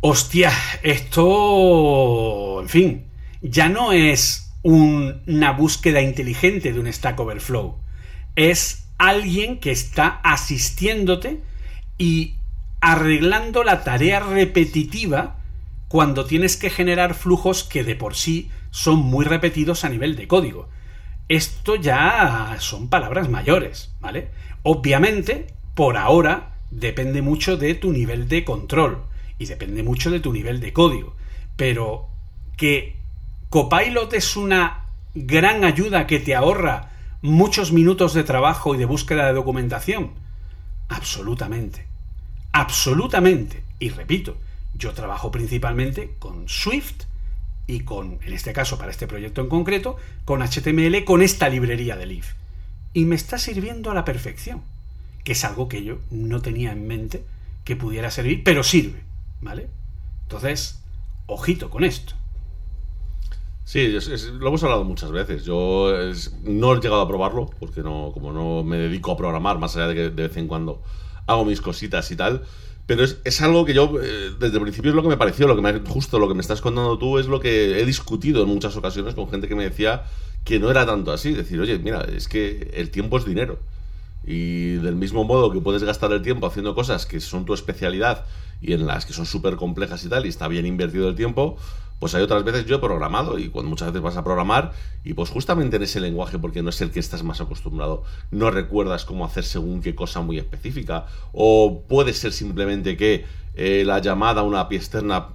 Hostia, 0.00 0.50
esto, 0.82 2.60
en 2.60 2.68
fin, 2.68 3.04
ya 3.40 3.68
no 3.68 3.92
es 3.92 4.52
una 4.64 5.52
búsqueda 5.52 6.02
inteligente 6.02 6.72
de 6.72 6.80
un 6.80 6.92
Stack 6.92 7.20
Overflow. 7.20 7.78
Es 8.34 8.88
alguien 8.98 9.60
que 9.60 9.70
está 9.70 10.08
asistiéndote 10.24 11.40
y 11.98 12.34
arreglando 12.80 13.62
la 13.62 13.84
tarea 13.84 14.18
repetitiva 14.18 15.38
cuando 15.88 16.24
tienes 16.24 16.56
que 16.56 16.70
generar 16.70 17.14
flujos 17.14 17.64
que 17.64 17.84
de 17.84 17.94
por 17.94 18.14
sí 18.14 18.50
son 18.70 18.98
muy 18.98 19.24
repetidos 19.24 19.84
a 19.84 19.88
nivel 19.88 20.16
de 20.16 20.26
código. 20.26 20.68
Esto 21.28 21.76
ya 21.76 22.56
son 22.58 22.88
palabras 22.88 23.28
mayores, 23.28 23.94
¿vale? 24.00 24.28
Obviamente, 24.62 25.46
por 25.74 25.96
ahora, 25.96 26.56
depende 26.70 27.22
mucho 27.22 27.56
de 27.56 27.74
tu 27.74 27.92
nivel 27.92 28.28
de 28.28 28.44
control 28.44 29.04
y 29.38 29.46
depende 29.46 29.82
mucho 29.82 30.10
de 30.10 30.20
tu 30.20 30.32
nivel 30.32 30.60
de 30.60 30.72
código. 30.72 31.14
Pero 31.56 32.08
que 32.56 32.96
Copilot 33.50 34.12
es 34.14 34.36
una 34.36 34.86
gran 35.14 35.64
ayuda 35.64 36.06
que 36.06 36.18
te 36.18 36.34
ahorra 36.34 36.90
muchos 37.22 37.72
minutos 37.72 38.12
de 38.14 38.24
trabajo 38.24 38.74
y 38.74 38.78
de 38.78 38.84
búsqueda 38.84 39.26
de 39.26 39.32
documentación. 39.32 40.12
Absolutamente 40.88 41.94
absolutamente. 42.54 43.64
Y 43.80 43.90
repito, 43.90 44.38
yo 44.76 44.92
trabajo 44.92 45.30
principalmente 45.30 46.14
con 46.18 46.48
Swift 46.48 47.04
y 47.66 47.80
con, 47.80 48.18
en 48.22 48.32
este 48.32 48.52
caso, 48.52 48.78
para 48.78 48.90
este 48.90 49.06
proyecto 49.06 49.40
en 49.40 49.48
concreto, 49.48 49.96
con 50.24 50.42
HTML, 50.42 51.04
con 51.04 51.22
esta 51.22 51.48
librería 51.48 51.96
de 51.96 52.06
Leaf. 52.06 52.34
Y 52.92 53.06
me 53.06 53.16
está 53.16 53.38
sirviendo 53.38 53.90
a 53.90 53.94
la 53.94 54.04
perfección, 54.04 54.62
que 55.24 55.32
es 55.32 55.44
algo 55.44 55.68
que 55.68 55.82
yo 55.82 55.98
no 56.10 56.42
tenía 56.42 56.72
en 56.72 56.86
mente 56.86 57.24
que 57.64 57.76
pudiera 57.76 58.10
servir, 58.10 58.44
pero 58.44 58.62
sirve, 58.62 59.02
¿vale? 59.40 59.68
Entonces, 60.24 60.82
ojito 61.26 61.70
con 61.70 61.84
esto. 61.84 62.14
Sí, 63.64 63.88
lo 64.38 64.48
hemos 64.48 64.62
hablado 64.62 64.84
muchas 64.84 65.10
veces. 65.10 65.44
Yo 65.44 65.90
no 66.42 66.74
he 66.74 66.80
llegado 66.80 67.00
a 67.00 67.08
probarlo, 67.08 67.50
porque 67.58 67.80
no, 67.80 68.10
como 68.12 68.30
no 68.30 68.62
me 68.62 68.76
dedico 68.76 69.12
a 69.12 69.16
programar, 69.16 69.58
más 69.58 69.74
allá 69.76 69.88
de 69.88 69.94
que 69.94 70.02
de 70.02 70.28
vez 70.28 70.36
en 70.36 70.46
cuando 70.46 70.82
hago 71.26 71.46
mis 71.46 71.62
cositas 71.62 72.10
y 72.10 72.16
tal. 72.16 72.44
Pero 72.86 73.02
es, 73.02 73.40
algo 73.40 73.64
que 73.64 73.72
yo, 73.72 73.98
eh, 74.02 74.32
desde 74.38 74.56
el 74.56 74.62
principio 74.62 74.90
es 74.90 74.94
lo 74.94 75.02
que 75.02 75.08
me 75.08 75.16
pareció, 75.16 75.46
lo 75.46 75.56
que 75.56 75.62
me, 75.62 75.80
justo 75.80 76.18
lo 76.18 76.28
que 76.28 76.34
me 76.34 76.42
estás 76.42 76.60
contando 76.60 76.98
tú 76.98 77.18
es 77.18 77.26
lo 77.26 77.40
que 77.40 77.80
he 77.80 77.86
discutido 77.86 78.42
en 78.42 78.48
muchas 78.48 78.76
ocasiones 78.76 79.14
con 79.14 79.30
gente 79.30 79.48
que 79.48 79.54
me 79.54 79.64
decía 79.64 80.04
que 80.44 80.58
no 80.58 80.70
era 80.70 80.84
tanto 80.84 81.10
así. 81.10 81.32
Decir, 81.32 81.58
oye, 81.60 81.78
mira, 81.78 82.02
es 82.02 82.28
que 82.28 82.72
el 82.74 82.90
tiempo 82.90 83.16
es 83.16 83.24
dinero. 83.24 83.58
Y 84.26 84.74
del 84.76 84.96
mismo 84.96 85.24
modo 85.24 85.52
que 85.52 85.60
puedes 85.60 85.82
gastar 85.82 86.12
el 86.12 86.22
tiempo 86.22 86.46
haciendo 86.46 86.74
cosas 86.74 87.06
que 87.06 87.20
son 87.20 87.44
tu 87.44 87.54
especialidad 87.54 88.24
y 88.60 88.72
en 88.72 88.86
las 88.86 89.04
que 89.04 89.12
son 89.12 89.26
súper 89.26 89.56
complejas 89.56 90.04
y 90.04 90.08
tal, 90.08 90.24
y 90.26 90.28
está 90.28 90.48
bien 90.48 90.64
invertido 90.64 91.08
el 91.08 91.14
tiempo, 91.14 91.58
pues 91.98 92.14
hay 92.14 92.22
otras 92.22 92.44
veces 92.44 92.66
yo 92.66 92.76
he 92.76 92.78
programado 92.78 93.38
y 93.38 93.48
cuando 93.48 93.70
muchas 93.70 93.88
veces 93.88 94.02
vas 94.02 94.16
a 94.16 94.24
programar 94.24 94.72
y 95.04 95.14
pues 95.14 95.30
justamente 95.30 95.76
en 95.76 95.82
ese 95.82 96.00
lenguaje, 96.00 96.38
porque 96.38 96.62
no 96.62 96.70
es 96.70 96.80
el 96.80 96.90
que 96.90 97.00
estás 97.00 97.22
más 97.22 97.40
acostumbrado, 97.40 98.02
no 98.30 98.50
recuerdas 98.50 99.04
cómo 99.04 99.24
hacer 99.24 99.44
según 99.44 99.80
qué 99.80 99.94
cosa 99.94 100.20
muy 100.20 100.38
específica, 100.38 101.06
o 101.32 101.82
puede 101.88 102.12
ser 102.12 102.32
simplemente 102.32 102.96
que 102.96 103.24
eh, 103.54 103.84
la 103.86 104.00
llamada 104.00 104.40
a 104.40 104.44
una 104.44 104.60
API 104.60 104.76
externa 104.76 105.28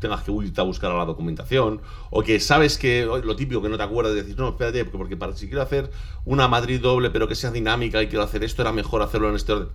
tengas 0.00 0.22
que 0.22 0.32
irte 0.32 0.60
a 0.60 0.64
buscar 0.64 0.90
a 0.90 0.98
la 0.98 1.04
documentación, 1.04 1.80
o 2.10 2.22
que 2.22 2.40
sabes 2.40 2.78
que 2.78 3.04
lo 3.04 3.36
típico 3.36 3.62
que 3.62 3.68
no 3.68 3.76
te 3.76 3.82
acuerdas 3.82 4.14
de 4.14 4.22
decir, 4.22 4.38
no, 4.38 4.48
espérate, 4.48 4.84
porque, 4.84 4.98
porque 4.98 5.16
para 5.16 5.36
si 5.36 5.46
quiero 5.46 5.62
hacer 5.62 5.90
una 6.24 6.48
Madrid 6.48 6.80
doble, 6.80 7.10
pero 7.10 7.28
que 7.28 7.34
sea 7.34 7.50
dinámica 7.50 8.02
y 8.02 8.08
quiero 8.08 8.24
hacer 8.24 8.42
esto, 8.44 8.62
era 8.62 8.72
mejor 8.72 9.02
hacerlo 9.02 9.28
en 9.28 9.36
este 9.36 9.52
orden. 9.52 9.68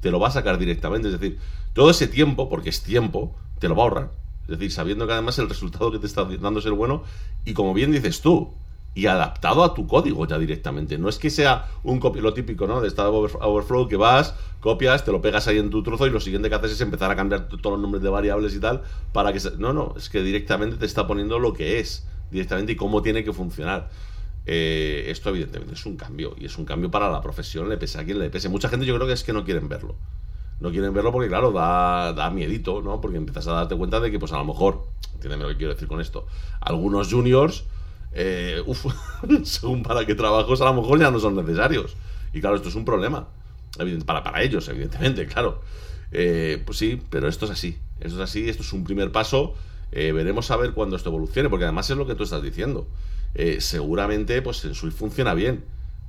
Te 0.00 0.10
lo 0.10 0.20
va 0.20 0.28
a 0.28 0.32
sacar 0.32 0.58
directamente, 0.58 1.08
es 1.08 1.20
decir, 1.20 1.38
todo 1.72 1.90
ese 1.90 2.06
tiempo, 2.06 2.48
porque 2.48 2.70
es 2.70 2.82
tiempo, 2.82 3.34
te 3.58 3.68
lo 3.68 3.74
va 3.74 3.82
a 3.82 3.86
ahorrar 3.86 4.10
es 4.48 4.58
decir, 4.58 4.72
sabiendo 4.72 5.06
que 5.06 5.12
además 5.12 5.38
el 5.38 5.48
resultado 5.48 5.92
que 5.92 5.98
te 5.98 6.06
está 6.06 6.24
dando 6.24 6.60
es 6.60 6.66
el 6.66 6.72
bueno 6.72 7.02
y 7.44 7.52
como 7.52 7.74
bien 7.74 7.92
dices 7.92 8.22
tú, 8.22 8.54
y 8.98 9.06
adaptado 9.06 9.62
a 9.62 9.74
tu 9.74 9.86
código 9.86 10.26
ya 10.26 10.40
directamente. 10.40 10.98
No 10.98 11.08
es 11.08 11.18
que 11.18 11.30
sea 11.30 11.66
un 11.84 12.00
copy, 12.00 12.20
lo 12.20 12.34
típico, 12.34 12.66
¿no? 12.66 12.80
De 12.80 12.90
Stack 12.90 13.06
Overflow 13.06 13.86
que 13.86 13.94
vas, 13.94 14.34
copias, 14.58 15.04
te 15.04 15.12
lo 15.12 15.22
pegas 15.22 15.46
ahí 15.46 15.56
en 15.58 15.70
tu 15.70 15.84
trozo 15.84 16.08
y 16.08 16.10
lo 16.10 16.18
siguiente 16.18 16.48
que 16.48 16.56
haces 16.56 16.72
es 16.72 16.80
empezar 16.80 17.08
a 17.08 17.14
cambiar 17.14 17.46
todos 17.46 17.74
los 17.74 17.78
nombres 17.78 18.02
de 18.02 18.08
variables 18.08 18.56
y 18.56 18.58
tal 18.60 18.82
para 19.12 19.32
que... 19.32 19.38
No, 19.56 19.72
no, 19.72 19.94
es 19.96 20.08
que 20.08 20.20
directamente 20.20 20.78
te 20.78 20.86
está 20.86 21.06
poniendo 21.06 21.38
lo 21.38 21.52
que 21.52 21.78
es 21.78 22.08
directamente 22.32 22.72
y 22.72 22.76
cómo 22.76 23.00
tiene 23.00 23.22
que 23.22 23.32
funcionar. 23.32 23.88
eh, 24.46 25.04
esto 25.10 25.28
evidentemente 25.28 25.74
es 25.74 25.86
un 25.86 25.96
cambio. 25.96 26.34
Y 26.36 26.46
es 26.46 26.58
un 26.58 26.64
cambio 26.64 26.90
para 26.90 27.08
la 27.08 27.20
profesión, 27.20 27.68
le 27.68 27.76
pese 27.76 28.00
a 28.00 28.04
quien 28.04 28.18
le 28.18 28.30
pese. 28.30 28.48
Mucha 28.48 28.68
gente 28.68 28.84
yo 28.84 28.96
creo 28.96 29.06
que 29.06 29.12
es 29.12 29.22
que 29.22 29.32
no 29.32 29.44
quieren 29.44 29.68
verlo. 29.68 29.94
No 30.58 30.70
quieren 30.72 30.92
verlo 30.92 31.12
porque, 31.12 31.28
claro, 31.28 31.52
da, 31.52 32.12
da 32.14 32.30
miedito, 32.30 32.82
¿no? 32.82 33.00
Porque 33.00 33.16
empiezas 33.16 33.46
a 33.46 33.52
darte 33.52 33.76
cuenta 33.76 34.00
de 34.00 34.10
que, 34.10 34.18
pues 34.18 34.32
a 34.32 34.38
lo 34.38 34.44
mejor, 34.44 34.86
entiéndeme 35.14 35.44
lo 35.44 35.50
que 35.50 35.56
quiero 35.56 35.72
decir 35.72 35.86
con 35.86 36.00
esto, 36.00 36.26
algunos 36.60 37.12
juniors, 37.12 37.64
eh, 38.12 38.62
según 39.44 39.82
para 39.82 40.04
qué 40.06 40.14
trabajos, 40.14 40.60
a 40.60 40.66
lo 40.66 40.74
mejor 40.74 40.98
ya 41.00 41.10
no 41.10 41.18
son 41.20 41.36
necesarios. 41.36 41.96
Y 42.32 42.40
claro, 42.40 42.56
esto 42.56 42.68
es 42.68 42.74
un 42.74 42.84
problema. 42.84 43.28
Para, 44.06 44.22
para 44.22 44.42
ellos, 44.42 44.68
evidentemente, 44.68 45.26
claro. 45.32 45.60
Eh, 46.10 46.62
pues 46.64 46.78
sí, 46.78 47.00
pero 47.10 47.28
esto 47.28 47.44
es 47.44 47.50
así. 47.52 47.78
Esto 48.00 48.16
es 48.22 48.30
así, 48.30 48.48
esto 48.48 48.62
es 48.62 48.72
un 48.72 48.84
primer 48.84 49.12
paso. 49.12 49.54
Eh, 49.92 50.12
veremos 50.12 50.50
a 50.50 50.56
ver 50.56 50.72
cuándo 50.72 50.96
esto 50.96 51.08
evolucione, 51.10 51.48
porque 51.48 51.64
además 51.64 51.88
es 51.90 51.96
lo 51.96 52.06
que 52.06 52.14
tú 52.14 52.22
estás 52.24 52.42
diciendo. 52.42 52.86
Seguramente, 53.58 54.42
pues 54.42 54.64
en 54.64 54.74
Swift 54.74 54.94
funciona 54.96 55.32
bien, 55.34 55.64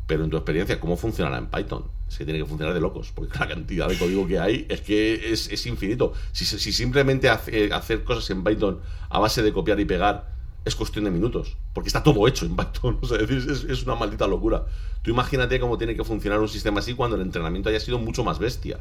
pero 0.07 0.23
en 0.23 0.29
tu 0.29 0.37
experiencia, 0.37 0.79
¿cómo 0.79 0.97
funcionará 0.97 1.37
en 1.37 1.47
Python? 1.47 1.83
Es 2.07 2.17
que 2.17 2.25
tiene 2.25 2.39
que 2.39 2.45
funcionar 2.45 2.73
de 2.73 2.81
locos, 2.81 3.11
porque 3.13 3.37
la 3.37 3.47
cantidad 3.47 3.87
de 3.87 3.97
código 3.97 4.25
que 4.27 4.39
hay 4.39 4.65
es 4.69 4.81
que 4.81 5.31
es, 5.31 5.47
es 5.51 5.65
infinito. 5.67 6.13
Si, 6.31 6.45
si 6.45 6.71
simplemente 6.73 7.29
hace- 7.29 7.71
hacer 7.71 8.03
cosas 8.03 8.27
en 8.31 8.43
Python 8.43 8.79
a 9.09 9.19
base 9.19 9.43
de 9.43 9.53
copiar 9.53 9.79
y 9.79 9.85
pegar 9.85 10.31
es 10.69 10.75
cuestión 10.75 11.05
de 11.05 11.11
minutos, 11.11 11.57
porque 11.73 11.87
está 11.89 12.01
todo 12.03 12.27
hecho 12.27 12.45
en 12.45 12.55
Python. 12.55 12.99
Es- 13.29 13.63
es 13.65 13.83
una 13.83 13.95
maldita 13.95 14.27
locura. 14.27 14.65
Tú 15.01 15.11
imagínate 15.11 15.59
cómo 15.59 15.77
tiene 15.77 15.95
que 15.95 16.03
funcionar 16.03 16.39
un 16.39 16.47
sistema 16.49 16.79
así 16.79 16.93
cuando 16.93 17.15
el 17.15 17.21
entrenamiento 17.23 17.69
haya 17.69 17.79
sido 17.79 17.99
mucho 17.99 18.23
más 18.23 18.39
bestia. 18.39 18.79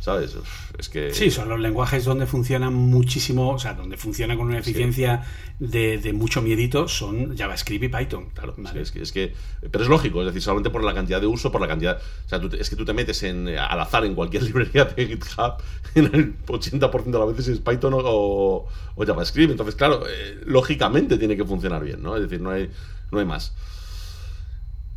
¿Sabes? 0.00 0.36
Uf, 0.36 0.72
Es 0.78 0.90
que. 0.90 1.14
Sí, 1.14 1.30
son 1.30 1.48
los 1.48 1.58
lenguajes 1.58 2.04
donde 2.04 2.26
funcionan 2.26 2.74
muchísimo, 2.74 3.52
o 3.52 3.58
sea, 3.58 3.72
donde 3.72 3.96
funciona 3.96 4.36
con 4.36 4.48
una 4.48 4.58
eficiencia 4.58 5.22
de, 5.58 5.96
de 5.96 6.12
mucho 6.12 6.42
miedito, 6.42 6.88
son 6.88 7.34
JavaScript 7.38 7.84
y 7.84 7.88
Python. 7.88 8.28
Claro, 8.34 8.54
¿vale? 8.58 8.82
es, 8.82 8.92
que, 8.92 9.00
es 9.00 9.12
que- 9.12 9.32
Pero 9.70 9.82
es 9.82 9.88
lógico, 9.88 10.20
es 10.20 10.26
decir, 10.26 10.42
solamente 10.42 10.68
por 10.68 10.84
la 10.84 10.92
cantidad 10.92 11.22
de 11.22 11.26
uso, 11.26 11.50
por 11.50 11.62
la 11.62 11.68
cantidad. 11.68 11.96
O 12.26 12.28
sea, 12.28 12.38
tú 12.38 12.50
es 12.54 12.68
que 12.68 12.76
tú 12.76 12.84
te 12.84 12.92
metes 12.92 13.22
en, 13.22 13.48
al 13.48 13.80
azar 13.80 14.04
en 14.04 14.14
cualquier 14.14 14.42
librería 14.48 14.84
de 14.84 15.06
GitHub, 15.06 15.54
en 15.94 16.04
el 16.14 16.36
80% 16.46 17.04
de 17.04 17.18
las 17.18 17.28
veces 17.28 17.48
es 17.48 17.60
Python 17.60 17.94
o, 17.96 18.66
o 18.96 19.06
JavaScript. 19.06 19.52
Entonces, 19.52 19.74
claro, 19.74 20.02
eh, 20.06 20.38
lógicamente 20.44 21.16
tiene 21.16 21.34
que 21.34 21.44
funcionar 21.46 21.82
bien, 21.82 22.02
¿no? 22.02 22.14
Es 22.16 22.22
decir, 22.24 22.42
no 22.42 22.50
hay, 22.50 22.68
no 23.10 23.20
hay 23.20 23.24
más. 23.24 23.54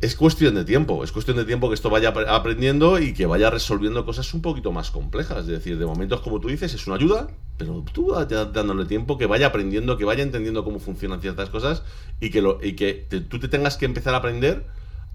Es 0.00 0.14
cuestión 0.14 0.54
de 0.54 0.64
tiempo, 0.64 1.02
es 1.02 1.10
cuestión 1.10 1.36
de 1.36 1.44
tiempo 1.44 1.68
que 1.68 1.74
esto 1.74 1.90
vaya 1.90 2.14
apre- 2.14 2.28
aprendiendo 2.28 3.00
y 3.00 3.12
que 3.14 3.26
vaya 3.26 3.50
resolviendo 3.50 4.04
cosas 4.04 4.32
un 4.32 4.42
poquito 4.42 4.70
más 4.70 4.92
complejas. 4.92 5.38
Es 5.38 5.46
decir, 5.48 5.76
de 5.76 5.86
momentos, 5.86 6.20
como 6.20 6.38
tú 6.38 6.46
dices, 6.46 6.72
es 6.72 6.86
una 6.86 6.94
ayuda, 6.94 7.26
pero 7.56 7.84
tú 7.92 8.12
dándole 8.12 8.84
tiempo, 8.84 9.18
que 9.18 9.26
vaya 9.26 9.48
aprendiendo, 9.48 9.98
que 9.98 10.04
vaya 10.04 10.22
entendiendo 10.22 10.62
cómo 10.62 10.78
funcionan 10.78 11.20
ciertas 11.20 11.50
cosas 11.50 11.82
y 12.20 12.30
que, 12.30 12.42
lo, 12.42 12.60
y 12.62 12.74
que 12.74 13.06
tú 13.28 13.40
te 13.40 13.48
tengas 13.48 13.76
que 13.76 13.86
empezar 13.86 14.14
a 14.14 14.18
aprender 14.18 14.66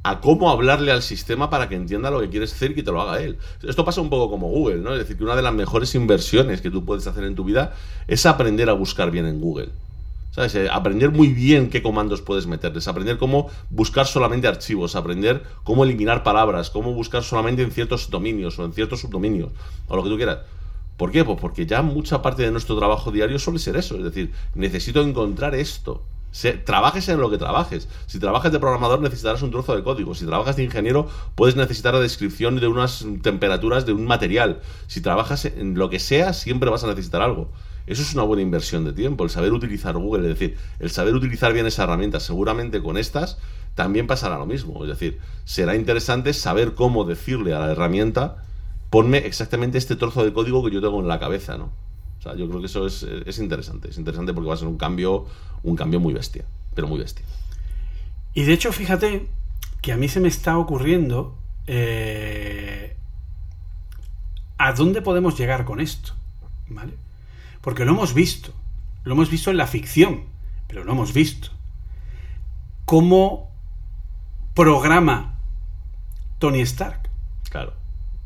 a 0.03 0.19
cómo 0.19 0.51
hablarle 0.51 0.91
al 0.91 1.01
sistema 1.01 1.49
para 1.49 1.69
que 1.69 1.75
entienda 1.75 2.11
lo 2.11 2.19
que 2.19 2.29
quieres 2.29 2.51
hacer 2.51 2.71
y 2.71 2.75
que 2.75 2.83
te 2.83 2.91
lo 2.91 3.01
haga 3.01 3.21
él. 3.21 3.37
Esto 3.65 3.85
pasa 3.85 4.01
un 4.01 4.09
poco 4.09 4.29
como 4.29 4.49
Google, 4.49 4.79
¿no? 4.79 4.91
Es 4.91 4.99
decir, 4.99 5.15
que 5.15 5.23
una 5.23 5.37
de 5.37 5.43
las 5.43 5.53
mejores 5.53 5.95
inversiones 5.95 6.59
que 6.59 6.69
tú 6.69 6.83
puedes 6.83 7.07
hacer 7.07 7.23
en 7.23 7.35
tu 7.35 7.45
vida 7.45 7.73
es 8.09 8.25
aprender 8.25 8.69
a 8.69 8.73
buscar 8.73 9.11
bien 9.11 9.27
en 9.27 9.39
Google. 9.39 9.69
¿Sabes? 10.33 10.55
Eh, 10.55 10.67
aprender 10.67 11.11
muy 11.11 11.27
bien 11.27 11.69
qué 11.69 11.83
comandos 11.83 12.23
puedes 12.23 12.47
meterles, 12.47 12.87
aprender 12.87 13.19
cómo 13.19 13.51
buscar 13.69 14.07
solamente 14.07 14.47
archivos, 14.47 14.95
aprender 14.95 15.43
cómo 15.63 15.83
eliminar 15.83 16.23
palabras, 16.23 16.71
cómo 16.71 16.91
buscar 16.91 17.21
solamente 17.21 17.61
en 17.61 17.69
ciertos 17.69 18.09
dominios 18.09 18.57
o 18.57 18.65
en 18.65 18.73
ciertos 18.73 19.01
subdominios, 19.01 19.51
o 19.87 19.95
lo 19.95 20.03
que 20.03 20.09
tú 20.09 20.17
quieras. 20.17 20.39
¿Por 20.97 21.11
qué? 21.11 21.23
Pues 21.23 21.39
porque 21.39 21.67
ya 21.67 21.83
mucha 21.83 22.23
parte 22.23 22.41
de 22.41 22.49
nuestro 22.49 22.75
trabajo 22.75 23.11
diario 23.11 23.37
suele 23.37 23.59
ser 23.59 23.77
eso, 23.77 23.95
es 23.97 24.03
decir, 24.03 24.31
necesito 24.55 25.03
encontrar 25.03 25.53
esto. 25.53 26.01
Trabajes 26.65 27.07
en 27.09 27.19
lo 27.19 27.29
que 27.29 27.37
trabajes. 27.37 27.87
Si 28.07 28.17
trabajas 28.17 28.51
de 28.51 28.59
programador 28.59 29.01
necesitarás 29.01 29.43
un 29.43 29.51
trozo 29.51 29.75
de 29.75 29.83
código. 29.83 30.15
Si 30.15 30.25
trabajas 30.25 30.55
de 30.55 30.63
ingeniero 30.63 31.07
puedes 31.35 31.55
necesitar 31.55 31.93
la 31.93 31.99
descripción 31.99 32.59
de 32.59 32.67
unas 32.67 33.05
temperaturas 33.21 33.85
de 33.85 33.93
un 33.93 34.05
material. 34.05 34.59
Si 34.87 34.99
trabajas 34.99 35.45
en 35.45 35.75
lo 35.75 35.91
que 35.91 35.99
sea 35.99 36.33
siempre 36.33 36.71
vas 36.71 36.83
a 36.83 36.87
necesitar 36.87 37.21
algo. 37.21 37.51
Eso 37.85 38.01
es 38.01 38.13
una 38.13 38.23
buena 38.23 38.41
inversión 38.41 38.85
de 38.85 38.93
tiempo, 38.93 39.23
el 39.23 39.29
saber 39.29 39.51
utilizar 39.51 39.97
Google, 39.97 40.29
es 40.29 40.39
decir, 40.39 40.57
el 40.79 40.89
saber 40.89 41.13
utilizar 41.13 41.51
bien 41.53 41.65
esa 41.65 41.83
herramienta. 41.83 42.19
Seguramente 42.19 42.81
con 42.81 42.97
estas 42.97 43.37
también 43.75 44.07
pasará 44.07 44.37
lo 44.37 44.45
mismo. 44.45 44.83
Es 44.83 44.89
decir, 44.89 45.19
será 45.45 45.75
interesante 45.75 46.33
saber 46.33 46.75
cómo 46.75 47.03
decirle 47.03 47.53
a 47.53 47.59
la 47.59 47.71
herramienta, 47.71 48.43
ponme 48.89 49.19
exactamente 49.19 49.77
este 49.77 49.95
trozo 49.95 50.23
de 50.23 50.31
código 50.31 50.63
que 50.63 50.71
yo 50.71 50.81
tengo 50.81 50.99
en 51.01 51.07
la 51.07 51.19
cabeza, 51.19 51.57
¿no? 51.57 51.71
O 52.19 52.21
sea, 52.21 52.35
yo 52.35 52.47
creo 52.47 52.61
que 52.61 52.67
eso 52.67 52.87
es, 52.87 53.03
es 53.03 53.39
interesante. 53.39 53.89
Es 53.89 53.97
interesante 53.97 54.33
porque 54.33 54.47
va 54.47 54.53
a 54.53 54.57
ser 54.57 54.67
un 54.67 54.77
cambio, 54.77 55.25
un 55.63 55.75
cambio 55.75 55.99
muy 55.99 56.13
bestia, 56.13 56.45
pero 56.73 56.87
muy 56.87 56.99
bestia. 56.99 57.25
Y 58.33 58.43
de 58.43 58.53
hecho, 58.53 58.71
fíjate 58.71 59.27
que 59.81 59.91
a 59.91 59.97
mí 59.97 60.07
se 60.07 60.21
me 60.21 60.29
está 60.29 60.57
ocurriendo 60.57 61.35
eh, 61.67 62.95
a 64.57 64.71
dónde 64.73 65.01
podemos 65.01 65.37
llegar 65.37 65.65
con 65.65 65.81
esto, 65.81 66.13
¿vale? 66.69 66.93
Porque 67.63 67.85
lo 67.85 67.93
hemos 67.93 68.13
visto, 68.13 68.53
lo 69.05 69.13
hemos 69.13 69.31
visto 69.31 69.49
en 69.49 69.57
la 69.57 69.65
ficción, 69.67 70.25
pero 70.67 70.83
lo 70.83 70.91
hemos 70.91 71.13
visto. 71.13 71.47
¿Cómo 72.85 73.49
programa 74.53 75.39
Tony 76.39 76.61
Stark? 76.61 77.09
Claro. 77.49 77.73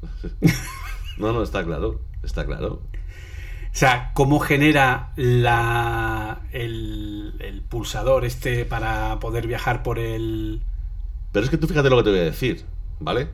no, 1.17 1.31
no, 1.33 1.43
está 1.43 1.63
claro. 1.63 2.01
Está 2.23 2.45
claro. 2.45 2.81
O 3.71 3.79
sea, 3.79 4.11
cómo 4.15 4.39
genera 4.39 5.13
la, 5.15 6.41
el, 6.51 7.35
el 7.39 7.61
pulsador 7.61 8.25
este 8.25 8.65
para 8.65 9.19
poder 9.19 9.45
viajar 9.45 9.83
por 9.83 9.99
el... 9.99 10.61
Pero 11.31 11.45
es 11.45 11.51
que 11.51 11.57
tú 11.57 11.67
fíjate 11.67 11.89
lo 11.91 11.97
que 11.97 12.03
te 12.03 12.09
voy 12.09 12.19
a 12.19 12.23
decir, 12.23 12.65
¿vale? 12.99 13.29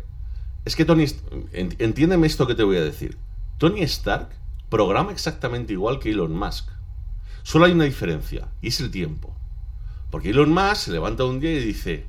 Es 0.65 0.75
que 0.75 0.83
Tony. 0.83 1.05
en- 1.53 1.75
Entiéndeme 1.79 2.27
esto 2.27 2.45
que 2.45 2.55
te 2.55 2.63
voy 2.63 2.75
a 2.77 2.83
decir. 2.83 3.17
Tony 3.57 3.81
Stark 3.83 4.29
programa 4.73 5.11
exactamente 5.11 5.73
igual 5.73 5.99
que 5.99 6.09
Elon 6.09 6.35
Musk. 6.35 6.67
Solo 7.43 7.65
hay 7.65 7.73
una 7.73 7.83
diferencia, 7.83 8.47
y 8.59 8.69
es 8.69 8.79
el 8.79 8.89
tiempo. 8.89 9.37
Porque 10.09 10.31
Elon 10.31 10.51
Musk 10.51 10.77
se 10.77 10.91
levanta 10.91 11.25
un 11.25 11.39
día 11.39 11.51
y 11.51 11.63
dice: 11.63 12.07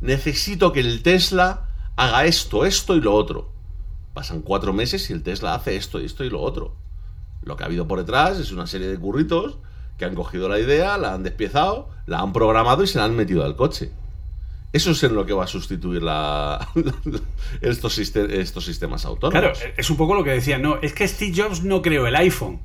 Necesito 0.00 0.72
que 0.72 0.78
el 0.78 1.02
Tesla 1.02 1.66
haga 1.96 2.26
esto, 2.26 2.64
esto 2.64 2.94
y 2.94 3.00
lo 3.00 3.12
otro. 3.12 3.50
Pasan 4.14 4.42
cuatro 4.42 4.72
meses 4.72 5.10
y 5.10 5.12
el 5.12 5.24
Tesla 5.24 5.56
hace 5.56 5.74
esto, 5.74 5.98
esto 5.98 6.22
y 6.22 6.30
lo 6.30 6.40
otro. 6.40 6.76
Lo 7.42 7.56
que 7.56 7.64
ha 7.64 7.66
habido 7.66 7.88
por 7.88 7.98
detrás 7.98 8.38
es 8.38 8.52
una 8.52 8.68
serie 8.68 8.86
de 8.86 8.96
curritos 8.96 9.58
que 9.98 10.04
han 10.04 10.14
cogido 10.14 10.48
la 10.48 10.60
idea, 10.60 10.96
la 10.96 11.12
han 11.12 11.24
despiezado, 11.24 11.88
la 12.06 12.20
han 12.20 12.32
programado 12.32 12.84
y 12.84 12.86
se 12.86 12.98
la 12.98 13.04
han 13.04 13.16
metido 13.16 13.44
al 13.44 13.56
coche. 13.56 13.90
Eso 14.72 14.90
es 14.90 15.02
en 15.02 15.14
lo 15.14 15.24
que 15.24 15.32
va 15.32 15.44
a 15.44 15.46
sustituir 15.46 16.02
la, 16.02 16.68
estos, 17.62 17.98
estos 17.98 18.64
sistemas 18.64 19.04
autónomos. 19.06 19.58
Claro, 19.58 19.72
es 19.76 19.90
un 19.90 19.96
poco 19.96 20.14
lo 20.14 20.24
que 20.24 20.30
decía, 20.30 20.58
no, 20.58 20.78
es 20.82 20.92
que 20.92 21.08
Steve 21.08 21.32
Jobs 21.34 21.64
no 21.64 21.80
creó 21.80 22.06
el 22.06 22.14
iPhone. 22.16 22.60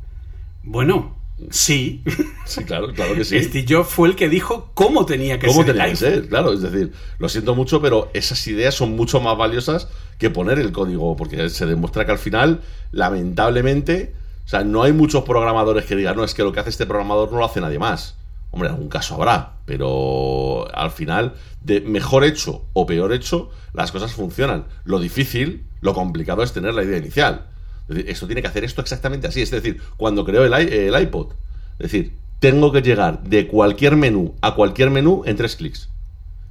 Bueno, 0.63 1.15
sí. 1.49 2.03
Sí, 2.45 2.63
claro, 2.65 2.93
claro 2.93 3.15
que 3.15 3.23
sí. 3.23 3.41
Steve 3.41 3.65
Jobs 3.67 3.89
fue 3.89 4.09
el 4.09 4.15
que 4.15 4.27
dijo 4.27 4.71
cómo 4.73 5.05
tenía 5.05 5.39
que 5.39 5.47
¿Cómo 5.47 5.63
ser 5.63 5.67
tenía 5.73 5.85
el 5.85 5.97
que 5.97 6.05
iPhone. 6.05 6.21
ser? 6.21 6.29
Claro, 6.29 6.53
es 6.53 6.61
decir, 6.61 6.91
lo 7.19 7.29
siento 7.29 7.55
mucho, 7.55 7.81
pero 7.81 8.09
esas 8.13 8.45
ideas 8.47 8.75
son 8.75 8.95
mucho 8.97 9.21
más 9.21 9.37
valiosas 9.37 9.87
que 10.17 10.29
poner 10.29 10.59
el 10.59 10.73
código, 10.73 11.15
porque 11.15 11.49
se 11.49 11.65
demuestra 11.65 12.05
que 12.05 12.11
al 12.11 12.19
final, 12.19 12.61
lamentablemente, 12.91 14.13
o 14.45 14.47
sea, 14.47 14.63
no 14.65 14.83
hay 14.83 14.91
muchos 14.91 15.23
programadores 15.23 15.85
que 15.85 15.95
digan, 15.95 16.17
no, 16.17 16.25
es 16.25 16.33
que 16.33 16.43
lo 16.43 16.51
que 16.51 16.59
hace 16.59 16.69
este 16.69 16.85
programador 16.85 17.31
no 17.31 17.39
lo 17.39 17.45
hace 17.45 17.61
nadie 17.61 17.79
más. 17.79 18.17
Hombre, 18.53 18.69
algún 18.69 18.87
caso 18.87 19.15
habrá, 19.15 19.53
pero 19.65 20.67
al 20.75 20.91
final, 20.91 21.33
de 21.63 21.81
mejor 21.81 22.23
hecho 22.23 22.65
o 22.73 22.85
peor 22.85 23.11
hecho, 23.11 23.49
las 23.73 23.91
cosas 23.91 24.13
funcionan. 24.13 24.65
Lo 24.85 24.99
difícil, 24.99 25.65
lo 25.81 25.95
complicado 25.95 26.43
es 26.43 26.53
tener 26.53 26.75
la 26.75 26.83
idea 26.83 26.99
inicial. 26.99 27.47
Es 27.89 27.95
decir, 27.95 28.11
esto 28.11 28.27
tiene 28.27 28.43
que 28.43 28.47
hacer 28.47 28.63
esto 28.63 28.79
exactamente 28.81 29.25
así. 29.25 29.41
Es 29.41 29.49
decir, 29.49 29.81
cuando 29.97 30.23
i- 30.29 30.67
el 30.71 31.01
iPod, 31.01 31.31
es 31.79 31.91
decir, 31.91 32.13
tengo 32.39 32.71
que 32.71 32.83
llegar 32.83 33.23
de 33.23 33.47
cualquier 33.47 33.95
menú 33.95 34.35
a 34.41 34.53
cualquier 34.53 34.91
menú 34.91 35.23
en 35.25 35.35
tres 35.35 35.55
clics. 35.55 35.89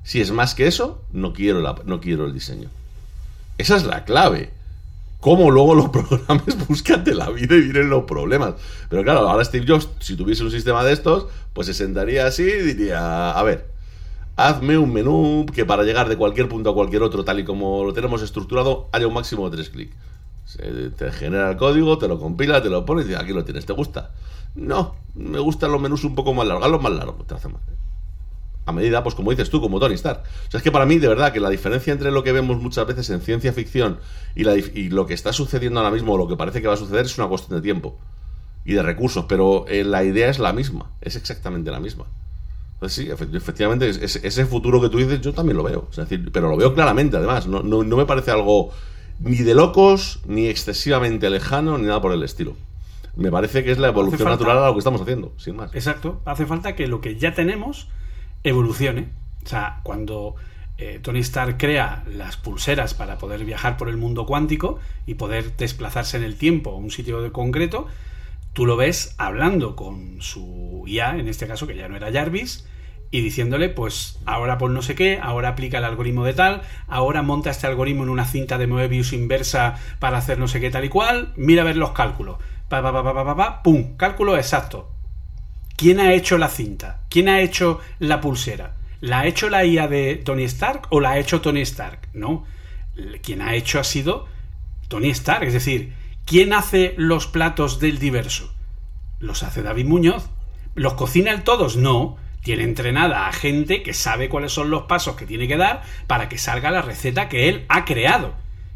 Si 0.02 0.20
es 0.20 0.32
más 0.32 0.56
que 0.56 0.66
eso, 0.66 1.04
no 1.12 1.32
quiero, 1.32 1.60
la- 1.60 1.76
no 1.84 2.00
quiero 2.00 2.26
el 2.26 2.34
diseño. 2.34 2.68
Esa 3.58 3.76
es 3.76 3.84
la 3.84 4.04
clave. 4.04 4.50
Cómo 5.22 5.52
luego 5.52 5.76
los 5.76 5.88
programas 5.90 6.66
búscate 6.66 7.14
la 7.14 7.30
vida 7.30 7.54
y 7.54 7.60
vienen 7.60 7.88
los 7.88 8.02
problemas. 8.06 8.54
Pero 8.88 9.04
claro, 9.04 9.20
ahora 9.28 9.44
Steve 9.44 9.64
Jobs, 9.68 9.88
si 10.00 10.16
tuviese 10.16 10.42
un 10.42 10.50
sistema 10.50 10.82
de 10.82 10.92
estos, 10.92 11.28
pues 11.52 11.68
se 11.68 11.74
sentaría 11.74 12.26
así 12.26 12.42
y 12.42 12.62
diría, 12.62 13.30
a 13.30 13.40
ver, 13.44 13.70
hazme 14.34 14.76
un 14.78 14.92
menú 14.92 15.46
que 15.54 15.64
para 15.64 15.84
llegar 15.84 16.08
de 16.08 16.16
cualquier 16.16 16.48
punto 16.48 16.70
a 16.70 16.74
cualquier 16.74 17.04
otro, 17.04 17.24
tal 17.24 17.38
y 17.38 17.44
como 17.44 17.84
lo 17.84 17.92
tenemos 17.92 18.20
estructurado, 18.20 18.88
haya 18.90 19.06
un 19.06 19.14
máximo 19.14 19.48
de 19.48 19.58
tres 19.58 19.70
clics. 19.70 19.94
Te 20.96 21.12
genera 21.12 21.50
el 21.52 21.56
código, 21.56 21.98
te 21.98 22.08
lo 22.08 22.18
compila, 22.18 22.60
te 22.60 22.68
lo 22.68 22.84
pone 22.84 23.08
y 23.08 23.14
aquí 23.14 23.32
lo 23.32 23.44
tienes, 23.44 23.64
¿te 23.64 23.74
gusta? 23.74 24.10
No, 24.56 24.96
me 25.14 25.38
gustan 25.38 25.70
los 25.70 25.80
menús 25.80 26.02
un 26.02 26.16
poco 26.16 26.34
más 26.34 26.48
largos, 26.48 26.64
hazlos 26.64 26.82
más 26.82 26.92
largos, 26.94 27.24
te 27.28 27.34
hace 27.34 27.46
mal. 27.46 27.62
A 28.64 28.72
medida, 28.72 29.02
pues 29.02 29.14
como 29.16 29.30
dices 29.32 29.50
tú, 29.50 29.60
como 29.60 29.80
Tony 29.80 29.94
Stark. 29.94 30.20
O 30.48 30.50
sea, 30.50 30.58
es 30.58 30.62
que 30.64 30.70
para 30.70 30.86
mí, 30.86 30.98
de 30.98 31.08
verdad, 31.08 31.32
que 31.32 31.40
la 31.40 31.50
diferencia 31.50 31.92
entre 31.92 32.10
lo 32.12 32.22
que 32.22 32.30
vemos 32.32 32.60
muchas 32.62 32.86
veces 32.86 33.10
en 33.10 33.20
ciencia 33.20 33.52
ficción 33.52 33.98
y, 34.36 34.44
la 34.44 34.54
dif- 34.54 34.70
y 34.74 34.88
lo 34.88 35.06
que 35.06 35.14
está 35.14 35.32
sucediendo 35.32 35.80
ahora 35.80 35.90
mismo, 35.92 36.12
o 36.12 36.16
lo 36.18 36.28
que 36.28 36.36
parece 36.36 36.62
que 36.62 36.68
va 36.68 36.74
a 36.74 36.76
suceder, 36.76 37.04
es 37.06 37.18
una 37.18 37.26
cuestión 37.28 37.58
de 37.58 37.62
tiempo 37.62 37.98
y 38.64 38.74
de 38.74 38.82
recursos, 38.82 39.24
pero 39.28 39.64
eh, 39.66 39.82
la 39.82 40.04
idea 40.04 40.28
es 40.30 40.38
la 40.38 40.52
misma, 40.52 40.92
es 41.00 41.16
exactamente 41.16 41.72
la 41.72 41.80
misma. 41.80 42.04
Pues 42.78 42.92
sí, 42.92 43.08
efe- 43.08 43.34
efectivamente, 43.36 43.88
es- 43.88 43.96
es- 43.96 44.16
ese 44.22 44.46
futuro 44.46 44.80
que 44.80 44.88
tú 44.88 44.98
dices, 44.98 45.20
yo 45.20 45.32
también 45.32 45.56
lo 45.56 45.64
veo. 45.64 45.88
Es 45.90 45.96
decir, 45.96 46.30
pero 46.32 46.48
lo 46.48 46.56
veo 46.56 46.72
claramente, 46.72 47.16
además. 47.16 47.48
No, 47.48 47.62
no- 47.64 47.82
no 47.82 47.96
me 47.96 48.06
parece 48.06 48.30
algo 48.30 48.70
ni 49.18 49.36
de 49.38 49.54
locos, 49.54 50.20
ni 50.26 50.46
excesivamente 50.46 51.28
lejano, 51.30 51.78
ni 51.78 51.86
nada 51.86 52.00
por 52.00 52.12
el 52.12 52.22
estilo. 52.22 52.56
Me 53.16 53.30
parece 53.30 53.62
que 53.64 53.72
es 53.72 53.78
la 53.78 53.88
evolución 53.88 54.20
falta- 54.20 54.30
natural 54.44 54.58
a 54.62 54.66
lo 54.68 54.72
que 54.74 54.78
estamos 54.78 55.00
haciendo, 55.00 55.32
sin 55.36 55.56
más. 55.56 55.74
Exacto. 55.74 56.20
Hace 56.24 56.46
falta 56.46 56.74
que 56.76 56.86
lo 56.86 57.00
que 57.00 57.16
ya 57.16 57.34
tenemos 57.34 57.88
evolucione. 58.44 59.08
O 59.44 59.48
sea, 59.48 59.80
cuando 59.82 60.36
eh, 60.78 60.98
Tony 61.02 61.20
Stark 61.20 61.58
crea 61.58 62.04
las 62.06 62.36
pulseras 62.36 62.94
para 62.94 63.18
poder 63.18 63.44
viajar 63.44 63.76
por 63.76 63.88
el 63.88 63.96
mundo 63.96 64.26
cuántico 64.26 64.78
y 65.06 65.14
poder 65.14 65.56
desplazarse 65.56 66.16
en 66.16 66.24
el 66.24 66.36
tiempo 66.36 66.70
a 66.70 66.76
un 66.76 66.90
sitio 66.90 67.22
de 67.22 67.30
concreto, 67.32 67.86
tú 68.52 68.66
lo 68.66 68.76
ves 68.76 69.14
hablando 69.18 69.76
con 69.76 70.20
su 70.20 70.84
IA, 70.86 71.18
en 71.18 71.28
este 71.28 71.46
caso 71.46 71.66
que 71.66 71.76
ya 71.76 71.88
no 71.88 71.96
era 71.96 72.12
Jarvis, 72.12 72.66
y 73.10 73.20
diciéndole, 73.20 73.68
pues 73.68 74.18
ahora 74.24 74.56
por 74.56 74.70
no 74.70 74.80
sé 74.80 74.94
qué, 74.94 75.20
ahora 75.22 75.50
aplica 75.50 75.78
el 75.78 75.84
algoritmo 75.84 76.24
de 76.24 76.32
tal, 76.32 76.62
ahora 76.88 77.22
monta 77.22 77.50
este 77.50 77.66
algoritmo 77.66 78.04
en 78.04 78.08
una 78.08 78.24
cinta 78.24 78.56
de 78.56 78.66
Moebius 78.66 79.12
inversa 79.12 79.76
para 79.98 80.18
hacer 80.18 80.38
no 80.38 80.48
sé 80.48 80.60
qué 80.60 80.70
tal 80.70 80.86
y 80.86 80.88
cual, 80.88 81.32
mira 81.36 81.62
a 81.62 81.66
ver 81.66 81.76
los 81.76 81.92
cálculos. 81.92 82.38
Pa, 82.68 82.82
pa, 82.82 83.62
pum, 83.62 83.98
cálculo 83.98 84.36
exacto. 84.36 84.91
¿Quién 85.76 86.00
ha 86.00 86.12
hecho 86.12 86.38
la 86.38 86.48
cinta? 86.48 87.00
¿Quién 87.08 87.28
ha 87.28 87.40
hecho 87.40 87.80
la 87.98 88.20
pulsera? 88.20 88.74
¿La 89.00 89.20
ha 89.20 89.26
hecho 89.26 89.48
la 89.50 89.64
IA 89.64 89.88
de 89.88 90.16
Tony 90.16 90.44
Stark 90.44 90.86
o 90.90 91.00
la 91.00 91.10
ha 91.10 91.18
hecho 91.18 91.40
Tony 91.40 91.62
Stark? 91.62 92.08
No. 92.12 92.44
Quien 93.22 93.42
ha 93.42 93.54
hecho 93.54 93.80
ha 93.80 93.84
sido 93.84 94.28
Tony 94.88 95.10
Stark. 95.10 95.44
Es 95.44 95.54
decir, 95.54 95.92
¿quién 96.24 96.52
hace 96.52 96.94
los 96.96 97.26
platos 97.26 97.80
del 97.80 97.98
diverso? 97.98 98.52
Los 99.18 99.42
hace 99.42 99.62
David 99.62 99.86
Muñoz. 99.86 100.30
¿Los 100.74 100.94
cocina 100.94 101.32
él 101.32 101.42
todos? 101.42 101.76
No. 101.76 102.16
Tiene 102.42 102.64
entrenada 102.64 103.26
a 103.26 103.32
gente 103.32 103.82
que 103.82 103.94
sabe 103.94 104.28
cuáles 104.28 104.52
son 104.52 104.70
los 104.70 104.82
pasos 104.82 105.16
que 105.16 105.26
tiene 105.26 105.48
que 105.48 105.56
dar 105.56 105.82
para 106.06 106.28
que 106.28 106.38
salga 106.38 106.70
la 106.70 106.82
receta 106.82 107.28
que 107.28 107.48
él 107.48 107.64
ha 107.68 107.84
creado. 107.84 108.34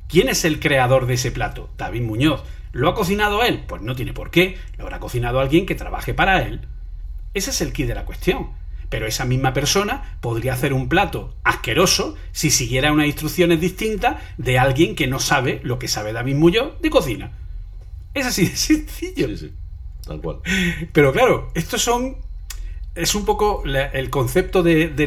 ¿Quién 0.08 0.28
es 0.28 0.44
el 0.44 0.60
creador 0.60 1.06
de 1.06 1.14
ese 1.14 1.32
plato? 1.32 1.70
David 1.76 2.02
Muñoz. 2.02 2.42
¿Lo 2.72 2.88
ha 2.88 2.94
cocinado 2.94 3.42
él? 3.42 3.64
Pues 3.66 3.82
no 3.82 3.96
tiene 3.96 4.12
por 4.12 4.30
qué. 4.30 4.58
Lo 4.76 4.84
habrá 4.84 5.00
cocinado 5.00 5.40
alguien 5.40 5.66
que 5.66 5.74
trabaje 5.74 6.14
para 6.14 6.42
él. 6.42 6.66
Ese 7.36 7.50
es 7.50 7.60
el 7.60 7.72
key 7.72 7.84
de 7.86 7.94
la 7.94 8.04
cuestión. 8.04 8.48
Pero 8.88 9.06
esa 9.06 9.24
misma 9.24 9.52
persona 9.52 10.16
podría 10.20 10.52
hacer 10.54 10.72
un 10.72 10.88
plato 10.88 11.34
asqueroso 11.42 12.16
si 12.32 12.50
siguiera 12.50 12.92
unas 12.92 13.06
instrucciones 13.06 13.60
distintas 13.60 14.16
de 14.38 14.58
alguien 14.60 14.94
que 14.94 15.06
no 15.08 15.18
sabe 15.18 15.60
lo 15.64 15.78
que 15.80 15.88
sabe 15.88 16.12
David 16.12 16.36
Muñoz 16.36 16.80
de 16.80 16.90
cocina. 16.90 17.32
Es 18.14 18.26
así 18.26 18.46
de 18.46 18.56
sencillo. 18.56 19.28
Sí, 19.28 19.36
sí, 19.36 19.52
tal 20.06 20.20
cual. 20.20 20.38
Pero 20.92 21.12
claro, 21.12 21.50
estos 21.54 21.82
son. 21.82 22.16
Es 22.94 23.14
un 23.16 23.24
poco. 23.24 23.62
la- 23.66 23.86
el 23.86 24.08
concepto 24.08 24.62
de, 24.62 24.88
de 24.88 25.06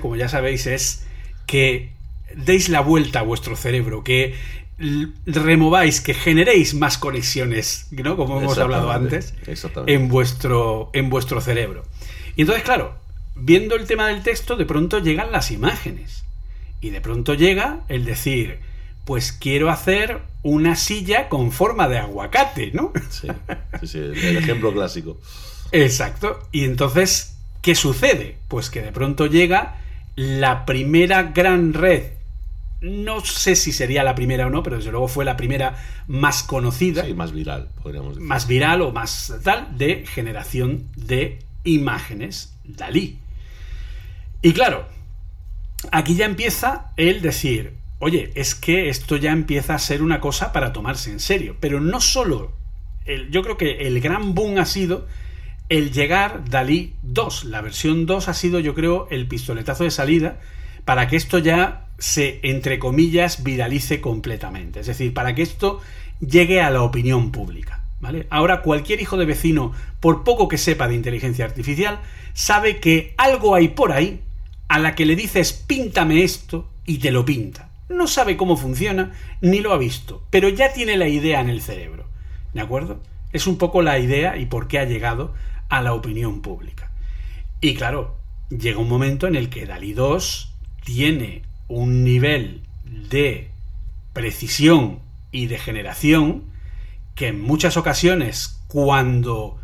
como 0.00 0.16
ya 0.16 0.28
sabéis, 0.28 0.66
es 0.66 1.06
que 1.46 1.92
deis 2.36 2.68
la 2.68 2.80
vuelta 2.80 3.20
a 3.20 3.22
vuestro 3.22 3.56
cerebro, 3.56 4.04
que 4.04 4.34
remováis, 5.26 6.00
que 6.00 6.14
generéis 6.14 6.74
más 6.74 6.98
conexiones, 6.98 7.86
¿no? 7.92 8.16
Como 8.16 8.40
hemos 8.40 8.58
hablado 8.58 8.90
antes, 8.90 9.34
en 9.86 10.08
vuestro, 10.08 10.90
en 10.92 11.10
vuestro 11.10 11.40
cerebro. 11.40 11.84
Y 12.36 12.42
entonces, 12.42 12.64
claro, 12.64 12.96
viendo 13.36 13.76
el 13.76 13.86
tema 13.86 14.08
del 14.08 14.22
texto, 14.22 14.56
de 14.56 14.64
pronto 14.64 14.98
llegan 14.98 15.32
las 15.32 15.50
imágenes. 15.50 16.24
Y 16.80 16.90
de 16.90 17.00
pronto 17.00 17.34
llega 17.34 17.80
el 17.88 18.04
decir, 18.04 18.58
pues 19.04 19.32
quiero 19.32 19.70
hacer 19.70 20.20
una 20.42 20.76
silla 20.76 21.28
con 21.28 21.52
forma 21.52 21.88
de 21.88 21.98
aguacate, 21.98 22.72
¿no? 22.72 22.92
Sí, 23.10 23.28
sí, 23.80 23.86
sí, 23.86 23.98
el 23.98 24.36
ejemplo 24.36 24.72
clásico. 24.72 25.18
Exacto. 25.72 26.46
Y 26.52 26.64
entonces, 26.64 27.36
¿qué 27.62 27.74
sucede? 27.74 28.36
Pues 28.48 28.70
que 28.70 28.82
de 28.82 28.92
pronto 28.92 29.26
llega 29.26 29.78
la 30.16 30.64
primera 30.66 31.22
gran 31.24 31.72
red. 31.74 32.12
No 32.80 33.20
sé 33.24 33.56
si 33.56 33.72
sería 33.72 34.04
la 34.04 34.14
primera 34.14 34.46
o 34.46 34.50
no, 34.50 34.62
pero 34.62 34.76
desde 34.76 34.90
luego 34.90 35.08
fue 35.08 35.24
la 35.24 35.36
primera 35.38 35.74
más 36.06 36.42
conocida, 36.42 37.04
Sí, 37.04 37.14
más 37.14 37.32
viral, 37.32 37.70
podríamos 37.82 38.16
decir. 38.16 38.28
más 38.28 38.46
viral 38.46 38.82
o 38.82 38.92
más 38.92 39.32
tal, 39.42 39.78
de 39.78 40.04
generación 40.06 40.88
de 40.96 41.38
imágenes 41.64 42.54
Dalí. 42.64 43.18
Y 44.42 44.52
claro, 44.52 44.86
aquí 45.92 46.14
ya 46.14 46.26
empieza 46.26 46.92
el 46.98 47.22
decir, 47.22 47.72
oye, 48.00 48.32
es 48.34 48.54
que 48.54 48.90
esto 48.90 49.16
ya 49.16 49.32
empieza 49.32 49.74
a 49.74 49.78
ser 49.78 50.02
una 50.02 50.20
cosa 50.20 50.52
para 50.52 50.74
tomarse 50.74 51.10
en 51.10 51.20
serio. 51.20 51.56
Pero 51.60 51.80
no 51.80 52.00
solo, 52.02 52.52
el- 53.06 53.30
yo 53.30 53.42
creo 53.42 53.56
que 53.56 53.86
el 53.86 54.00
gran 54.00 54.34
boom 54.34 54.58
ha 54.58 54.66
sido 54.66 55.06
el 55.68 55.92
llegar 55.92 56.48
Dalí 56.48 56.94
2. 57.02 57.44
La 57.44 57.60
versión 57.60 58.06
2 58.06 58.28
ha 58.28 58.34
sido, 58.34 58.60
yo 58.60 58.74
creo, 58.74 59.08
el 59.10 59.26
pistoletazo 59.26 59.84
de 59.84 59.90
salida 59.90 60.40
para 60.84 61.08
que 61.08 61.16
esto 61.16 61.38
ya 61.38 61.86
se, 61.98 62.40
entre 62.42 62.78
comillas, 62.78 63.42
viralice 63.42 64.00
completamente. 64.00 64.80
Es 64.80 64.86
decir, 64.86 65.14
para 65.14 65.34
que 65.34 65.42
esto 65.42 65.80
llegue 66.20 66.60
a 66.60 66.70
la 66.70 66.82
opinión 66.82 67.32
pública. 67.32 67.80
¿Vale? 68.00 68.26
Ahora 68.28 68.60
cualquier 68.60 69.00
hijo 69.00 69.16
de 69.16 69.24
vecino, 69.24 69.72
por 70.00 70.24
poco 70.24 70.46
que 70.46 70.58
sepa 70.58 70.88
de 70.88 70.94
inteligencia 70.94 71.46
artificial, 71.46 72.00
sabe 72.34 72.78
que 72.78 73.14
algo 73.16 73.54
hay 73.54 73.68
por 73.68 73.92
ahí 73.92 74.20
a 74.68 74.78
la 74.78 74.94
que 74.94 75.06
le 75.06 75.16
dices 75.16 75.54
píntame 75.54 76.22
esto 76.22 76.68
y 76.84 76.98
te 76.98 77.10
lo 77.10 77.24
pinta. 77.24 77.70
No 77.88 78.06
sabe 78.06 78.36
cómo 78.36 78.58
funciona 78.58 79.12
ni 79.40 79.60
lo 79.60 79.72
ha 79.72 79.78
visto, 79.78 80.22
pero 80.28 80.50
ya 80.50 80.72
tiene 80.74 80.98
la 80.98 81.08
idea 81.08 81.40
en 81.40 81.48
el 81.48 81.62
cerebro. 81.62 82.04
¿De 82.52 82.60
acuerdo? 82.60 83.00
Es 83.32 83.46
un 83.46 83.56
poco 83.56 83.80
la 83.80 83.98
idea 83.98 84.36
y 84.36 84.46
por 84.46 84.68
qué 84.68 84.78
ha 84.78 84.84
llegado 84.84 85.32
a 85.68 85.82
la 85.82 85.94
opinión 85.94 86.42
pública. 86.42 86.90
Y 87.60 87.74
claro, 87.74 88.16
llega 88.50 88.78
un 88.78 88.88
momento 88.88 89.26
en 89.26 89.36
el 89.36 89.48
que 89.48 89.66
Dalí 89.66 89.92
2 89.92 90.52
tiene 90.84 91.42
un 91.68 92.04
nivel 92.04 92.62
de 92.84 93.50
precisión 94.12 95.00
y 95.32 95.46
de 95.46 95.58
generación 95.58 96.44
que 97.14 97.28
en 97.28 97.40
muchas 97.40 97.76
ocasiones 97.76 98.60
cuando 98.68 99.58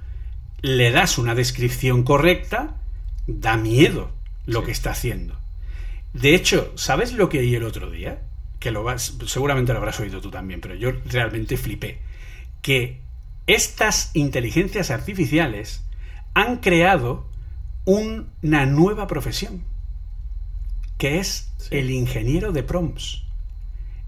le 0.63 0.91
das 0.91 1.19
una 1.19 1.35
descripción 1.35 2.03
correcta, 2.03 2.77
da 3.27 3.57
miedo 3.57 4.13
lo 4.47 4.61
Sí. 4.61 4.67
que 4.67 4.73
está 4.73 4.91
haciendo. 4.91 5.39
De 6.13 6.35
hecho, 6.35 6.73
¿sabes 6.77 7.13
lo 7.13 7.29
que 7.29 7.39
oí 7.39 7.55
el 7.55 7.65
otro 7.65 7.91
día? 7.91 8.23
Que 8.59 8.71
lo 8.71 8.83
vas, 8.83 9.17
seguramente 9.27 9.73
lo 9.73 9.79
habrás 9.79 10.01
oído 10.01 10.21
tú 10.21 10.31
también, 10.31 10.61
pero 10.61 10.75
yo 10.75 10.93
realmente 11.07 11.57
flipé. 11.57 11.99
Que 12.63 13.01
estas 13.47 14.11
inteligencias 14.15 14.91
artificiales 14.91 15.85
han 16.35 16.59
creado 16.59 17.27
una 17.85 18.67
nueva 18.67 19.07
profesión, 19.07 19.65
que 20.99 21.19
es 21.19 21.51
Sí. 21.57 21.69
el 21.77 21.91
ingeniero 21.91 22.53
de 22.53 22.63
prompts. 22.63 23.23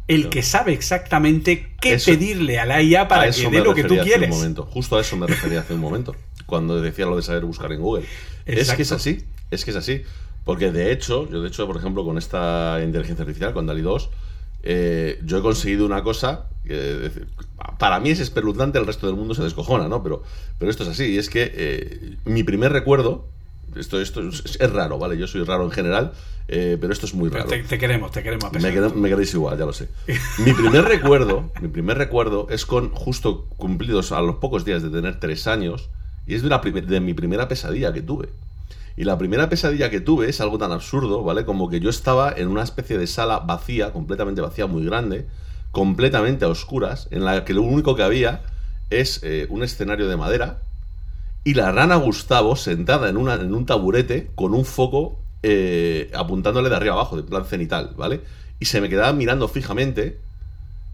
El 0.08 0.28
que 0.28 0.42
sabe 0.42 0.72
exactamente 0.72 1.72
qué 1.80 1.94
Eso- 1.94 2.10
pedirle 2.10 2.58
a 2.58 2.66
la 2.66 2.82
IA 2.82 3.08
para 3.08 3.30
que 3.30 3.48
dé 3.50 3.60
lo 3.62 3.74
que 3.74 3.84
tú 3.84 3.96
quieres. 3.98 4.30
Un 4.30 4.36
momento. 4.36 4.64
Justo 4.66 4.96
a 4.96 5.00
eso 5.00 5.16
me 5.16 5.26
refería 5.26 5.60
hace 5.60 5.74
un 5.74 5.80
momento, 5.80 6.14
cuando 6.46 6.80
decía 6.80 7.06
lo 7.06 7.16
de 7.16 7.22
saber 7.22 7.44
buscar 7.44 7.72
en 7.72 7.80
Google. 7.80 8.04
Es 8.44 8.72
que 8.72 8.82
es 8.82 8.92
así, 8.92 9.24
es 9.50 9.64
que 9.64 9.70
es 9.70 9.76
así. 9.76 10.02
Porque 10.44 10.72
de 10.72 10.90
hecho, 10.92 11.30
yo 11.30 11.40
de 11.40 11.48
hecho, 11.48 11.66
por 11.68 11.76
ejemplo, 11.76 12.04
con 12.04 12.18
esta 12.18 12.80
inteligencia 12.84 13.22
artificial, 13.22 13.52
con 13.54 13.66
DALI 13.66 13.80
2, 13.82 14.10
eh, 14.64 15.20
yo 15.24 15.38
he 15.38 15.42
conseguido 15.42 15.86
una 15.86 16.02
cosa 16.02 16.46
para 17.78 18.00
mí 18.00 18.10
es 18.10 18.20
espeluznante, 18.20 18.78
el 18.78 18.86
resto 18.86 19.06
del 19.06 19.16
mundo 19.16 19.34
se 19.34 19.42
descojona, 19.42 19.88
¿no? 19.88 20.02
Pero, 20.02 20.22
pero 20.58 20.70
esto 20.70 20.84
es 20.84 20.90
así, 20.90 21.06
y 21.06 21.18
es 21.18 21.28
que 21.28 21.50
eh, 21.54 22.16
mi 22.24 22.42
primer 22.42 22.72
recuerdo, 22.72 23.26
esto, 23.76 24.00
esto 24.00 24.28
es, 24.28 24.58
es 24.60 24.72
raro, 24.72 24.98
¿vale? 24.98 25.18
Yo 25.18 25.26
soy 25.26 25.42
raro 25.44 25.64
en 25.64 25.70
general, 25.70 26.12
eh, 26.48 26.76
pero 26.80 26.92
esto 26.92 27.06
es 27.06 27.14
muy 27.14 27.30
raro. 27.30 27.48
te, 27.48 27.62
te 27.62 27.78
queremos, 27.78 28.10
te 28.10 28.22
queremos 28.22 28.44
a 28.44 28.50
pesar 28.50 28.72
Me, 28.72 28.88
me 28.90 29.08
queréis 29.08 29.32
igual, 29.34 29.58
ya 29.58 29.64
lo 29.64 29.72
sé. 29.72 29.88
Mi 30.44 30.52
primer 30.52 30.84
recuerdo, 30.84 31.50
mi 31.60 31.68
primer 31.68 31.98
recuerdo 31.98 32.46
es 32.50 32.66
con 32.66 32.90
justo 32.90 33.46
cumplidos 33.56 34.12
a 34.12 34.20
los 34.20 34.36
pocos 34.36 34.64
días 34.64 34.82
de 34.82 34.90
tener 34.90 35.18
tres 35.18 35.46
años 35.46 35.88
y 36.26 36.34
es 36.34 36.42
de, 36.42 36.48
una 36.48 36.58
de 36.58 37.00
mi 37.00 37.14
primera 37.14 37.48
pesadilla 37.48 37.92
que 37.92 38.02
tuve. 38.02 38.28
Y 38.96 39.04
la 39.04 39.16
primera 39.16 39.48
pesadilla 39.48 39.90
que 39.90 40.00
tuve 40.00 40.28
es 40.28 40.40
algo 40.40 40.58
tan 40.58 40.70
absurdo, 40.70 41.22
¿vale? 41.22 41.44
Como 41.44 41.70
que 41.70 41.80
yo 41.80 41.88
estaba 41.88 42.30
en 42.30 42.48
una 42.48 42.62
especie 42.62 42.98
de 42.98 43.06
sala 43.06 43.38
vacía, 43.38 43.92
completamente 43.92 44.42
vacía, 44.42 44.66
muy 44.66 44.84
grande, 44.84 45.26
completamente 45.72 46.44
a 46.44 46.48
oscuras, 46.48 47.08
en 47.10 47.24
la 47.24 47.44
que 47.44 47.54
lo 47.54 47.62
único 47.62 47.96
que 47.96 48.02
había 48.02 48.42
es 48.90 49.20
eh, 49.22 49.46
un 49.50 49.62
escenario 49.62 50.08
de 50.08 50.16
madera 50.16 50.60
y 51.44 51.54
la 51.54 51.72
rana 51.72 51.96
Gustavo 51.96 52.54
sentada 52.56 53.08
en, 53.08 53.16
una, 53.16 53.34
en 53.34 53.52
un 53.54 53.66
taburete 53.66 54.30
con 54.34 54.54
un 54.54 54.64
foco 54.64 55.18
eh, 55.42 56.10
apuntándole 56.14 56.68
de 56.68 56.76
arriba 56.76 56.94
abajo, 56.94 57.16
de 57.16 57.24
plan 57.24 57.44
cenital, 57.44 57.94
¿vale? 57.96 58.20
Y 58.60 58.66
se 58.66 58.80
me 58.80 58.88
quedaba 58.88 59.12
mirando 59.12 59.48
fijamente. 59.48 60.20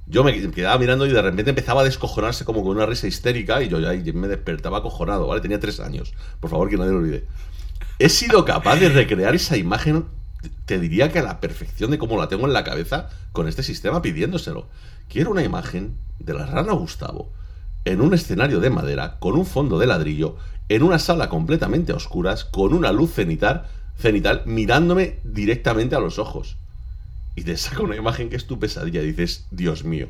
Yo 0.06 0.24
me 0.24 0.32
quedaba 0.50 0.78
mirando 0.78 1.04
y 1.04 1.10
de 1.10 1.20
repente 1.20 1.50
empezaba 1.50 1.82
a 1.82 1.84
descojonarse 1.84 2.46
como 2.46 2.62
con 2.62 2.76
una 2.76 2.86
risa 2.86 3.06
histérica 3.06 3.62
y 3.62 3.68
yo 3.68 3.78
ya 3.78 3.92
me 4.14 4.26
despertaba 4.26 4.78
acojonado, 4.78 5.26
¿vale? 5.26 5.42
Tenía 5.42 5.60
tres 5.60 5.80
años. 5.80 6.14
Por 6.40 6.48
favor, 6.48 6.70
que 6.70 6.78
nadie 6.78 6.92
lo 6.92 6.98
olvide. 6.98 7.24
He 7.98 8.08
sido 8.08 8.46
capaz 8.46 8.76
de 8.76 8.88
recrear 8.88 9.34
esa 9.34 9.58
imagen, 9.58 10.06
te 10.66 10.78
diría 10.78 11.10
que 11.12 11.18
a 11.18 11.22
la 11.22 11.40
perfección 11.40 11.90
de 11.90 11.98
cómo 11.98 12.16
la 12.18 12.28
tengo 12.28 12.46
en 12.46 12.52
la 12.52 12.64
cabeza 12.64 13.08
con 13.32 13.48
este 13.48 13.62
sistema 13.62 14.02
pidiéndoselo. 14.02 14.68
Quiero 15.08 15.30
una 15.30 15.42
imagen 15.42 15.96
de 16.18 16.34
la 16.34 16.46
rana 16.46 16.72
Gustavo 16.72 17.32
en 17.84 18.00
un 18.00 18.12
escenario 18.14 18.60
de 18.60 18.70
madera, 18.70 19.16
con 19.18 19.34
un 19.36 19.46
fondo 19.46 19.78
de 19.78 19.86
ladrillo, 19.86 20.36
en 20.68 20.82
una 20.82 20.98
sala 20.98 21.28
completamente 21.28 21.92
a 21.92 21.96
oscuras, 21.96 22.44
con 22.44 22.74
una 22.74 22.92
luz 22.92 23.12
cenital, 23.14 23.66
cenital 23.96 24.42
mirándome 24.44 25.18
directamente 25.24 25.96
a 25.96 26.00
los 26.00 26.18
ojos. 26.18 26.56
Y 27.34 27.44
te 27.44 27.56
saca 27.56 27.82
una 27.82 27.96
imagen 27.96 28.28
que 28.28 28.36
es 28.36 28.46
tu 28.46 28.58
pesadilla. 28.58 29.00
Dices, 29.00 29.46
Dios 29.50 29.84
mío. 29.84 30.08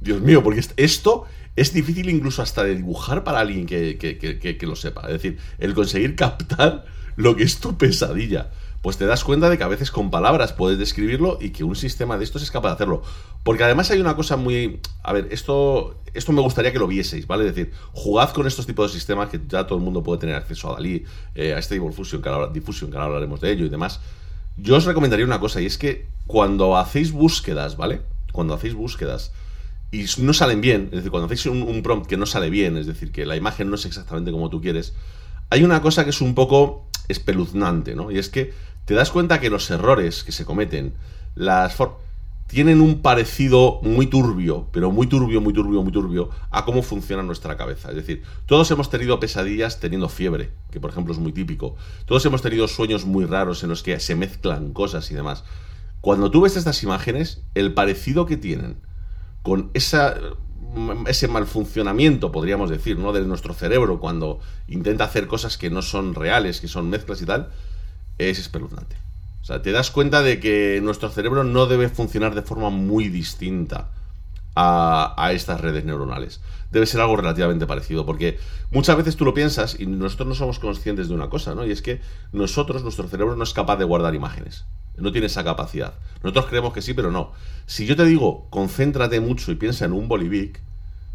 Dios 0.00 0.20
mío, 0.20 0.42
porque 0.42 0.60
est- 0.60 0.74
esto 0.76 1.24
es 1.56 1.72
difícil 1.72 2.08
incluso 2.10 2.42
hasta 2.42 2.64
de 2.64 2.76
dibujar 2.76 3.24
para 3.24 3.40
alguien 3.40 3.66
que, 3.66 3.96
que- 3.98 4.18
que- 4.18 4.66
lo 4.66 4.76
sepa. 4.76 5.02
Es 5.02 5.12
decir, 5.14 5.38
el 5.58 5.74
conseguir 5.74 6.16
captar 6.16 6.84
lo 7.16 7.36
que 7.36 7.44
es 7.44 7.60
tu 7.60 7.76
pesadilla. 7.76 8.50
Pues 8.82 8.98
te 8.98 9.06
das 9.06 9.24
cuenta 9.24 9.48
de 9.48 9.56
que 9.56 9.64
a 9.64 9.68
veces 9.68 9.90
con 9.90 10.10
palabras 10.10 10.52
puedes 10.52 10.78
describirlo 10.78 11.38
y 11.40 11.50
que 11.50 11.64
un 11.64 11.74
sistema 11.74 12.18
de 12.18 12.24
estos 12.24 12.42
es 12.42 12.50
capaz 12.50 12.70
de 12.70 12.74
hacerlo. 12.74 13.02
Porque 13.42 13.64
además 13.64 13.90
hay 13.90 14.00
una 14.00 14.14
cosa 14.14 14.36
muy... 14.36 14.80
A 15.02 15.12
ver, 15.14 15.28
esto, 15.30 15.98
esto 16.12 16.32
me 16.32 16.42
gustaría 16.42 16.70
que 16.72 16.78
lo 16.78 16.86
vieseis, 16.86 17.26
¿vale? 17.26 17.46
Es 17.48 17.54
decir, 17.54 17.72
jugad 17.92 18.30
con 18.32 18.46
estos 18.46 18.66
tipos 18.66 18.92
de 18.92 18.98
sistemas 18.98 19.30
que 19.30 19.40
ya 19.48 19.66
todo 19.66 19.78
el 19.78 19.84
mundo 19.84 20.02
puede 20.02 20.18
tener 20.20 20.34
acceso 20.34 20.70
a 20.70 20.74
Dalí, 20.74 21.04
eh, 21.34 21.54
a 21.54 21.62
Stable 21.62 21.92
Fusion, 21.92 22.20
que 22.20 22.28
ahora, 22.28 22.52
Diffusion, 22.52 22.90
que 22.90 22.96
ahora 22.96 23.06
hablaremos 23.06 23.40
de 23.40 23.52
ello 23.52 23.64
y 23.64 23.70
demás. 23.70 24.00
Yo 24.58 24.76
os 24.76 24.84
recomendaría 24.84 25.24
una 25.24 25.40
cosa 25.40 25.62
y 25.62 25.66
es 25.66 25.78
que 25.78 26.06
cuando 26.26 26.76
hacéis 26.76 27.12
búsquedas, 27.12 27.78
¿vale? 27.78 28.02
Cuando 28.32 28.52
hacéis 28.52 28.74
búsquedas 28.74 29.32
y 29.94 30.06
no 30.22 30.32
salen 30.32 30.60
bien, 30.60 30.86
es 30.86 30.98
decir, 30.98 31.10
cuando 31.10 31.26
hacéis 31.26 31.46
un, 31.46 31.62
un 31.62 31.82
prompt 31.82 32.06
que 32.06 32.16
no 32.16 32.26
sale 32.26 32.50
bien, 32.50 32.76
es 32.76 32.86
decir, 32.86 33.12
que 33.12 33.26
la 33.26 33.36
imagen 33.36 33.70
no 33.70 33.76
es 33.76 33.84
exactamente 33.84 34.32
como 34.32 34.50
tú 34.50 34.60
quieres, 34.60 34.94
hay 35.50 35.62
una 35.62 35.80
cosa 35.80 36.04
que 36.04 36.10
es 36.10 36.20
un 36.20 36.34
poco 36.34 36.88
espeluznante, 37.08 37.94
¿no? 37.94 38.10
Y 38.10 38.18
es 38.18 38.28
que 38.28 38.52
te 38.86 38.94
das 38.94 39.10
cuenta 39.10 39.40
que 39.40 39.50
los 39.50 39.70
errores 39.70 40.24
que 40.24 40.32
se 40.32 40.44
cometen, 40.44 40.94
las 41.34 41.76
tienen 42.46 42.80
un 42.80 43.02
parecido 43.02 43.80
muy 43.82 44.06
turbio, 44.06 44.68
pero 44.70 44.90
muy 44.90 45.06
turbio, 45.06 45.40
muy 45.40 45.52
turbio, 45.52 45.82
muy 45.82 45.92
turbio, 45.92 46.30
a 46.50 46.64
cómo 46.64 46.82
funciona 46.82 47.22
nuestra 47.22 47.56
cabeza. 47.56 47.90
Es 47.90 47.96
decir, 47.96 48.22
todos 48.46 48.70
hemos 48.70 48.90
tenido 48.90 49.18
pesadillas 49.18 49.80
teniendo 49.80 50.08
fiebre, 50.08 50.50
que 50.70 50.80
por 50.80 50.90
ejemplo 50.90 51.12
es 51.12 51.18
muy 51.18 51.32
típico. 51.32 51.76
Todos 52.06 52.24
hemos 52.26 52.42
tenido 52.42 52.68
sueños 52.68 53.06
muy 53.06 53.24
raros 53.24 53.62
en 53.62 53.70
los 53.70 53.82
que 53.82 53.98
se 54.00 54.14
mezclan 54.14 54.72
cosas 54.72 55.10
y 55.10 55.14
demás. 55.14 55.44
Cuando 56.00 56.30
tú 56.30 56.42
ves 56.42 56.56
estas 56.56 56.82
imágenes, 56.82 57.42
el 57.54 57.72
parecido 57.72 58.26
que 58.26 58.36
tienen 58.36 58.76
con 59.44 59.70
ese 59.74 61.28
mal 61.28 61.46
funcionamiento, 61.46 62.32
podríamos 62.32 62.70
decir, 62.70 62.98
¿no? 62.98 63.12
de 63.12 63.20
nuestro 63.26 63.52
cerebro 63.52 64.00
cuando 64.00 64.40
intenta 64.68 65.04
hacer 65.04 65.26
cosas 65.26 65.58
que 65.58 65.68
no 65.68 65.82
son 65.82 66.14
reales, 66.14 66.62
que 66.62 66.66
son 66.66 66.88
mezclas 66.88 67.20
y 67.20 67.26
tal, 67.26 67.50
es 68.16 68.38
espeluznante. 68.38 68.96
O 69.42 69.44
sea, 69.44 69.60
te 69.60 69.70
das 69.70 69.90
cuenta 69.90 70.22
de 70.22 70.40
que 70.40 70.80
nuestro 70.82 71.10
cerebro 71.10 71.44
no 71.44 71.66
debe 71.66 71.90
funcionar 71.90 72.34
de 72.34 72.40
forma 72.40 72.70
muy 72.70 73.10
distinta 73.10 73.90
a, 74.54 75.30
estas 75.32 75.60
redes 75.60 75.84
neuronales. 75.84 76.40
Debe 76.70 76.86
ser 76.86 77.00
algo 77.00 77.16
relativamente 77.16 77.66
parecido, 77.66 78.06
porque 78.06 78.38
muchas 78.70 78.96
veces 78.96 79.16
tú 79.16 79.24
lo 79.24 79.34
piensas 79.34 79.78
y 79.78 79.86
nosotros 79.86 80.28
no 80.28 80.34
somos 80.34 80.58
conscientes 80.58 81.08
de 81.08 81.14
una 81.14 81.28
cosa, 81.28 81.54
¿no? 81.54 81.66
Y 81.66 81.70
es 81.70 81.82
que 81.82 82.00
nosotros, 82.32 82.82
nuestro 82.82 83.08
cerebro 83.08 83.36
no 83.36 83.44
es 83.44 83.52
capaz 83.52 83.76
de 83.76 83.84
guardar 83.84 84.14
imágenes. 84.14 84.64
No 84.96 85.10
tiene 85.10 85.26
esa 85.26 85.42
capacidad. 85.42 85.94
Nosotros 86.22 86.46
creemos 86.46 86.72
que 86.72 86.82
sí, 86.82 86.94
pero 86.94 87.10
no. 87.10 87.32
Si 87.66 87.86
yo 87.86 87.96
te 87.96 88.04
digo, 88.04 88.46
concéntrate 88.50 89.20
mucho 89.20 89.50
y 89.50 89.56
piensa 89.56 89.84
en 89.84 89.92
un 89.92 90.06
bolivic, 90.08 90.62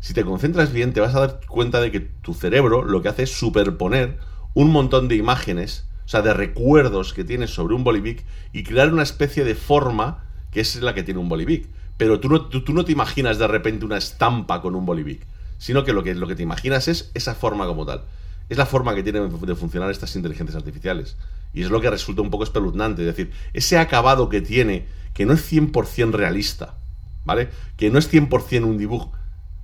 si 0.01 0.13
te 0.13 0.23
concentras 0.23 0.71
bien, 0.71 0.93
te 0.93 1.01
vas 1.01 1.15
a 1.15 1.19
dar 1.19 1.39
cuenta 1.47 1.81
de 1.81 1.91
que 1.91 1.99
tu 1.99 2.33
cerebro 2.33 2.83
lo 2.83 3.01
que 3.01 3.09
hace 3.09 3.23
es 3.23 3.37
superponer 3.37 4.17
un 4.53 4.71
montón 4.71 5.07
de 5.07 5.15
imágenes, 5.15 5.85
o 6.05 6.09
sea, 6.09 6.21
de 6.21 6.33
recuerdos 6.33 7.13
que 7.13 7.23
tienes 7.23 7.51
sobre 7.51 7.75
un 7.75 7.83
bolivic 7.83 8.25
y 8.53 8.63
crear 8.63 8.91
una 8.91 9.03
especie 9.03 9.43
de 9.43 9.55
forma 9.55 10.23
que 10.51 10.61
es 10.61 10.81
la 10.81 10.93
que 10.93 11.03
tiene 11.03 11.19
un 11.19 11.29
bolivic. 11.29 11.69
Pero 11.99 12.21
tú 12.21 12.29
no, 12.29 12.45
tú, 12.45 12.71
no 12.71 12.85
te 12.85 12.93
imaginas 12.93 13.39
de 13.39 13.45
repente 13.45 13.83
una 13.83 13.97
estampa 13.97 14.61
con 14.61 14.73
un 14.73 14.85
bolivic, 14.85 15.19
sino 15.57 15.83
que 15.83 15.91
lo, 15.91 16.01
que 16.01 16.15
lo 16.15 16.27
que 16.27 16.35
te 16.35 16.43
imaginas 16.43 16.87
es 16.87 17.11
esa 17.13 17.35
forma 17.35 17.67
como 17.67 17.85
tal. 17.85 18.05
Es 18.47 18.57
la 18.57 18.65
forma 18.65 18.95
que 18.95 19.03
tienen 19.03 19.29
de 19.29 19.55
funcionar 19.55 19.91
estas 19.91 20.15
inteligencias 20.15 20.55
artificiales. 20.55 21.17
Y 21.53 21.61
es 21.61 21.69
lo 21.69 21.81
que 21.81 21.89
resulta 21.89 22.21
un 22.21 22.29
poco 22.29 22.45
espeluznante. 22.45 23.01
Es 23.01 23.07
decir, 23.07 23.33
ese 23.51 23.77
acabado 23.77 24.29
que 24.29 24.39
tiene, 24.39 24.85
que 25.13 25.25
no 25.25 25.33
es 25.33 25.51
100% 25.51 26.13
realista, 26.13 26.77
¿vale? 27.25 27.49
Que 27.75 27.89
no 27.89 27.99
es 27.99 28.09
100% 28.09 28.63
un 28.63 28.77
dibujo. 28.77 29.11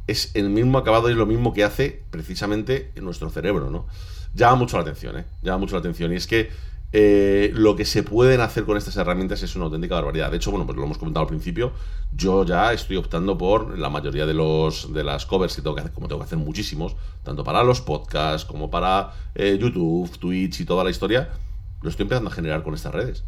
Es 0.05 0.31
el 0.33 0.49
mismo 0.49 0.77
acabado 0.77 1.07
y 1.07 1.13
es 1.13 1.17
lo 1.17 1.25
mismo 1.25 1.53
que 1.53 1.63
hace 1.63 2.03
precisamente 2.11 2.91
en 2.95 3.05
nuestro 3.05 3.29
cerebro, 3.29 3.69
¿no? 3.69 3.87
Llama 4.33 4.57
mucho 4.57 4.75
la 4.75 4.81
atención, 4.81 5.19
¿eh? 5.19 5.25
Llama 5.41 5.59
mucho 5.59 5.75
la 5.75 5.79
atención. 5.79 6.11
Y 6.11 6.17
es 6.17 6.27
que 6.27 6.49
eh, 6.91 7.51
lo 7.53 7.75
que 7.75 7.85
se 7.85 8.03
pueden 8.03 8.41
hacer 8.41 8.63
con 8.63 8.77
estas 8.77 8.95
herramientas 8.97 9.43
es 9.43 9.55
una 9.55 9.65
auténtica 9.65 9.95
barbaridad. 9.95 10.31
De 10.31 10.37
hecho, 10.37 10.51
bueno, 10.51 10.65
pues 10.65 10.77
lo 10.77 10.83
hemos 10.83 10.97
comentado 10.97 11.23
al 11.23 11.29
principio, 11.29 11.73
yo 12.13 12.45
ya 12.45 12.71
estoy 12.73 12.97
optando 12.97 13.37
por 13.37 13.77
la 13.77 13.89
mayoría 13.89 14.25
de 14.25 14.33
los 14.33 14.93
de 14.93 15.03
las 15.03 15.25
covers 15.25 15.55
que 15.55 15.61
tengo 15.61 15.75
que 15.75 15.81
hacer, 15.81 15.93
como 15.93 16.07
tengo 16.07 16.19
que 16.19 16.25
hacer 16.25 16.37
muchísimos, 16.37 16.95
tanto 17.23 17.43
para 17.43 17.63
los 17.63 17.81
podcasts 17.81 18.45
como 18.45 18.69
para 18.69 19.13
eh, 19.35 19.57
YouTube, 19.59 20.17
Twitch 20.17 20.61
y 20.61 20.65
toda 20.65 20.83
la 20.83 20.89
historia, 20.89 21.29
lo 21.81 21.89
estoy 21.89 22.03
empezando 22.03 22.29
a 22.29 22.33
generar 22.33 22.63
con 22.63 22.73
estas 22.73 22.93
redes. 22.93 23.23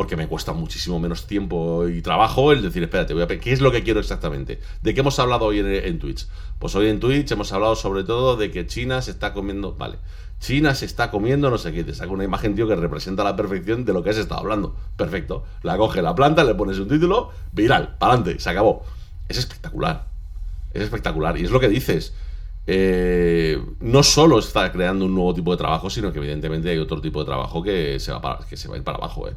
Porque 0.00 0.16
me 0.16 0.28
cuesta 0.28 0.54
muchísimo 0.54 0.98
menos 0.98 1.26
tiempo 1.26 1.86
y 1.86 2.00
trabajo 2.00 2.52
el 2.52 2.62
decir, 2.62 2.82
espérate, 2.82 3.12
voy 3.12 3.22
a 3.22 3.26
¿qué 3.26 3.52
es 3.52 3.60
lo 3.60 3.70
que 3.70 3.82
quiero 3.82 4.00
exactamente? 4.00 4.58
¿De 4.80 4.94
qué 4.94 5.00
hemos 5.00 5.18
hablado 5.18 5.44
hoy 5.44 5.58
en, 5.58 5.98
Twitch? 5.98 6.26
Pues 6.58 6.74
hoy 6.74 6.88
en 6.88 7.00
Twitch 7.00 7.30
hemos 7.32 7.52
hablado 7.52 7.76
sobre 7.76 8.02
todo 8.04 8.38
de 8.38 8.50
que 8.50 8.66
China 8.66 9.02
se 9.02 9.10
está 9.10 9.34
comiendo, 9.34 9.74
vale, 9.74 9.98
China 10.38 10.74
se 10.74 10.86
está 10.86 11.10
comiendo 11.10 11.50
no 11.50 11.58
sé 11.58 11.74
qué, 11.74 11.84
te 11.84 11.92
saca 11.92 12.10
una 12.12 12.24
imagen, 12.24 12.54
tío, 12.54 12.66
que 12.66 12.76
representa 12.76 13.20
a 13.20 13.26
la 13.26 13.36
perfección 13.36 13.84
de 13.84 13.92
lo 13.92 14.02
que 14.02 14.08
has 14.08 14.16
estado 14.16 14.40
hablando. 14.40 14.74
Perfecto. 14.96 15.44
La 15.62 15.76
coge 15.76 16.00
la 16.00 16.14
planta, 16.14 16.44
le 16.44 16.54
pones 16.54 16.78
un 16.78 16.88
título, 16.88 17.32
viral, 17.52 17.98
para 17.98 18.14
adelante, 18.14 18.40
se 18.40 18.48
acabó. 18.48 18.82
Es 19.28 19.36
espectacular. 19.36 20.06
Es 20.72 20.80
espectacular. 20.80 21.36
Y 21.36 21.44
es 21.44 21.50
lo 21.50 21.60
que 21.60 21.68
dices. 21.68 22.14
eh, 22.66 23.62
no 23.80 24.02
solo 24.02 24.38
está 24.38 24.72
creando 24.72 25.04
un 25.04 25.14
nuevo 25.14 25.34
tipo 25.34 25.50
de 25.50 25.58
trabajo, 25.58 25.90
sino 25.90 26.10
que 26.10 26.20
evidentemente 26.20 26.70
hay 26.70 26.78
otro 26.78 27.02
tipo 27.02 27.20
de 27.20 27.26
trabajo 27.26 27.62
que 27.62 28.00
se 28.00 28.12
va, 28.12 28.40
que 28.48 28.56
se 28.56 28.66
va 28.66 28.76
a 28.76 28.78
ir 28.78 28.84
para 28.84 28.96
abajo, 28.96 29.28
¿eh? 29.28 29.34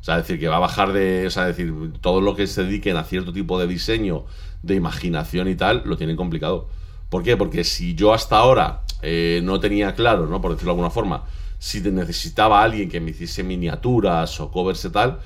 O 0.00 0.04
sea, 0.04 0.16
decir, 0.16 0.38
que 0.38 0.48
va 0.48 0.56
a 0.56 0.60
bajar 0.60 0.92
de. 0.92 1.26
O 1.26 1.30
sea, 1.30 1.46
decir, 1.46 1.72
todo 2.00 2.20
lo 2.20 2.34
que 2.36 2.46
se 2.46 2.64
dediquen 2.64 2.96
a 2.96 3.04
cierto 3.04 3.32
tipo 3.32 3.58
de 3.58 3.66
diseño, 3.66 4.24
de 4.62 4.74
imaginación 4.74 5.48
y 5.48 5.54
tal, 5.54 5.82
lo 5.84 5.96
tienen 5.96 6.16
complicado. 6.16 6.68
¿Por 7.08 7.22
qué? 7.22 7.36
Porque 7.36 7.64
si 7.64 7.94
yo 7.94 8.12
hasta 8.12 8.38
ahora 8.38 8.82
eh, 9.02 9.40
no 9.42 9.60
tenía 9.60 9.94
claro, 9.94 10.26
¿no? 10.26 10.40
Por 10.40 10.52
decirlo 10.52 10.72
de 10.72 10.74
alguna 10.74 10.90
forma, 10.90 11.24
si 11.58 11.80
necesitaba 11.80 12.62
alguien 12.62 12.88
que 12.88 13.00
me 13.00 13.10
hiciese 13.10 13.42
miniaturas 13.42 14.40
o 14.40 14.50
covers 14.50 14.84
y 14.84 14.90
tal, 14.90 15.18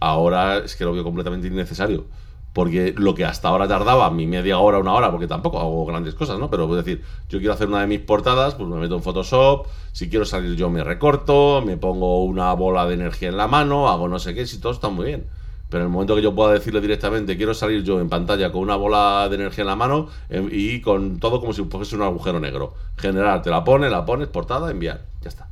ahora 0.00 0.58
es 0.58 0.76
que 0.76 0.84
lo 0.84 0.92
veo 0.92 1.04
completamente 1.04 1.46
innecesario. 1.46 2.06
Porque 2.52 2.94
lo 2.96 3.14
que 3.14 3.24
hasta 3.24 3.48
ahora 3.48 3.68
tardaba 3.68 4.10
mi 4.10 4.26
media 4.26 4.58
hora, 4.58 4.78
una 4.78 4.94
hora, 4.94 5.10
porque 5.10 5.26
tampoco 5.26 5.60
hago 5.60 5.84
grandes 5.86 6.14
cosas, 6.14 6.38
¿no? 6.38 6.50
Pero 6.50 6.64
es 6.76 6.84
decir, 6.84 7.04
yo 7.28 7.38
quiero 7.38 7.52
hacer 7.52 7.68
una 7.68 7.80
de 7.80 7.86
mis 7.86 8.00
portadas, 8.00 8.54
pues 8.54 8.68
me 8.68 8.76
meto 8.76 8.96
en 8.96 9.02
Photoshop, 9.02 9.66
si 9.92 10.08
quiero 10.08 10.24
salir 10.24 10.56
yo 10.56 10.70
me 10.70 10.82
recorto, 10.82 11.62
me 11.64 11.76
pongo 11.76 12.24
una 12.24 12.52
bola 12.54 12.86
de 12.86 12.94
energía 12.94 13.28
en 13.28 13.36
la 13.36 13.46
mano, 13.46 13.88
hago 13.88 14.08
no 14.08 14.18
sé 14.18 14.34
qué, 14.34 14.46
si 14.46 14.58
todo 14.58 14.72
está 14.72 14.88
muy 14.88 15.06
bien. 15.06 15.26
Pero 15.68 15.82
en 15.82 15.88
el 15.88 15.92
momento 15.92 16.14
que 16.14 16.22
yo 16.22 16.34
pueda 16.34 16.52
decirle 16.52 16.80
directamente, 16.80 17.36
quiero 17.36 17.52
salir 17.52 17.82
yo 17.82 18.00
en 18.00 18.08
pantalla 18.08 18.50
con 18.50 18.62
una 18.62 18.76
bola 18.76 19.28
de 19.28 19.34
energía 19.34 19.62
en 19.62 19.68
la 19.68 19.76
mano 19.76 20.08
eh, 20.30 20.46
y 20.50 20.80
con 20.80 21.20
todo 21.20 21.40
como 21.40 21.52
si 21.52 21.62
fuese 21.64 21.94
un 21.94 22.02
agujero 22.02 22.40
negro. 22.40 22.74
Generar, 22.96 23.42
te 23.42 23.50
la 23.50 23.64
pones, 23.64 23.90
la 23.90 24.06
pones, 24.06 24.28
portada, 24.28 24.70
enviar. 24.70 25.02
Ya 25.20 25.28
está. 25.28 25.48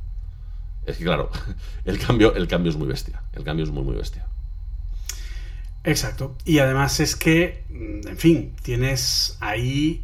Es 0.87 0.97
que 0.97 1.03
claro, 1.03 1.29
el 1.85 1.99
cambio, 1.99 2.33
el 2.33 2.47
cambio 2.47 2.71
es 2.71 2.77
muy 2.77 2.87
bestia. 2.87 3.21
El 3.33 3.43
cambio 3.43 3.63
es 3.63 3.71
muy, 3.71 3.83
muy 3.83 3.95
bestia. 3.95 4.25
Exacto. 5.87 6.35
Y 6.43 6.59
además 6.59 6.99
es 6.99 7.15
que, 7.15 7.63
mm, 7.69 8.07
en 8.09 8.17
fin, 8.17 8.53
tienes 8.61 9.37
ahí. 9.39 10.03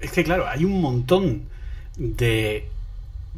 Es 0.00 0.10
que, 0.12 0.24
claro, 0.24 0.48
hay 0.48 0.64
un 0.64 0.80
montón 0.80 1.42
de. 1.96 2.68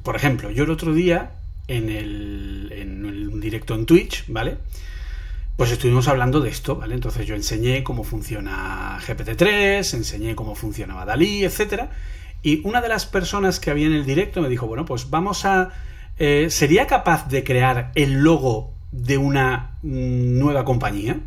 Por 0.05 0.15
ejemplo, 0.17 0.51
yo 0.53 0.65
el 0.65 0.71
otro 0.71 0.95
día, 0.95 1.33
en 1.67 1.89
el, 1.91 2.73
en 2.77 3.05
un 3.33 3.41
directo 3.41 3.75
en 3.75 3.87
Twitch, 3.87 4.25
¿vale? 4.29 4.59
Pues 5.57 5.71
estuvimos 5.73 6.07
hablando 6.09 6.41
de 6.41 6.51
esto, 6.51 6.77
¿vale? 6.77 6.95
Entonces 6.95 7.27
yo 7.27 7.35
enseñé 7.35 7.83
cómo 7.83 8.05
funciona 8.05 8.99
GPT-3, 9.01 9.95
enseñé 9.95 10.35
cómo 10.37 10.55
funcionaba 10.55 11.05
Dalí, 11.05 11.45
etcétera. 11.45 11.91
Y 12.43 12.61
una 12.65 12.83
de 12.83 12.89
las 12.89 13.07
personas 13.07 13.59
que 13.61 13.71
había 13.71 13.87
en 13.87 13.95
el 13.95 14.05
directo 14.07 14.41
me 14.43 14.49
dijo, 14.49 14.67
bueno, 14.69 14.85
pues 14.85 15.11
vamos 15.11 15.45
a... 15.45 15.71
eh, 16.19 16.49
¿Sería 16.51 16.87
capaz 16.87 17.29
de 17.29 17.43
crear 17.45 17.91
el 17.97 18.23
logo 18.23 18.73
de 18.93 19.19
una 19.19 19.79
mm, 19.83 20.39
nueva 20.39 20.65
compañía? 20.65 21.19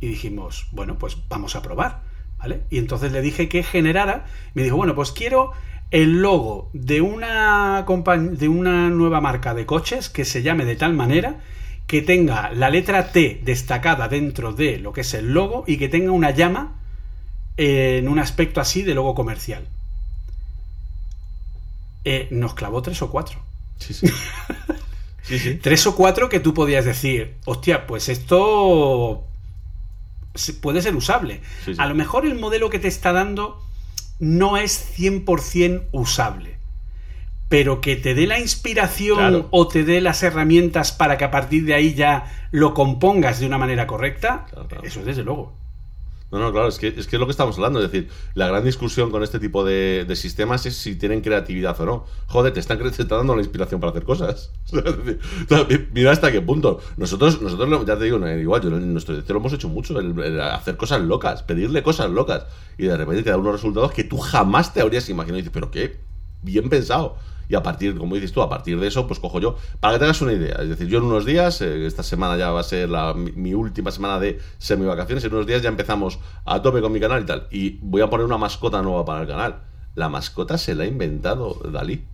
Y 0.00 0.08
dijimos, 0.08 0.66
bueno, 0.72 0.98
pues 0.98 1.16
vamos 1.28 1.56
a 1.56 1.62
probar, 1.62 2.02
¿vale? 2.38 2.62
Y 2.70 2.78
entonces 2.78 3.12
le 3.12 3.22
dije 3.22 3.48
que 3.48 3.62
generara, 3.62 4.26
me 4.54 4.62
dijo, 4.62 4.76
bueno, 4.76 4.94
pues 4.94 5.12
quiero 5.12 5.52
el 5.90 6.22
logo 6.22 6.70
de 6.72 7.00
una, 7.00 7.84
de 8.32 8.48
una 8.48 8.90
nueva 8.90 9.20
marca 9.20 9.54
de 9.54 9.66
coches 9.66 10.08
que 10.08 10.24
se 10.24 10.42
llame 10.42 10.64
de 10.64 10.76
tal 10.76 10.94
manera 10.94 11.40
que 11.86 12.02
tenga 12.02 12.50
la 12.52 12.70
letra 12.70 13.12
T 13.12 13.40
destacada 13.44 14.08
dentro 14.08 14.52
de 14.52 14.78
lo 14.78 14.92
que 14.92 15.02
es 15.02 15.14
el 15.14 15.32
logo 15.32 15.64
y 15.66 15.76
que 15.76 15.88
tenga 15.88 16.12
una 16.12 16.30
llama 16.30 16.80
en 17.56 18.08
un 18.08 18.18
aspecto 18.18 18.60
así 18.60 18.82
de 18.82 18.94
logo 18.94 19.14
comercial. 19.14 19.68
Eh, 22.04 22.28
nos 22.30 22.54
clavó 22.54 22.82
tres 22.82 23.00
o 23.02 23.10
cuatro. 23.10 23.38
Sí, 23.78 23.94
sí. 23.94 24.06
Sí, 25.24 25.38
sí. 25.38 25.54
Tres 25.54 25.86
o 25.86 25.96
cuatro 25.96 26.28
que 26.28 26.38
tú 26.38 26.52
podías 26.52 26.84
decir, 26.84 27.36
hostia, 27.46 27.86
pues 27.86 28.10
esto 28.10 29.24
puede 30.60 30.82
ser 30.82 30.94
usable. 30.96 31.40
Sí, 31.64 31.74
sí. 31.74 31.80
A 31.80 31.86
lo 31.86 31.94
mejor 31.94 32.26
el 32.26 32.34
modelo 32.34 32.70
que 32.70 32.78
te 32.78 32.88
está 32.88 33.12
dando 33.12 33.60
no 34.18 34.56
es 34.56 34.92
100% 34.98 35.84
usable. 35.92 36.54
Pero 37.48 37.80
que 37.80 37.96
te 37.96 38.14
dé 38.14 38.26
la 38.26 38.40
inspiración 38.40 39.18
Claro. 39.18 39.48
o 39.50 39.68
te 39.68 39.84
dé 39.84 40.00
las 40.00 40.22
herramientas 40.22 40.92
para 40.92 41.16
que 41.18 41.24
a 41.24 41.30
partir 41.30 41.64
de 41.66 41.74
ahí 41.74 41.94
ya 41.94 42.48
lo 42.50 42.74
compongas 42.74 43.38
de 43.38 43.46
una 43.46 43.58
manera 43.58 43.86
correcta, 43.86 44.46
Claro, 44.50 44.68
claro. 44.68 44.84
eso 44.84 45.04
desde 45.04 45.22
luego. 45.22 45.56
No, 46.34 46.40
no, 46.40 46.50
claro, 46.50 46.66
es 46.66 46.80
que, 46.80 46.88
es 46.88 47.06
que 47.06 47.14
es 47.14 47.20
lo 47.20 47.26
que 47.26 47.30
estamos 47.30 47.54
hablando. 47.58 47.78
Es 47.78 47.92
decir, 47.92 48.10
la 48.34 48.48
gran 48.48 48.64
discusión 48.64 49.12
con 49.12 49.22
este 49.22 49.38
tipo 49.38 49.64
de, 49.64 50.04
sistemas 50.16 50.66
es 50.66 50.76
si 50.76 50.96
tienen 50.96 51.20
creatividad 51.20 51.80
o 51.80 51.86
no. 51.86 52.06
Joder, 52.26 52.52
te 52.52 52.58
están, 52.58 52.78
te 52.78 52.88
están 52.88 53.06
dando 53.06 53.36
la 53.36 53.42
inspiración 53.42 53.80
para 53.80 53.92
hacer 53.92 54.02
cosas. 54.02 54.50
Mira 55.92 56.10
hasta 56.10 56.32
qué 56.32 56.40
punto. 56.40 56.80
Nosotros, 56.96 57.40
nosotros 57.40 57.86
ya 57.86 57.96
te 57.96 58.06
digo, 58.06 58.18
no, 58.18 58.28
igual, 58.36 58.62
yo 58.62 58.68
en 58.70 58.92
nuestro 58.92 59.14
director 59.14 59.34
lo 59.34 59.40
hemos 59.42 59.52
hecho 59.52 59.68
mucho, 59.68 60.00
el, 60.00 60.18
el 60.18 60.40
hacer 60.40 60.76
cosas 60.76 61.02
locas, 61.02 61.44
pedirle 61.44 61.84
cosas 61.84 62.10
locas. 62.10 62.46
Y 62.78 62.86
de 62.86 62.96
repente 62.96 63.22
te 63.22 63.30
da 63.30 63.36
unos 63.36 63.52
resultados 63.52 63.92
que 63.92 64.02
tú 64.02 64.18
jamás 64.18 64.74
te 64.74 64.80
habrías 64.80 65.08
imaginado. 65.08 65.38
Y 65.38 65.42
dices, 65.42 65.54
pero 65.54 65.70
qué 65.70 66.00
bien 66.42 66.68
pensado. 66.68 67.16
Y 67.48 67.54
a 67.54 67.62
partir, 67.62 67.96
como 67.96 68.14
dices 68.14 68.32
tú, 68.32 68.42
a 68.42 68.48
partir 68.48 68.78
de 68.80 68.86
eso, 68.86 69.06
pues 69.06 69.20
cojo 69.20 69.40
yo. 69.40 69.56
Para 69.80 69.94
que 69.94 69.98
te 69.98 70.04
hagas 70.04 70.20
una 70.22 70.32
idea, 70.32 70.56
es 70.60 70.68
decir, 70.68 70.88
yo 70.88 70.98
en 70.98 71.04
unos 71.04 71.24
días, 71.24 71.60
eh, 71.60 71.86
esta 71.86 72.02
semana 72.02 72.36
ya 72.36 72.50
va 72.50 72.60
a 72.60 72.64
ser 72.64 72.88
mi 73.14 73.54
última 73.54 73.90
semana 73.90 74.18
de 74.18 74.40
semi-vacaciones, 74.58 75.24
en 75.24 75.34
unos 75.34 75.46
días 75.46 75.62
ya 75.62 75.68
empezamos 75.68 76.18
a 76.44 76.62
tope 76.62 76.80
con 76.80 76.92
mi 76.92 77.00
canal 77.00 77.22
y 77.22 77.26
tal. 77.26 77.46
Y 77.50 77.78
voy 77.82 78.02
a 78.02 78.10
poner 78.10 78.26
una 78.26 78.38
mascota 78.38 78.82
nueva 78.82 79.04
para 79.04 79.22
el 79.22 79.28
canal. 79.28 79.62
La 79.94 80.08
mascota 80.08 80.58
se 80.58 80.74
la 80.74 80.84
ha 80.84 80.86
inventado 80.86 81.60
Dalí. 81.70 82.04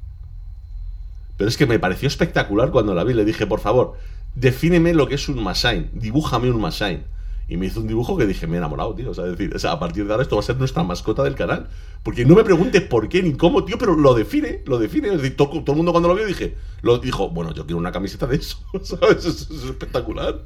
Pero 1.36 1.48
es 1.48 1.56
que 1.56 1.66
me 1.66 1.78
pareció 1.78 2.06
espectacular 2.06 2.70
cuando 2.70 2.94
la 2.94 3.02
vi. 3.02 3.14
Le 3.14 3.24
dije, 3.24 3.46
por 3.46 3.60
favor, 3.60 3.94
defíneme 4.34 4.92
lo 4.92 5.08
que 5.08 5.14
es 5.14 5.28
un 5.28 5.42
Masain. 5.42 5.90
Dibújame 5.94 6.50
un 6.50 6.60
Masain. 6.60 7.04
Y 7.50 7.56
me 7.56 7.66
hizo 7.66 7.80
un 7.80 7.88
dibujo 7.88 8.16
que 8.16 8.26
dije, 8.26 8.46
me 8.46 8.54
he 8.54 8.58
enamorado, 8.58 8.94
tío. 8.94 9.10
O 9.10 9.14
sea, 9.14 9.24
es 9.24 9.32
decir, 9.32 9.54
o 9.54 9.58
sea, 9.58 9.72
a 9.72 9.78
partir 9.80 10.06
de 10.06 10.12
ahora 10.12 10.22
esto 10.22 10.36
va 10.36 10.40
a 10.40 10.44
ser 10.44 10.56
nuestra 10.56 10.84
mascota 10.84 11.24
del 11.24 11.34
canal. 11.34 11.68
Porque 12.04 12.24
no 12.24 12.36
me 12.36 12.44
preguntes 12.44 12.80
por 12.82 13.08
qué 13.08 13.22
ni 13.24 13.32
cómo, 13.34 13.64
tío, 13.64 13.76
pero 13.76 13.96
lo 13.96 14.14
define, 14.14 14.62
lo 14.66 14.78
define. 14.78 15.08
Es 15.08 15.20
decir, 15.20 15.36
todo, 15.36 15.50
todo 15.64 15.72
el 15.72 15.76
mundo 15.78 15.90
cuando 15.92 16.08
lo 16.08 16.14
vio 16.14 16.24
dije, 16.26 16.54
lo 16.82 16.98
dijo, 16.98 17.28
bueno, 17.30 17.52
yo 17.52 17.66
quiero 17.66 17.78
una 17.78 17.90
camiseta 17.92 18.26
de 18.28 18.36
eso. 18.36 18.58
¿Sabes? 18.84 19.24
Eso, 19.26 19.52
es- 19.52 19.64
espectacular. 19.64 20.42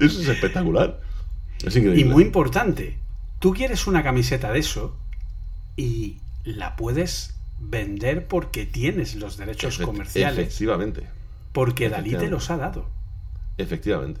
Eso 0.00 0.20
es 0.20 0.28
espectacular. 0.28 1.00
Es 1.64 1.76
increíble. 1.76 2.00
Y 2.00 2.04
muy 2.04 2.24
importante, 2.24 2.98
tú 3.38 3.54
quieres 3.54 3.86
una 3.86 4.02
camiseta 4.02 4.50
de 4.50 4.58
eso 4.58 4.96
y 5.76 6.18
la 6.44 6.74
puedes 6.74 7.36
vender 7.60 8.26
porque 8.26 8.66
tienes 8.66 9.14
los 9.14 9.36
derechos 9.36 9.78
Efect- 9.78 9.84
comerciales, 9.84 10.38
Efectivamente. 10.48 11.06
porque 11.52 11.88
Dalí 11.88 12.10
te 12.16 12.28
los 12.28 12.50
ha 12.50 12.56
dado. 12.56 12.86
Efectivamente. 13.58 14.20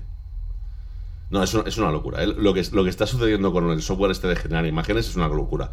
No, 1.32 1.42
es 1.42 1.54
una, 1.54 1.66
es 1.66 1.78
una 1.78 1.90
locura. 1.90 2.22
¿eh? 2.22 2.26
Lo, 2.26 2.52
que, 2.52 2.62
lo 2.72 2.84
que 2.84 2.90
está 2.90 3.06
sucediendo 3.06 3.52
con 3.52 3.70
el 3.70 3.80
software 3.82 4.10
este 4.10 4.28
de 4.28 4.36
generar 4.36 4.66
imágenes 4.66 5.08
es 5.08 5.16
una 5.16 5.28
locura. 5.28 5.70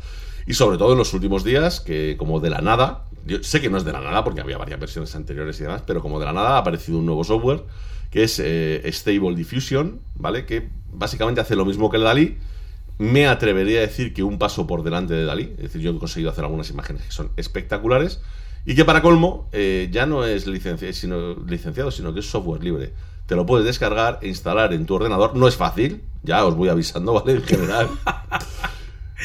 Y 0.47 0.53
sobre 0.53 0.77
todo 0.77 0.93
en 0.93 0.97
los 0.97 1.13
últimos 1.13 1.43
días, 1.43 1.81
que 1.81 2.15
como 2.17 2.39
de 2.39 2.49
la 2.49 2.61
nada, 2.61 3.03
yo 3.25 3.43
sé 3.43 3.59
que 3.59 3.69
no 3.69 3.77
es 3.77 3.83
de 3.83 3.91
la 3.91 3.99
nada 3.99 4.23
porque 4.23 4.39
había 4.39 4.57
varias 4.57 4.79
versiones 4.79 5.13
anteriores 5.15 5.59
y 5.59 5.63
demás, 5.63 5.83
pero 5.85 6.01
como 6.01 6.17
de 6.17 6.25
la 6.25 6.31
nada 6.31 6.55
ha 6.55 6.57
aparecido 6.59 6.97
un 6.97 7.05
nuevo 7.05 7.25
software 7.25 7.65
que 8.09 8.23
es 8.23 8.41
eh, 8.43 8.81
Stable 8.91 9.35
Diffusion, 9.35 9.99
¿vale? 10.15 10.45
Que 10.45 10.69
básicamente 10.93 11.41
hace 11.41 11.57
lo 11.57 11.65
mismo 11.65 11.89
que 11.89 11.97
el 11.97 12.03
Dalí. 12.03 12.37
Me 12.97 13.27
atrevería 13.27 13.79
a 13.79 13.81
decir 13.81 14.13
que 14.13 14.23
un 14.23 14.39
paso 14.39 14.65
por 14.65 14.83
delante 14.83 15.13
de 15.13 15.25
Dalí. 15.25 15.53
Es 15.57 15.63
decir, 15.63 15.81
yo 15.81 15.91
he 15.91 15.99
conseguido 15.99 16.31
hacer 16.31 16.45
algunas 16.45 16.69
imágenes 16.69 17.03
que 17.03 17.11
son 17.11 17.31
espectaculares. 17.35 18.21
Y 18.65 18.75
que 18.75 18.85
para 18.85 19.01
colmo, 19.01 19.49
eh, 19.51 19.89
ya 19.91 20.05
no 20.05 20.25
es 20.25 20.43
sino, 20.93 21.35
licenciado, 21.45 21.91
sino 21.91 22.13
que 22.13 22.21
es 22.21 22.29
software 22.29 22.63
libre. 22.63 22.93
Te 23.29 23.35
lo 23.35 23.45
puedes 23.45 23.65
descargar 23.65 24.17
e 24.21 24.27
instalar 24.27 24.73
en 24.73 24.85
tu 24.85 24.95
ordenador. 24.95 25.35
No 25.37 25.47
es 25.47 25.55
fácil, 25.55 26.01
ya 26.23 26.43
os 26.45 26.55
voy 26.55 26.67
avisando, 26.67 27.13
¿vale? 27.23 27.33
En 27.33 27.43
general. 27.43 27.87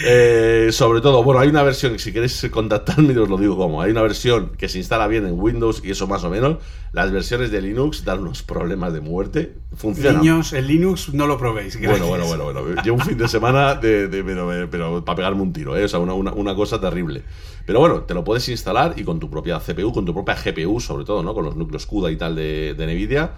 Eh, 0.05 0.71
sobre 0.73 1.01
todo, 1.01 1.23
bueno, 1.23 1.41
hay 1.41 1.49
una 1.49 1.63
versión, 1.63 1.93
que 1.93 2.01
si 2.01 2.13
queréis 2.13 2.45
contactarme, 2.51 3.17
os 3.17 3.29
lo 3.29 3.37
digo 3.39 3.57
como. 3.57 3.81
Hay 3.81 3.93
una 3.93 4.03
versión 4.03 4.51
que 4.59 4.69
se 4.69 4.79
instala 4.79 5.07
bien 5.07 5.25
en 5.25 5.39
Windows 5.41 5.81
y 5.85 5.93
eso 5.93 6.09
más 6.09 6.25
o 6.25 6.31
menos. 6.31 6.59
Las 6.93 7.13
versiones 7.13 7.53
de 7.53 7.63
Linux 7.63 8.05
dan 8.05 8.19
unos 8.21 8.43
problemas 8.43 8.93
de 8.93 9.01
muerte. 9.01 9.55
Funcionan. 9.75 10.21
Niños, 10.21 10.53
el 10.53 10.67
Linux 10.67 11.15
no 11.15 11.29
lo 11.29 11.39
probéis. 11.39 11.77
Bueno, 11.79 11.91
gracias. 12.09 12.09
bueno, 12.29 12.45
bueno, 12.45 12.63
bueno. 12.63 12.83
Llevo 12.83 12.97
un 12.97 13.03
fin 13.05 13.17
de 13.19 13.29
semana 13.29 13.77
de, 13.77 14.09
de- 14.09 14.25
pero, 14.25 14.69
pero 14.69 15.05
para 15.05 15.17
pegarme 15.17 15.43
un 15.43 15.53
tiro, 15.53 15.77
¿eh? 15.77 15.85
O 15.85 15.89
sea, 15.89 16.01
una, 16.01 16.13
una- 16.15 16.33
una 16.33 16.55
cosa 16.57 16.81
terrible. 16.81 17.23
Pero 17.65 17.79
bueno, 17.79 18.01
te 18.03 18.15
lo 18.15 18.25
puedes 18.25 18.49
instalar 18.49 18.95
y 18.97 19.05
con 19.05 19.21
tu 19.21 19.31
propia 19.31 19.61
CPU, 19.61 19.93
con 19.93 20.05
tu 20.05 20.13
propia 20.13 20.35
GPU, 20.35 20.81
sobre 20.81 21.05
todo, 21.05 21.23
¿no? 21.23 21.35
Con 21.35 21.45
los 21.45 21.55
núcleos 21.57 21.87
CUDA 21.87 22.11
y 22.11 22.17
tal 22.17 22.35
de, 22.35 22.75
de 22.75 22.85
NVIDIA. 22.87 23.31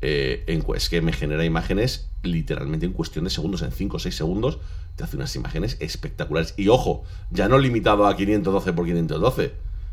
Eh, 0.00 0.44
es 0.74 0.88
que 0.88 1.00
me 1.00 1.12
genera 1.12 1.44
imágenes 1.44 2.08
literalmente 2.22 2.86
en 2.86 2.92
cuestión 2.92 3.24
de 3.24 3.30
segundos, 3.30 3.62
en 3.62 3.72
5 3.72 3.96
o 3.96 4.00
6 4.00 4.14
segundos, 4.14 4.58
te 4.96 5.04
hace 5.04 5.16
unas 5.16 5.34
imágenes 5.36 5.76
espectaculares. 5.80 6.54
Y 6.56 6.68
ojo, 6.68 7.04
ya 7.30 7.48
no 7.48 7.58
limitado 7.58 8.06
a 8.06 8.16
512 8.16 8.72
por 8.72 8.84
512. 8.86 9.52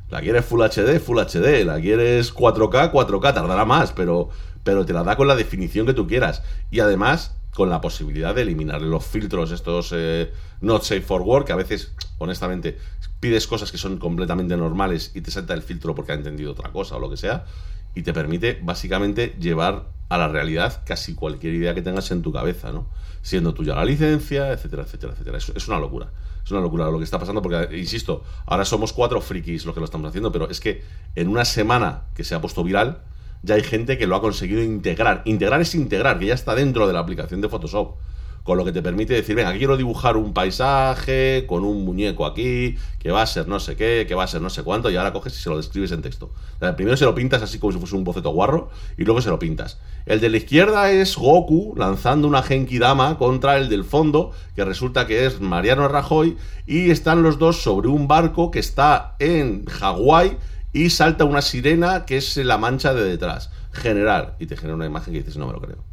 La 0.10 0.22
quieres 0.22 0.46
Full 0.46 0.62
HD, 0.62 1.00
Full 1.00 1.20
HD. 1.20 1.66
La 1.66 1.80
quieres 1.80 2.34
4K, 2.34 2.92
4K. 2.92 3.34
Tardará 3.34 3.66
más, 3.66 3.92
pero, 3.92 4.30
pero 4.64 4.86
te 4.86 4.94
la 4.94 5.04
da 5.04 5.16
con 5.16 5.28
la 5.28 5.36
definición 5.36 5.86
que 5.86 5.94
tú 5.94 6.08
quieras. 6.08 6.44
Y 6.72 6.80
además, 6.80 7.36
con 7.54 7.70
la 7.70 7.82
posibilidad 7.82 8.34
de 8.36 8.44
eliminar 8.44 8.82
los 8.82 9.06
filtros, 9.06 9.52
estos 9.52 9.92
eh, 9.94 10.32
not 10.62 10.84
safe 10.84 11.02
for 11.02 11.22
work, 11.22 11.48
que 11.48 11.54
a 11.54 11.58
veces, 11.58 11.94
honestamente, 12.18 12.78
pides 13.20 13.48
cosas 13.48 13.72
que 13.72 13.78
son 13.78 13.98
completamente 13.98 14.56
normales 14.58 15.12
y 15.14 15.22
te 15.22 15.32
salta 15.32 15.54
el 15.54 15.62
filtro 15.62 15.96
porque 15.96 16.12
ha 16.12 16.16
entendido 16.16 16.52
otra 16.52 16.72
cosa 16.72 16.96
o 16.96 17.00
lo 17.00 17.10
que 17.10 17.18
sea. 17.18 17.46
Y 17.96 18.04
te 18.04 18.14
permite, 18.14 18.60
básicamente, 18.62 19.36
llevar 19.40 19.88
a 20.10 20.18
la 20.18 20.28
realidad 20.28 20.84
casi 20.86 21.16
cualquier 21.16 21.54
idea 21.54 21.74
que 21.74 21.82
tengas 21.82 22.12
en 22.12 22.22
tu 22.22 22.32
cabeza, 22.32 22.72
¿no? 22.72 22.88
Siendo 23.22 23.54
tuya 23.54 23.76
la 23.76 23.86
licencia, 23.86 24.52
etcétera, 24.52 24.84
etcétera, 24.84 25.14
etcétera. 25.14 25.38
Es, 25.38 25.50
es 25.50 25.68
una 25.68 25.80
locura. 25.80 26.12
Es 26.44 26.52
una 26.52 26.62
locura 26.62 26.90
lo 26.92 26.98
que 26.98 27.06
está 27.06 27.20
pasando 27.20 27.42
porque, 27.42 27.78
insisto, 27.78 28.24
ahora 28.46 28.66
somos 28.66 28.92
cuatro 28.92 29.22
frikis 29.22 29.66
los 29.66 29.74
que 29.74 29.80
lo 29.80 29.86
estamos 29.86 30.10
haciendo, 30.10 30.32
pero 30.32 30.50
es 30.50 30.60
que 30.60 30.84
en 31.16 31.30
una 31.30 31.46
semana 31.46 32.04
que 32.16 32.24
se 32.24 32.36
ha 32.36 32.42
puesto 32.42 32.64
viral, 32.64 33.02
ya 33.44 33.56
hay 33.56 33.64
gente 33.64 33.98
que 33.98 34.08
lo 34.08 34.16
ha 34.16 34.22
conseguido 34.22 34.62
integrar. 34.62 35.22
Integrar 35.26 35.62
es 35.62 35.76
integrar, 35.76 36.20
que 36.20 36.28
ya 36.28 36.34
está 36.34 36.56
dentro 36.56 36.88
de 36.88 36.94
la 36.94 37.00
aplicación 37.00 37.42
de 37.42 37.50
Photoshop. 37.50 37.96
Con 38.44 38.58
lo 38.58 38.66
que 38.66 38.74
te 38.74 38.82
permite 38.82 39.14
decir, 39.14 39.36
venga, 39.36 39.54
quiero 39.54 39.78
dibujar 39.78 40.18
un 40.18 40.34
paisaje 40.34 41.46
con 41.48 41.64
un 41.64 41.86
muñeco 41.86 42.26
aquí, 42.26 42.76
que 43.00 43.10
va 43.10 43.22
a 43.22 43.26
ser 43.26 43.48
no 43.48 43.60
sé 43.60 43.78
qué, 43.78 44.06
que 44.06 44.16
va 44.16 44.26
a 44.26 44.28
ser 44.28 44.42
no 44.42 44.50
sé 44.50 44.64
cuánto, 44.64 44.92
y 44.92 44.98
ahora 44.98 45.14
coges 45.14 45.38
y 45.38 45.42
se 45.42 45.50
lo 45.50 45.58
describes 45.58 45.94
en 45.94 46.02
texto. 46.02 46.32
O 46.58 46.60
sea, 46.60 46.76
primero 46.76 46.98
se 46.98 47.06
lo 47.06 47.16
pintas 47.16 47.42
así 47.42 47.58
como 47.58 47.72
si 47.72 47.80
fuese 47.80 47.96
un 47.96 48.04
boceto 48.04 48.32
guarro, 48.32 48.70
y 48.98 49.06
luego 49.06 49.22
se 49.22 49.30
lo 49.30 49.40
pintas. 49.40 49.80
El 50.06 50.20
de 50.20 50.30
la 50.30 50.38
izquierda 50.38 50.92
es 50.92 51.16
Goku 51.16 51.74
lanzando 51.78 52.28
una 52.28 52.44
Genki 52.44 52.80
Dama 52.80 53.18
contra 53.18 53.58
el 53.58 53.70
del 53.70 53.86
fondo, 53.86 54.32
que 54.56 54.66
resulta 54.66 55.08
que 55.08 55.26
es 55.26 55.40
Mariano 55.40 55.88
Rajoy, 55.88 56.38
y 56.68 56.92
están 56.92 57.24
los 57.24 57.40
dos 57.40 57.62
sobre 57.62 57.88
un 57.88 58.10
barco 58.10 58.52
que 58.52 58.60
está 58.60 59.16
en 59.20 59.66
Hawái 59.66 60.38
y 60.74 60.90
salta 60.90 61.24
una 61.24 61.42
sirena 61.42 62.06
que 62.06 62.18
es 62.18 62.36
la 62.38 62.58
mancha 62.58 62.94
de 62.94 63.04
detrás. 63.04 63.52
General. 63.72 64.36
Y 64.40 64.48
te 64.48 64.58
genera 64.58 64.76
una 64.76 64.86
imagen 64.86 65.14
que 65.14 65.20
dices, 65.20 65.38
no 65.38 65.48
me 65.48 65.54
lo 65.54 65.62
creo. 65.62 65.93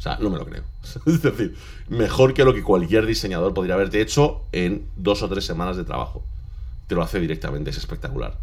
O 0.00 0.02
sea, 0.02 0.16
no 0.18 0.30
me 0.30 0.38
lo 0.38 0.46
creo. 0.46 0.62
Es 1.04 1.20
decir, 1.20 1.54
mejor 1.90 2.32
que 2.32 2.42
lo 2.42 2.54
que 2.54 2.62
cualquier 2.62 3.04
diseñador 3.04 3.52
podría 3.52 3.74
haberte 3.74 4.00
hecho 4.00 4.46
en 4.50 4.88
dos 4.96 5.22
o 5.22 5.28
tres 5.28 5.44
semanas 5.44 5.76
de 5.76 5.84
trabajo. 5.84 6.24
Te 6.86 6.94
lo 6.94 7.02
hace 7.02 7.20
directamente, 7.20 7.68
es 7.68 7.76
espectacular. 7.76 8.38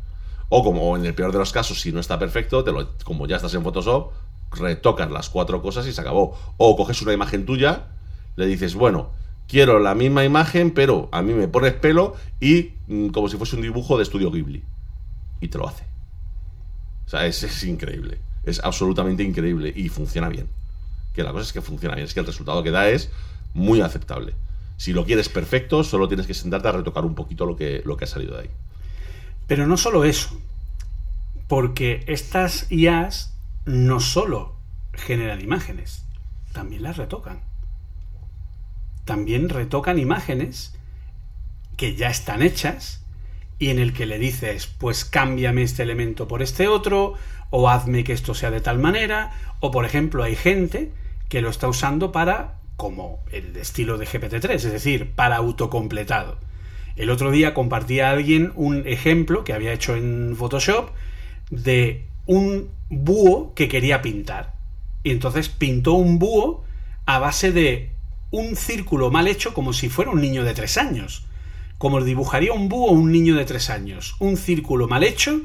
O 0.49 0.63
como 0.63 0.95
en 0.95 1.03
el 1.03 1.15
peor 1.15 1.31
de 1.31 1.39
los 1.39 1.51
casos, 1.51 1.81
si 1.81 1.91
no 1.91 1.99
está 1.99 2.19
perfecto, 2.19 2.63
te 2.63 2.71
lo, 2.71 2.95
como 3.03 3.25
ya 3.25 3.37
estás 3.37 3.55
en 3.55 3.63
Photoshop, 3.63 4.11
retocas 4.51 5.09
las 5.09 5.29
cuatro 5.29 5.63
cosas 5.63 5.87
y 5.87 5.93
se 5.93 5.99
acabó. 5.99 6.37
O 6.57 6.77
coges 6.77 7.01
una 7.01 7.13
imagen 7.13 7.47
tuya, 7.47 7.87
le 8.35 8.45
dices, 8.45 8.75
bueno, 8.75 9.09
quiero 9.47 9.79
la 9.79 9.95
misma 9.95 10.23
imagen, 10.23 10.69
pero 10.69 11.09
a 11.11 11.23
mí 11.23 11.33
me 11.33 11.47
pones 11.47 11.73
pelo 11.73 12.13
y 12.39 12.73
mm, 12.85 13.07
como 13.07 13.29
si 13.29 13.37
fuese 13.37 13.55
un 13.55 13.63
dibujo 13.63 13.97
de 13.97 14.03
estudio 14.03 14.29
Ghibli. 14.29 14.63
Y 15.41 15.47
te 15.47 15.57
lo 15.57 15.67
hace. 15.67 15.85
O 17.07 17.09
sea, 17.09 17.25
es, 17.25 17.41
es 17.41 17.63
increíble. 17.63 18.19
Es 18.43 18.61
absolutamente 18.63 19.23
increíble 19.23 19.73
y 19.75 19.89
funciona 19.89 20.29
bien. 20.29 20.47
Que 21.17 21.23
la 21.23 21.31
cosa 21.31 21.45
es 21.45 21.51
que 21.51 21.61
funciona 21.61 21.95
bien, 21.95 22.05
es 22.05 22.13
que 22.13 22.19
el 22.19 22.27
resultado 22.27 22.61
que 22.61 22.69
da 22.69 22.87
es 22.89 23.09
muy 23.55 23.81
aceptable. 23.81 24.35
Si 24.77 24.93
lo 24.93 25.03
quieres 25.03 25.29
perfecto, 25.29 25.83
solo 25.83 26.07
tienes 26.07 26.27
que 26.27 26.35
sentarte 26.35 26.67
a 26.67 26.73
retocar 26.73 27.05
un 27.05 27.15
poquito 27.15 27.47
lo 27.47 27.55
que, 27.55 27.81
lo 27.85 27.97
que 27.97 28.05
ha 28.05 28.07
salido 28.07 28.35
de 28.35 28.43
ahí. 28.43 28.49
Pero 29.47 29.65
no 29.65 29.77
solo 29.77 30.05
eso, 30.05 30.39
porque 31.47 32.03
estas 32.05 32.71
IAs 32.71 33.33
no 33.65 33.99
solo 33.99 34.53
generan 34.93 35.41
imágenes, 35.41 36.05
también 36.53 36.83
las 36.83 36.97
retocan. 36.97 37.41
También 39.03 39.49
retocan 39.49 39.97
imágenes 39.97 40.75
que 41.77 41.95
ya 41.95 42.11
están 42.11 42.43
hechas 42.43 43.03
y 43.57 43.69
en 43.69 43.79
el 43.79 43.91
que 43.91 44.05
le 44.05 44.19
dices, 44.19 44.67
pues 44.67 45.03
cámbiame 45.03 45.63
este 45.63 45.81
elemento 45.81 46.27
por 46.27 46.43
este 46.43 46.67
otro, 46.67 47.15
o 47.49 47.71
hazme 47.71 48.03
que 48.03 48.13
esto 48.13 48.35
sea 48.35 48.51
de 48.51 48.61
tal 48.61 48.77
manera, 48.77 49.31
o 49.61 49.71
por 49.71 49.83
ejemplo 49.83 50.21
hay 50.21 50.35
gente 50.35 50.91
que 51.29 51.41
lo 51.41 51.49
está 51.49 51.67
usando 51.67 52.11
para, 52.11 52.59
como 52.75 53.19
el 53.31 53.55
estilo 53.57 53.97
de 53.97 54.07
GPT-3, 54.07 54.49
es 54.53 54.71
decir, 54.71 55.11
para 55.15 55.37
autocompletado. 55.37 56.37
El 56.95 57.09
otro 57.11 57.31
día 57.31 57.53
compartía 57.53 58.09
a 58.09 58.11
alguien 58.11 58.51
un 58.55 58.87
ejemplo 58.87 59.43
que 59.43 59.53
había 59.53 59.73
hecho 59.73 59.95
en 59.95 60.35
Photoshop 60.35 60.89
de 61.51 62.05
un 62.25 62.69
búho 62.89 63.53
que 63.53 63.67
quería 63.67 64.01
pintar. 64.01 64.55
Y 65.03 65.11
entonces 65.11 65.47
pintó 65.47 65.93
un 65.93 66.17
búho 66.17 66.63
a 67.05 67.19
base 67.19 67.51
de 67.51 67.91
un 68.31 68.55
círculo 68.55 69.11
mal 69.11 69.27
hecho 69.27 69.53
como 69.53 69.73
si 69.73 69.89
fuera 69.89 70.11
un 70.11 70.21
niño 70.21 70.43
de 70.43 70.53
tres 70.53 70.77
años. 70.77 71.23
como 71.77 72.01
dibujaría 72.01 72.53
un 72.53 72.69
búho 72.69 72.91
un 72.91 73.11
niño 73.11 73.35
de 73.35 73.45
tres 73.45 73.69
años. 73.69 74.15
Un 74.19 74.35
círculo 74.35 74.87
mal 74.87 75.03
hecho, 75.03 75.41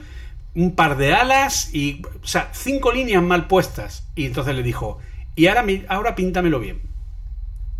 un 0.54 0.74
par 0.74 0.96
de 0.96 1.12
alas 1.12 1.74
y. 1.74 2.02
O 2.22 2.26
sea, 2.26 2.50
cinco 2.54 2.90
líneas 2.90 3.22
mal 3.22 3.48
puestas. 3.48 4.06
Y 4.16 4.24
entonces 4.24 4.54
le 4.54 4.62
dijo, 4.62 4.98
y 5.36 5.46
ahora, 5.46 5.64
ahora 5.88 6.14
píntamelo 6.14 6.60
bien. 6.60 6.80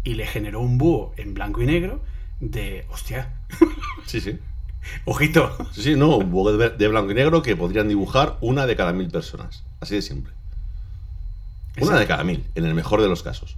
Y 0.05 0.15
le 0.15 0.27
generó 0.27 0.61
un 0.61 0.79
búho 0.79 1.13
en 1.17 1.35
blanco 1.35 1.63
y 1.63 1.67
negro 1.67 2.03
de. 2.41 2.85
Hostia, 2.91 3.31
Sí, 4.07 4.21
sí. 4.21 4.39
ojito. 5.05 5.57
Sí, 5.73 5.83
sí, 5.83 5.95
no, 5.97 6.17
un 6.17 6.31
búho 6.31 6.57
de, 6.57 6.89
blanco 6.89 7.13
y 7.13 7.15
negro 7.15 7.43
que 7.43 7.55
podrían 7.57 7.89
dibujar 7.89 8.37
una 8.41 8.67
de 8.67 8.75
cada 8.77 8.93
mil 8.93 9.09
personas. 9.11 9.63
Así 9.81 9.95
de 9.95 10.03
simple. 10.03 10.33
Una 11.81 11.99
de 11.99 12.07
cada 12.07 12.25
mil, 12.25 12.45
en 12.55 12.65
el 12.67 12.75
mejor 12.75 13.01
de 13.01 13.09
los 13.09 13.23
casos. 13.23 13.57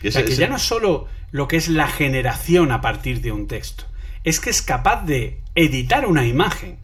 Que 0.00 0.08
O 0.08 0.12
sea, 0.12 0.20
ese- 0.20 0.28
que 0.28 0.32
ese- 0.32 0.40
ya 0.42 0.48
no 0.48 0.56
es 0.56 0.62
solo 0.62 1.08
lo 1.32 1.46
que 1.48 1.56
es 1.56 1.68
la 1.68 1.88
generación 1.88 2.72
a 2.72 2.80
partir 2.80 3.20
de 3.20 3.32
un 3.32 3.46
texto, 3.48 3.84
es 4.24 4.40
que 4.40 4.50
es 4.50 4.62
capaz 4.62 5.04
de 5.04 5.40
editar 5.54 6.06
una 6.06 6.26
imagen, 6.26 6.78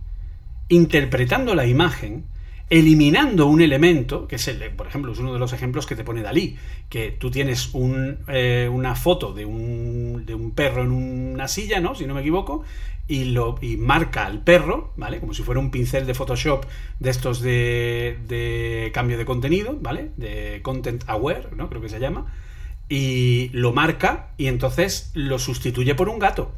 interpretando 0.69 1.55
la 1.55 1.67
imagen, 1.67 2.25
eliminando 2.69 3.47
un 3.47 3.61
elemento, 3.61 4.27
que 4.27 4.37
es 4.37 4.49
el, 4.49 4.59
por 4.73 4.89
ejemplo, 4.89 5.13
es 5.13 5.19
uno 5.19 5.33
de 5.33 5.39
los 5.39 5.53
ejemplos 5.53 5.87
que 5.87 5.95
te 5.95 6.05
pone 6.05 6.23
Dalí, 6.23 6.57
que 6.89 7.13
tú 7.13 7.31
tienes 7.31 7.71
un, 7.75 8.19
eh, 8.29 8.69
una 8.73 8.95
foto 8.97 9.33
de 9.33 9.47
un, 9.47 10.25
de 10.27 10.35
un 10.35 10.51
perro 10.51 10.83
en 10.83 10.91
una 10.91 11.49
silla, 11.49 11.81
¿no? 11.81 11.95
Si 11.95 12.07
no 12.07 12.15
me 12.15 12.23
equivoco, 12.23 12.65
y, 13.09 13.27
lo, 13.27 13.57
y 13.61 13.77
marca 13.77 14.27
al 14.27 14.43
perro, 14.43 14.93
¿vale? 14.97 15.21
Como 15.21 15.33
si 15.33 15.43
fuera 15.43 15.61
un 15.61 15.71
pincel 15.71 16.07
de 16.07 16.15
Photoshop 16.15 16.65
de 16.99 17.11
estos 17.11 17.41
de, 17.41 18.19
de 18.27 18.91
cambio 18.93 19.17
de 19.17 19.25
contenido, 19.25 19.79
¿vale? 19.81 20.11
De 20.17 20.61
content 20.63 21.05
aware, 21.07 21.49
¿no? 21.55 21.69
Creo 21.69 21.81
que 21.81 21.89
se 21.89 22.01
llama. 22.01 22.33
Y 22.89 23.51
lo 23.53 23.73
marca 23.73 24.31
y 24.37 24.49
entonces 24.49 25.11
lo 25.15 25.39
sustituye 25.39 25.95
por 25.95 26.09
un 26.09 26.19
gato. 26.19 26.53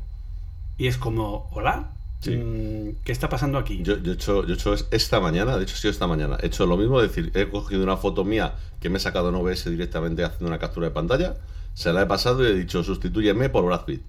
Y 0.79 0.87
es 0.87 0.97
como, 0.97 1.49
hola, 1.53 1.91
Sí. 2.21 2.37
mm, 2.37 2.97
¿qué 3.05 3.13
está 3.13 3.29
pasando 3.29 3.59
aquí? 3.59 3.81
Yo, 3.83 3.97
yo 3.99 4.11
he 4.13 4.15
hecho, 4.15 4.45
yo 4.45 4.55
he 4.55 4.57
hecho 4.57 4.75
es- 4.75 4.89
esta 4.91 5.21
mañana, 5.21 5.57
de 5.57 5.63
hecho 5.63 5.77
sido 5.77 5.91
esta 5.93 6.07
mañana, 6.07 6.37
he 6.43 6.47
hecho 6.47 6.67
lo 6.67 6.77
mismo, 6.77 7.01
es 7.01 7.09
decir, 7.15 7.31
he 7.35 7.49
cogido 7.49 7.83
una 7.83 7.97
foto 7.97 8.25
mía 8.25 8.55
que 8.81 8.89
me 8.91 8.99
he 8.99 9.01
sacado 9.01 9.29
en 9.29 9.37
OBS 9.37 9.71
directamente 9.71 10.25
haciendo 10.25 10.47
una 10.49 10.59
captura 10.59 10.89
de 10.89 10.95
pantalla, 10.95 11.37
se 11.75 11.93
la 11.93 12.03
he 12.03 12.07
pasado 12.07 12.43
y 12.43 12.51
he 12.51 12.55
dicho, 12.55 12.83
sustitúyeme 12.83 13.49
por 13.51 13.65
Brad 13.65 13.85
Pitt. 13.85 14.03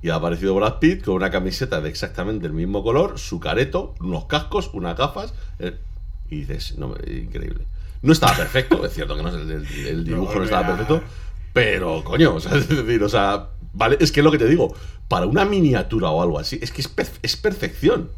Y 0.00 0.10
ha 0.10 0.16
aparecido 0.16 0.54
Brad 0.54 0.78
Pitt 0.78 1.02
con 1.04 1.14
una 1.14 1.30
camiseta 1.30 1.80
de 1.80 1.88
exactamente 1.88 2.46
el 2.46 2.52
mismo 2.52 2.82
color, 2.84 3.18
su 3.18 3.40
careto, 3.40 3.94
unos 4.00 4.26
cascos, 4.26 4.70
unas 4.74 4.96
gafas, 4.96 5.34
eh, 5.58 5.76
y 6.30 6.40
dices, 6.40 6.78
no, 6.78 6.94
increíble. 7.06 7.64
No 8.02 8.12
estaba 8.12 8.36
perfecto, 8.36 8.84
es 8.84 8.92
cierto 8.92 9.16
que 9.16 9.22
no, 9.22 9.30
el, 9.30 9.50
el- 9.86 10.04
dibujo 10.04 10.34
no, 10.36 10.44
estaba 10.44 10.66
era- 10.66 10.76
perfecto, 10.76 11.02
pero 11.52 12.04
coño, 12.04 12.34
o 12.34 12.40
sea, 12.40 12.54
es 12.58 12.68
decir, 12.68 13.02
o 13.02 13.08
sea, 13.08 13.48
vale, 13.74 13.96
es 14.00 14.10
que 14.12 14.20
es 14.20 14.24
lo 14.24 14.30
que 14.30 14.38
te 14.38 14.48
digo, 14.48 14.74
para 15.08 15.26
una 15.26 15.44
miniatura 15.44 16.08
o 16.10 16.22
algo 16.22 16.38
así, 16.38 16.58
es 16.62 16.70
que 16.70 16.80
es, 16.80 16.96
perf- 16.96 17.18
es 17.22 17.36
perfección. 17.36 18.10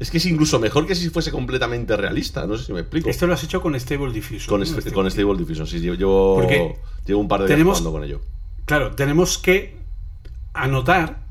Es 0.00 0.10
que 0.10 0.18
es 0.18 0.26
incluso 0.26 0.58
mejor 0.58 0.86
que 0.88 0.96
si 0.96 1.08
fuese 1.08 1.30
completamente 1.30 1.96
realista, 1.96 2.46
no 2.48 2.56
sé 2.58 2.64
si 2.64 2.72
me 2.72 2.80
explico. 2.80 3.08
Esto 3.08 3.28
lo 3.28 3.34
has 3.34 3.44
hecho 3.44 3.62
con 3.62 3.78
Stable 3.78 4.12
Diffusion. 4.12 4.48
con, 4.48 4.62
este- 4.62 4.80
Stable 4.80 4.94
con 4.94 5.10
Stable 5.10 5.38
Diffusion, 5.38 5.66
sí, 5.68 5.78
llevo, 5.78 5.94
llevo, 5.96 6.34
Porque 6.36 6.74
llevo 7.06 7.20
un 7.20 7.28
par 7.28 7.42
de 7.42 7.54
días 7.54 7.62
jugando 7.64 7.92
con 7.92 8.02
ello. 8.04 8.20
Claro, 8.64 8.94
tenemos 8.96 9.38
que 9.38 9.76
anotar 10.52 11.22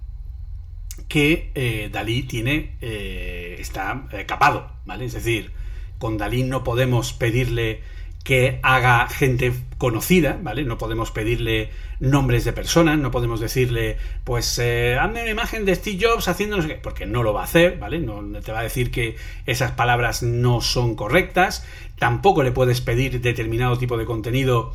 que 1.07 1.51
eh, 1.55 1.89
Dalí 1.91 2.23
tiene 2.23 2.77
eh, 2.81 3.57
está 3.59 4.07
eh, 4.11 4.25
capado, 4.25 4.71
¿vale? 4.85 5.05
Es 5.05 5.13
decir, 5.13 5.51
con 5.99 6.17
Dalí 6.17 6.43
no 6.43 6.63
podemos 6.63 7.13
pedirle 7.13 7.81
que 8.23 8.59
haga 8.63 9.07
gente 9.09 9.53
conocida, 9.77 10.39
¿vale? 10.41 10.63
No 10.63 10.77
podemos 10.77 11.11
pedirle 11.11 11.69
nombres 11.99 12.45
de 12.45 12.53
personas, 12.53 12.97
no 12.97 13.11
podemos 13.11 13.41
decirle, 13.41 13.97
pues, 14.23 14.57
eh, 14.59 14.97
hazme 14.99 15.23
una 15.23 15.31
imagen 15.31 15.65
de 15.65 15.75
Steve 15.75 15.99
Jobs 16.01 16.29
haciendo 16.29 16.55
no 16.55 16.61
sé 16.61 16.69
qué, 16.69 16.75
porque 16.75 17.05
no 17.05 17.21
lo 17.21 17.33
va 17.33 17.41
a 17.41 17.45
hacer, 17.45 17.77
¿vale? 17.79 17.99
No 17.99 18.23
te 18.41 18.51
va 18.53 18.59
a 18.59 18.63
decir 18.63 18.91
que 18.91 19.17
esas 19.45 19.71
palabras 19.71 20.23
no 20.23 20.61
son 20.61 20.95
correctas, 20.95 21.65
tampoco 21.99 22.43
le 22.43 22.51
puedes 22.51 22.79
pedir 22.79 23.19
determinado 23.19 23.77
tipo 23.77 23.97
de 23.97 24.05
contenido 24.05 24.73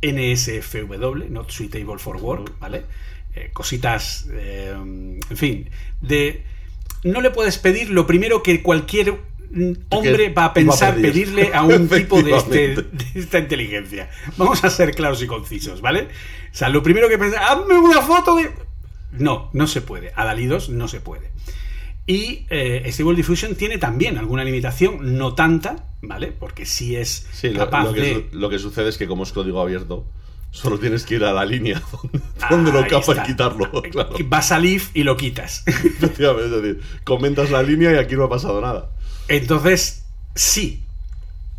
NSFW, 0.00 1.28
Not 1.28 1.50
Suitable 1.50 1.98
for 1.98 2.16
Work, 2.16 2.58
¿vale? 2.58 2.84
Eh, 3.34 3.50
cositas, 3.52 4.28
eh, 4.32 4.72
en 4.74 5.36
fin, 5.36 5.68
de... 6.00 6.44
No 7.04 7.20
le 7.20 7.30
puedes 7.30 7.58
pedir 7.58 7.90
lo 7.90 8.08
primero 8.08 8.42
que 8.42 8.60
cualquier 8.60 9.18
hombre 9.90 10.30
va 10.30 10.46
a 10.46 10.52
pensar 10.54 10.94
pedir. 10.94 11.12
pedirle 11.12 11.50
a 11.54 11.62
un 11.62 11.88
tipo 11.88 12.22
de, 12.22 12.36
este- 12.36 12.74
de 12.76 12.86
esta 13.14 13.38
inteligencia. 13.38 14.10
Vamos 14.36 14.62
a 14.64 14.70
ser 14.70 14.94
claros 14.94 15.22
y 15.22 15.26
concisos, 15.26 15.80
¿vale? 15.80 16.02
O 16.02 16.54
sea, 16.56 16.68
lo 16.68 16.82
primero 16.82 17.08
que 17.08 17.18
pensar, 17.18 17.42
hazme 17.42 17.78
una 17.78 18.00
foto 18.02 18.36
de... 18.36 18.50
No, 19.12 19.50
no 19.52 19.66
se 19.66 19.80
puede. 19.80 20.12
A 20.16 20.24
Dalí 20.24 20.46
2 20.46 20.70
no 20.70 20.86
se 20.88 21.00
puede. 21.00 21.30
Y 22.06 22.46
eh, 22.50 22.84
Stable 22.90 23.16
Diffusion 23.16 23.54
tiene 23.54 23.76
también 23.78 24.16
alguna 24.18 24.44
limitación, 24.44 25.18
no 25.18 25.34
tanta, 25.34 25.84
¿vale? 26.00 26.28
Porque 26.32 26.64
sí 26.64 26.96
es 26.96 27.26
Sí, 27.32 27.52
capaz 27.52 27.84
lo 27.84 27.92
que, 27.92 28.00
de... 28.00 28.28
lo 28.32 28.48
que 28.48 28.58
sucede 28.58 28.88
es 28.88 28.96
que 28.96 29.06
como 29.06 29.24
es 29.24 29.32
código 29.32 29.60
abierto, 29.60 30.06
solo 30.50 30.78
tienes 30.78 31.04
que 31.04 31.16
ir 31.16 31.24
a 31.24 31.32
la 31.34 31.44
línea 31.44 31.82
donde, 31.92 32.20
donde 32.48 32.72
lo 32.72 32.80
capa 32.88 32.96
y 33.08 33.10
está. 33.10 33.22
quitarlo. 33.24 33.70
Claro. 33.90 34.14
Vas 34.24 34.52
a 34.52 34.58
Leaf 34.58 34.90
y 34.94 35.02
lo 35.02 35.16
quitas. 35.18 35.64
Efectivamente, 35.66 36.56
es 36.56 36.62
decir, 36.62 36.80
comentas 37.04 37.50
la 37.50 37.62
línea 37.62 37.92
y 37.92 37.96
aquí 37.96 38.14
no 38.16 38.24
ha 38.24 38.30
pasado 38.30 38.60
nada. 38.62 38.90
Entonces, 39.28 40.04
sí. 40.34 40.82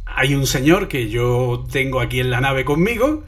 Hay 0.05 0.33
un 0.35 0.47
señor 0.47 0.87
que 0.87 1.09
yo 1.09 1.65
tengo 1.71 2.01
aquí 2.01 2.19
en 2.19 2.29
la 2.31 2.41
nave 2.41 2.65
conmigo 2.65 3.23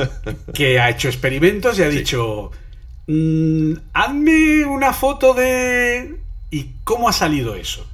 que 0.54 0.78
ha 0.80 0.90
hecho 0.90 1.08
experimentos 1.08 1.78
y 1.78 1.82
ha 1.82 1.88
dicho: 1.88 2.50
"Mm, 3.06 3.74
Hazme 3.92 4.64
una 4.66 4.92
foto 4.92 5.32
de. 5.32 6.16
¿Y 6.50 6.70
cómo 6.84 7.08
ha 7.08 7.12
salido 7.12 7.54
eso? 7.54 7.86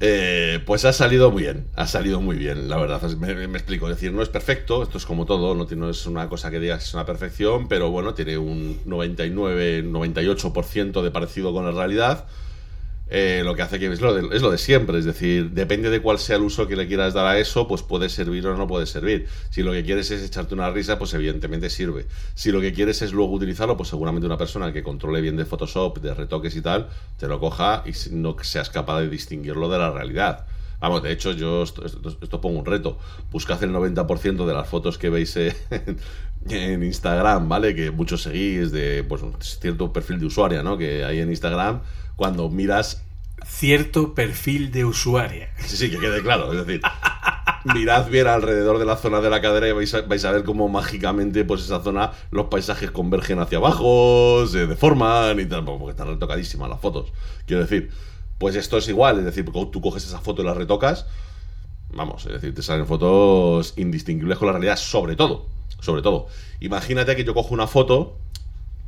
Eh, 0.00 0.60
pues 0.64 0.84
ha 0.84 0.92
salido 0.92 1.30
muy 1.32 1.42
bien, 1.42 1.66
ha 1.74 1.86
salido 1.88 2.20
muy 2.20 2.36
bien, 2.36 2.68
la 2.68 2.76
verdad. 2.76 3.02
Me, 3.16 3.48
me 3.48 3.58
explico, 3.58 3.88
es 3.88 3.96
decir, 3.96 4.12
no 4.12 4.22
es 4.22 4.28
perfecto, 4.28 4.82
esto 4.84 4.96
es 4.98 5.04
como 5.04 5.24
todo, 5.26 5.56
no, 5.56 5.66
tiene- 5.66 5.80
no 5.86 5.90
es 5.90 6.06
una 6.06 6.28
cosa 6.28 6.50
que 6.52 6.60
digas 6.60 6.78
que 6.78 6.84
es 6.84 6.94
una 6.94 7.04
perfección, 7.06 7.66
pero 7.66 7.90
bueno, 7.90 8.14
tiene 8.14 8.38
un 8.38 8.78
99, 8.84 9.82
98% 9.84 11.02
de 11.02 11.10
parecido 11.10 11.52
con 11.52 11.64
la 11.64 11.72
realidad. 11.72 12.26
Eh, 13.10 13.40
lo 13.42 13.54
que 13.54 13.62
hace 13.62 13.78
que 13.78 13.86
es 13.86 14.02
lo, 14.02 14.12
de, 14.12 14.36
es 14.36 14.42
lo 14.42 14.50
de 14.50 14.58
siempre, 14.58 14.98
es 14.98 15.06
decir, 15.06 15.50
depende 15.52 15.88
de 15.88 16.02
cuál 16.02 16.18
sea 16.18 16.36
el 16.36 16.42
uso 16.42 16.68
que 16.68 16.76
le 16.76 16.86
quieras 16.86 17.14
dar 17.14 17.26
a 17.26 17.38
eso, 17.38 17.66
pues 17.66 17.82
puede 17.82 18.10
servir 18.10 18.46
o 18.46 18.56
no 18.56 18.66
puede 18.66 18.84
servir. 18.84 19.26
Si 19.48 19.62
lo 19.62 19.72
que 19.72 19.82
quieres 19.82 20.10
es 20.10 20.22
echarte 20.22 20.54
una 20.54 20.70
risa, 20.70 20.98
pues 20.98 21.14
evidentemente 21.14 21.70
sirve. 21.70 22.06
Si 22.34 22.52
lo 22.52 22.60
que 22.60 22.74
quieres 22.74 23.00
es 23.00 23.12
luego 23.12 23.32
utilizarlo, 23.32 23.76
pues 23.78 23.88
seguramente 23.88 24.26
una 24.26 24.36
persona 24.36 24.72
que 24.72 24.82
controle 24.82 25.22
bien 25.22 25.36
de 25.36 25.46
Photoshop, 25.46 25.98
de 26.00 26.12
retoques 26.12 26.54
y 26.54 26.60
tal, 26.60 26.88
te 27.18 27.28
lo 27.28 27.40
coja 27.40 27.82
y 27.86 27.92
no 28.14 28.36
seas 28.42 28.68
capaz 28.68 29.00
de 29.00 29.08
distinguirlo 29.08 29.70
de 29.70 29.78
la 29.78 29.90
realidad. 29.90 30.46
Vamos, 30.80 31.02
de 31.02 31.10
hecho, 31.10 31.32
yo 31.32 31.64
esto, 31.64 32.40
pongo 32.40 32.60
un 32.60 32.66
reto. 32.66 32.98
Buscad 33.32 33.62
el 33.64 33.72
90% 33.72 34.46
de 34.46 34.54
las 34.54 34.68
fotos 34.68 34.96
que 34.96 35.10
veis 35.10 35.36
en, 35.36 35.54
en 36.50 36.84
Instagram, 36.84 37.48
¿vale? 37.48 37.74
Que 37.74 37.90
muchos 37.90 38.22
seguís 38.22 38.70
de 38.70 39.02
pues, 39.02 39.22
un 39.22 39.34
cierto 39.40 39.92
perfil 39.92 40.20
de 40.20 40.26
usuaria, 40.26 40.62
¿no? 40.62 40.78
Que 40.78 41.04
hay 41.04 41.18
en 41.18 41.30
Instagram, 41.30 41.80
cuando 42.18 42.50
miras 42.50 43.04
Cierto 43.46 44.14
perfil 44.14 44.72
de 44.72 44.84
usuaria. 44.84 45.50
Sí, 45.64 45.76
sí, 45.76 45.90
que 45.90 45.98
quede 45.98 46.22
claro. 46.22 46.52
Es 46.52 46.66
decir, 46.66 46.82
mirad 47.72 48.08
bien 48.08 48.26
alrededor 48.26 48.78
de 48.78 48.84
la 48.84 48.96
zona 48.96 49.20
de 49.20 49.30
la 49.30 49.40
cadera 49.40 49.68
y 49.68 49.72
vais 49.72 49.94
a, 49.94 50.02
vais 50.02 50.24
a 50.24 50.32
ver 50.32 50.42
cómo 50.42 50.68
mágicamente, 50.68 51.44
pues 51.44 51.62
esa 51.62 51.80
zona, 51.80 52.12
los 52.32 52.46
paisajes 52.46 52.90
convergen 52.90 53.38
hacia 53.38 53.58
abajo, 53.58 54.44
se 54.48 54.66
deforman 54.66 55.38
y 55.38 55.46
tal, 55.46 55.64
porque 55.64 55.90
están 55.90 56.08
retocadísimas 56.08 56.68
las 56.68 56.80
fotos. 56.80 57.12
Quiero 57.46 57.62
decir, 57.62 57.90
pues 58.38 58.56
esto 58.56 58.76
es 58.78 58.88
igual. 58.88 59.20
Es 59.20 59.24
decir, 59.24 59.44
tú 59.72 59.80
coges 59.80 60.04
esa 60.04 60.20
foto 60.20 60.42
y 60.42 60.44
la 60.44 60.54
retocas, 60.54 61.06
vamos, 61.92 62.26
es 62.26 62.32
decir, 62.32 62.54
te 62.54 62.62
salen 62.62 62.86
fotos 62.86 63.74
indistinguibles 63.76 64.38
con 64.38 64.46
la 64.46 64.52
realidad, 64.52 64.76
sobre 64.76 65.14
todo. 65.14 65.46
Sobre 65.80 66.02
todo. 66.02 66.26
Imagínate 66.58 67.14
que 67.14 67.22
yo 67.22 67.34
cojo 67.34 67.54
una 67.54 67.68
foto 67.68 68.16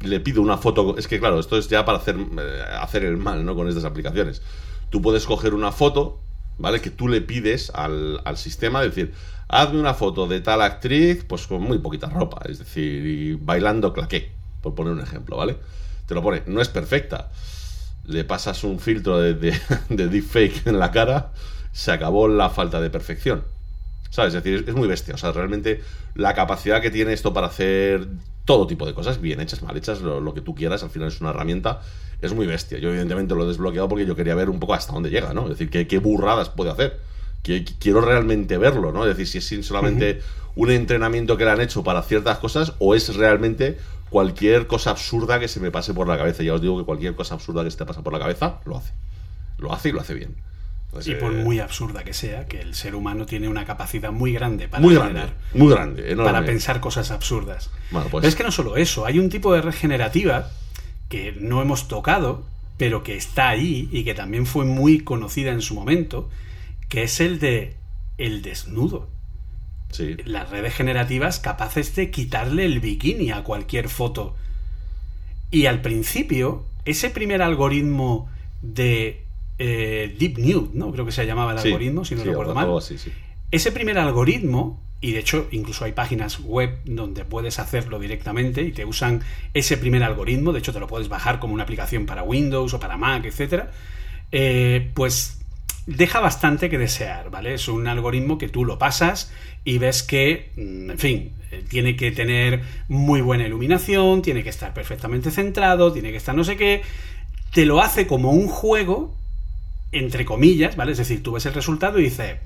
le 0.00 0.20
pido 0.20 0.42
una 0.42 0.56
foto. 0.56 0.96
Es 0.98 1.08
que, 1.08 1.20
claro, 1.20 1.38
esto 1.38 1.56
es 1.56 1.68
ya 1.68 1.84
para 1.84 1.98
hacer, 1.98 2.16
eh, 2.16 2.62
hacer 2.80 3.04
el 3.04 3.16
mal, 3.16 3.44
¿no? 3.44 3.54
Con 3.54 3.68
estas 3.68 3.84
aplicaciones. 3.84 4.42
Tú 4.90 5.02
puedes 5.02 5.26
coger 5.26 5.54
una 5.54 5.72
foto, 5.72 6.20
¿vale? 6.58 6.80
Que 6.80 6.90
tú 6.90 7.08
le 7.08 7.20
pides 7.20 7.70
al, 7.74 8.20
sistema, 8.36 8.82
decir, 8.82 9.12
hazme 9.48 9.80
una 9.80 9.94
foto 9.94 10.26
de 10.26 10.40
tal 10.40 10.62
actriz, 10.62 11.24
pues 11.24 11.46
con 11.46 11.62
muy 11.62 11.78
poquita 11.78 12.08
ropa, 12.08 12.42
es 12.48 12.58
decir, 12.58 13.38
bailando 13.40 13.92
claqué, 13.92 14.32
por 14.62 14.74
poner 14.74 14.92
un 14.94 15.00
ejemplo, 15.00 15.36
¿vale? 15.36 15.56
Te 16.06 16.14
lo 16.14 16.22
pone, 16.22 16.42
no 16.46 16.60
es 16.60 16.68
perfecta. 16.68 17.30
Le 18.04 18.24
pasas 18.24 18.64
un 18.64 18.80
filtro 18.80 19.18
de, 19.18 19.34
de, 19.34 19.60
de 19.88 20.08
deepfake 20.08 20.66
en 20.66 20.78
la 20.78 20.90
cara, 20.90 21.32
se 21.72 21.92
acabó 21.92 22.26
la 22.26 22.50
falta 22.50 22.80
de 22.80 22.90
perfección. 22.90 23.44
¿Sabes? 24.10 24.34
Es 24.34 24.42
decir, 24.42 24.64
es 24.66 24.74
muy 24.74 24.88
bestia. 24.88 25.14
O 25.14 25.18
sea, 25.18 25.30
realmente 25.30 25.82
la 26.16 26.34
capacidad 26.34 26.82
que 26.82 26.90
tiene 26.90 27.12
esto 27.12 27.32
para 27.32 27.46
hacer 27.46 28.08
todo 28.50 28.66
tipo 28.66 28.84
de 28.84 28.94
cosas, 28.94 29.20
bien 29.20 29.40
hechas, 29.40 29.62
mal 29.62 29.76
hechas, 29.76 30.00
lo, 30.00 30.20
lo 30.20 30.34
que 30.34 30.40
tú 30.40 30.56
quieras, 30.56 30.82
al 30.82 30.90
final 30.90 31.06
es 31.06 31.20
una 31.20 31.30
herramienta, 31.30 31.82
es 32.20 32.34
muy 32.34 32.46
bestia. 32.46 32.78
Yo 32.78 32.88
evidentemente 32.88 33.32
lo 33.36 33.44
he 33.44 33.46
desbloqueado 33.46 33.88
porque 33.88 34.04
yo 34.04 34.16
quería 34.16 34.34
ver 34.34 34.50
un 34.50 34.58
poco 34.58 34.74
hasta 34.74 34.92
dónde 34.92 35.08
llega, 35.08 35.32
¿no? 35.32 35.44
Es 35.44 35.50
decir, 35.50 35.70
qué, 35.70 35.86
qué 35.86 35.98
burradas 35.98 36.48
puede 36.48 36.72
hacer. 36.72 36.98
que 37.44 37.64
quiero 37.78 38.00
realmente 38.00 38.58
verlo, 38.58 38.90
¿no? 38.90 39.06
Es 39.06 39.16
decir, 39.16 39.40
si 39.40 39.60
es 39.60 39.64
solamente 39.64 40.20
un 40.56 40.72
entrenamiento 40.72 41.36
que 41.36 41.44
le 41.44 41.50
han 41.52 41.60
hecho 41.60 41.84
para 41.84 42.02
ciertas 42.02 42.38
cosas 42.38 42.72
o 42.80 42.96
es 42.96 43.14
realmente 43.14 43.78
cualquier 44.10 44.66
cosa 44.66 44.90
absurda 44.90 45.38
que 45.38 45.46
se 45.46 45.60
me 45.60 45.70
pase 45.70 45.94
por 45.94 46.08
la 46.08 46.18
cabeza. 46.18 46.42
Ya 46.42 46.52
os 46.52 46.60
digo 46.60 46.76
que 46.76 46.84
cualquier 46.84 47.14
cosa 47.14 47.34
absurda 47.34 47.62
que 47.62 47.70
se 47.70 47.78
te 47.78 47.86
pasa 47.86 48.02
por 48.02 48.12
la 48.12 48.18
cabeza, 48.18 48.58
lo 48.64 48.78
hace. 48.78 48.92
Lo 49.58 49.72
hace 49.72 49.90
y 49.90 49.92
lo 49.92 50.00
hace 50.00 50.14
bien. 50.14 50.34
Y 51.06 51.14
por 51.14 51.32
eh, 51.32 51.44
muy 51.44 51.60
absurda 51.60 52.02
que 52.04 52.12
sea, 52.12 52.46
que 52.46 52.60
el 52.60 52.74
ser 52.74 52.94
humano 52.94 53.24
tiene 53.26 53.48
una 53.48 53.64
capacidad 53.64 54.10
muy 54.12 54.32
grande 54.32 54.68
para 54.68 54.82
muy 54.82 54.94
grande, 54.94 55.20
generar- 55.20 55.34
muy 55.54 55.72
grande, 55.72 56.10
enorme. 56.12 56.32
para 56.32 56.44
pensar 56.44 56.80
cosas 56.80 57.10
absurdas. 57.10 57.70
Bueno, 57.90 58.08
pues- 58.10 58.22
Pero 58.22 58.28
es 58.28 58.34
que 58.36 58.42
no 58.42 58.50
solo 58.50 58.76
eso, 58.76 59.06
hay 59.06 59.18
un 59.18 59.28
tipo 59.28 59.52
de 59.54 59.62
regenerativa 59.62 60.50
que 61.08 61.32
no 61.38 61.62
hemos 61.62 61.86
tocado, 61.88 62.44
pero 62.76 63.02
que 63.02 63.16
está 63.16 63.48
ahí 63.50 63.88
y 63.92 64.04
que 64.04 64.14
también 64.14 64.46
fue 64.46 64.64
muy 64.64 65.00
conocida 65.00 65.52
en 65.52 65.60
su 65.62 65.74
momento, 65.74 66.28
que 66.88 67.02
es 67.04 67.20
el 67.20 67.38
de 67.38 67.76
el 68.18 68.42
desnudo. 68.42 69.08
Sí. 69.90 70.16
Las 70.24 70.50
redes 70.50 70.74
generativas 70.74 71.40
capaces 71.40 71.94
de 71.96 72.10
quitarle 72.10 72.64
el 72.64 72.80
bikini 72.80 73.30
a 73.32 73.42
cualquier 73.42 73.88
foto. 73.88 74.36
Y 75.50 75.66
al 75.66 75.82
principio, 75.82 76.64
ese 76.84 77.10
primer 77.10 77.42
algoritmo 77.42 78.28
de 78.62 79.24
eh, 79.60 80.16
Deep 80.18 80.38
Nude, 80.38 80.70
¿no? 80.74 80.90
Creo 80.90 81.04
que 81.06 81.12
se 81.12 81.24
llamaba 81.26 81.52
el 81.52 81.58
Sí, 81.60 81.68
algoritmo, 81.68 82.04
si 82.04 82.14
no 82.16 82.22
sí, 82.22 82.28
recuerdo 82.30 82.54
mal. 82.54 82.64
algo 82.64 82.78
así, 82.78 82.98
sí. 82.98 83.12
Ese 83.52 83.70
primer 83.72 83.98
algoritmo, 83.98 84.80
y 85.00 85.12
de 85.12 85.20
hecho 85.20 85.48
incluso 85.50 85.84
hay 85.84 85.92
páginas 85.92 86.40
web 86.40 86.78
donde 86.84 87.24
puedes 87.24 87.58
hacerlo 87.58 87.98
directamente 87.98 88.62
y 88.62 88.72
te 88.72 88.84
usan 88.84 89.22
ese 89.54 89.76
primer 89.76 90.02
algoritmo, 90.02 90.52
de 90.52 90.58
hecho 90.60 90.72
te 90.72 90.80
lo 90.80 90.86
puedes 90.86 91.08
bajar 91.08 91.38
como 91.40 91.54
una 91.54 91.62
aplicación 91.64 92.06
para 92.06 92.22
Windows 92.22 92.74
o 92.74 92.80
para 92.80 92.96
Mac, 92.96 93.24
etcétera, 93.24 93.70
eh, 94.32 94.90
pues 94.94 95.40
deja 95.86 96.20
bastante 96.20 96.70
que 96.70 96.78
desear, 96.78 97.30
¿vale? 97.30 97.54
Es 97.54 97.68
un 97.68 97.86
algoritmo 97.86 98.38
que 98.38 98.48
tú 98.48 98.64
lo 98.64 98.78
pasas 98.78 99.32
y 99.64 99.78
ves 99.78 100.02
que, 100.02 100.52
mm, 100.56 100.90
en 100.92 100.98
fin, 100.98 101.32
eh, 101.50 101.64
tiene 101.68 101.96
que 101.96 102.12
tener 102.12 102.62
muy 102.88 103.20
buena 103.20 103.46
iluminación, 103.46 104.22
tiene 104.22 104.42
que 104.42 104.50
estar 104.50 104.72
perfectamente 104.72 105.30
centrado, 105.30 105.92
tiene 105.92 106.10
que 106.12 106.18
estar 106.18 106.34
no 106.34 106.44
sé 106.44 106.56
qué, 106.56 106.82
te 107.52 107.66
lo 107.66 107.80
hace 107.80 108.06
como 108.06 108.30
un 108.30 108.46
juego, 108.46 109.16
entre 109.92 110.24
comillas, 110.24 110.76
¿vale? 110.76 110.92
Es 110.92 110.98
decir, 110.98 111.22
tú 111.22 111.32
ves 111.32 111.46
el 111.46 111.54
resultado 111.54 111.98
y 111.98 112.04
dices, 112.04 112.38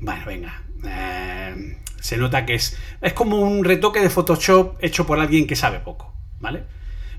bueno, 0.00 0.24
venga. 0.26 0.62
eh, 0.84 1.78
se 2.00 2.16
nota 2.16 2.44
que 2.44 2.54
es. 2.54 2.76
Es 3.00 3.12
como 3.12 3.38
un 3.38 3.64
retoque 3.64 4.00
de 4.00 4.10
Photoshop 4.10 4.76
hecho 4.80 5.06
por 5.06 5.20
alguien 5.20 5.46
que 5.46 5.56
sabe 5.56 5.78
poco, 5.78 6.12
¿vale? 6.40 6.64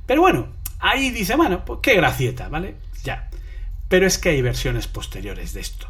Pero 0.06 0.22
bueno, 0.22 0.50
ahí 0.80 1.10
dice, 1.10 1.36
bueno, 1.36 1.64
pues 1.66 1.80
qué 1.82 1.96
gracieta, 1.96 2.50
¿vale? 2.50 2.76
Ya. 3.04 3.30
Pero 3.88 4.06
es 4.06 4.18
que 4.18 4.30
hay 4.30 4.42
versiones 4.42 4.88
posteriores 4.88 5.54
de 5.54 5.62
esto. 5.62 5.88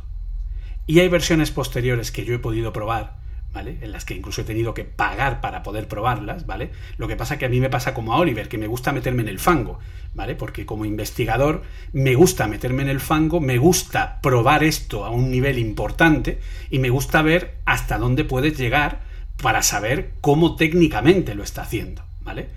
Y 0.85 0.99
hay 0.99 1.07
versiones 1.07 1.49
posteriores 1.51 2.11
que 2.11 2.25
yo 2.25 2.35
he 2.35 2.39
podido 2.39 2.71
probar, 2.71 3.17
¿vale? 3.53 3.77
En 3.81 3.91
las 3.91 4.03
que 4.03 4.15
incluso 4.15 4.41
he 4.41 4.45
tenido 4.45 4.73
que 4.73 4.83
pagar 4.83 5.39
para 5.39 5.61
poder 5.63 5.87
probarlas, 5.87 6.45
¿vale? 6.45 6.71
Lo 6.97 7.07
que 7.07 7.15
pasa 7.15 7.37
que 7.37 7.45
a 7.45 7.49
mí 7.49 7.59
me 7.59 7.69
pasa 7.69 7.93
como 7.93 8.13
a 8.13 8.17
Oliver, 8.17 8.49
que 8.49 8.57
me 8.57 8.67
gusta 8.67 8.91
meterme 8.91 9.21
en 9.21 9.29
el 9.29 9.39
fango, 9.39 9.79
¿vale? 10.15 10.35
Porque 10.35 10.65
como 10.65 10.85
investigador 10.85 11.61
me 11.93 12.15
gusta 12.15 12.47
meterme 12.47 12.81
en 12.81 12.89
el 12.89 12.99
fango, 12.99 13.39
me 13.39 13.57
gusta 13.57 14.19
probar 14.21 14.63
esto 14.63 15.05
a 15.05 15.11
un 15.11 15.29
nivel 15.29 15.59
importante 15.59 16.39
y 16.69 16.79
me 16.79 16.89
gusta 16.89 17.21
ver 17.21 17.59
hasta 17.65 17.99
dónde 17.99 18.25
puedes 18.25 18.57
llegar 18.57 19.01
para 19.41 19.61
saber 19.61 20.13
cómo 20.21 20.55
técnicamente 20.55 21.35
lo 21.35 21.43
está 21.43 21.61
haciendo, 21.61 22.03
¿vale? 22.21 22.49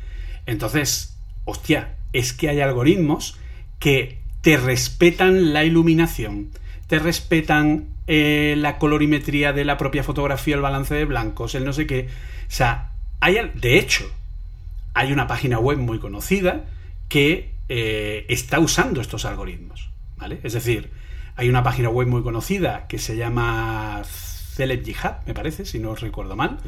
Entonces, 0.47 1.18
hostia, 1.44 1.97
es 2.12 2.32
que 2.32 2.48
hay 2.48 2.60
algoritmos 2.60 3.39
que 3.78 4.18
te 4.40 4.56
respetan 4.56 5.52
la 5.52 5.64
iluminación, 5.64 6.51
te 6.86 6.98
respetan 6.98 7.95
eh, 8.07 8.55
la 8.57 8.78
colorimetría 8.78 9.53
de 9.53 9.65
la 9.65 9.77
propia 9.77 10.03
fotografía, 10.03 10.55
el 10.55 10.61
balance 10.61 10.95
de 10.95 11.05
blancos, 11.05 11.55
el 11.55 11.65
no 11.65 11.73
sé 11.73 11.87
qué. 11.87 12.09
O 12.49 12.51
sea, 12.51 12.93
hay, 13.20 13.37
de 13.55 13.78
hecho, 13.78 14.11
hay 14.95 15.12
una 15.12 15.27
página 15.27 15.59
web 15.59 15.78
muy 15.78 15.99
conocida 15.99 16.65
que 17.09 17.53
eh, 17.69 18.27
está 18.28 18.61
usando 18.61 19.01
estos 19.01 19.24
algoritmos, 19.24 19.91
¿vale? 20.16 20.39
Es 20.43 20.53
decir, 20.53 20.91
hay 21.37 21.49
una 21.49 21.62
página 21.62 21.89
web 21.89 22.09
muy 22.09 22.23
conocida 22.23 22.87
que 22.87 22.99
se 22.99 23.16
llama 23.16 24.03
Celeb 24.05 24.85
Jihad, 24.85 25.19
me 25.27 25.35
parece, 25.35 25.66
si 25.66 25.78
no 25.78 25.95
recuerdo 25.95 26.37
mal, 26.37 26.59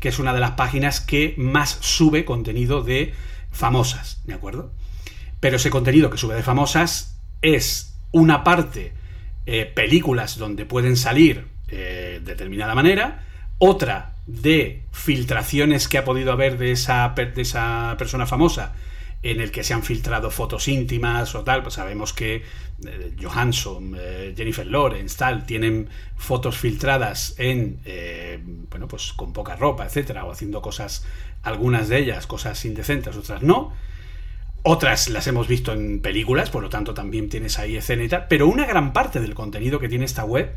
que 0.00 0.08
es 0.08 0.18
una 0.18 0.34
de 0.34 0.40
las 0.40 0.52
páginas 0.52 1.00
que 1.00 1.34
más 1.38 1.78
sube 1.80 2.24
contenido 2.24 2.82
de 2.82 3.14
famosas, 3.50 4.20
¿de 4.24 4.34
acuerdo? 4.34 4.72
Pero 5.40 5.56
ese 5.56 5.70
contenido 5.70 6.10
que 6.10 6.18
sube 6.18 6.34
de 6.34 6.42
famosas 6.42 7.16
es 7.40 7.94
una 8.10 8.44
parte 8.44 8.92
eh, 9.46 9.70
películas 9.72 10.38
donde 10.38 10.66
pueden 10.66 10.96
salir 10.96 11.46
eh, 11.68 12.20
de 12.22 12.32
determinada 12.32 12.74
manera, 12.74 13.24
otra 13.58 14.14
de 14.26 14.82
filtraciones 14.92 15.88
que 15.88 15.98
ha 15.98 16.04
podido 16.04 16.32
haber 16.32 16.58
de 16.58 16.72
esa, 16.72 17.08
de 17.16 17.42
esa 17.42 17.94
persona 17.98 18.26
famosa 18.26 18.74
en 19.22 19.40
el 19.40 19.52
que 19.52 19.62
se 19.62 19.72
han 19.72 19.82
filtrado 19.82 20.30
fotos 20.30 20.66
íntimas 20.66 21.34
o 21.34 21.42
tal, 21.42 21.62
pues 21.62 21.74
sabemos 21.74 22.12
que 22.12 22.42
eh, 22.84 23.12
Johansson, 23.20 23.96
eh, 23.96 24.34
Jennifer 24.36 24.66
Lawrence, 24.66 25.16
tal, 25.16 25.46
tienen 25.46 25.88
fotos 26.16 26.58
filtradas 26.58 27.34
en, 27.38 27.78
eh, 27.84 28.40
bueno, 28.68 28.88
pues 28.88 29.12
con 29.12 29.32
poca 29.32 29.54
ropa, 29.54 29.86
etcétera, 29.86 30.24
o 30.24 30.32
haciendo 30.32 30.60
cosas, 30.60 31.04
algunas 31.42 31.88
de 31.88 31.98
ellas, 31.98 32.26
cosas 32.26 32.64
indecentes, 32.64 33.16
otras 33.16 33.42
no. 33.42 33.72
Otras 34.64 35.08
las 35.08 35.26
hemos 35.26 35.48
visto 35.48 35.72
en 35.72 36.00
películas, 36.00 36.50
por 36.50 36.62
lo 36.62 36.68
tanto 36.68 36.94
también 36.94 37.28
tienes 37.28 37.58
ahí 37.58 37.76
escena 37.76 38.04
y 38.04 38.08
tal, 38.08 38.26
pero 38.28 38.46
una 38.46 38.64
gran 38.64 38.92
parte 38.92 39.20
del 39.20 39.34
contenido 39.34 39.80
que 39.80 39.88
tiene 39.88 40.04
esta 40.04 40.24
web 40.24 40.52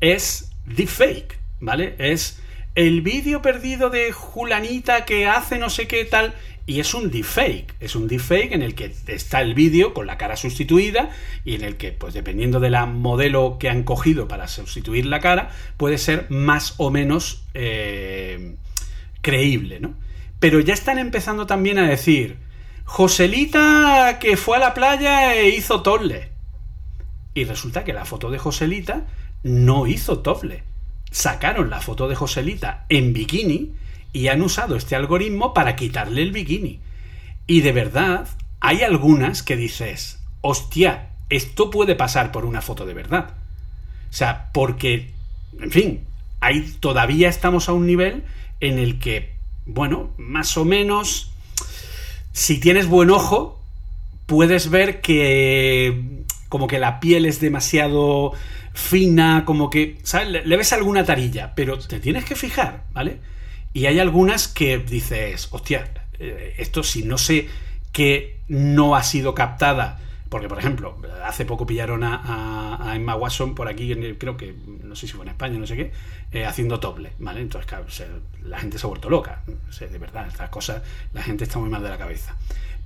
es 0.00 0.52
deepfake, 0.64 1.38
¿vale? 1.60 1.94
Es 1.98 2.40
el 2.74 3.02
vídeo 3.02 3.42
perdido 3.42 3.90
de 3.90 4.12
Julanita 4.12 5.04
que 5.04 5.26
hace 5.26 5.58
no 5.58 5.68
sé 5.68 5.86
qué 5.86 6.06
tal, 6.06 6.34
y 6.66 6.80
es 6.80 6.94
un 6.94 7.10
deepfake, 7.10 7.74
es 7.80 7.96
un 7.96 8.06
deepfake 8.06 8.52
en 8.52 8.62
el 8.62 8.74
que 8.74 8.94
está 9.08 9.40
el 9.40 9.54
vídeo 9.54 9.92
con 9.92 10.06
la 10.06 10.16
cara 10.16 10.36
sustituida 10.36 11.10
y 11.44 11.54
en 11.54 11.64
el 11.64 11.76
que, 11.76 11.92
pues 11.92 12.14
dependiendo 12.14 12.60
de 12.60 12.70
la 12.70 12.86
modelo 12.86 13.56
que 13.58 13.68
han 13.68 13.82
cogido 13.82 14.28
para 14.28 14.46
sustituir 14.46 15.04
la 15.04 15.20
cara, 15.20 15.50
puede 15.76 15.98
ser 15.98 16.26
más 16.30 16.74
o 16.78 16.90
menos 16.90 17.44
eh, 17.54 18.54
creíble, 19.20 19.80
¿no? 19.80 19.94
Pero 20.38 20.60
ya 20.60 20.72
están 20.72 20.98
empezando 20.98 21.46
también 21.46 21.78
a 21.78 21.88
decir, 21.88 22.36
Joselita 22.92 24.18
que 24.18 24.36
fue 24.36 24.56
a 24.56 24.60
la 24.60 24.74
playa 24.74 25.36
e 25.36 25.50
hizo 25.50 25.80
tople. 25.80 26.32
Y 27.34 27.44
resulta 27.44 27.84
que 27.84 27.92
la 27.92 28.04
foto 28.04 28.32
de 28.32 28.38
Joselita 28.38 29.06
no 29.44 29.86
hizo 29.86 30.18
tople. 30.18 30.64
Sacaron 31.12 31.70
la 31.70 31.80
foto 31.80 32.08
de 32.08 32.16
Joselita 32.16 32.86
en 32.88 33.12
bikini 33.12 33.70
y 34.12 34.26
han 34.26 34.42
usado 34.42 34.74
este 34.74 34.96
algoritmo 34.96 35.54
para 35.54 35.76
quitarle 35.76 36.22
el 36.22 36.32
bikini. 36.32 36.80
Y 37.46 37.60
de 37.60 37.70
verdad, 37.70 38.26
hay 38.58 38.82
algunas 38.82 39.44
que 39.44 39.56
dices, 39.56 40.18
hostia, 40.40 41.10
esto 41.30 41.70
puede 41.70 41.94
pasar 41.94 42.32
por 42.32 42.44
una 42.44 42.60
foto 42.60 42.86
de 42.86 42.94
verdad. 42.94 43.36
O 44.10 44.12
sea, 44.12 44.50
porque, 44.52 45.12
en 45.60 45.70
fin, 45.70 46.00
ahí 46.40 46.74
todavía 46.80 47.28
estamos 47.28 47.68
a 47.68 47.72
un 47.72 47.86
nivel 47.86 48.24
en 48.58 48.80
el 48.80 48.98
que, 48.98 49.36
bueno, 49.64 50.10
más 50.18 50.56
o 50.56 50.64
menos, 50.64 51.30
si 52.32 52.58
tienes 52.58 52.86
buen 52.86 53.10
ojo, 53.10 53.60
puedes 54.26 54.70
ver 54.70 55.00
que 55.00 56.24
como 56.48 56.66
que 56.66 56.78
la 56.78 57.00
piel 57.00 57.26
es 57.26 57.40
demasiado 57.40 58.32
fina, 58.72 59.44
como 59.44 59.70
que, 59.70 59.98
¿sabes? 60.02 60.44
Le, 60.44 60.56
ves 60.56 60.72
alguna 60.72 61.04
tarilla, 61.04 61.54
pero 61.54 61.78
te 61.78 62.00
tienes 62.00 62.24
que 62.24 62.34
fijar, 62.34 62.84
¿vale? 62.92 63.18
Y 63.72 63.86
hay 63.86 63.98
algunas 63.98 64.48
que 64.48 64.78
dices, 64.78 65.48
hostia, 65.50 65.90
eh, 66.18 66.54
esto 66.58 66.82
si 66.82 67.02
no 67.02 67.18
sé 67.18 67.48
que 67.92 68.40
no 68.48 68.96
ha 68.96 69.02
sido 69.02 69.34
captada, 69.34 70.00
porque 70.30 70.48
por 70.48 70.58
ejemplo, 70.58 70.96
hace 71.24 71.44
poco 71.44 71.66
pillaron 71.66 72.02
a, 72.04 72.92
Emma 72.94 73.16
Watson 73.16 73.54
por 73.54 73.68
aquí, 73.68 73.92
en 73.92 74.14
creo 74.14 74.36
que, 74.36 74.54
no 74.84 74.94
sé 74.94 75.08
si 75.08 75.12
fue 75.12 75.24
en 75.24 75.30
España, 75.30 75.58
no 75.58 75.66
sé 75.66 75.76
qué, 75.76 75.92
eh, 76.32 76.46
haciendo 76.46 76.78
doble, 76.78 77.12
¿vale? 77.18 77.40
Entonces, 77.40 77.68
claro, 77.68 77.84
la 78.44 78.58
gente 78.58 78.78
se 78.78 78.86
ha 78.86 78.88
vuelto 78.88 79.10
loca, 79.10 79.42
o 79.48 79.84
de 79.84 79.98
verdad, 79.98 80.28
estas 80.28 80.48
cosas, 80.48 80.82
la 81.12 81.22
gente 81.22 81.44
está 81.44 81.58
muy 81.58 81.68
mal 81.68 81.82
de 81.82 81.88
la 81.88 81.98
cabeza. 81.98 82.36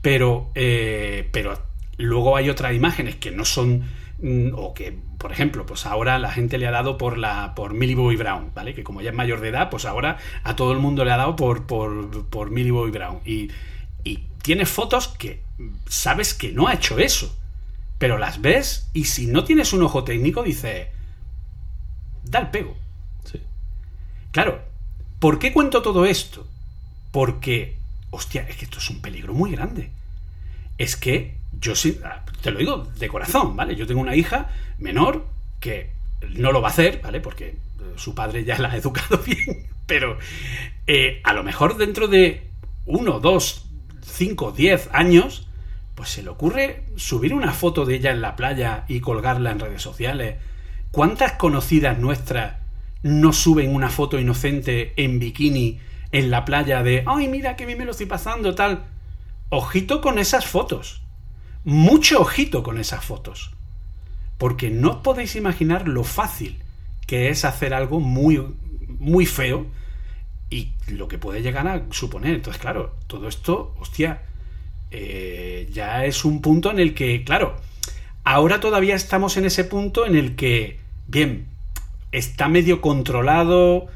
Pero, 0.01 0.51
eh, 0.55 1.29
pero 1.33 1.59
luego 1.99 2.35
hay 2.37 2.49
otras 2.49 2.75
imágenes 2.75 3.17
que 3.17 3.31
no 3.31 3.45
son 3.45 3.85
mm, 4.23 4.49
o 4.55 4.73
que 4.73 4.97
por 5.19 5.31
ejemplo 5.31 5.65
pues 5.65 5.87
ahora 5.87 6.19
la 6.19 6.31
gente 6.31 6.59
le 6.59 6.67
ha 6.67 6.71
dado 6.71 6.99
por 6.99 7.19
la 7.19 7.55
por 7.55 7.73
Millie 7.73 7.95
Bobby 7.95 8.17
Brown 8.17 8.51
vale 8.53 8.75
que 8.75 8.83
como 8.83 9.01
ya 9.01 9.11
es 9.11 9.17
mayor 9.17 9.41
de 9.41 9.51
edad 9.51 9.71
pues 9.71 9.85
ahora 9.85 10.19
a 10.43 10.57
todo 10.57 10.73
el 10.73 10.79
mundo 10.79 11.05
le 11.05 11.13
ha 11.13 11.17
dado 11.17 11.37
por 11.37 11.67
por, 11.67 12.27
por 12.27 12.51
Millie 12.51 12.73
Bobby 12.73 12.91
Brown 12.91 13.21
y, 13.25 13.49
y 14.05 14.25
tiene 14.43 14.67
fotos 14.67 15.09
que 15.09 15.43
sabes 15.89 16.35
que 16.35 16.53
no 16.53 16.69
ha 16.69 16.75
hecho 16.75 16.99
eso 16.99 17.35
pero 17.99 18.19
las 18.19 18.41
ves 18.41 18.89
y 18.93 19.05
si 19.05 19.27
no 19.27 19.45
tienes 19.45 19.73
un 19.73 19.83
ojo 19.83 20.05
técnico 20.05 20.43
dice 20.43 20.91
da 22.25 22.41
el 22.41 22.51
pego 22.51 22.77
Sí. 23.25 23.41
Claro, 24.31 24.63
¿por 25.19 25.39
qué 25.39 25.53
cuento 25.53 25.81
todo 25.81 26.05
esto? 26.05 26.47
Porque, 27.11 27.77
hostia, 28.11 28.47
es 28.49 28.57
que 28.57 28.65
esto 28.65 28.79
es 28.79 28.91
un 28.91 29.01
peligro 29.01 29.33
muy 29.33 29.53
grande. 29.53 29.91
Es 30.77 30.97
que 30.97 31.37
yo 31.61 31.75
sí, 31.75 32.01
te 32.43 32.51
lo 32.51 32.59
digo 32.59 32.89
de 32.99 33.09
corazón, 33.09 33.57
¿vale? 33.57 33.77
Yo 33.77 33.87
tengo 33.87 34.01
una 34.01 34.17
hija 34.17 34.51
menor 34.79 35.27
que 35.61 35.91
no 36.31 36.53
lo 36.53 36.61
va 36.61 36.69
a 36.69 36.73
hacer, 36.73 37.01
¿vale? 37.01 37.21
Porque 37.21 37.49
eh, 37.49 37.57
su 37.97 38.15
padre 38.15 38.45
ya 38.45 38.59
la 38.59 38.71
ha 38.73 38.77
educado 38.77 39.19
bien, 39.27 39.67
pero 39.87 40.19
eh, 40.87 41.21
a 41.25 41.33
lo 41.33 41.43
mejor 41.43 41.77
dentro 41.77 42.09
de 42.09 42.49
uno, 42.87 43.21
dos, 43.21 43.64
cinco, 44.05 44.53
diez 44.53 44.89
años, 44.93 45.49
pues 45.95 46.11
se 46.11 46.23
le 46.23 46.31
ocurre 46.31 46.85
subir 46.97 47.35
una 47.35 47.53
foto 47.53 47.85
de 47.85 47.97
ella 47.97 48.11
en 48.11 48.21
la 48.21 48.37
playa 48.37 48.85
y 48.89 49.01
colgarla 49.01 49.51
en 49.51 49.61
redes 49.61 49.83
sociales. 49.83 50.37
¿Cuántas 50.91 51.33
conocidas 51.33 51.99
nuestras 51.99 52.57
no 53.03 53.33
suben 53.33 53.75
una 53.75 53.91
foto 53.91 54.19
inocente 54.19 54.93
en 54.97 55.19
bikini 55.19 55.81
en 56.13 56.31
la 56.31 56.45
playa 56.45 56.83
de, 56.83 57.05
ay, 57.07 57.29
mira 57.29 57.57
que 57.57 57.67
bien 57.67 57.79
me 57.79 57.85
lo 57.85 57.91
estoy 57.91 58.07
pasando, 58.07 58.55
tal? 58.55 58.85
Ojito 59.49 60.01
con 60.01 60.19
esas 60.19 60.47
fotos. 60.47 61.03
Mucho 61.65 62.21
ojito 62.21 62.63
con 62.63 62.79
esas 62.79 63.05
fotos. 63.05 63.53
Porque 64.39 64.71
no 64.71 64.91
os 64.91 64.97
podéis 64.97 65.37
imaginar 65.37 65.89
lo 65.89 66.05
fácil 66.05 66.63
que 67.07 67.29
es 67.31 67.45
hacer 67.45 67.75
algo 67.75 68.01
muy, 68.01 68.43
muy 68.99 69.27
feo 69.27 69.67
y 70.55 70.73
lo 70.87 71.09
que 71.09 71.19
puede 71.19 71.43
llegar 71.43 71.67
a 71.67 71.83
suponer. 71.91 72.35
Entonces, 72.35 72.63
claro, 72.63 72.95
todo 73.09 73.27
esto, 73.27 73.75
hostia, 73.81 74.23
eh, 74.93 75.69
ya 75.73 76.05
es 76.05 76.25
un 76.25 76.41
punto 76.41 76.71
en 76.71 76.79
el 76.79 76.95
que, 76.95 77.25
claro, 77.25 77.57
ahora 78.23 78.61
todavía 78.61 78.95
estamos 78.95 79.37
en 79.37 79.47
ese 79.47 79.65
punto 79.65 80.07
en 80.07 80.15
el 80.15 80.37
que, 80.37 80.79
bien, 81.09 81.49
está 82.13 82.49
medio 82.49 82.81
controlado, 82.81 83.87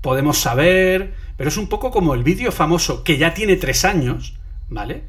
podemos 0.00 0.38
saber, 0.38 1.14
pero 1.36 1.48
es 1.48 1.56
un 1.56 1.68
poco 1.68 1.92
como 1.92 2.14
el 2.14 2.24
vídeo 2.24 2.50
famoso 2.50 3.04
que 3.04 3.16
ya 3.16 3.32
tiene 3.32 3.54
tres 3.54 3.84
años, 3.84 4.34
¿vale? 4.68 5.04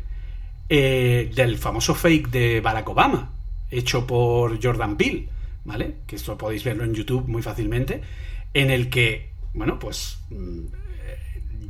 Eh, 0.69 1.31
del 1.33 1.57
famoso 1.57 1.95
fake 1.95 2.29
de 2.29 2.61
Barack 2.61 2.87
Obama, 2.89 3.31
hecho 3.71 4.05
por 4.05 4.63
Jordan 4.63 4.95
Peele, 4.95 5.27
¿vale? 5.65 5.95
Que 6.05 6.17
esto 6.17 6.37
podéis 6.37 6.63
verlo 6.63 6.83
en 6.83 6.93
YouTube 6.93 7.27
muy 7.27 7.41
fácilmente, 7.41 8.01
en 8.53 8.69
el 8.69 8.91
que, 8.91 9.31
bueno, 9.55 9.79
pues 9.79 10.19
mm, 10.29 10.82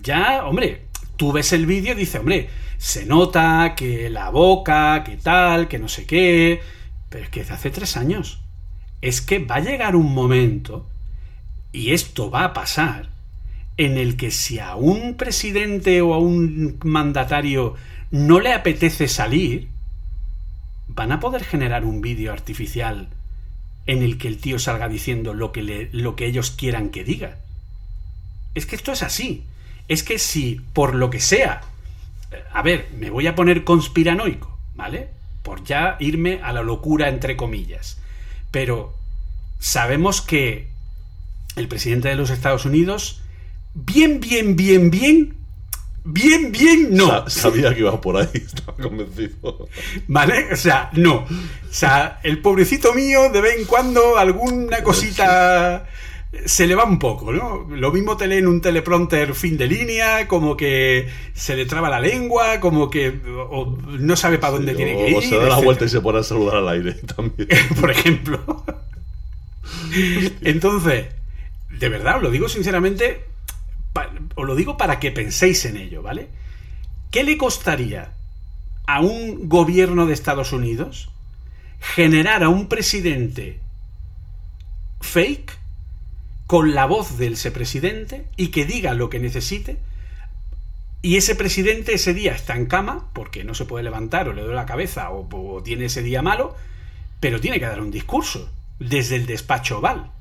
ya, 0.04 0.46
hombre, 0.46 0.84
tú 1.16 1.32
ves 1.32 1.54
el 1.54 1.66
vídeo 1.66 1.94
y 1.94 1.98
dices, 1.98 2.20
hombre, 2.20 2.50
se 2.78 3.06
nota 3.06 3.74
que 3.76 4.10
la 4.10 4.30
boca, 4.30 5.04
que 5.04 5.18
tal, 5.18 5.68
que 5.68 5.80
no 5.80 5.88
sé 5.88 6.06
qué, 6.06 6.62
pero 7.10 7.24
es 7.24 7.30
que 7.30 7.42
hace 7.42 7.72
tres 7.72 7.98
años. 7.98 8.42
Es 9.02 9.22
que 9.22 9.40
va 9.40 9.56
a 9.56 9.62
llegar 9.62 9.96
un 9.96 10.14
momento, 10.14 10.86
y 11.72 11.92
esto 11.94 12.30
va 12.30 12.44
a 12.44 12.54
pasar, 12.54 13.10
en 13.78 13.98
el 13.98 14.18
que 14.18 14.32
si 14.32 14.60
a 14.60 14.76
un 14.76 15.16
presidente 15.16 16.02
o 16.02 16.14
a 16.14 16.20
un 16.20 16.78
mandatario 16.84 17.76
no 18.12 18.40
le 18.40 18.54
apetece 18.54 19.08
salir, 19.08 19.70
van 20.88 21.12
a 21.12 21.20
poder 21.20 21.44
generar 21.44 21.86
un 21.86 22.02
vídeo 22.02 22.32
artificial 22.32 23.08
en 23.88 24.04
el 24.04 24.18
que 24.18 24.28
el 24.28 24.38
tío 24.38 24.60
salga 24.60 24.88
diciendo 24.88 25.34
lo 25.34 25.52
que, 25.52 25.90
lo 25.92 26.16
que 26.16 26.26
ellos 26.26 26.52
quieran 26.52 26.90
que 26.90 27.04
diga. 27.04 27.38
Es 28.56 28.66
que 28.66 28.76
esto 28.76 28.92
es 28.92 29.02
así. 29.04 29.44
Es 29.88 30.04
que 30.04 30.18
si, 30.20 30.62
por 30.74 30.96
lo 30.96 31.10
que 31.10 31.20
sea, 31.20 31.62
a 32.54 32.62
ver, 32.62 32.88
me 32.98 33.10
voy 33.10 33.28
a 33.28 33.36
poner 33.36 33.64
conspiranoico, 33.64 34.58
¿vale? 34.76 35.10
Por 35.44 35.64
ya 35.64 35.98
irme 36.00 36.40
a 36.44 36.54
la 36.54 36.62
locura, 36.64 37.10
entre 37.10 37.36
comillas. 37.36 37.98
Pero 38.52 38.94
sabemos 39.60 40.22
que 40.22 40.68
el 41.56 41.68
presidente 41.68 42.10
de 42.10 42.16
los 42.16 42.30
Estados 42.30 42.66
Unidos, 42.66 43.22
bien, 43.74 44.20
bien, 44.20 44.56
bien, 44.56 44.90
bien, 44.90 45.36
bien, 46.06 46.52
bien, 46.52 46.88
no. 46.96 47.08
Sa- 47.30 47.30
Sabía 47.30 47.74
que 47.74 47.82
iba 47.82 48.00
por 48.02 48.18
ahí, 48.18 48.30
estaba 48.34 48.76
convencido. 48.78 49.68
¿Vale? 50.08 50.54
O 50.54 50.56
sea, 50.56 50.90
no. 50.94 51.16
O 51.26 51.28
sea, 51.74 52.20
el 52.24 52.40
pobrecito 52.40 52.94
mío, 52.94 53.30
de 53.32 53.42
vez 53.42 53.60
en 53.60 53.66
cuando, 53.66 54.18
alguna 54.18 54.82
cosita 54.82 55.88
se 56.46 56.68
le 56.68 56.76
va 56.76 56.84
un 56.84 57.00
poco, 57.00 57.32
¿no? 57.32 57.68
Lo 57.70 57.92
mismo 57.92 58.18
te 58.18 58.28
lee 58.28 58.38
en 58.38 58.48
un 58.48 58.60
teleprompter 58.60 59.36
fin 59.36 59.58
de 59.58 59.68
línea, 59.68 60.28
como 60.28 60.58
que 60.58 61.08
se 61.34 61.56
le 61.56 61.66
traba 61.66 61.90
la 61.90 62.00
lengua, 62.00 62.60
como 62.60 62.90
que 62.90 63.22
o 63.50 63.78
no 64.00 64.16
sabe 64.16 64.40
para 64.40 64.54
dónde 64.54 64.74
tiene 64.76 64.96
que 64.96 65.10
ir. 65.10 65.18
o 65.18 65.22
se 65.22 65.38
da 65.38 65.48
la 65.48 65.60
vuelta 65.60 65.86
y 65.86 65.90
se 65.90 66.02
pone 66.02 66.20
a 66.20 66.24
saludar 66.24 66.58
al 66.58 66.70
aire 66.70 66.94
también. 67.16 67.48
por 67.80 67.92
ejemplo. 67.92 68.64
Entonces, 70.42 71.08
de 71.70 71.90
verdad, 71.90 72.18
os 72.18 72.24
lo 72.24 72.32
digo 72.32 72.50
sinceramente, 72.50 73.26
os 74.36 74.46
lo 74.46 74.56
digo 74.56 74.76
para 74.76 75.00
que 75.00 75.12
penséis 75.12 75.66
en 75.66 75.78
ello, 75.78 76.02
¿vale? 76.02 76.30
¿Qué 77.12 77.24
le 77.24 77.38
costaría 77.38 78.12
a 78.88 79.02
un 79.02 79.48
gobierno 79.48 80.08
de 80.08 80.14
Estados 80.14 80.52
Unidos 80.52 81.10
generar 81.80 82.44
a 82.44 82.50
un 82.50 82.68
presidente 82.68 83.60
fake 85.02 85.63
con 86.48 86.74
la 86.74 86.86
voz 86.86 87.18
de 87.18 87.28
ese 87.28 87.52
presidente 87.52 88.26
y 88.38 88.50
que 88.50 88.66
diga 88.66 88.94
lo 88.94 89.10
que 89.10 89.20
necesite 89.20 89.80
y 91.04 91.18
ese 91.18 91.36
presidente 91.36 91.94
ese 91.94 92.14
día 92.14 92.34
está 92.34 92.56
en 92.56 92.66
cama 92.66 93.10
porque 93.12 93.44
no 93.44 93.54
se 93.54 93.66
puede 93.66 93.84
levantar 93.84 94.30
o 94.30 94.34
le 94.34 94.42
duele 94.42 94.56
la 94.56 94.66
cabeza 94.66 95.12
o, 95.12 95.28
o 95.30 95.62
tiene 95.62 95.86
ese 95.86 96.02
día 96.02 96.22
malo, 96.22 96.56
pero 97.20 97.42
tiene 97.42 97.60
que 97.60 97.66
dar 97.66 97.82
un 97.82 97.92
discurso 97.92 98.50
desde 98.80 99.18
el 99.18 99.26
despacho 99.26 99.80
oval. 99.80 100.12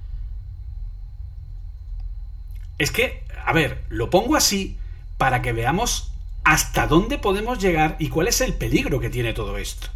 Es 2.79 2.91
que, 2.91 3.23
a 3.47 3.53
ver, 3.53 3.85
lo 3.91 4.11
pongo 4.11 4.35
así 4.35 4.77
para 5.19 5.41
que 5.41 5.53
veamos 5.53 6.13
hasta 6.43 6.89
dónde 6.89 7.17
podemos 7.17 7.61
llegar 7.61 7.95
y 8.01 8.09
cuál 8.09 8.27
es 8.27 8.41
el 8.41 8.55
peligro 8.55 8.99
que 8.99 9.09
tiene 9.09 9.35
todo 9.35 9.59
esto. 9.59 9.87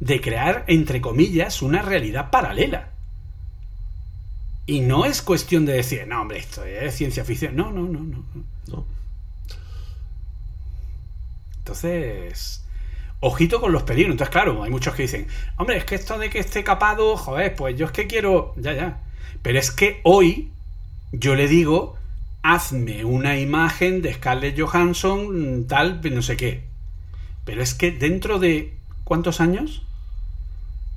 De 0.00 0.20
crear, 0.20 0.64
entre 0.66 1.00
comillas, 1.00 1.62
una 1.62 1.80
realidad 1.80 2.30
paralela. 2.30 2.90
Y 4.66 4.80
no 4.80 5.04
es 5.04 5.20
cuestión 5.22 5.66
de 5.66 5.74
decir, 5.74 6.06
no, 6.06 6.22
hombre, 6.22 6.38
esto 6.38 6.64
es 6.64 6.94
ciencia 6.94 7.24
ficción. 7.24 7.54
No, 7.56 7.70
no, 7.70 7.82
no, 7.82 8.00
no. 8.00 8.24
no. 8.68 8.86
Entonces, 11.58 12.64
ojito 13.20 13.60
con 13.60 13.72
los 13.72 13.82
peligros. 13.82 14.12
Entonces, 14.12 14.32
claro, 14.32 14.62
hay 14.62 14.70
muchos 14.70 14.94
que 14.94 15.02
dicen, 15.02 15.26
hombre, 15.56 15.76
es 15.78 15.84
que 15.84 15.94
esto 15.94 16.18
de 16.18 16.30
que 16.30 16.38
esté 16.38 16.64
capado, 16.64 17.16
joder, 17.16 17.54
pues 17.56 17.76
yo 17.76 17.86
es 17.86 17.92
que 17.92 18.06
quiero, 18.06 18.54
ya, 18.56 18.72
ya. 18.72 19.00
Pero 19.42 19.58
es 19.58 19.70
que 19.70 20.00
hoy 20.04 20.50
yo 21.12 21.34
le 21.34 21.48
digo, 21.48 21.96
hazme 22.42 23.04
una 23.04 23.38
imagen 23.38 24.02
de 24.02 24.14
Scarlett 24.14 24.58
Johansson, 24.58 25.66
tal, 25.68 26.00
no 26.12 26.22
sé 26.22 26.36
qué. 26.36 26.64
Pero 27.44 27.62
es 27.62 27.74
que 27.74 27.90
dentro 27.90 28.38
de, 28.38 28.74
¿cuántos 29.04 29.40
años? 29.40 29.82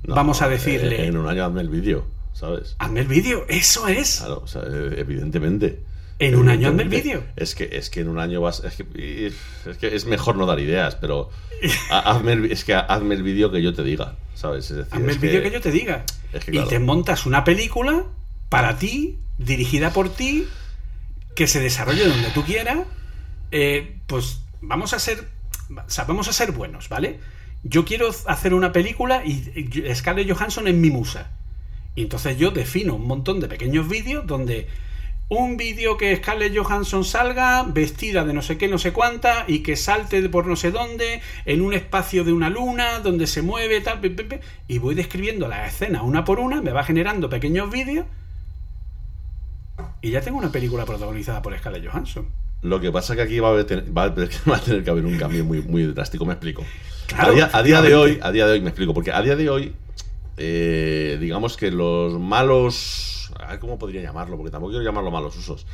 No, 0.06 0.14
Vamos 0.14 0.42
a 0.42 0.46
eh, 0.46 0.50
decirle- 0.50 1.06
en 1.06 1.16
un 1.16 1.26
año 1.28 1.44
hazme 1.44 1.60
el 1.60 1.68
vídeo, 1.68 2.06
¿sabes? 2.38 2.76
Hazme 2.78 3.00
el 3.00 3.08
vídeo, 3.08 3.44
eso 3.48 3.88
es. 3.88 4.18
Claro, 4.18 4.42
o 4.44 4.46
sea, 4.46 4.62
eh, 4.62 4.94
evidentemente. 4.98 5.80
En 6.20 6.34
un 6.34 6.48
año 6.48 6.68
hazme 6.68 6.82
el 6.82 6.88
vídeo. 6.88 7.22
Es 7.36 7.54
que, 7.54 7.68
es 7.72 7.90
que 7.90 8.00
en 8.00 8.08
un 8.08 8.18
año 8.18 8.40
vas. 8.40 8.62
Es 8.64 8.74
que, 8.76 9.26
es 9.66 9.76
que 9.78 9.94
es 9.94 10.04
mejor 10.06 10.36
no 10.36 10.46
dar 10.46 10.58
ideas, 10.60 10.94
pero. 10.96 11.30
ha- 11.90 12.10
hazme 12.10 12.32
el, 12.32 12.52
es 12.52 12.64
que 12.64 12.74
hazme 12.74 13.14
el 13.14 13.22
vídeo 13.22 13.50
que 13.50 13.62
yo 13.62 13.72
te 13.74 13.82
diga, 13.82 14.16
¿sabes? 14.34 14.70
Es 14.70 14.76
decir, 14.78 14.92
Hazme 14.94 15.10
es 15.10 15.16
el 15.16 15.22
vídeo 15.22 15.42
que 15.42 15.50
yo 15.50 15.60
te 15.60 15.70
diga. 15.70 16.04
es 16.32 16.44
que, 16.44 16.56
Y 16.56 16.64
te 16.66 16.78
montas 16.78 17.26
una 17.26 17.44
película 17.44 18.04
para 18.48 18.78
ti, 18.78 19.18
dirigida 19.38 19.92
por 19.92 20.08
ti, 20.08 20.46
que 21.34 21.46
se 21.46 21.60
desarrolle 21.60 22.06
donde 22.08 22.30
tú 22.30 22.42
quieras. 22.44 22.78
Eh, 23.50 23.98
pues 24.06 24.40
vamos 24.60 24.92
a 24.94 24.98
ser. 24.98 25.24
o 25.70 25.90
sea, 25.90 26.04
vamos 26.04 26.28
a 26.28 26.32
ser 26.32 26.52
buenos, 26.52 26.88
¿vale? 26.88 27.20
Yo 27.62 27.84
quiero 27.84 28.10
hacer 28.26 28.54
una 28.54 28.72
película 28.72 29.22
y 29.24 29.52
y 29.54 29.94
Scarlett 29.94 30.30
Johansson 30.30 30.66
es 30.68 30.74
mi 30.74 30.90
musa. 30.90 31.30
Y 31.98 32.02
entonces 32.02 32.38
yo 32.38 32.52
defino 32.52 32.94
un 32.94 33.08
montón 33.08 33.40
de 33.40 33.48
pequeños 33.48 33.88
vídeos 33.88 34.24
donde 34.24 34.68
un 35.28 35.56
vídeo 35.56 35.96
que 35.96 36.14
Scarlett 36.14 36.56
Johansson 36.56 37.04
salga 37.04 37.64
vestida 37.64 38.24
de 38.24 38.32
no 38.32 38.40
sé 38.40 38.56
qué, 38.56 38.68
no 38.68 38.78
sé 38.78 38.92
cuánta 38.92 39.44
y 39.48 39.64
que 39.64 39.74
salte 39.74 40.22
de 40.22 40.28
por 40.28 40.46
no 40.46 40.54
sé 40.54 40.70
dónde 40.70 41.20
en 41.44 41.60
un 41.60 41.74
espacio 41.74 42.22
de 42.22 42.32
una 42.32 42.50
luna 42.50 43.00
donde 43.00 43.26
se 43.26 43.42
mueve 43.42 43.80
tal, 43.80 43.98
pe, 43.98 44.10
pe, 44.10 44.22
pe, 44.22 44.40
y 44.68 44.78
voy 44.78 44.94
describiendo 44.94 45.48
la 45.48 45.66
escena 45.66 46.02
una 46.02 46.24
por 46.24 46.38
una, 46.38 46.62
me 46.62 46.70
va 46.70 46.84
generando 46.84 47.28
pequeños 47.28 47.68
vídeos 47.68 48.06
y 50.00 50.12
ya 50.12 50.20
tengo 50.20 50.38
una 50.38 50.52
película 50.52 50.84
protagonizada 50.84 51.42
por 51.42 51.58
Scarlett 51.58 51.84
Johansson. 51.84 52.28
Lo 52.62 52.80
que 52.80 52.92
pasa 52.92 53.14
es 53.14 53.16
que 53.16 53.22
aquí 53.24 53.40
va 53.40 53.48
a, 53.48 53.54
va 53.54 54.14
tener 54.64 54.84
que 54.84 54.90
haber 54.90 55.04
un 55.04 55.18
cambio 55.18 55.44
muy, 55.44 55.62
muy 55.62 55.82
drástico, 55.86 56.24
me 56.24 56.34
explico. 56.34 56.64
Claro, 57.08 57.32
a, 57.32 57.34
día, 57.34 57.50
a 57.52 57.62
día 57.64 57.82
de 57.82 57.96
hoy, 57.96 58.20
a 58.22 58.30
día 58.30 58.46
de 58.46 58.52
hoy, 58.52 58.60
me 58.60 58.68
explico, 58.68 58.94
porque 58.94 59.10
a 59.10 59.20
día 59.20 59.34
de 59.34 59.50
hoy, 59.50 59.74
eh, 60.38 61.18
digamos 61.20 61.56
que 61.56 61.70
los 61.70 62.18
malos. 62.18 63.32
¿Cómo 63.60 63.78
podría 63.78 64.02
llamarlo? 64.02 64.36
Porque 64.36 64.50
tampoco 64.50 64.70
quiero 64.70 64.84
llamarlo 64.84 65.10
malos 65.10 65.36
usos. 65.36 65.66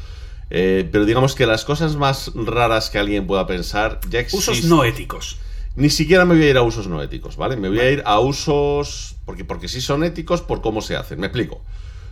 Eh, 0.50 0.88
pero 0.92 1.04
digamos 1.04 1.34
que 1.34 1.46
las 1.46 1.64
cosas 1.64 1.96
más 1.96 2.32
raras 2.34 2.90
que 2.90 2.98
alguien 2.98 3.26
pueda 3.26 3.46
pensar 3.46 4.00
ya 4.08 4.20
existen. 4.20 4.54
Usos 4.54 4.64
no 4.64 4.84
éticos. 4.84 5.38
Ni 5.76 5.90
siquiera 5.90 6.24
me 6.24 6.34
voy 6.34 6.44
a 6.44 6.50
ir 6.50 6.56
a 6.56 6.62
usos 6.62 6.86
no 6.86 7.02
éticos, 7.02 7.36
¿vale? 7.36 7.56
Me 7.56 7.68
voy 7.68 7.80
a 7.80 7.90
ir 7.90 8.02
a 8.06 8.20
usos. 8.20 9.16
Porque, 9.24 9.44
porque 9.44 9.68
sí 9.68 9.80
son 9.80 10.04
éticos 10.04 10.42
por 10.42 10.60
cómo 10.60 10.82
se 10.82 10.96
hacen. 10.96 11.18
Me 11.18 11.26
explico. 11.26 11.62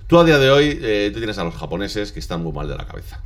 Tú 0.07 0.19
a 0.19 0.24
día 0.24 0.39
de 0.39 0.51
hoy, 0.51 0.79
eh, 0.83 1.11
tú 1.12 1.20
tienes 1.20 1.39
a 1.39 1.45
los 1.45 1.55
japoneses 1.55 2.12
que 2.12 2.19
están 2.19 2.43
muy 2.43 2.53
mal 2.53 2.69
de 2.69 2.77
la 2.77 2.87
cabeza. 2.87 3.23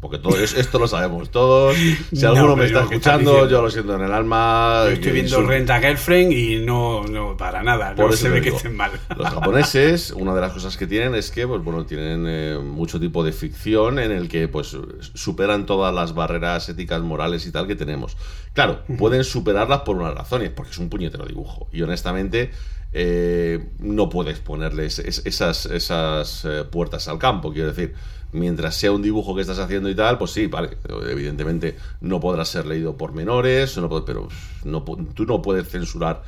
Porque 0.00 0.16
todo 0.16 0.34
es- 0.38 0.54
esto 0.54 0.78
lo 0.78 0.88
sabemos 0.88 1.30
todos. 1.30 1.76
Si 1.76 2.22
No, 2.22 2.30
alguno 2.30 2.56
me 2.56 2.64
está 2.64 2.80
escuchando, 2.84 3.32
diciendo. 3.32 3.50
yo 3.50 3.60
lo 3.62 3.70
siento 3.70 3.94
en 3.96 4.00
el 4.00 4.12
alma. 4.12 4.84
Yo 4.86 4.92
estoy 4.92 5.12
viendo 5.12 5.42
Renta 5.42 5.78
Girlfriend 5.78 6.32
y 6.32 6.64
no, 6.64 7.04
no 7.06 7.36
para 7.36 7.62
nada. 7.62 7.94
Por 7.94 8.10
no 8.10 8.16
se 8.16 8.30
ve 8.30 8.40
que 8.40 8.48
estén 8.48 8.74
mal. 8.76 8.92
Los 9.14 9.28
japoneses, 9.28 10.10
una 10.12 10.34
de 10.34 10.40
las 10.40 10.52
cosas 10.54 10.78
que 10.78 10.86
tienen 10.86 11.14
es 11.14 11.30
que, 11.30 11.46
pues 11.46 11.62
bueno, 11.62 11.84
tienen 11.84 12.24
eh, 12.26 12.58
mucho 12.62 12.98
tipo 12.98 13.22
de 13.22 13.32
ficción 13.32 13.98
en 13.98 14.10
el 14.10 14.28
que, 14.30 14.48
pues, 14.48 14.74
superan 15.12 15.66
todas 15.66 15.94
las 15.94 16.14
barreras 16.14 16.66
éticas, 16.70 17.02
morales 17.02 17.44
y 17.46 17.52
tal 17.52 17.66
que 17.66 17.76
tenemos. 17.76 18.16
Claro, 18.54 18.80
pueden 18.98 19.22
superarlas 19.22 19.80
por 19.80 19.96
una 19.96 20.12
razón, 20.12 20.40
y 20.40 20.46
es 20.46 20.50
porque 20.50 20.70
es 20.70 20.78
un 20.78 20.88
puñetero 20.88 21.26
dibujo. 21.26 21.68
Y 21.72 21.82
honestamente, 21.82 22.52
eh, 22.94 23.68
no 23.78 24.08
puedes 24.08 24.38
ponerles 24.38 24.98
es- 24.98 25.22
esas, 25.26 25.66
esas 25.66 26.44
eh, 26.46 26.64
puertas 26.64 27.06
al 27.06 27.18
campo. 27.18 27.52
Quiero 27.52 27.68
decir, 27.68 27.94
mientras 28.32 28.76
sea 28.76 28.92
un 28.92 29.02
dibujo 29.02 29.34
que 29.34 29.40
estás 29.40 29.58
haciendo 29.58 29.88
y 29.88 29.94
tal, 29.94 30.18
pues 30.18 30.30
sí, 30.32 30.46
vale. 30.46 30.76
Evidentemente 31.08 31.76
no 32.00 32.20
podrá 32.20 32.44
ser 32.44 32.66
leído 32.66 32.96
por 32.96 33.12
menores, 33.12 33.76
no 33.76 34.04
pero 34.04 34.28
no, 34.64 34.82
tú 35.14 35.26
no 35.26 35.42
puedes 35.42 35.68
censurar 35.68 36.22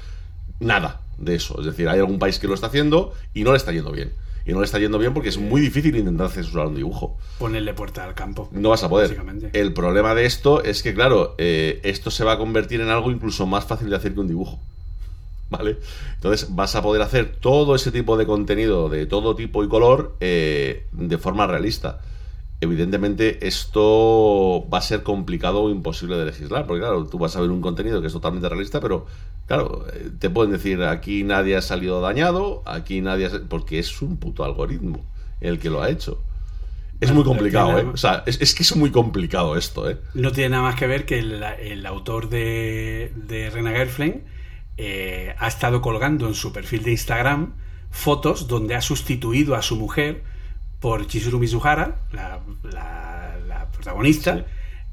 nada 0.61 1.01
de 1.19 1.35
eso. 1.35 1.59
Es 1.61 1.67
decir, 1.67 1.89
hay 1.89 1.99
algún 1.99 2.19
país 2.19 2.39
que 2.39 2.49
lo 2.49 2.55
está 2.55 2.67
haciendo 2.69 3.13
y 3.35 3.45
no 3.45 3.53
le 3.53 3.59
está 3.59 3.73
yendo 3.73 3.93
bien. 3.93 4.13
Y 4.45 4.53
no 4.53 4.59
le 4.59 4.65
está 4.65 4.79
yendo 4.79 4.99
bien 4.99 5.15
porque 5.15 5.29
es 5.29 5.39
muy 5.39 5.61
difícil 5.61 5.95
intentar 5.97 6.29
censurar 6.31 6.67
un 6.67 6.75
dibujo. 6.75 7.17
Ponerle 7.39 7.75
puerta 7.75 8.05
al 8.05 8.15
campo. 8.15 8.49
No 8.51 8.71
vas 8.71 8.83
a 8.83 8.89
poder. 8.89 9.17
El 9.53 9.73
problema 9.73 10.15
de 10.17 10.25
esto 10.27 10.65
es 10.65 10.83
que, 10.83 10.95
claro, 10.95 11.37
eh, 11.39 11.81
esto 11.85 12.11
se 12.11 12.25
va 12.25 12.33
a 12.33 12.39
convertir 12.39 12.81
en 12.81 12.89
algo 12.89 13.13
incluso 13.13 13.47
más 13.47 13.65
fácil 13.67 13.89
de 13.91 13.97
hacer 13.97 14.15
que 14.15 14.21
un 14.21 14.29
dibujo. 14.29 14.59
¿Vale? 15.53 15.77
Entonces 16.15 16.49
vas 16.55 16.75
a 16.77 16.83
poder 16.83 17.03
hacer 17.03 17.37
todo 17.37 17.75
ese 17.77 17.93
tipo 17.93 18.17
de 18.17 18.27
contenido 18.27 18.89
de 18.89 19.07
todo 19.07 19.37
tipo 19.37 19.63
y 19.65 19.69
color 19.69 20.17
eh, 20.21 20.87
de 20.93 21.19
forma 21.19 21.47
realista. 21.47 22.01
Evidentemente 22.61 23.47
esto 23.49 24.67
va 24.73 24.79
a 24.79 24.83
ser 24.83 25.03
complicado 25.03 25.63
o 25.65 25.71
imposible 25.71 26.17
de 26.17 26.27
legislar, 26.27 26.67
porque 26.67 26.81
claro, 26.83 27.07
tú 27.07 27.19
vas 27.19 27.35
a 27.37 27.41
ver 27.41 27.51
un 27.51 27.61
contenido 27.61 28.01
que 28.01 28.07
es 28.07 28.13
totalmente 28.13 28.49
realista, 28.49 28.81
pero 28.81 29.07
claro, 29.47 29.85
eh, 29.93 30.11
te 30.19 30.31
pueden 30.31 30.53
decir 30.53 30.83
aquí 30.85 31.25
nadie 31.25 31.57
ha 31.57 31.63
salido 31.63 32.01
dañado, 32.01 32.63
aquí 32.65 33.01
nadie 33.01 33.27
ha... 33.27 33.31
sa- 33.31 33.41
porque 33.49 33.81
es 33.81 34.01
un 34.01 34.17
puto 34.17 34.45
algoritmo 34.45 35.05
el 35.41 35.59
que 35.59 35.71
lo 35.71 35.83
ha 35.83 35.91
hecho. 35.91 36.23
Es 37.01 37.13
muy 37.13 37.25
complicado, 37.25 37.79
¿eh? 37.79 37.85
O 37.93 37.97
sea, 37.97 38.23
es, 38.27 38.41
es 38.41 38.55
que 38.55 38.63
es 38.63 38.77
muy 38.77 38.91
complicado 38.93 39.57
esto, 39.57 39.91
¿eh? 39.91 39.99
No 40.15 40.31
tiene 40.33 40.51
nada 40.51 40.63
más 40.65 40.77
que 40.77 40.87
ver 40.87 41.07
que 41.07 41.19
el, 41.19 41.43
el 41.43 41.87
autor 41.87 42.29
de, 42.29 43.13
de 43.17 43.51
Rena 43.51 43.73
Girlfriend 43.73 44.23
eh, 44.85 45.35
ha 45.39 45.47
estado 45.49 45.81
colgando 45.81 46.27
en 46.27 46.35
su 46.35 46.53
perfil 46.53 46.83
de 46.83 46.91
Instagram 46.91 47.55
fotos 47.91 48.49
donde 48.49 48.75
ha 48.75 48.81
sustituido 48.81 49.55
a 49.55 49.63
su 49.63 49.77
mujer 49.77 50.25
por 50.81 51.07
Chizuru 51.07 51.39
Mizuhara, 51.39 52.01
la, 52.13 52.41
la- 52.65 53.39
la 53.47 53.71
protagonista, 53.71 54.37
Sí. 54.39 54.45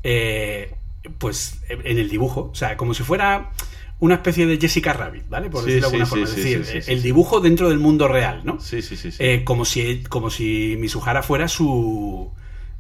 eh, 0.04 0.76
pues 1.18 1.62
en 1.70 1.98
el 1.98 2.10
dibujo. 2.10 2.50
O 2.52 2.56
sea, 2.56 2.78
como 2.78 2.94
si 2.94 3.04
fuera 3.04 3.52
una 4.00 4.16
especie 4.16 4.46
de 4.46 4.58
Jessica 4.60 4.94
Rabbit, 4.94 5.28
¿vale? 5.28 5.50
Por 5.50 5.64
Sí, 5.64 5.72
decirlo 5.72 5.90
de 5.90 5.96
alguna 5.96 6.06
sí, 6.06 6.10
forma. 6.10 6.24
es 6.26 6.36
decir, 6.36 6.84
sí, 6.84 6.92
el 6.92 7.02
dibujo 7.02 7.40
dentro 7.42 7.70
del 7.70 7.80
mundo 7.80 8.08
real, 8.08 8.42
¿no? 8.46 8.60
Sí, 8.60 8.82
sí, 8.82 8.96
sí. 8.96 9.12
sí. 9.12 9.18
Eh, 9.24 9.44
como, 9.44 9.66
si, 9.66 10.04
como 10.04 10.30
si 10.30 10.76
Mizuhara 10.80 11.24
fuera 11.24 11.48
su, 11.48 12.32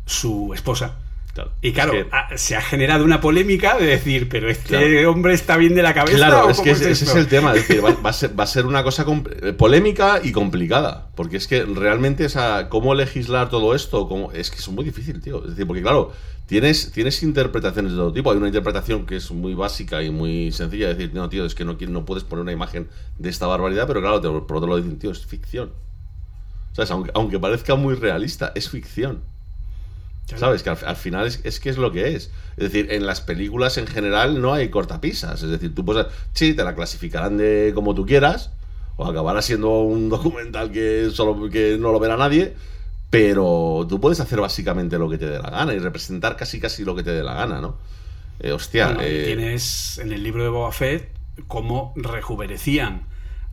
su 0.06 0.54
esposa. 0.54 1.00
Claro. 1.34 1.52
Y 1.62 1.72
claro, 1.74 1.94
Es 1.94 2.04
que- 2.06 2.10
ah, 2.12 2.28
se 2.38 2.56
ha 2.56 2.62
generado 2.62 3.06
una 3.06 3.22
polémica 3.22 3.78
de 3.78 3.86
decir, 3.86 4.28
pero 4.30 4.50
este 4.50 4.70
Claro. 4.70 5.12
hombre 5.12 5.34
está 5.34 5.58
bien 5.58 5.76
de 5.76 5.84
la 5.84 5.94
cabeza. 5.94 6.18
Claro, 6.18 6.48
¿o 6.48 6.50
es 6.50 6.60
que 6.60 6.72
ese, 6.72 6.92
ese 6.92 7.06
es 7.06 7.16
el 7.16 7.28
tema. 7.28 7.54
Es 7.54 7.68
decir, 7.68 7.84
va, 7.86 7.92
va 8.06 8.10
a 8.10 8.14
ser, 8.14 8.38
va 8.38 8.44
a 8.44 8.48
ser 8.48 8.66
una 8.66 8.84
cosa 8.84 9.06
eh, 9.44 9.54
polémica 9.54 10.20
y 10.24 10.32
complicada. 10.32 11.10
Porque 11.16 11.38
es 11.38 11.48
que 11.48 11.64
realmente, 11.66 12.26
o 12.26 12.30
sea, 12.30 12.68
cómo 12.70 12.96
legislar 12.96 13.50
todo 13.50 13.76
esto, 13.76 14.08
cómo, 14.08 14.32
es 14.32 14.50
que 14.52 14.58
es 14.58 14.68
muy 14.70 14.84
difícil, 14.84 15.22
tío. 15.22 15.44
Es 15.44 15.52
decir, 15.52 15.68
porque 15.68 15.82
claro, 15.84 16.12
tienes, 16.48 16.92
tienes 16.92 17.22
interpretaciones 17.22 17.92
de 17.92 17.98
todo 18.00 18.12
tipo. 18.12 18.32
Hay 18.32 18.38
una 18.38 18.48
interpretación 18.48 19.06
que 19.06 19.18
es 19.18 19.30
muy 19.32 19.54
básica 19.54 20.02
y 20.02 20.10
muy 20.10 20.52
sencilla. 20.52 20.88
de 20.88 20.96
decir, 20.96 21.12
no, 21.14 21.30
tío, 21.30 21.46
es 21.46 21.54
que 21.54 21.64
no, 21.64 21.78
no 21.80 22.06
puedes 22.06 22.24
poner 22.24 22.42
una 22.42 22.52
imagen 22.54 22.90
de 23.20 23.30
esta 23.30 23.46
barbaridad, 23.46 23.86
pero 23.88 24.02
claro, 24.02 24.20
te, 24.20 24.28
por 24.28 24.58
otro 24.58 24.68
lado 24.68 24.78
dicen, 24.82 24.98
tío, 24.98 25.12
es 25.12 25.26
ficción. 25.26 25.72
¿Sabes? 26.74 26.90
Aunque, 26.92 27.12
aunque 27.14 27.40
parezca 27.40 27.76
muy 27.76 27.94
realista, 27.96 28.52
es 28.56 28.68
ficción. 28.70 29.22
Claro. 30.30 30.46
¿Sabes? 30.46 30.64
Que 30.64 30.70
al, 30.70 30.78
al 30.86 30.96
final 30.96 31.28
es, 31.28 31.42
es 31.44 31.60
que 31.60 31.70
es 31.70 31.78
lo 31.78 31.92
que 31.92 32.16
es. 32.16 32.32
Es 32.58 32.72
decir, 32.72 32.92
en 32.92 33.06
las 33.06 33.22
películas 33.22 33.78
en 33.78 33.88
general 33.88 34.42
no 34.42 34.54
hay 34.54 34.70
cortapisas. 34.70 35.42
Es 35.42 35.50
decir, 35.50 35.74
tú 35.74 35.84
puedes. 35.86 36.08
Sí, 36.34 36.54
te 36.54 36.64
la 36.64 36.76
clasificarán 36.76 37.38
de 37.38 37.72
como 37.74 37.96
tú 37.96 38.06
quieras. 38.06 38.52
O 38.96 39.06
acabará 39.06 39.42
siendo 39.42 39.82
un 39.82 40.10
documental 40.10 40.72
que 40.72 41.10
solo 41.12 41.50
que 41.50 41.78
no 41.80 41.92
lo 41.92 42.00
verá 42.00 42.18
nadie. 42.18 42.54
Pero 43.10 43.88
tú 43.90 44.00
puedes 44.00 44.20
hacer 44.20 44.40
básicamente 44.40 45.00
lo 45.00 45.10
que 45.10 45.18
te 45.18 45.28
dé 45.28 45.40
la 45.40 45.50
gana 45.50 45.74
y 45.74 45.80
representar 45.80 46.38
casi 46.38 46.60
casi 46.60 46.84
lo 46.84 46.96
que 46.96 47.02
te 47.02 47.12
dé 47.12 47.24
la 47.24 47.34
gana, 47.34 47.60
¿no? 47.60 47.78
Eh, 48.40 48.52
hostia, 48.52 48.88
Bueno, 48.88 49.02
eh, 49.04 49.24
tienes 49.26 49.98
en 49.98 50.12
el 50.12 50.22
libro 50.24 50.44
de 50.44 50.50
Boba 50.50 50.72
Fett 50.72 51.10
cómo 51.48 51.94
rejuvenecían 51.96 53.08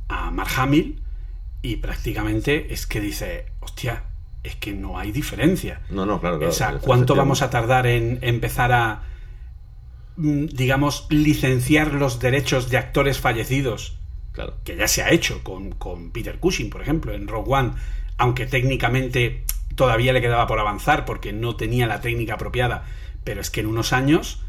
a 0.08 0.30
Mark 0.30 0.50
Hamill 0.56 1.02
y 1.62 1.76
prácticamente 1.76 2.72
es 2.72 2.86
que 2.86 3.00
dice, 3.00 3.46
hostia, 3.60 4.04
es 4.46 4.56
que 4.56 4.72
no 4.72 4.98
hay 4.98 5.12
diferencia. 5.12 5.80
No, 5.90 6.06
no, 6.06 6.20
claro, 6.20 6.38
claro. 6.38 6.50
o 6.50 6.54
sea. 6.54 6.78
¿cuánto 6.78 7.14
vamos 7.14 7.42
a 7.42 7.50
tardar 7.50 7.86
en 7.86 8.18
empezar 8.22 8.72
a, 8.72 9.02
mm, 10.16 10.46
digamos, 10.46 11.06
licenciar 11.10 11.94
los 11.94 12.20
derechos 12.20 12.70
de 12.70 12.78
actores 12.78 13.18
fallecidos? 13.18 13.98
Claro. 14.32 14.52
que 14.64 14.76
ya 14.76 14.86
se 14.86 15.02
ha 15.02 15.10
hecho 15.12 15.42
con, 15.42 15.70
con 15.70 16.10
Peter 16.10 16.38
Cushing, 16.38 16.68
por 16.68 16.82
ejemplo, 16.82 17.14
en 17.14 17.26
Rogue 17.26 17.54
One, 17.54 17.72
aunque 18.18 18.44
técnicamente 18.44 19.44
todavía 19.76 20.12
le 20.12 20.20
quedaba 20.20 20.46
por 20.46 20.58
avanzar 20.58 21.06
porque 21.06 21.32
no 21.32 21.56
tenía 21.56 21.86
la 21.86 22.02
técnica 22.02 22.34
apropiada, 22.34 22.84
pero 23.24 23.40
es 23.40 23.50
que 23.50 23.60
en 23.60 23.66
unos 23.66 23.94
años, 23.94 24.42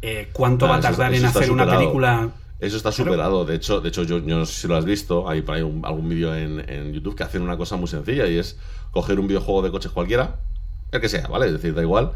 eh, 0.00 0.30
¿cuánto 0.32 0.64
Ah, 0.64 0.70
va 0.70 0.76
a 0.76 0.80
tardar 0.80 1.12
eso 1.12 1.24
en 1.24 1.28
hacer 1.28 1.50
una 1.50 1.68
película? 1.70 2.30
Eso 2.66 2.76
está 2.76 2.90
superado. 2.92 3.44
De 3.44 3.54
hecho, 3.56 3.80
de 3.80 3.88
hecho 3.90 4.02
yo, 4.04 4.18
yo 4.18 4.38
no 4.38 4.46
sé 4.46 4.54
si 4.62 4.68
lo 4.68 4.76
has 4.76 4.84
visto. 4.84 5.28
Hay 5.28 5.42
por 5.42 5.54
ahí 5.56 5.62
un- 5.62 5.84
algún 5.84 6.08
vídeo 6.08 6.34
en, 6.34 6.60
en 6.68 6.92
YouTube 6.92 7.14
que 7.16 7.22
hacen 7.22 7.42
una 7.42 7.56
cosa 7.56 7.76
muy 7.76 7.88
sencilla 7.88 8.26
y 8.26 8.38
es 8.38 8.58
coger 8.90 9.18
un 9.20 9.26
videojuego 9.26 9.62
de 9.62 9.70
coches 9.70 9.90
cualquiera, 9.92 10.36
el 10.92 11.00
que 11.00 11.08
sea, 11.08 11.26
¿vale? 11.28 11.46
Es 11.46 11.52
decir, 11.52 11.74
da 11.74 11.82
igual. 11.82 12.12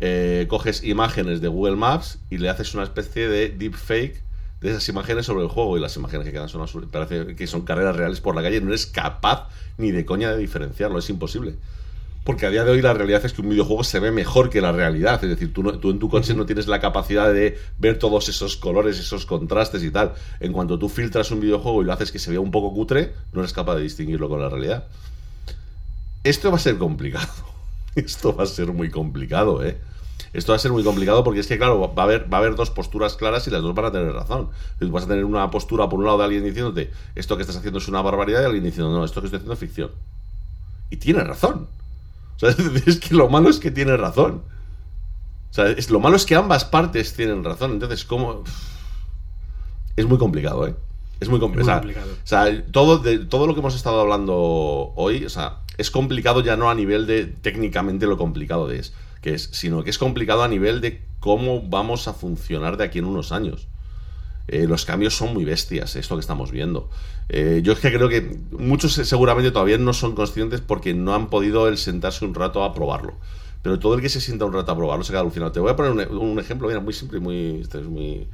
eh, 0.00 0.46
coges 0.48 0.82
imágenes 0.82 1.40
de 1.40 1.48
Google 1.48 1.76
Maps 1.76 2.18
y 2.30 2.38
le 2.38 2.48
haces 2.48 2.74
una 2.74 2.82
especie 2.84 3.28
de 3.28 3.50
deepfake 3.50 4.20
de 4.60 4.70
esas 4.70 4.88
imágenes 4.88 5.26
sobre 5.26 5.42
el 5.42 5.48
juego 5.48 5.76
y 5.76 5.80
las 5.80 5.94
imágenes 5.96 6.24
que 6.26 6.32
quedan 6.32 6.48
son 6.48 6.66
parece 6.90 7.34
que 7.36 7.46
son 7.46 7.62
carreras 7.62 7.94
reales 7.96 8.20
por 8.20 8.34
la 8.34 8.42
calle. 8.42 8.60
No 8.60 8.68
eres 8.68 8.86
capaz 8.86 9.48
ni 9.78 9.90
de 9.92 10.04
coña 10.04 10.30
de 10.32 10.38
diferenciarlo, 10.38 10.98
es 10.98 11.08
imposible. 11.10 11.54
Porque 12.24 12.46
a 12.46 12.50
día 12.50 12.62
de 12.64 12.70
hoy 12.70 12.80
la 12.82 12.94
realidad 12.94 13.24
es 13.24 13.32
que 13.32 13.42
un 13.42 13.48
videojuego 13.48 13.82
se 13.82 13.98
ve 13.98 14.12
mejor 14.12 14.48
que 14.48 14.60
la 14.60 14.70
realidad. 14.70 15.22
Es 15.24 15.28
decir, 15.30 15.52
tú, 15.52 15.62
no- 15.64 15.78
tú 15.78 15.90
en 15.90 15.98
tu 15.98 16.08
coche 16.08 16.34
no 16.34 16.46
tienes 16.46 16.68
la 16.68 16.80
capacidad 16.80 17.32
de 17.32 17.58
ver 17.78 17.98
todos 17.98 18.28
esos 18.28 18.56
colores, 18.56 18.98
esos 19.00 19.26
contrastes 19.26 19.82
y 19.82 19.90
tal. 19.90 20.12
En 20.38 20.52
cuanto 20.52 20.78
tú 20.78 20.88
filtras 20.88 21.30
un 21.32 21.40
videojuego 21.40 21.82
y 21.82 21.84
lo 21.84 21.92
haces 21.92 22.12
que 22.12 22.20
se 22.20 22.30
vea 22.30 22.38
un 22.40 22.52
poco 22.52 22.72
cutre, 22.74 23.12
no 23.32 23.40
eres 23.40 23.52
capaz 23.52 23.74
de 23.76 23.82
distinguirlo 23.82 24.28
con 24.28 24.40
la 24.40 24.48
realidad. 24.48 24.84
Esto 26.24 26.50
va 26.50 26.56
a 26.56 26.60
ser 26.60 26.78
complicado. 26.78 27.26
Esto 27.96 28.34
va 28.36 28.44
a 28.44 28.46
ser 28.46 28.68
muy 28.72 28.90
complicado, 28.90 29.64
¿eh? 29.64 29.76
Esto 30.32 30.52
va 30.52 30.56
a 30.56 30.60
ser 30.60 30.70
muy 30.72 30.82
complicado 30.84 31.24
porque 31.24 31.40
es 31.40 31.46
que, 31.46 31.58
claro, 31.58 31.78
va 31.80 32.02
a 32.02 32.04
haber, 32.06 32.32
va 32.32 32.38
a 32.38 32.40
haber 32.40 32.54
dos 32.54 32.70
posturas 32.70 33.16
claras 33.16 33.46
y 33.48 33.50
las 33.50 33.60
dos 33.62 33.74
van 33.74 33.86
a 33.86 33.92
tener 33.92 34.12
razón. 34.12 34.48
Vas 34.80 35.04
a 35.04 35.08
tener 35.08 35.24
una 35.24 35.50
postura, 35.50 35.88
por 35.88 35.98
un 35.98 36.06
lado, 36.06 36.18
de 36.18 36.24
alguien 36.24 36.44
diciéndote 36.44 36.90
esto 37.16 37.36
que 37.36 37.42
estás 37.42 37.56
haciendo 37.56 37.78
es 37.80 37.88
una 37.88 38.00
barbaridad 38.00 38.42
y 38.42 38.44
alguien 38.44 38.64
diciendo, 38.64 38.92
no, 38.92 39.04
esto 39.04 39.20
que 39.20 39.26
estoy 39.26 39.38
haciendo 39.38 39.54
es 39.54 39.58
ficción. 39.58 39.90
Y 40.88 40.96
tiene 40.96 41.22
razón. 41.24 41.66
O 42.36 42.38
sea, 42.38 42.50
es, 42.86 42.98
que 42.98 43.14
lo 43.14 43.28
malo 43.28 43.48
es 43.48 43.58
que 43.58 43.70
tiene 43.70 43.96
razón. 43.96 44.42
O 45.50 45.54
sea, 45.54 45.68
es, 45.68 45.90
lo 45.90 46.00
malo 46.00 46.16
es 46.16 46.24
que 46.26 46.34
ambas 46.34 46.64
partes 46.64 47.14
tienen 47.14 47.44
razón. 47.44 47.72
Entonces, 47.72 48.04
¿cómo...? 48.04 48.44
Es 49.94 50.06
muy 50.06 50.16
complicado, 50.16 50.66
¿eh? 50.66 50.74
Es 51.20 51.28
muy, 51.28 51.38
com- 51.38 51.50
Es 51.50 51.56
muy 51.56 51.62
o 51.62 51.66
sea, 51.66 51.80
complicado. 51.80 52.12
O 52.12 52.26
sea, 52.26 52.64
todo, 52.72 52.96
de, 52.98 53.18
todo 53.18 53.46
lo 53.46 53.52
que 53.52 53.60
hemos 53.60 53.76
estado 53.76 54.00
hablando 54.00 54.34
hoy, 54.96 55.26
o 55.26 55.28
sea, 55.28 55.58
es 55.76 55.90
complicado 55.90 56.42
ya 56.42 56.56
no 56.56 56.70
a 56.70 56.74
nivel 56.74 57.06
de 57.06 57.26
técnicamente 57.26 58.06
lo 58.06 58.16
complicado 58.16 58.66
de 58.66 58.78
es, 58.78 58.94
que 59.20 59.34
es, 59.34 59.50
sino 59.52 59.84
que 59.84 59.90
es 59.90 59.98
complicado 59.98 60.42
a 60.42 60.48
nivel 60.48 60.80
de 60.80 61.02
cómo 61.20 61.62
vamos 61.62 62.08
a 62.08 62.14
funcionar 62.14 62.76
de 62.76 62.84
aquí 62.84 62.98
en 62.98 63.04
unos 63.04 63.32
años. 63.32 63.68
Eh, 64.52 64.66
los 64.68 64.84
cambios 64.84 65.16
son 65.16 65.32
muy 65.32 65.46
bestias, 65.46 65.96
esto 65.96 66.14
que 66.14 66.20
estamos 66.20 66.50
viendo. 66.50 66.90
Eh, 67.30 67.62
yo 67.64 67.72
es 67.72 67.78
que 67.78 67.90
creo 67.90 68.10
que 68.10 68.38
muchos 68.50 68.92
seguramente 68.92 69.50
todavía 69.50 69.78
no 69.78 69.94
son 69.94 70.14
conscientes 70.14 70.60
porque 70.60 70.92
no 70.92 71.14
han 71.14 71.30
podido 71.30 71.68
el 71.68 71.78
sentarse 71.78 72.26
un 72.26 72.34
rato 72.34 72.62
a 72.62 72.74
probarlo. 72.74 73.14
Pero 73.62 73.78
todo 73.78 73.94
el 73.94 74.02
que 74.02 74.10
se 74.10 74.20
sienta 74.20 74.44
un 74.44 74.52
rato 74.52 74.70
a 74.70 74.76
probarlo 74.76 75.04
se 75.04 75.12
queda 75.12 75.20
alucinado. 75.20 75.52
Te 75.52 75.60
voy 75.60 75.70
a 75.70 75.76
poner 75.76 75.92
un, 75.92 76.18
un 76.18 76.38
ejemplo, 76.38 76.68
mira, 76.68 76.80
muy 76.80 76.92
simple 76.92 77.18
muy, 77.18 77.62
este 77.62 77.80
es 77.80 77.86
muy, 77.86 78.28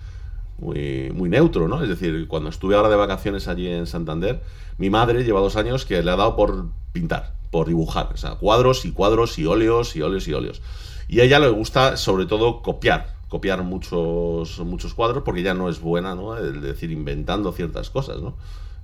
muy, 0.58 1.12
muy 1.14 1.28
neutro, 1.28 1.68
¿no? 1.68 1.80
Es 1.84 1.88
decir, 1.88 2.26
cuando 2.26 2.50
estuve 2.50 2.74
ahora 2.74 2.88
de 2.88 2.96
vacaciones 2.96 3.46
allí 3.46 3.68
en 3.68 3.86
Santander, 3.86 4.42
mi 4.76 4.90
madre 4.90 5.22
lleva 5.22 5.38
dos 5.38 5.54
años 5.54 5.84
que 5.84 6.02
le 6.02 6.10
ha 6.10 6.16
dado 6.16 6.34
por 6.34 6.66
pintar, 6.92 7.34
por 7.52 7.68
dibujar, 7.68 8.10
o 8.12 8.16
sea, 8.16 8.32
cuadros 8.32 8.84
y 8.84 8.90
cuadros 8.90 9.38
y 9.38 9.46
óleos 9.46 9.94
y 9.94 10.02
óleos 10.02 10.26
y 10.26 10.32
óleos. 10.32 10.62
Y 11.06 11.20
a 11.20 11.22
ella 11.22 11.38
le 11.38 11.48
gusta 11.50 11.96
sobre 11.96 12.26
todo 12.26 12.60
copiar, 12.60 13.17
copiar 13.28 13.62
muchos, 13.62 14.58
muchos 14.60 14.94
cuadros 14.94 15.22
porque 15.22 15.42
ya 15.42 15.54
no 15.54 15.68
es 15.68 15.80
buena, 15.80 16.14
¿no? 16.14 16.36
El 16.36 16.60
decir, 16.60 16.90
inventando 16.90 17.52
ciertas 17.52 17.90
cosas, 17.90 18.20
¿no? 18.20 18.34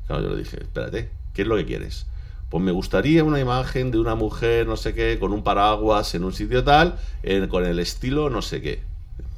Claro, 0.07 0.23
yo 0.23 0.31
le 0.31 0.37
dije, 0.37 0.59
espérate, 0.61 1.11
¿qué 1.33 1.43
es 1.43 1.49
lo 1.49 1.57
que 1.57 1.65
quieres? 1.65 2.07
Pues 2.51 2.63
me 2.63 2.73
gustaría 2.73 3.25
una 3.25 3.41
imagen 3.41 3.91
de 3.91 3.99
una 3.99 4.15
mujer, 4.15 4.67
no 4.67 4.77
sé 4.77 4.95
qué, 4.95 5.19
con 5.19 5.33
un 5.33 5.43
paraguas 5.43 6.15
en 6.15 6.25
un 6.25 6.33
sitio 6.33 6.63
tal, 6.63 6.99
con 7.49 7.65
el 7.65 7.79
estilo 7.79 8.31
no 8.31 8.43
sé 8.43 8.61
qué. 8.61 8.83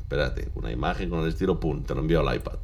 Espérate, 0.00 0.48
una 0.54 0.70
imagen 0.70 1.08
con 1.08 1.20
el 1.20 1.28
estilo, 1.28 1.58
pum, 1.58 1.82
te 1.82 1.94
lo 1.94 2.00
envío 2.00 2.20
al 2.20 2.36
iPad. 2.36 2.58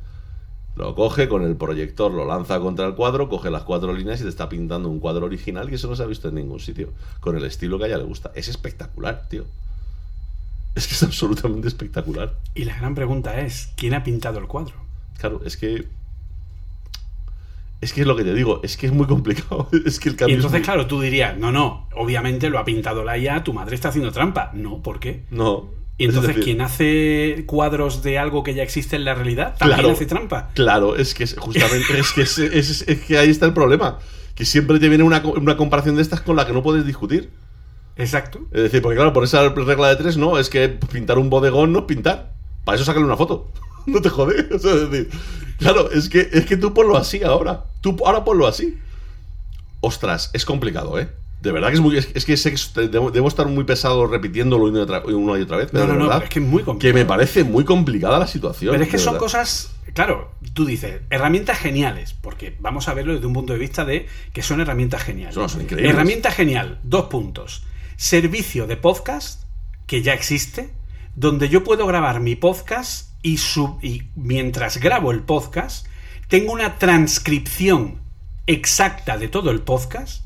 Lo 0.74 0.94
coge 0.94 1.28
con 1.28 1.42
el 1.42 1.56
proyector, 1.56 2.12
lo 2.12 2.24
lanza 2.24 2.58
contra 2.58 2.86
el 2.86 2.94
cuadro, 2.94 3.28
coge 3.28 3.50
las 3.50 3.62
cuatro 3.62 3.92
líneas 3.92 4.20
y 4.20 4.24
te 4.24 4.30
está 4.30 4.48
pintando 4.48 4.88
un 4.88 5.00
cuadro 5.00 5.26
original 5.26 5.68
que 5.68 5.74
eso 5.74 5.88
no 5.88 5.96
se 5.96 6.02
ha 6.02 6.06
visto 6.06 6.28
en 6.28 6.36
ningún 6.36 6.60
sitio. 6.60 6.90
Con 7.20 7.36
el 7.36 7.44
estilo 7.44 7.78
que 7.78 7.84
a 7.84 7.86
ella 7.88 7.98
le 7.98 8.04
gusta. 8.04 8.32
Es 8.34 8.48
espectacular, 8.48 9.28
tío. 9.28 9.44
Es 10.74 10.86
que 10.88 10.94
es 10.94 11.02
absolutamente 11.02 11.68
espectacular. 11.68 12.34
Y 12.54 12.64
la 12.64 12.76
gran 12.76 12.94
pregunta 12.94 13.40
es, 13.40 13.70
¿quién 13.76 13.94
ha 13.94 14.02
pintado 14.04 14.38
el 14.38 14.46
cuadro? 14.46 14.74
Claro, 15.18 15.40
es 15.44 15.56
que. 15.56 15.86
Es 17.80 17.92
que 17.92 18.02
es 18.02 18.06
lo 18.06 18.14
que 18.16 18.22
te 18.22 18.32
digo, 18.32 18.60
es 18.62 18.76
que 18.76 18.86
es 18.86 18.92
muy 18.92 19.06
complicado. 19.06 19.68
Es 19.84 19.98
que 19.98 20.08
el 20.10 20.16
Y 20.28 20.32
entonces, 20.34 20.52
muy- 20.60 20.62
claro, 20.62 20.86
tú 20.86 21.00
dirías, 21.00 21.36
no, 21.36 21.50
no, 21.50 21.88
obviamente 21.96 22.48
lo 22.48 22.58
ha 22.58 22.64
pintado 22.64 23.02
la 23.04 23.18
IA, 23.18 23.42
tu 23.42 23.52
madre 23.52 23.74
está 23.74 23.88
haciendo 23.88 24.12
trampa. 24.12 24.50
No, 24.54 24.82
¿por 24.82 25.00
qué? 25.00 25.24
No. 25.30 25.68
Y 25.98 26.04
Es 26.04 26.08
entonces, 26.10 26.28
decir, 26.36 26.44
quien 26.44 26.60
hace 26.62 27.44
cuadros 27.46 28.02
de 28.02 28.18
algo 28.18 28.42
que 28.44 28.54
ya 28.54 28.62
existe 28.62 28.96
en 28.96 29.04
la 29.04 29.14
realidad, 29.14 29.56
también 29.58 29.80
Claro. 29.80 29.94
hace 29.94 30.06
trampa. 30.06 30.50
Claro, 30.54 30.96
es 30.96 31.12
que 31.14 31.24
es- 31.24 31.36
justamente 31.38 31.98
es 31.98 32.12
que, 32.12 32.22
es, 32.22 32.84
que 33.06 33.18
ahí 33.18 33.28
está 33.30 33.46
el 33.46 33.52
problema. 33.52 33.98
Que 34.36 34.44
siempre 34.46 34.78
te 34.78 34.88
viene 34.88 35.04
una, 35.04 35.18
una 35.26 35.56
comparación 35.56 35.96
de 35.96 36.02
estas 36.02 36.20
con 36.22 36.36
la 36.36 36.46
que 36.46 36.52
no 36.52 36.62
puedes 36.62 36.86
discutir. 36.86 37.30
Exacto. 37.96 38.40
Es 38.52 38.62
decir, 38.62 38.80
porque 38.82 38.96
claro, 38.96 39.12
por 39.12 39.24
esa 39.24 39.48
regla 39.48 39.88
de 39.88 39.96
tres, 39.96 40.16
no, 40.16 40.38
es 40.38 40.48
que 40.48 40.68
pintar 40.68 41.18
un 41.18 41.30
bodegón 41.30 41.72
no 41.72 41.80
es 41.80 41.84
pintar. 41.86 42.32
Para 42.64 42.76
eso 42.76 42.84
sácale 42.84 43.04
una 43.04 43.16
foto. 43.16 43.48
No 43.86 44.00
te 44.00 44.08
jode. 44.10 44.46
O 44.54 44.58
sea, 44.60 44.74
es 44.74 44.90
decir, 44.90 45.10
claro, 45.58 45.90
es 45.90 46.08
que, 46.08 46.28
es 46.32 46.46
que 46.46 46.56
tú 46.56 46.72
ponlo 46.72 46.96
así 46.96 47.22
ahora. 47.24 47.64
Tú 47.80 47.96
ahora 48.06 48.24
ponlo 48.24 48.46
así. 48.46 48.78
Ostras, 49.80 50.30
es 50.32 50.44
complicado, 50.44 50.98
¿eh? 51.00 51.08
De 51.40 51.50
verdad 51.50 51.68
que 51.68 51.74
es 51.74 51.80
muy. 51.80 51.98
Es, 51.98 52.08
es 52.14 52.24
que 52.24 52.36
sé 52.36 52.54
que 52.54 52.86
debo, 52.86 53.10
debo 53.10 53.26
estar 53.26 53.48
muy 53.48 53.64
pesado 53.64 54.06
repitiéndolo 54.06 54.66
una 54.66 54.78
y 54.78 54.82
otra, 54.82 55.00
una 55.04 55.36
y 55.38 55.42
otra 55.42 55.56
vez. 55.56 55.70
Pero 55.72 55.86
No, 55.86 55.86
no, 55.88 55.92
de 55.94 55.98
no, 55.98 56.04
verdad 56.08 56.22
es 56.22 56.30
que 56.30 56.38
es 56.38 56.44
muy 56.44 56.60
que 56.60 56.66
complicado. 56.66 56.94
me 57.00 57.04
parece 57.04 57.42
muy 57.42 57.64
complicada 57.64 58.20
la 58.20 58.28
situación. 58.28 58.70
Pero 58.70 58.84
es 58.84 58.88
que 58.90 58.98
son 58.98 59.14
verdad. 59.14 59.24
cosas, 59.24 59.72
claro, 59.92 60.30
tú 60.52 60.64
dices, 60.64 61.00
herramientas 61.10 61.58
geniales, 61.58 62.14
porque 62.20 62.54
vamos 62.60 62.86
a 62.86 62.94
verlo 62.94 63.14
desde 63.14 63.26
un 63.26 63.32
punto 63.32 63.52
de 63.54 63.58
vista 63.58 63.84
de 63.84 64.06
que 64.32 64.42
son 64.42 64.60
herramientas 64.60 65.02
geniales. 65.02 65.34
Son 65.34 65.60
increíbles. 65.60 65.92
Herramienta 65.92 66.30
genial, 66.30 66.78
dos 66.84 67.06
puntos. 67.06 67.64
Servicio 68.02 68.66
de 68.66 68.76
podcast, 68.76 69.44
que 69.86 70.02
ya 70.02 70.12
existe, 70.12 70.72
donde 71.14 71.48
yo 71.48 71.62
puedo 71.62 71.86
grabar 71.86 72.18
mi 72.18 72.34
podcast 72.34 73.12
y, 73.22 73.36
sub- 73.36 73.78
y 73.80 74.08
mientras 74.16 74.78
grabo 74.78 75.12
el 75.12 75.20
podcast, 75.20 75.86
tengo 76.26 76.52
una 76.52 76.80
transcripción 76.80 78.00
exacta 78.48 79.18
de 79.18 79.28
todo 79.28 79.52
el 79.52 79.60
podcast, 79.60 80.24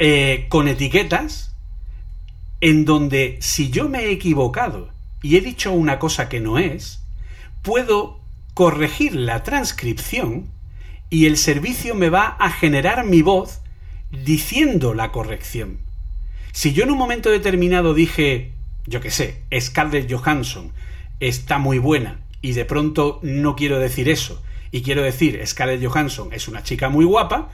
eh, 0.00 0.46
con 0.48 0.66
etiquetas, 0.66 1.54
en 2.60 2.84
donde 2.86 3.38
si 3.40 3.70
yo 3.70 3.88
me 3.88 4.06
he 4.06 4.10
equivocado 4.10 4.90
y 5.22 5.36
he 5.36 5.40
dicho 5.40 5.70
una 5.70 6.00
cosa 6.00 6.28
que 6.28 6.40
no 6.40 6.58
es, 6.58 7.04
puedo 7.62 8.18
corregir 8.52 9.14
la 9.14 9.44
transcripción 9.44 10.50
y 11.08 11.26
el 11.26 11.36
servicio 11.36 11.94
me 11.94 12.10
va 12.10 12.26
a 12.40 12.50
generar 12.50 13.04
mi 13.04 13.22
voz 13.22 13.60
diciendo 14.10 14.92
la 14.92 15.12
corrección. 15.12 15.85
Si 16.56 16.72
yo 16.72 16.84
en 16.84 16.90
un 16.90 16.96
momento 16.96 17.28
determinado 17.28 17.92
dije, 17.92 18.52
yo 18.86 19.02
qué 19.02 19.10
sé, 19.10 19.42
Scarlett 19.60 20.10
Johansson 20.10 20.72
está 21.20 21.58
muy 21.58 21.78
buena 21.78 22.22
y 22.40 22.52
de 22.52 22.64
pronto 22.64 23.20
no 23.22 23.56
quiero 23.56 23.78
decir 23.78 24.08
eso 24.08 24.42
y 24.70 24.80
quiero 24.80 25.02
decir 25.02 25.38
Scarlett 25.46 25.84
Johansson 25.86 26.32
es 26.32 26.48
una 26.48 26.62
chica 26.62 26.88
muy 26.88 27.04
guapa 27.04 27.50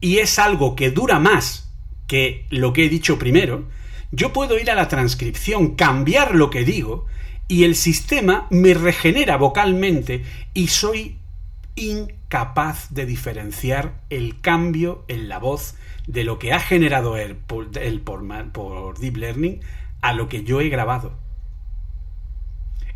y 0.00 0.18
es 0.18 0.38
algo 0.38 0.76
que 0.76 0.92
dura 0.92 1.18
más 1.18 1.68
que 2.06 2.46
lo 2.48 2.72
que 2.72 2.84
he 2.84 2.88
dicho 2.88 3.18
primero, 3.18 3.66
yo 4.12 4.32
puedo 4.32 4.56
ir 4.56 4.70
a 4.70 4.76
la 4.76 4.86
transcripción, 4.86 5.74
cambiar 5.74 6.36
lo 6.36 6.50
que 6.50 6.64
digo 6.64 7.06
y 7.48 7.64
el 7.64 7.74
sistema 7.74 8.46
me 8.50 8.72
regenera 8.72 9.36
vocalmente 9.36 10.22
y 10.54 10.68
soy 10.68 11.16
incapaz 11.74 12.94
de 12.94 13.04
diferenciar 13.04 14.00
el 14.10 14.40
cambio 14.40 15.04
en 15.08 15.28
la 15.28 15.40
voz 15.40 15.74
de 16.06 16.24
lo 16.24 16.38
que 16.38 16.52
ha 16.52 16.60
generado 16.60 17.16
él 17.16 17.36
por, 17.36 17.76
él 17.78 18.00
por, 18.00 18.22
ma- 18.22 18.52
por 18.52 18.98
Deep 18.98 19.16
Learning 19.16 19.60
a 20.02 20.12
lo 20.12 20.28
que 20.28 20.44
yo 20.44 20.60
he 20.60 20.68
grabado. 20.68 21.18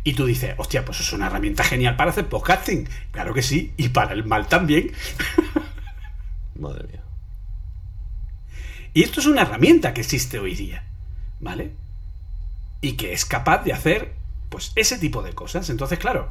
Y 0.03 0.13
tú 0.13 0.25
dices, 0.25 0.55
hostia, 0.57 0.85
pues 0.85 0.99
es 1.01 1.11
una 1.13 1.27
herramienta 1.27 1.63
genial 1.63 1.95
para 1.95 2.11
hacer 2.11 2.27
podcasting. 2.27 2.87
Claro 3.11 3.33
que 3.33 3.41
sí, 3.41 3.73
y 3.77 3.89
para 3.89 4.13
el 4.13 4.23
mal 4.25 4.47
también. 4.47 4.91
Madre 6.59 6.87
mía. 6.87 7.01
Y 8.93 9.03
esto 9.03 9.19
es 9.19 9.27
una 9.27 9.41
herramienta 9.43 9.93
que 9.93 10.01
existe 10.01 10.39
hoy 10.39 10.55
día, 10.55 10.83
¿vale? 11.39 11.71
Y 12.81 12.93
que 12.93 13.13
es 13.13 13.25
capaz 13.25 13.63
de 13.63 13.73
hacer, 13.73 14.13
pues, 14.49 14.71
ese 14.75 14.97
tipo 14.97 15.21
de 15.21 15.33
cosas. 15.33 15.69
Entonces, 15.69 15.99
claro. 15.99 16.29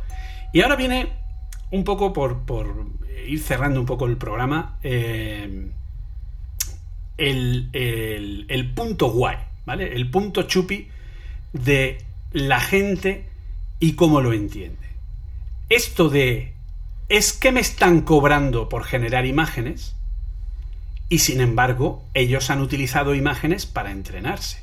Y 0.52 0.62
ahora 0.62 0.76
viene 0.76 1.12
un 1.70 1.84
poco 1.84 2.12
por, 2.12 2.40
por 2.40 2.86
ir 3.26 3.40
cerrando 3.42 3.80
un 3.80 3.86
poco 3.86 4.06
el 4.06 4.16
programa. 4.16 4.78
eh, 4.82 5.70
el, 7.18 7.68
el- 7.72 8.72
punto 8.74 9.10
guay, 9.10 9.36
¿vale? 9.66 9.94
El 9.94 10.10
punto 10.10 10.44
chupi 10.44 10.88
de 11.52 11.98
la 12.32 12.60
gente 12.60 13.28
y 13.80 13.92
cómo 13.94 14.20
lo 14.20 14.32
entiende. 14.32 14.86
Esto 15.68 16.08
de 16.08 16.54
es 17.08 17.32
que 17.32 17.52
me 17.52 17.60
están 17.60 18.02
cobrando 18.02 18.68
por 18.68 18.84
generar 18.84 19.26
imágenes 19.26 19.94
y 21.08 21.18
sin 21.20 21.40
embargo 21.40 22.04
ellos 22.14 22.50
han 22.50 22.60
utilizado 22.60 23.14
imágenes 23.14 23.66
para 23.66 23.90
entrenarse. 23.90 24.62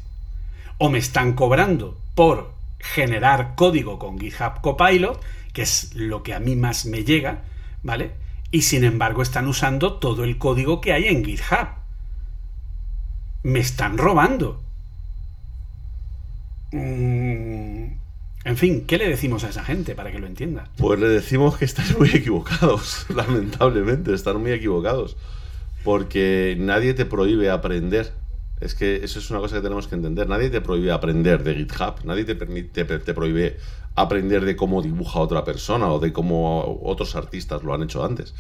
O 0.78 0.90
me 0.90 1.00
están 1.00 1.34
cobrando 1.34 1.98
por 2.16 2.54
generar 2.80 3.56
código 3.56 3.98
con 3.98 4.20
GitHub 4.20 4.62
Copilot, 4.62 5.22
que 5.54 5.62
es 5.64 5.94
lo 5.96 6.22
que 6.22 6.34
a 6.34 6.40
mí 6.40 6.56
más 6.56 6.86
me 6.86 7.04
llega, 7.04 7.44
¿vale? 7.82 8.12
Y 8.52 8.62
sin 8.64 8.84
embargo 8.84 9.22
están 9.22 9.48
usando 9.48 9.94
todo 9.94 10.24
el 10.24 10.38
código 10.38 10.82
que 10.82 10.94
hay 10.94 11.06
en 11.06 11.24
GitHub. 11.26 11.85
Me 13.52 13.60
están 13.60 13.98
robando. 13.98 14.48
Mm, 16.72 17.86
En 18.44 18.58
fin, 18.58 18.86
¿qué 18.86 18.98
le 18.98 19.10
decimos 19.10 19.44
a 19.44 19.50
esa 19.50 19.64
gente 19.64 19.96
para 19.96 20.12
que 20.12 20.20
lo 20.20 20.28
entienda? 20.28 20.70
Pues 20.78 21.00
le 21.00 21.08
decimos 21.08 21.58
que 21.58 21.66
están 21.66 21.86
muy 21.98 22.10
equivocados, 22.10 23.06
lamentablemente, 23.16 24.14
están 24.14 24.42
muy 24.42 24.52
equivocados. 24.52 25.18
Porque 25.84 26.56
nadie 26.60 26.94
te 26.94 27.06
prohíbe 27.06 27.50
aprender. 27.50 28.14
Es 28.60 28.76
que 28.76 29.04
eso 29.04 29.20
es 29.20 29.30
una 29.32 29.40
cosa 29.40 29.58
que 29.58 29.62
tenemos 29.64 29.88
que 29.88 29.96
entender. 29.96 30.28
Nadie 30.30 30.50
te 30.50 30.62
prohíbe 30.62 30.92
aprender 30.92 31.44
de 31.44 31.56
GitHub, 31.56 32.04
nadie 32.06 32.26
te, 32.26 32.36
permite, 32.36 32.86
te, 32.86 33.00
te 33.00 33.14
prohíbe 33.14 33.58
aprender 33.96 34.46
de 34.46 34.56
cómo 34.56 34.82
dibuja 34.82 35.20
otra 35.20 35.44
persona 35.44 35.92
o 35.92 36.00
de 36.00 36.14
cómo 36.14 36.80
otros 36.84 37.16
artistas 37.16 37.64
lo 37.64 37.74
han 37.74 37.84
hecho 37.84 38.04
antes. 38.06 38.34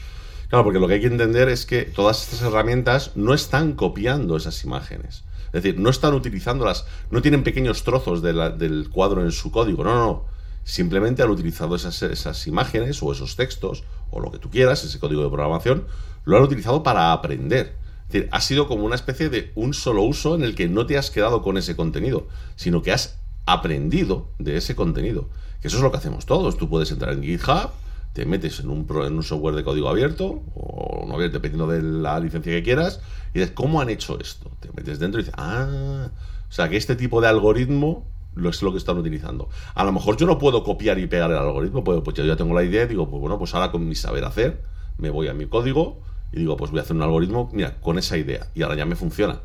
Claro, 0.49 0.63
porque 0.63 0.79
lo 0.79 0.87
que 0.87 0.95
hay 0.95 1.01
que 1.01 1.07
entender 1.07 1.49
es 1.49 1.65
que 1.65 1.83
todas 1.83 2.23
estas 2.23 2.41
herramientas 2.41 3.11
no 3.15 3.33
están 3.33 3.73
copiando 3.73 4.37
esas 4.37 4.63
imágenes. 4.63 5.23
Es 5.47 5.63
decir, 5.63 5.79
no 5.79 5.89
están 5.89 6.13
utilizándolas, 6.13 6.85
no 7.11 7.21
tienen 7.21 7.43
pequeños 7.43 7.83
trozos 7.83 8.21
del 8.21 8.89
cuadro 8.91 9.21
en 9.21 9.31
su 9.31 9.51
código, 9.51 9.83
no, 9.83 9.93
no, 9.93 10.05
no. 10.05 10.25
Simplemente 10.63 11.21
han 11.21 11.29
utilizado 11.29 11.75
esas, 11.75 12.01
esas 12.01 12.47
imágenes 12.47 13.01
o 13.01 13.11
esos 13.11 13.35
textos 13.35 13.83
o 14.09 14.19
lo 14.19 14.31
que 14.31 14.39
tú 14.39 14.49
quieras, 14.49 14.83
ese 14.83 14.99
código 14.99 15.23
de 15.23 15.29
programación, 15.29 15.85
lo 16.25 16.37
han 16.37 16.43
utilizado 16.43 16.83
para 16.83 17.13
aprender. 17.13 17.75
Es 18.07 18.13
decir, 18.13 18.29
ha 18.31 18.41
sido 18.41 18.67
como 18.67 18.83
una 18.83 18.95
especie 18.95 19.29
de 19.29 19.51
un 19.55 19.73
solo 19.73 20.01
uso 20.01 20.35
en 20.35 20.43
el 20.43 20.55
que 20.55 20.67
no 20.67 20.85
te 20.85 20.97
has 20.97 21.11
quedado 21.11 21.41
con 21.41 21.57
ese 21.57 21.75
contenido, 21.75 22.27
sino 22.55 22.81
que 22.81 22.91
has 22.91 23.17
aprendido 23.45 24.29
de 24.39 24.57
ese 24.57 24.75
contenido. 24.75 25.29
Que 25.61 25.67
eso 25.69 25.77
es 25.77 25.83
lo 25.83 25.91
que 25.91 25.97
hacemos 25.97 26.25
todos. 26.25 26.57
Tú 26.57 26.67
puedes 26.67 26.91
entrar 26.91 27.13
en 27.13 27.23
GitHub, 27.23 27.69
te 28.15 28.25
metes 28.25 28.61
en 28.61 28.69
un, 28.69 28.87
en 28.89 29.17
un 29.17 29.23
software 29.23 29.55
de 29.55 29.65
código 29.65 29.89
abierto 29.89 30.41
o 30.55 31.05
no 31.05 31.15
abierto, 31.15 31.33
dependiendo 31.33 31.67
de 31.67 31.81
la 31.81 32.17
licencia 32.21 32.49
que 32.53 32.63
quieras, 32.63 33.01
y 33.33 33.39
dices, 33.39 33.53
¿cómo 33.53 33.81
han 33.81 33.89
hecho 33.89 34.17
esto? 34.21 34.49
Te 34.61 34.69
metes 34.71 34.99
dentro 34.99 35.19
y 35.19 35.23
dices, 35.25 35.35
ah, 35.37 36.07
o 36.49 36.51
sea, 36.51 36.69
que 36.69 36.77
este 36.77 36.95
tipo 36.95 37.19
de 37.19 37.27
algoritmo 37.27 38.07
lo 38.35 38.49
es 38.49 38.61
lo 38.61 38.71
que 38.71 38.77
están 38.77 38.97
utilizando. 38.97 39.49
A 39.73 39.83
lo 39.83 39.91
mejor 39.91 40.15
yo 40.15 40.27
no 40.27 40.37
puedo 40.37 40.63
copiar 40.63 40.97
y 40.97 41.07
pegar 41.07 41.29
el 41.29 41.37
algoritmo, 41.37 41.83
pues, 41.83 41.99
pues 42.05 42.15
yo 42.15 42.23
ya 42.23 42.37
tengo 42.37 42.55
la 42.55 42.63
idea 42.63 42.85
digo, 42.85 43.09
pues 43.09 43.19
bueno, 43.19 43.37
pues 43.37 43.53
ahora 43.53 43.69
con 43.69 43.85
mi 43.85 43.95
saber 43.95 44.23
hacer, 44.23 44.63
me 44.97 45.09
voy 45.09 45.27
a 45.27 45.33
mi 45.33 45.47
código 45.47 45.99
y 46.31 46.37
digo, 46.37 46.55
pues 46.55 46.71
voy 46.71 46.79
a 46.79 46.83
hacer 46.83 46.95
un 46.95 47.01
algoritmo, 47.01 47.49
mira, 47.51 47.81
con 47.81 47.97
esa 47.97 48.17
idea, 48.17 48.47
y 48.55 48.61
ahora 48.61 48.75
ya 48.75 48.85
me 48.85 48.95
funciona. 48.95 49.41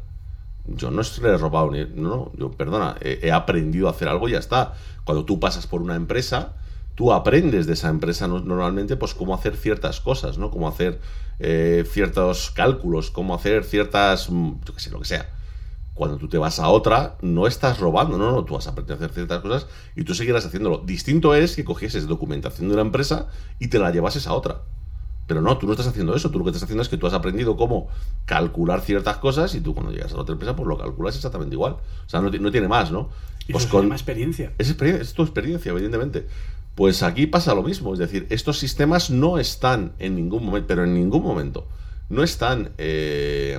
Yo 0.69 0.93
no 0.93 1.03
he 1.03 1.37
robado 1.39 1.73
ni. 1.73 1.87
No, 1.87 2.09
no, 2.09 2.33
yo, 2.39 2.53
perdona, 2.53 2.97
he, 3.01 3.19
he 3.23 3.33
aprendido 3.33 3.89
a 3.89 3.91
hacer 3.91 4.07
algo 4.07 4.29
y 4.29 4.33
ya 4.33 4.39
está. 4.39 4.75
Cuando 5.03 5.25
tú 5.25 5.41
pasas 5.41 5.67
por 5.67 5.83
una 5.83 5.97
empresa, 5.97 6.55
tú 7.01 7.15
aprendes 7.15 7.67
de 7.67 7.73
esa 7.73 7.89
empresa 7.89 8.29
no- 8.29 8.41
normalmente, 8.41 8.95
pues 8.95 9.15
cómo 9.15 9.35
hacer 9.35 9.57
ciertas 9.57 10.01
cosas, 10.03 10.37
¿no? 10.37 10.51
Cómo 10.51 10.69
hacer 10.69 11.01
eh, 11.39 11.87
ciertos 11.91 12.51
cálculos, 12.51 13.11
cómo 13.11 13.35
hacer 13.35 13.65
ciertas. 13.65 14.29
mm, 14.29 14.51
Yo 14.67 14.75
qué 14.75 14.81
sé, 14.81 14.91
lo 14.91 14.99
que 14.99 15.07
sea. 15.07 15.31
Cuando 15.95 16.19
tú 16.19 16.29
te 16.29 16.37
vas 16.37 16.59
a 16.59 16.69
otra, 16.69 17.17
no 17.23 17.47
estás 17.47 17.81
robando, 17.81 18.19
no, 18.19 18.31
no, 18.33 18.45
tú 18.45 18.53
vas 18.53 18.67
a 18.67 18.73
aprender 18.73 18.93
a 18.93 18.97
hacer 18.97 19.15
ciertas 19.15 19.41
cosas 19.41 19.67
y 19.97 20.05
tú 20.05 20.15
seguirás 20.15 20.45
haciéndolo. 20.45 20.83
Distinto 20.85 21.35
es 21.35 21.57
que 21.57 21.65
cogieses 21.65 22.07
documentación 22.07 22.69
de 22.69 22.75
una 22.75 22.83
empresa 22.83 23.29
y 23.59 23.69
te 23.69 23.79
la 23.79 23.91
llevases 23.91 24.27
a 24.27 24.35
otra. 24.35 24.61
Pero 25.27 25.41
no, 25.41 25.57
tú 25.57 25.67
no 25.67 25.73
estás 25.73 25.87
haciendo 25.87 26.15
eso. 26.15 26.31
Tú 26.31 26.39
lo 26.39 26.45
que 26.45 26.51
estás 26.51 26.65
haciendo 26.65 26.83
es 26.83 26.91
que 26.91 26.99
tú 26.99 27.07
has 27.07 27.15
aprendido 27.15 27.57
cómo 27.57 27.89
calcular 28.27 28.83
ciertas 28.83 29.17
cosas 29.17 29.55
y 29.55 29.63
tú 29.63 29.73
cuando 29.73 29.91
llegas 29.93 30.13
a 30.13 30.17
la 30.17 30.23
otra 30.23 30.35
empresa 30.35 30.55
pues 30.55 30.69
lo 30.69 30.77
calculas 30.77 31.17
exactamente 31.17 31.55
igual. 31.55 31.73
O 32.07 32.09
sea, 32.11 32.21
no, 32.21 32.29
no 32.29 32.51
tiene 32.51 32.69
más, 32.69 32.91
¿no? 32.93 33.09
Y 33.49 33.53
Pues 33.53 33.65
eso 33.65 33.81
llama 33.81 33.95
experiencia. 33.95 34.53
es, 34.59 34.77
experien- 34.77 35.01
es 35.01 35.15
tu 35.15 35.23
experiencia, 35.23 35.73
evidentemente. 35.73 36.27
Pues 36.81 37.03
aquí 37.03 37.27
pasa 37.27 37.55
lo 37.55 37.63
mismo, 37.63 37.93
es 37.93 37.99
decir, 37.99 38.27
estos 38.31 38.59
sistemas 38.59 39.11
no 39.11 39.37
están 39.37 39.93
en 39.99 40.17
ningún 40.17 40.47
momento, 40.47 40.67
pero 40.67 40.85
en 40.85 40.95
ningún 40.95 41.23
momento, 41.23 41.67
no 42.09 42.23
están 42.23 42.71
eh, 42.79 43.59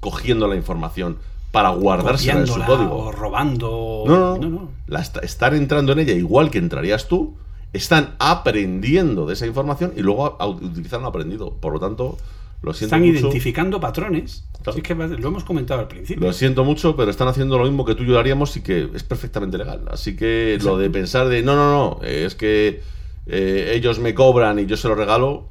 cogiendo 0.00 0.48
la 0.48 0.56
información 0.56 1.18
para 1.50 1.68
guardársela 1.68 2.40
en 2.40 2.46
su 2.46 2.64
código. 2.64 2.96
o 2.96 3.12
robando. 3.12 4.04
No, 4.06 4.16
no, 4.16 4.36
no. 4.36 4.38
no, 4.38 4.48
no. 4.48 4.68
La 4.86 5.00
est- 5.00 5.22
están 5.22 5.54
entrando 5.54 5.92
en 5.92 5.98
ella 5.98 6.14
igual 6.14 6.50
que 6.50 6.56
entrarías 6.56 7.08
tú, 7.08 7.34
están 7.74 8.14
aprendiendo 8.18 9.26
de 9.26 9.34
esa 9.34 9.46
información 9.46 9.92
y 9.94 10.00
luego 10.00 10.38
utilizar 10.62 11.02
lo 11.02 11.08
aprendido. 11.08 11.52
Por 11.60 11.74
lo 11.74 11.78
tanto, 11.80 12.16
lo 12.62 12.72
siento 12.72 12.96
Están 12.96 13.06
mucho. 13.08 13.18
identificando 13.26 13.80
patrones. 13.80 14.44
Claro. 14.62 14.72
Sí, 14.72 14.78
es 14.78 14.84
que 14.86 14.94
lo 14.94 15.28
hemos 15.28 15.44
comentado 15.44 15.80
al 15.80 15.88
principio. 15.88 16.24
Lo 16.26 16.32
siento 16.32 16.62
mucho, 16.64 16.94
pero 16.96 17.10
están 17.10 17.26
haciendo 17.28 17.58
lo 17.58 17.64
mismo 17.64 17.84
que 17.84 17.94
tú 17.96 18.04
y 18.04 18.06
yo 18.06 18.18
haríamos 18.18 18.56
y 18.56 18.60
que 18.62 18.88
es 18.94 19.02
perfectamente 19.02 19.58
legal. 19.58 19.84
Así 19.90 20.14
que 20.16 20.58
lo 20.62 20.78
de 20.78 20.88
pensar 20.90 21.28
de 21.28 21.42
no, 21.42 21.56
no, 21.56 21.70
no, 21.98 22.02
es 22.06 22.34
que 22.36 22.80
eh, 23.26 23.72
ellos 23.74 23.98
me 23.98 24.14
cobran 24.14 24.58
y 24.60 24.66
yo 24.66 24.76
se 24.76 24.86
lo 24.88 24.94
regalo, 24.94 25.48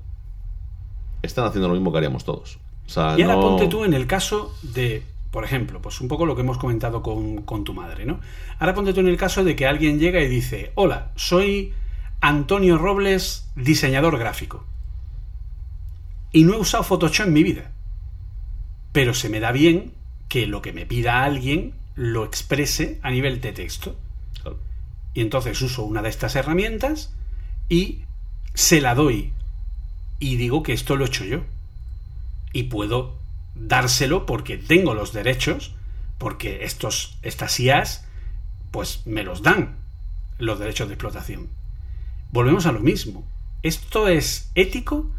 están 1.21 1.45
haciendo 1.45 1.67
lo 1.67 1.73
mismo 1.75 1.91
que 1.91 1.97
haríamos 1.97 2.23
todos. 2.23 2.59
O 2.85 2.89
sea, 2.89 3.15
Y 3.17 3.21
ahora 3.23 3.35
no- 3.35 3.41
ponte 3.41 3.67
tú 3.67 3.83
en 3.85 3.93
el 3.93 4.07
caso 4.07 4.53
de, 4.61 5.03
por 5.31 5.43
ejemplo, 5.43 5.81
pues 5.81 6.01
un 6.01 6.07
poco 6.07 6.25
lo 6.25 6.35
que 6.35 6.41
hemos 6.41 6.57
comentado 6.57 7.01
con, 7.01 7.41
con 7.43 7.63
tu 7.63 7.73
madre, 7.73 8.05
¿no? 8.05 8.19
Ahora 8.59 8.73
ponte 8.73 8.93
tú 8.93 9.01
en 9.01 9.07
el 9.07 9.17
caso 9.17 9.43
de 9.43 9.55
que 9.55 9.65
alguien 9.67 9.99
llega 9.99 10.21
y 10.21 10.27
dice, 10.27 10.71
hola, 10.75 11.11
soy 11.15 11.73
Antonio 12.21 12.77
Robles, 12.77 13.49
diseñador 13.55 14.17
gráfico. 14.17 14.65
Y 16.31 16.43
no 16.43 16.53
he 16.53 16.57
usado 16.57 16.83
Photoshop 16.83 17.27
en 17.27 17.33
mi 17.33 17.43
vida. 17.43 17.71
Pero 18.91 19.13
se 19.13 19.29
me 19.29 19.39
da 19.39 19.51
bien 19.51 19.93
que 20.29 20.47
lo 20.47 20.61
que 20.61 20.73
me 20.73 20.85
pida 20.85 21.23
alguien 21.23 21.73
lo 21.95 22.25
exprese 22.25 22.99
a 23.01 23.11
nivel 23.11 23.41
de 23.41 23.51
texto. 23.51 23.97
Claro. 24.41 24.59
Y 25.13 25.21
entonces 25.21 25.61
uso 25.61 25.83
una 25.83 26.01
de 26.01 26.09
estas 26.09 26.35
herramientas 26.35 27.13
y 27.69 28.01
se 28.53 28.81
la 28.81 28.95
doy. 28.95 29.33
Y 30.19 30.35
digo 30.35 30.63
que 30.63 30.73
esto 30.73 30.95
lo 30.95 31.05
he 31.05 31.07
hecho 31.07 31.25
yo. 31.25 31.43
Y 32.53 32.63
puedo 32.63 33.17
dárselo 33.55 34.25
porque 34.25 34.57
tengo 34.57 34.93
los 34.93 35.13
derechos, 35.13 35.73
porque 36.17 36.63
estos, 36.63 37.17
estas 37.21 37.59
IAs, 37.59 38.05
pues 38.71 39.05
me 39.05 39.23
los 39.23 39.41
dan 39.41 39.77
los 40.37 40.59
derechos 40.59 40.87
de 40.87 40.95
explotación. 40.95 41.49
Volvemos 42.31 42.65
a 42.65 42.71
lo 42.71 42.79
mismo. 42.79 43.27
¿Esto 43.63 44.07
es 44.07 44.51
ético? 44.55 45.11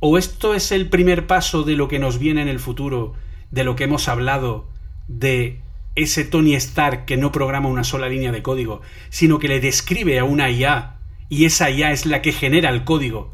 ¿O 0.00 0.16
esto 0.16 0.54
es 0.54 0.72
el 0.72 0.88
primer 0.88 1.26
paso 1.26 1.62
de 1.62 1.76
lo 1.76 1.86
que 1.86 1.98
nos 1.98 2.18
viene 2.18 2.40
en 2.40 2.48
el 2.48 2.58
futuro, 2.58 3.14
de 3.50 3.64
lo 3.64 3.76
que 3.76 3.84
hemos 3.84 4.08
hablado, 4.08 4.66
de 5.08 5.60
ese 5.94 6.24
Tony 6.24 6.54
Stark 6.54 7.04
que 7.04 7.18
no 7.18 7.32
programa 7.32 7.68
una 7.68 7.84
sola 7.84 8.08
línea 8.08 8.32
de 8.32 8.42
código, 8.42 8.80
sino 9.10 9.38
que 9.38 9.48
le 9.48 9.60
describe 9.60 10.18
a 10.18 10.24
una 10.24 10.50
IA 10.50 10.96
y 11.28 11.44
esa 11.44 11.70
IA 11.70 11.92
es 11.92 12.06
la 12.06 12.22
que 12.22 12.32
genera 12.32 12.70
el 12.70 12.84
código 12.84 13.32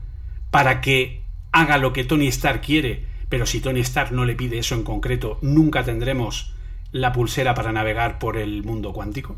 para 0.51 0.81
que 0.81 1.23
haga 1.53 1.79
lo 1.79 1.93
que 1.93 2.05
Tony 2.05 2.27
Stark 2.29 2.63
quiere, 2.63 3.05
pero 3.29 3.47
si 3.47 3.61
Tony 3.61 3.81
Stark 3.81 4.11
no 4.13 4.25
le 4.25 4.35
pide 4.35 4.59
eso 4.59 4.75
en 4.75 4.83
concreto, 4.83 5.39
nunca 5.43 5.85
tendremos 5.85 6.53
la 6.93 7.13
pulsera 7.13 7.55
para 7.55 7.73
navegar 7.73 8.19
por 8.19 8.37
el 8.37 8.65
mundo 8.65 8.93
cuántico? 8.93 9.37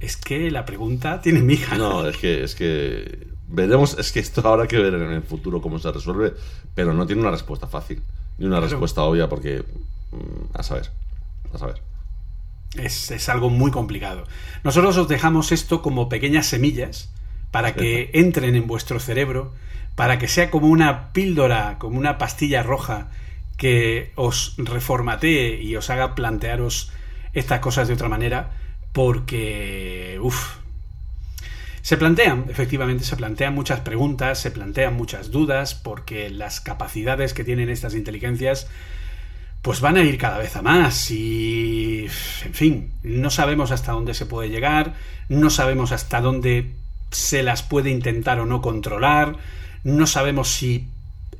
Es 0.00 0.16
que 0.16 0.50
la 0.50 0.64
pregunta 0.64 1.20
tiene 1.20 1.40
miga. 1.40 1.76
No, 1.76 2.06
es 2.06 2.16
que, 2.16 2.44
es 2.44 2.54
que 2.54 3.35
veremos, 3.48 3.96
es 3.98 4.12
que 4.12 4.20
esto 4.20 4.46
habrá 4.46 4.66
que 4.66 4.78
ver 4.78 4.94
en 4.94 5.12
el 5.12 5.22
futuro 5.22 5.60
cómo 5.60 5.78
se 5.78 5.90
resuelve, 5.92 6.34
pero 6.74 6.92
no 6.92 7.06
tiene 7.06 7.22
una 7.22 7.30
respuesta 7.30 7.66
fácil, 7.66 8.02
ni 8.38 8.46
una 8.46 8.60
respuesta 8.60 9.02
obvia, 9.02 9.28
porque 9.28 9.64
mm, 10.12 10.56
a 10.56 10.62
saber, 10.62 10.90
a 11.52 11.58
saber. 11.58 11.82
Es, 12.74 13.10
es 13.10 13.28
algo 13.28 13.48
muy 13.48 13.70
complicado. 13.70 14.24
Nosotros 14.64 14.96
os 14.96 15.08
dejamos 15.08 15.52
esto 15.52 15.82
como 15.82 16.08
pequeñas 16.08 16.46
semillas 16.46 17.10
para 17.50 17.74
que 17.74 18.10
entren 18.12 18.54
en 18.54 18.66
vuestro 18.66 19.00
cerebro, 19.00 19.52
para 19.94 20.18
que 20.18 20.28
sea 20.28 20.50
como 20.50 20.66
una 20.66 21.12
píldora, 21.12 21.76
como 21.78 21.98
una 21.98 22.18
pastilla 22.18 22.62
roja 22.62 23.08
que 23.56 24.12
os 24.14 24.54
reformatee 24.58 25.62
y 25.62 25.74
os 25.76 25.88
haga 25.88 26.14
plantearos 26.14 26.92
estas 27.32 27.60
cosas 27.60 27.88
de 27.88 27.94
otra 27.94 28.08
manera, 28.08 28.50
porque, 28.92 30.18
uff, 30.20 30.58
se 31.86 31.96
plantean, 31.96 32.46
efectivamente, 32.48 33.04
se 33.04 33.14
plantean 33.14 33.54
muchas 33.54 33.78
preguntas, 33.78 34.40
se 34.40 34.50
plantean 34.50 34.94
muchas 34.94 35.30
dudas, 35.30 35.76
porque 35.76 36.30
las 36.30 36.60
capacidades 36.60 37.32
que 37.32 37.44
tienen 37.44 37.68
estas 37.68 37.94
inteligencias 37.94 38.66
pues 39.62 39.80
van 39.80 39.96
a 39.96 40.02
ir 40.02 40.18
cada 40.18 40.38
vez 40.38 40.56
a 40.56 40.62
más 40.62 41.12
y, 41.12 42.08
en 42.44 42.54
fin, 42.54 42.90
no 43.04 43.30
sabemos 43.30 43.70
hasta 43.70 43.92
dónde 43.92 44.14
se 44.14 44.26
puede 44.26 44.48
llegar, 44.48 44.94
no 45.28 45.48
sabemos 45.48 45.92
hasta 45.92 46.20
dónde 46.20 46.72
se 47.12 47.44
las 47.44 47.62
puede 47.62 47.90
intentar 47.90 48.40
o 48.40 48.46
no 48.46 48.60
controlar, 48.62 49.36
no 49.84 50.08
sabemos 50.08 50.48
si 50.48 50.88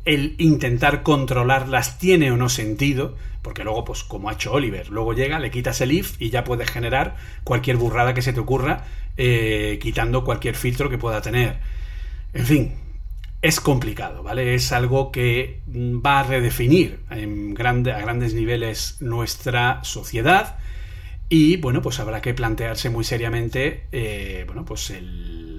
el 0.04 0.36
intentar 0.38 1.02
controlarlas 1.02 1.98
tiene 1.98 2.30
o 2.30 2.36
no 2.36 2.48
sentido, 2.48 3.16
porque 3.42 3.64
luego, 3.64 3.84
pues 3.84 4.04
como 4.04 4.28
ha 4.28 4.34
hecho 4.34 4.52
Oliver, 4.52 4.88
luego 4.88 5.12
llega, 5.12 5.38
le 5.38 5.50
quitas 5.50 5.80
el 5.80 5.92
if 5.92 6.20
y 6.20 6.30
ya 6.30 6.44
puedes 6.44 6.70
generar 6.70 7.16
cualquier 7.44 7.76
burrada 7.76 8.14
que 8.14 8.22
se 8.22 8.32
te 8.32 8.40
ocurra, 8.40 8.84
eh, 9.16 9.78
quitando 9.80 10.24
cualquier 10.24 10.54
filtro 10.54 10.88
que 10.90 10.98
pueda 10.98 11.20
tener. 11.20 11.58
En 12.32 12.44
fin, 12.44 12.74
es 13.42 13.60
complicado, 13.60 14.22
¿vale? 14.22 14.54
Es 14.54 14.72
algo 14.72 15.10
que 15.12 15.60
va 15.66 16.20
a 16.20 16.22
redefinir 16.24 17.00
en 17.10 17.54
grande, 17.54 17.92
a 17.92 18.00
grandes 18.00 18.34
niveles 18.34 18.96
nuestra 19.00 19.80
sociedad 19.82 20.58
y, 21.28 21.56
bueno, 21.56 21.82
pues 21.82 21.98
habrá 21.98 22.20
que 22.20 22.34
plantearse 22.34 22.90
muy 22.90 23.04
seriamente, 23.04 23.86
eh, 23.90 24.44
bueno, 24.46 24.64
pues 24.64 24.90
el, 24.90 25.55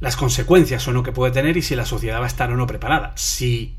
las 0.00 0.16
consecuencias 0.16 0.86
o 0.88 0.92
no 0.92 1.02
que 1.02 1.12
puede 1.12 1.32
tener 1.32 1.56
y 1.56 1.62
si 1.62 1.74
la 1.76 1.86
sociedad 1.86 2.20
va 2.20 2.24
a 2.24 2.28
estar 2.28 2.50
o 2.52 2.56
no 2.56 2.66
preparada. 2.66 3.12
Si 3.16 3.76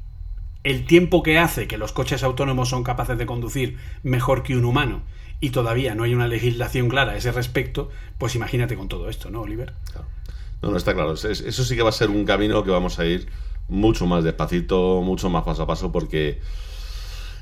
el 0.64 0.86
tiempo 0.86 1.24
que 1.24 1.38
hace 1.40 1.68
que 1.68 1.78
los 1.78 1.92
coches 1.94 2.24
autónomos 2.24 2.70
son 2.70 2.84
capaces 2.84 3.18
de 3.18 3.26
conducir 3.26 3.78
mejor 4.04 4.44
que 4.44 4.56
un 4.58 4.66
humano 4.66 5.02
y 5.40 5.52
todavía 5.52 5.94
no 5.96 6.04
hay 6.04 6.16
una 6.16 6.28
legislación 6.28 6.90
clara 6.90 7.12
a 7.12 7.16
ese 7.18 7.32
respecto, 7.32 7.90
pues 8.18 8.36
imagínate 8.36 8.76
con 8.76 8.88
todo 8.88 9.10
esto, 9.10 9.30
¿no, 9.30 9.42
Oliver? 9.42 9.74
Claro. 9.92 10.08
No, 10.64 10.72
no 10.72 10.78
está 10.78 10.94
claro. 10.96 11.14
Es- 11.14 11.26
es- 11.26 11.42
Eso 11.42 11.64
sí 11.64 11.76
que 11.76 11.84
va 11.84 11.90
a 11.90 11.94
ser 11.94 12.10
un 12.10 12.26
camino 12.26 12.64
que 12.64 12.72
vamos 12.72 12.98
a 12.98 13.06
ir 13.06 13.28
mucho 13.70 14.08
más 14.08 14.24
despacito, 14.24 15.02
mucho 15.04 15.30
más 15.30 15.44
paso 15.44 15.64
a 15.64 15.68
paso, 15.68 15.92
porque 15.92 16.42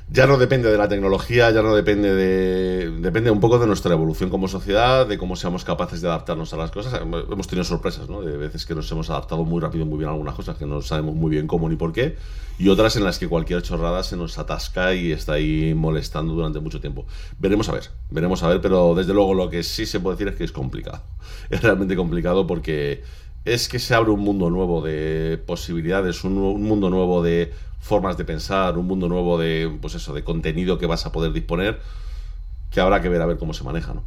ya 0.08 0.28
no 0.28 0.38
depende 0.38 0.70
de 0.70 0.78
la 0.78 0.88
tecnología, 0.88 1.50
ya 1.50 1.62
no 1.62 1.74
depende 1.74 2.14
de. 2.14 2.90
Depende 3.00 3.30
un 3.32 3.40
poco 3.40 3.58
de 3.58 3.66
nuestra 3.66 3.92
evolución 3.92 4.30
como 4.30 4.46
sociedad, 4.46 5.04
de 5.04 5.18
cómo 5.18 5.34
seamos 5.34 5.64
capaces 5.64 6.00
de 6.00 6.06
adaptarnos 6.06 6.52
a 6.52 6.56
las 6.56 6.70
cosas. 6.70 7.00
Hemos 7.02 7.48
tenido 7.48 7.64
sorpresas, 7.64 8.08
¿no? 8.08 8.22
De 8.22 8.36
veces 8.36 8.66
que 8.66 8.74
nos 8.76 8.90
hemos 8.92 9.10
adaptado 9.10 9.42
muy 9.44 9.60
rápido, 9.60 9.84
muy 9.84 9.98
bien 9.98 10.08
a 10.08 10.12
algunas 10.12 10.36
cosas, 10.36 10.56
que 10.56 10.64
no 10.64 10.80
sabemos 10.80 11.16
muy 11.16 11.30
bien 11.30 11.48
cómo 11.48 11.68
ni 11.68 11.74
por 11.74 11.92
qué, 11.92 12.16
y 12.56 12.68
otras 12.68 12.94
en 12.94 13.02
las 13.02 13.18
que 13.18 13.26
cualquier 13.26 13.62
chorrada 13.62 14.04
se 14.04 14.16
nos 14.16 14.38
atasca 14.38 14.94
y 14.94 15.10
está 15.10 15.34
ahí 15.34 15.74
molestando 15.74 16.34
durante 16.34 16.60
mucho 16.60 16.80
tiempo. 16.80 17.04
Veremos 17.40 17.68
a 17.68 17.72
ver, 17.72 17.90
veremos 18.08 18.44
a 18.44 18.48
ver, 18.48 18.60
pero 18.60 18.94
desde 18.94 19.12
luego 19.12 19.34
lo 19.34 19.50
que 19.50 19.64
sí 19.64 19.86
se 19.86 19.98
puede 19.98 20.16
decir 20.16 20.28
es 20.28 20.36
que 20.36 20.44
es 20.44 20.52
complicado. 20.52 21.02
Es 21.50 21.62
realmente 21.62 21.96
complicado 21.96 22.46
porque 22.46 23.02
es 23.44 23.68
que 23.68 23.78
se 23.78 23.94
abre 23.94 24.10
un 24.10 24.20
mundo 24.20 24.50
nuevo 24.50 24.82
de 24.82 25.38
posibilidades, 25.46 26.24
un, 26.24 26.38
un 26.38 26.62
mundo 26.62 26.90
nuevo 26.90 27.22
de 27.22 27.52
formas 27.80 28.16
de 28.16 28.24
pensar, 28.24 28.78
un 28.78 28.86
mundo 28.86 29.08
nuevo 29.08 29.38
de, 29.38 29.76
pues 29.80 29.94
eso, 29.94 30.12
de 30.12 30.24
contenido 30.24 30.78
que 30.78 30.86
vas 30.86 31.06
a 31.06 31.12
poder 31.12 31.32
disponer, 31.32 31.80
que 32.70 32.80
habrá 32.80 33.00
que 33.00 33.08
ver 33.08 33.22
a 33.22 33.26
ver 33.26 33.38
cómo 33.38 33.54
se 33.54 33.64
maneja, 33.64 33.94
¿no? 33.94 34.02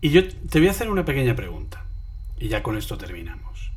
Y 0.00 0.10
yo 0.10 0.26
te 0.26 0.58
voy 0.58 0.68
a 0.68 0.70
hacer 0.72 0.90
una 0.90 1.04
pequeña 1.04 1.36
pregunta. 1.36 1.84
Y 2.38 2.48
ya 2.48 2.62
con 2.62 2.76
esto 2.76 2.96
terminamos. 2.96 3.70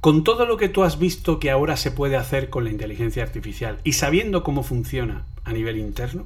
Con 0.00 0.24
todo 0.24 0.46
lo 0.46 0.56
que 0.56 0.68
tú 0.68 0.82
has 0.82 0.98
visto 0.98 1.38
que 1.38 1.50
ahora 1.50 1.76
se 1.76 1.90
puede 1.90 2.16
hacer 2.16 2.50
con 2.50 2.64
la 2.64 2.70
inteligencia 2.70 3.22
artificial 3.22 3.78
y 3.84 3.92
sabiendo 3.92 4.42
cómo 4.42 4.62
funciona 4.62 5.24
a 5.44 5.52
nivel 5.52 5.78
interno. 5.78 6.24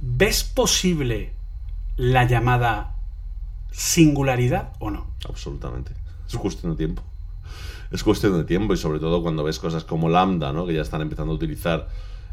¿ves 0.00 0.42
posible 0.42 1.32
la 1.96 2.24
llamada 2.24 2.96
singularidad 3.70 4.72
o 4.80 4.90
no? 4.90 5.06
Absolutamente. 5.28 5.92
Es 6.28 6.36
cuestión 6.36 6.72
de 6.72 6.76
tiempo. 6.76 7.02
Es 7.90 8.02
cuestión 8.04 8.36
de 8.36 8.44
tiempo 8.44 8.74
y 8.74 8.76
sobre 8.76 8.98
todo 9.00 9.22
cuando 9.22 9.44
ves 9.44 9.58
cosas 9.58 9.84
como 9.84 10.08
Lambda, 10.08 10.52
¿no? 10.52 10.66
que 10.66 10.74
ya 10.74 10.82
están 10.82 11.00
empezando 11.00 11.32
a 11.32 11.36
utilizar 11.36 11.88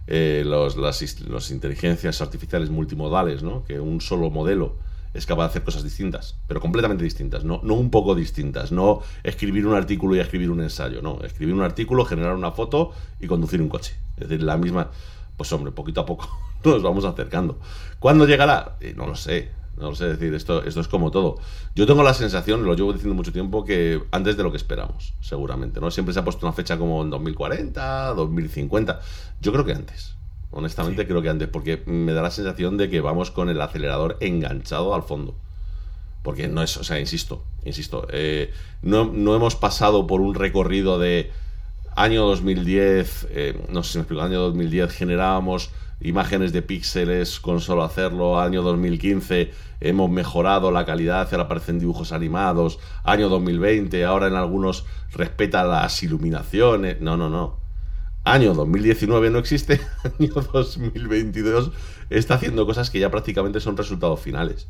eh, 0.08 0.44
los, 0.46 0.78
las, 0.78 1.02
is- 1.02 1.22
los 1.22 1.50
inteligencias 1.52 2.22
artificiales 2.22 2.70
multimodales, 2.70 3.42
¿no? 3.44 3.64
que 3.66 3.80
un 3.80 4.02
solo 4.02 4.30
modelo 4.30 4.76
es 5.14 5.26
capaz 5.26 5.44
de 5.44 5.50
hacer 5.50 5.64
cosas 5.64 5.84
distintas, 5.84 6.36
pero 6.48 6.60
completamente 6.60 7.04
distintas, 7.06 7.46
no, 7.46 7.62
no 7.64 7.76
un 7.76 7.90
poco 7.90 8.16
distintas, 8.16 8.74
no 8.74 9.02
escribir 9.24 9.66
un 9.66 9.74
artículo 9.74 10.14
y 10.16 10.20
escribir 10.20 10.52
un 10.52 10.62
ensayo, 10.62 11.02
no, 11.02 11.22
escribir 11.24 11.56
un 11.56 11.62
artículo, 11.62 12.04
generar 12.04 12.36
una 12.36 12.52
foto 12.52 12.92
y 13.22 13.28
conducir 13.28 13.62
un 13.62 13.70
coche. 13.70 13.96
Es 14.18 14.28
decir, 14.28 14.44
la 14.44 14.58
misma, 14.58 14.92
pues 15.38 15.52
hombre, 15.54 15.72
poquito 15.72 16.02
a 16.02 16.06
poco 16.06 16.30
nos 16.66 16.84
vamos 16.84 17.06
acercando. 17.06 17.58
¿Cuándo 18.00 18.28
llegará? 18.28 18.76
Eh, 18.82 18.94
no 18.96 19.08
lo 19.08 19.16
sé. 19.16 19.52
No 19.78 19.90
lo 19.90 19.96
sé 19.96 20.06
decir, 20.06 20.34
esto, 20.34 20.64
esto 20.64 20.80
es 20.80 20.88
como 20.88 21.12
todo. 21.12 21.38
Yo 21.76 21.86
tengo 21.86 22.02
la 22.02 22.14
sensación, 22.14 22.64
lo 22.64 22.76
llevo 22.76 22.94
diciendo 22.94 23.14
mucho 23.14 23.34
tiempo, 23.34 23.66
que 23.66 24.02
antes 24.12 24.38
de 24.38 24.44
lo 24.44 24.52
que 24.52 24.58
esperamos, 24.58 25.14
seguramente. 25.20 25.82
¿no? 25.82 25.92
Siempre 25.92 26.14
se 26.14 26.20
ha 26.20 26.24
puesto 26.24 26.46
una 26.46 26.54
fecha 26.54 26.78
como 26.78 27.02
en 27.02 27.10
2040, 27.10 28.14
2050. 28.14 29.02
Yo 29.42 29.52
creo 29.52 29.66
que 29.66 29.74
antes. 29.74 30.16
Honestamente, 30.52 31.06
creo 31.06 31.22
que 31.22 31.30
antes, 31.30 31.50
porque 31.50 31.84
me 31.86 32.14
da 32.14 32.22
la 32.22 32.32
sensación 32.32 32.78
de 32.78 32.90
que 32.90 33.02
vamos 33.02 33.32
con 33.32 33.50
el 33.50 33.60
acelerador 33.60 34.16
enganchado 34.22 34.96
al 34.96 35.04
fondo. 35.04 35.36
Porque 36.24 36.48
no 36.48 36.64
es, 36.64 36.78
o 36.78 36.84
sea, 36.84 37.00
insisto, 37.00 37.44
insisto, 37.66 38.08
eh, 38.12 38.52
no, 38.82 39.06
no 39.06 39.36
hemos 39.36 39.56
pasado 39.58 40.08
por 40.08 40.22
un 40.22 40.34
recorrido 40.34 40.98
de 40.98 41.32
año 41.96 42.26
2010, 42.26 43.28
eh, 43.32 43.66
no 43.70 43.84
sé 43.84 43.94
si 43.94 43.98
me 43.98 44.02
explico, 44.02 44.22
año 44.22 44.42
2010 44.42 44.92
generábamos 44.92 45.72
imágenes 46.02 46.52
de 46.52 46.62
píxeles 46.62 47.40
con 47.40 47.62
solo 47.62 47.84
hacerlo, 47.84 48.40
año 48.40 48.62
2015 48.62 49.52
hemos 49.80 50.10
mejorado 50.10 50.72
la 50.72 50.86
calidad, 50.86 51.28
ahora 51.32 51.44
aparecen 51.44 51.80
dibujos 51.80 52.12
animados, 52.12 52.80
año 53.04 53.30
2020, 53.30 54.04
ahora 54.04 54.28
en 54.28 54.36
algunos 54.36 54.86
respeta 55.14 55.64
las 55.64 56.04
iluminaciones, 56.04 57.00
no, 57.02 57.18
no, 57.18 57.30
no. 57.30 57.58
Año 58.26 58.54
2019 58.54 59.30
no 59.30 59.40
existe, 59.40 59.80
año 60.20 60.34
2022 60.34 61.72
está 62.10 62.36
haciendo 62.36 62.66
cosas 62.66 62.90
que 62.90 63.00
ya 63.00 63.10
prácticamente 63.10 63.60
son 63.62 63.78
resultados 63.78 64.20
finales. 64.20 64.68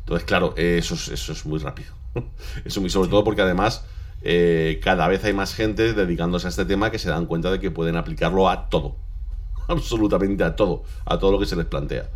Entonces, 0.00 0.26
claro, 0.26 0.54
eso 0.56 0.94
es, 0.94 1.08
eso 1.08 1.32
es 1.32 1.44
muy 1.44 1.58
rápido. 1.58 1.92
Eso 2.64 2.80
muy 2.80 2.90
sobre 2.90 3.08
todo 3.08 3.22
porque 3.22 3.42
además 3.42 3.84
eh, 4.22 4.80
cada 4.82 5.08
vez 5.08 5.24
hay 5.24 5.32
más 5.32 5.54
gente 5.54 5.94
dedicándose 5.94 6.46
a 6.46 6.50
este 6.50 6.64
tema 6.64 6.90
que 6.90 6.98
se 6.98 7.08
dan 7.08 7.26
cuenta 7.26 7.50
de 7.50 7.58
que 7.58 7.70
pueden 7.70 7.96
aplicarlo 7.96 8.48
a 8.48 8.68
todo. 8.68 8.96
Absolutamente 9.68 10.44
a 10.44 10.56
todo. 10.56 10.84
A 11.04 11.18
todo 11.18 11.32
lo 11.32 11.38
que 11.38 11.46
se 11.46 11.56
les 11.56 11.66
plantea. 11.66 12.08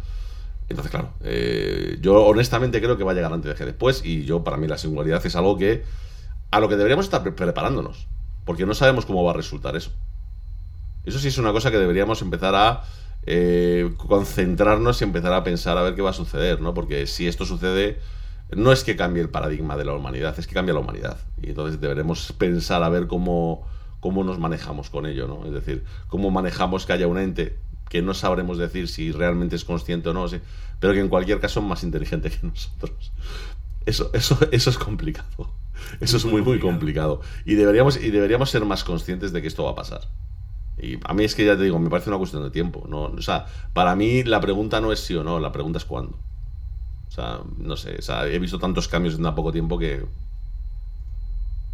Entonces, 0.68 0.90
claro, 0.90 1.12
eh, 1.22 1.98
yo 2.00 2.24
honestamente 2.24 2.80
creo 2.80 2.96
que 2.96 3.04
va 3.04 3.12
a 3.12 3.14
llegar 3.14 3.32
antes 3.32 3.50
de 3.52 3.56
que 3.56 3.64
después. 3.64 4.04
Y 4.04 4.24
yo, 4.24 4.44
para 4.44 4.56
mí, 4.56 4.66
la 4.66 4.78
singularidad 4.78 5.24
es 5.24 5.36
algo 5.36 5.56
que. 5.56 5.84
a 6.50 6.60
lo 6.60 6.68
que 6.68 6.76
deberíamos 6.76 7.06
estar 7.06 7.22
preparándonos. 7.22 8.06
Porque 8.44 8.66
no 8.66 8.74
sabemos 8.74 9.06
cómo 9.06 9.24
va 9.24 9.32
a 9.32 9.34
resultar 9.34 9.76
eso. 9.76 9.90
Eso 11.04 11.18
sí 11.18 11.28
es 11.28 11.38
una 11.38 11.52
cosa 11.52 11.70
que 11.70 11.78
deberíamos 11.78 12.22
empezar 12.22 12.54
a 12.54 12.84
eh, 13.26 13.90
concentrarnos 13.96 15.00
y 15.00 15.04
empezar 15.04 15.32
a 15.32 15.44
pensar 15.44 15.78
a 15.78 15.82
ver 15.82 15.94
qué 15.94 16.02
va 16.02 16.10
a 16.10 16.14
suceder, 16.14 16.60
¿no? 16.60 16.74
Porque 16.74 17.06
si 17.06 17.26
esto 17.26 17.44
sucede, 17.44 17.98
no 18.56 18.72
es 18.72 18.84
que 18.84 18.96
cambie 18.96 19.22
el 19.22 19.30
paradigma 19.30 19.76
de 19.76 19.84
la 19.84 19.94
humanidad, 19.94 20.38
es 20.38 20.46
que 20.46 20.54
cambia 20.54 20.74
la 20.74 20.80
humanidad. 20.80 21.18
Y 21.42 21.50
entonces 21.50 21.80
deberemos 21.80 22.32
pensar 22.32 22.82
a 22.82 22.88
ver 22.88 23.06
cómo, 23.06 23.66
cómo 24.00 24.24
nos 24.24 24.38
manejamos 24.38 24.90
con 24.90 25.06
ello, 25.06 25.26
¿no? 25.26 25.46
Es 25.46 25.52
decir, 25.52 25.84
cómo 26.08 26.30
manejamos 26.30 26.86
que 26.86 26.92
haya 26.92 27.06
un 27.06 27.18
ente 27.18 27.58
que 27.88 28.02
no 28.02 28.14
sabremos 28.14 28.58
decir 28.58 28.88
si 28.88 29.12
realmente 29.12 29.56
es 29.56 29.64
consciente 29.64 30.08
o 30.08 30.14
no, 30.14 30.26
pero 30.80 30.92
que 30.92 31.00
en 31.00 31.08
cualquier 31.08 31.40
caso 31.40 31.60
es 31.60 31.66
más 31.66 31.84
inteligente 31.84 32.30
que 32.30 32.46
nosotros. 32.46 33.12
Eso, 33.86 34.10
eso, 34.14 34.38
eso 34.50 34.70
es 34.70 34.78
complicado. 34.78 35.50
Eso 36.00 36.16
es 36.16 36.24
muy, 36.24 36.42
muy 36.42 36.58
complicado. 36.58 37.20
Y 37.44 37.54
deberíamos, 37.54 37.96
y 37.96 38.10
deberíamos 38.10 38.50
ser 38.50 38.64
más 38.64 38.84
conscientes 38.84 39.32
de 39.32 39.42
que 39.42 39.48
esto 39.48 39.64
va 39.64 39.72
a 39.72 39.74
pasar. 39.74 40.02
Y 40.78 40.98
a 41.04 41.14
mí 41.14 41.24
es 41.24 41.34
que 41.34 41.44
ya 41.44 41.56
te 41.56 41.64
digo, 41.64 41.78
me 41.78 41.90
parece 41.90 42.10
una 42.10 42.18
cuestión 42.18 42.42
de 42.42 42.50
tiempo. 42.50 42.84
¿no? 42.88 43.04
O 43.04 43.22
sea, 43.22 43.46
para 43.72 43.94
mí 43.94 44.24
la 44.24 44.40
pregunta 44.40 44.80
no 44.80 44.92
es 44.92 45.00
sí 45.00 45.14
o 45.14 45.24
no, 45.24 45.38
la 45.38 45.52
pregunta 45.52 45.78
es 45.78 45.84
cuándo. 45.84 46.18
O 47.14 47.16
sea, 47.16 47.38
no 47.58 47.76
sé, 47.76 47.94
o 47.96 48.02
sea, 48.02 48.26
he 48.26 48.40
visto 48.40 48.58
tantos 48.58 48.88
cambios 48.88 49.14
en 49.14 49.22
tan 49.22 49.36
poco 49.36 49.52
tiempo 49.52 49.78
que 49.78 50.04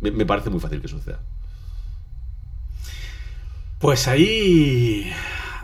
me, 0.03 0.11
me 0.11 0.27
parece 0.27 0.51
muy 0.51 0.61
fácil 0.61 0.83
que 0.83 0.89
suceda. 0.89 1.19
Pues 3.79 4.07
ahí, 4.07 5.11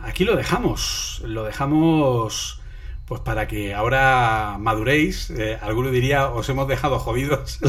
aquí 0.03 0.25
lo 0.25 0.35
dejamos, 0.35 1.21
lo 1.27 1.45
dejamos 1.45 2.59
pues 3.05 3.21
para 3.21 3.47
que 3.47 3.75
ahora 3.75 4.57
maduréis. 4.59 5.29
Eh, 5.29 5.59
alguno 5.61 5.91
diría, 5.91 6.31
os 6.31 6.49
hemos 6.49 6.67
dejado 6.69 6.99
jodidos. 6.99 7.59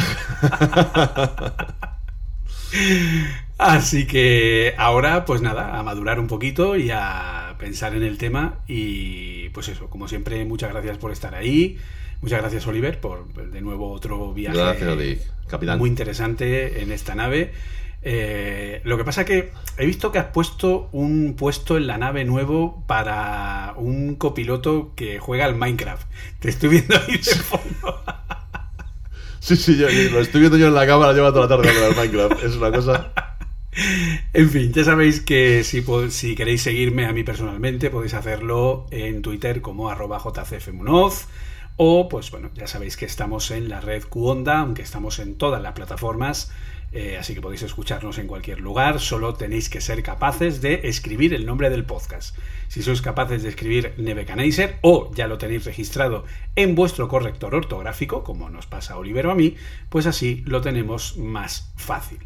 Así 3.57 4.05
que 4.05 4.75
ahora, 4.77 5.25
pues 5.25 5.41
nada, 5.41 5.79
a 5.79 5.84
madurar 5.84 6.19
un 6.19 6.27
poquito 6.27 6.75
y 6.75 6.91
a 6.91 7.55
pensar 7.57 7.95
en 7.95 8.03
el 8.03 8.17
tema. 8.17 8.59
Y 8.67 9.49
pues 9.49 9.67
eso, 9.67 9.89
como 9.89 10.07
siempre, 10.07 10.45
muchas 10.45 10.71
gracias 10.71 10.97
por 10.97 11.11
estar 11.11 11.34
ahí. 11.34 11.77
Muchas 12.21 12.41
gracias, 12.41 12.65
Oliver, 12.67 12.99
por 12.99 13.27
de 13.34 13.61
nuevo 13.61 13.91
otro 13.91 14.34
viaje 14.34 14.57
Gracias, 14.57 15.31
capitán. 15.47 15.79
muy 15.79 15.89
interesante 15.89 16.81
en 16.81 16.91
esta 16.91 17.15
nave. 17.15 17.51
Eh, 18.03 18.81
lo 18.84 18.95
que 18.97 19.03
pasa 19.03 19.25
que 19.25 19.51
he 19.77 19.85
visto 19.85 20.11
que 20.11 20.19
has 20.19 20.27
puesto 20.27 20.89
un 20.91 21.35
puesto 21.35 21.77
en 21.77 21.88
la 21.88 21.97
nave 21.97 22.25
nuevo 22.25 22.84
para 22.88 23.73
un 23.75 24.15
copiloto 24.15 24.93
que 24.95 25.19
juega 25.19 25.45
al 25.45 25.55
Minecraft. 25.55 26.07
Te 26.39 26.49
estoy 26.49 26.69
viendo 26.69 26.95
ahí 26.95 27.17
de 27.17 27.35
fondo. 27.35 28.03
Sí, 29.39 29.55
sí, 29.55 29.77
yo, 29.77 29.89
yo 29.89 30.11
lo 30.11 30.19
estoy 30.21 30.41
viendo 30.41 30.57
yo 30.57 30.67
en 30.67 30.73
la 30.73 30.85
cámara, 30.85 31.13
lleva 31.13 31.31
toda 31.31 31.47
la 31.47 31.47
tarde 31.47 31.73
con 31.73 31.84
el 31.84 31.95
Minecraft. 31.95 32.43
Es 32.43 32.55
una 32.55 32.71
cosa. 32.71 33.11
En 34.33 34.49
fin, 34.49 34.73
ya 34.73 34.83
sabéis 34.83 35.21
que 35.21 35.63
si, 35.63 36.35
queréis 36.35 36.61
seguirme 36.61 37.05
a 37.05 37.13
mí 37.13 37.23
personalmente 37.23 37.89
podéis 37.89 38.13
hacerlo 38.13 38.87
en 38.91 39.21
Twitter 39.21 39.61
como 39.61 39.89
arroba 39.89 40.19
jcfmunoz 40.19 41.27
o 41.77 42.09
pues 42.09 42.31
bueno, 42.31 42.49
ya 42.55 42.67
sabéis 42.67 42.97
que 42.97 43.05
estamos 43.05 43.51
en 43.51 43.69
la 43.69 43.81
red 43.81 44.03
Qonda, 44.03 44.59
aunque 44.59 44.81
estamos 44.81 45.19
en 45.19 45.35
todas 45.35 45.61
las 45.61 45.73
plataformas, 45.73 46.51
eh, 46.91 47.17
así 47.19 47.35
que 47.35 47.41
podéis 47.41 47.61
escucharnos 47.61 48.17
en 48.17 48.25
cualquier 48.25 48.61
lugar, 48.61 48.99
solo 48.99 49.35
tenéis 49.35 49.69
que 49.69 49.79
ser 49.79 50.01
capaces 50.01 50.59
de 50.61 50.81
escribir 50.85 51.35
el 51.35 51.45
nombre 51.45 51.69
del 51.69 51.85
podcast. 51.85 52.35
Si 52.67 52.81
sois 52.81 53.01
capaces 53.01 53.43
de 53.43 53.49
escribir 53.49 53.93
Nebuchadnezzar 53.97 54.79
o 54.81 55.11
ya 55.13 55.27
lo 55.27 55.37
tenéis 55.37 55.65
registrado 55.65 56.25
en 56.55 56.73
vuestro 56.73 57.07
corrector 57.07 57.53
ortográfico, 57.53 58.23
como 58.23 58.49
nos 58.49 58.65
pasa 58.65 58.95
a 58.95 58.97
Oliver 58.97 59.27
o 59.27 59.31
a 59.31 59.35
mí, 59.35 59.55
pues 59.89 60.07
así 60.07 60.43
lo 60.47 60.61
tenemos 60.61 61.17
más 61.17 61.71
fácil. 61.75 62.19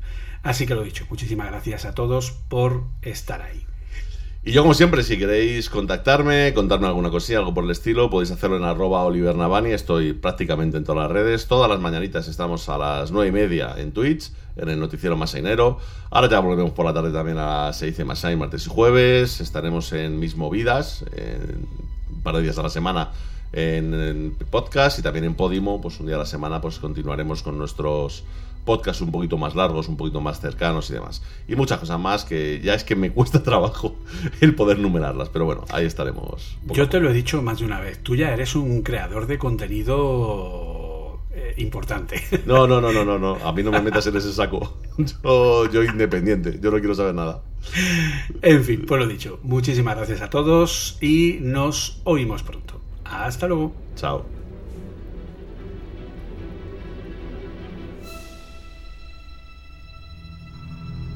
Así 0.44 0.66
que 0.66 0.76
lo 0.76 0.84
dicho, 0.84 1.06
muchísimas 1.10 1.48
gracias 1.48 1.86
a 1.86 1.94
todos 1.94 2.32
por 2.32 2.84
estar 3.02 3.42
ahí. 3.42 3.66
Y 4.44 4.54
yo, 4.54 4.64
como 4.64 4.74
siempre, 4.74 5.04
si 5.04 5.20
queréis 5.20 5.70
contactarme, 5.70 6.52
contarme 6.56 6.88
alguna 6.88 7.12
cosilla, 7.12 7.38
algo 7.38 7.54
por 7.54 7.64
el 7.64 7.70
estilo, 7.70 8.10
podéis 8.10 8.32
hacerlo 8.32 8.58
en 8.58 8.64
arroba 8.64 9.04
Oliver 9.04 9.36
Navani. 9.36 9.70
Estoy 9.70 10.14
prácticamente 10.14 10.78
en 10.78 10.84
todas 10.84 11.04
las 11.04 11.12
redes. 11.12 11.46
Todas 11.46 11.70
las 11.70 11.80
mañanitas 11.80 12.28
estamos 12.28 12.68
a 12.68 12.80
las 12.80 13.12
nueve 13.12 13.30
y 13.30 13.32
media 13.32 13.76
en 13.78 13.92
Twitch, 13.92 14.32
en 14.56 14.70
el 14.70 14.80
noticiero 14.80 15.16
Masainero. 15.16 15.78
Ahora 16.10 16.28
ya 16.28 16.40
volvemos 16.40 16.72
por 16.72 16.88
la 16.88 16.94
tarde 16.94 17.12
también 17.12 17.38
a 17.38 17.68
las 17.68 17.78
6 17.78 17.98
de 17.98 18.04
Masain, 18.04 18.40
martes 18.40 18.66
y 18.66 18.70
jueves. 18.72 19.42
Estaremos 19.42 19.94
en 19.94 20.20
Mis 20.20 20.36
Movidas, 20.36 21.06
en 21.16 21.68
un 22.10 22.24
par 22.24 22.36
de 22.36 22.42
días 22.42 22.58
a 22.58 22.64
la 22.64 22.72
semana 22.72 23.12
en, 23.54 23.94
en 23.94 24.36
podcast 24.50 24.98
y 24.98 25.04
también 25.04 25.26
en 25.26 25.36
Podimo. 25.36 25.80
Pues 25.82 26.00
un 26.00 26.08
día 26.08 26.16
a 26.16 26.20
la 26.20 26.26
semana 26.26 26.62
pues 26.62 26.80
continuaremos 26.80 27.44
con 27.44 27.60
nuestros 27.60 28.24
podcasts 28.66 29.02
un 29.02 29.12
poquito 29.12 29.38
más 29.38 29.56
largos, 29.56 29.88
un 29.88 29.98
poquito 29.98 30.22
más 30.22 30.40
cercanos 30.40 30.90
y 30.90 30.94
demás. 30.94 31.22
Y 31.48 31.56
muchas 31.56 31.80
cosas 31.80 32.00
más 32.00 32.26
que 32.26 32.62
ya 32.64 32.74
es 32.74 32.84
que 32.84 32.96
me 32.96 33.12
cuesta 33.14 33.44
trabajo 33.44 33.96
el 34.40 34.56
poder 34.56 34.80
numerarlas, 34.80 35.30
pero 35.30 35.46
bueno, 35.46 35.66
ahí 35.70 35.86
estaremos. 35.86 36.58
Yo 36.68 36.90
te 36.90 37.00
lo 37.00 37.10
he 37.10 37.14
dicho 37.14 37.42
más 37.42 37.60
de 37.60 37.66
una 37.66 37.80
vez, 37.80 38.00
tú 38.04 38.16
ya 38.16 38.32
eres 38.34 38.56
un 38.56 38.82
creador 38.82 39.28
de 39.28 39.38
contenido 39.38 41.20
eh, 41.34 41.54
importante. 41.58 42.22
No, 42.46 42.68
no, 42.68 42.82
no, 42.82 42.92
no, 42.92 43.06
no, 43.06 43.18
no. 43.18 43.36
A 43.44 43.54
mí 43.54 43.64
no 43.64 43.72
me 43.72 43.82
metas 43.82 44.06
en 44.08 44.16
ese 44.18 44.34
saco. 44.34 44.78
Yo, 45.24 45.72
yo 45.72 45.84
independiente, 45.84 46.60
yo 46.62 46.70
no 46.70 46.80
quiero 46.80 46.94
saber 46.94 47.16
nada. 47.16 47.42
en 48.42 48.64
fin, 48.64 48.86
pues 48.86 49.00
lo 49.00 49.08
dicho, 49.08 49.40
muchísimas 49.44 49.96
gracias 49.96 50.22
a 50.22 50.30
todos 50.30 50.98
y 51.02 51.38
nos 51.42 52.02
oímos 52.04 52.44
pronto. 52.44 52.82
Hasta 53.06 53.48
luego. 53.48 53.74
Chao. 53.96 54.41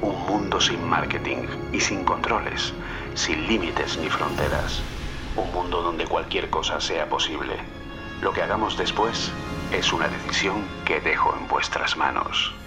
Un 0.00 0.26
mundo 0.26 0.60
sin 0.60 0.82
marketing 0.88 1.46
y 1.72 1.80
sin 1.80 2.04
controles, 2.04 2.72
sin 3.14 3.46
límites 3.46 3.98
ni 3.98 4.08
fronteras. 4.08 4.80
Un 5.36 5.50
mundo 5.52 5.82
donde 5.82 6.06
cualquier 6.06 6.50
cosa 6.50 6.80
sea 6.80 7.08
posible. 7.08 7.56
Lo 8.22 8.32
que 8.32 8.42
hagamos 8.42 8.76
después 8.76 9.32
es 9.72 9.92
una 9.92 10.08
decisión 10.08 10.64
que 10.84 11.00
dejo 11.00 11.34
en 11.36 11.48
vuestras 11.48 11.96
manos. 11.96 12.57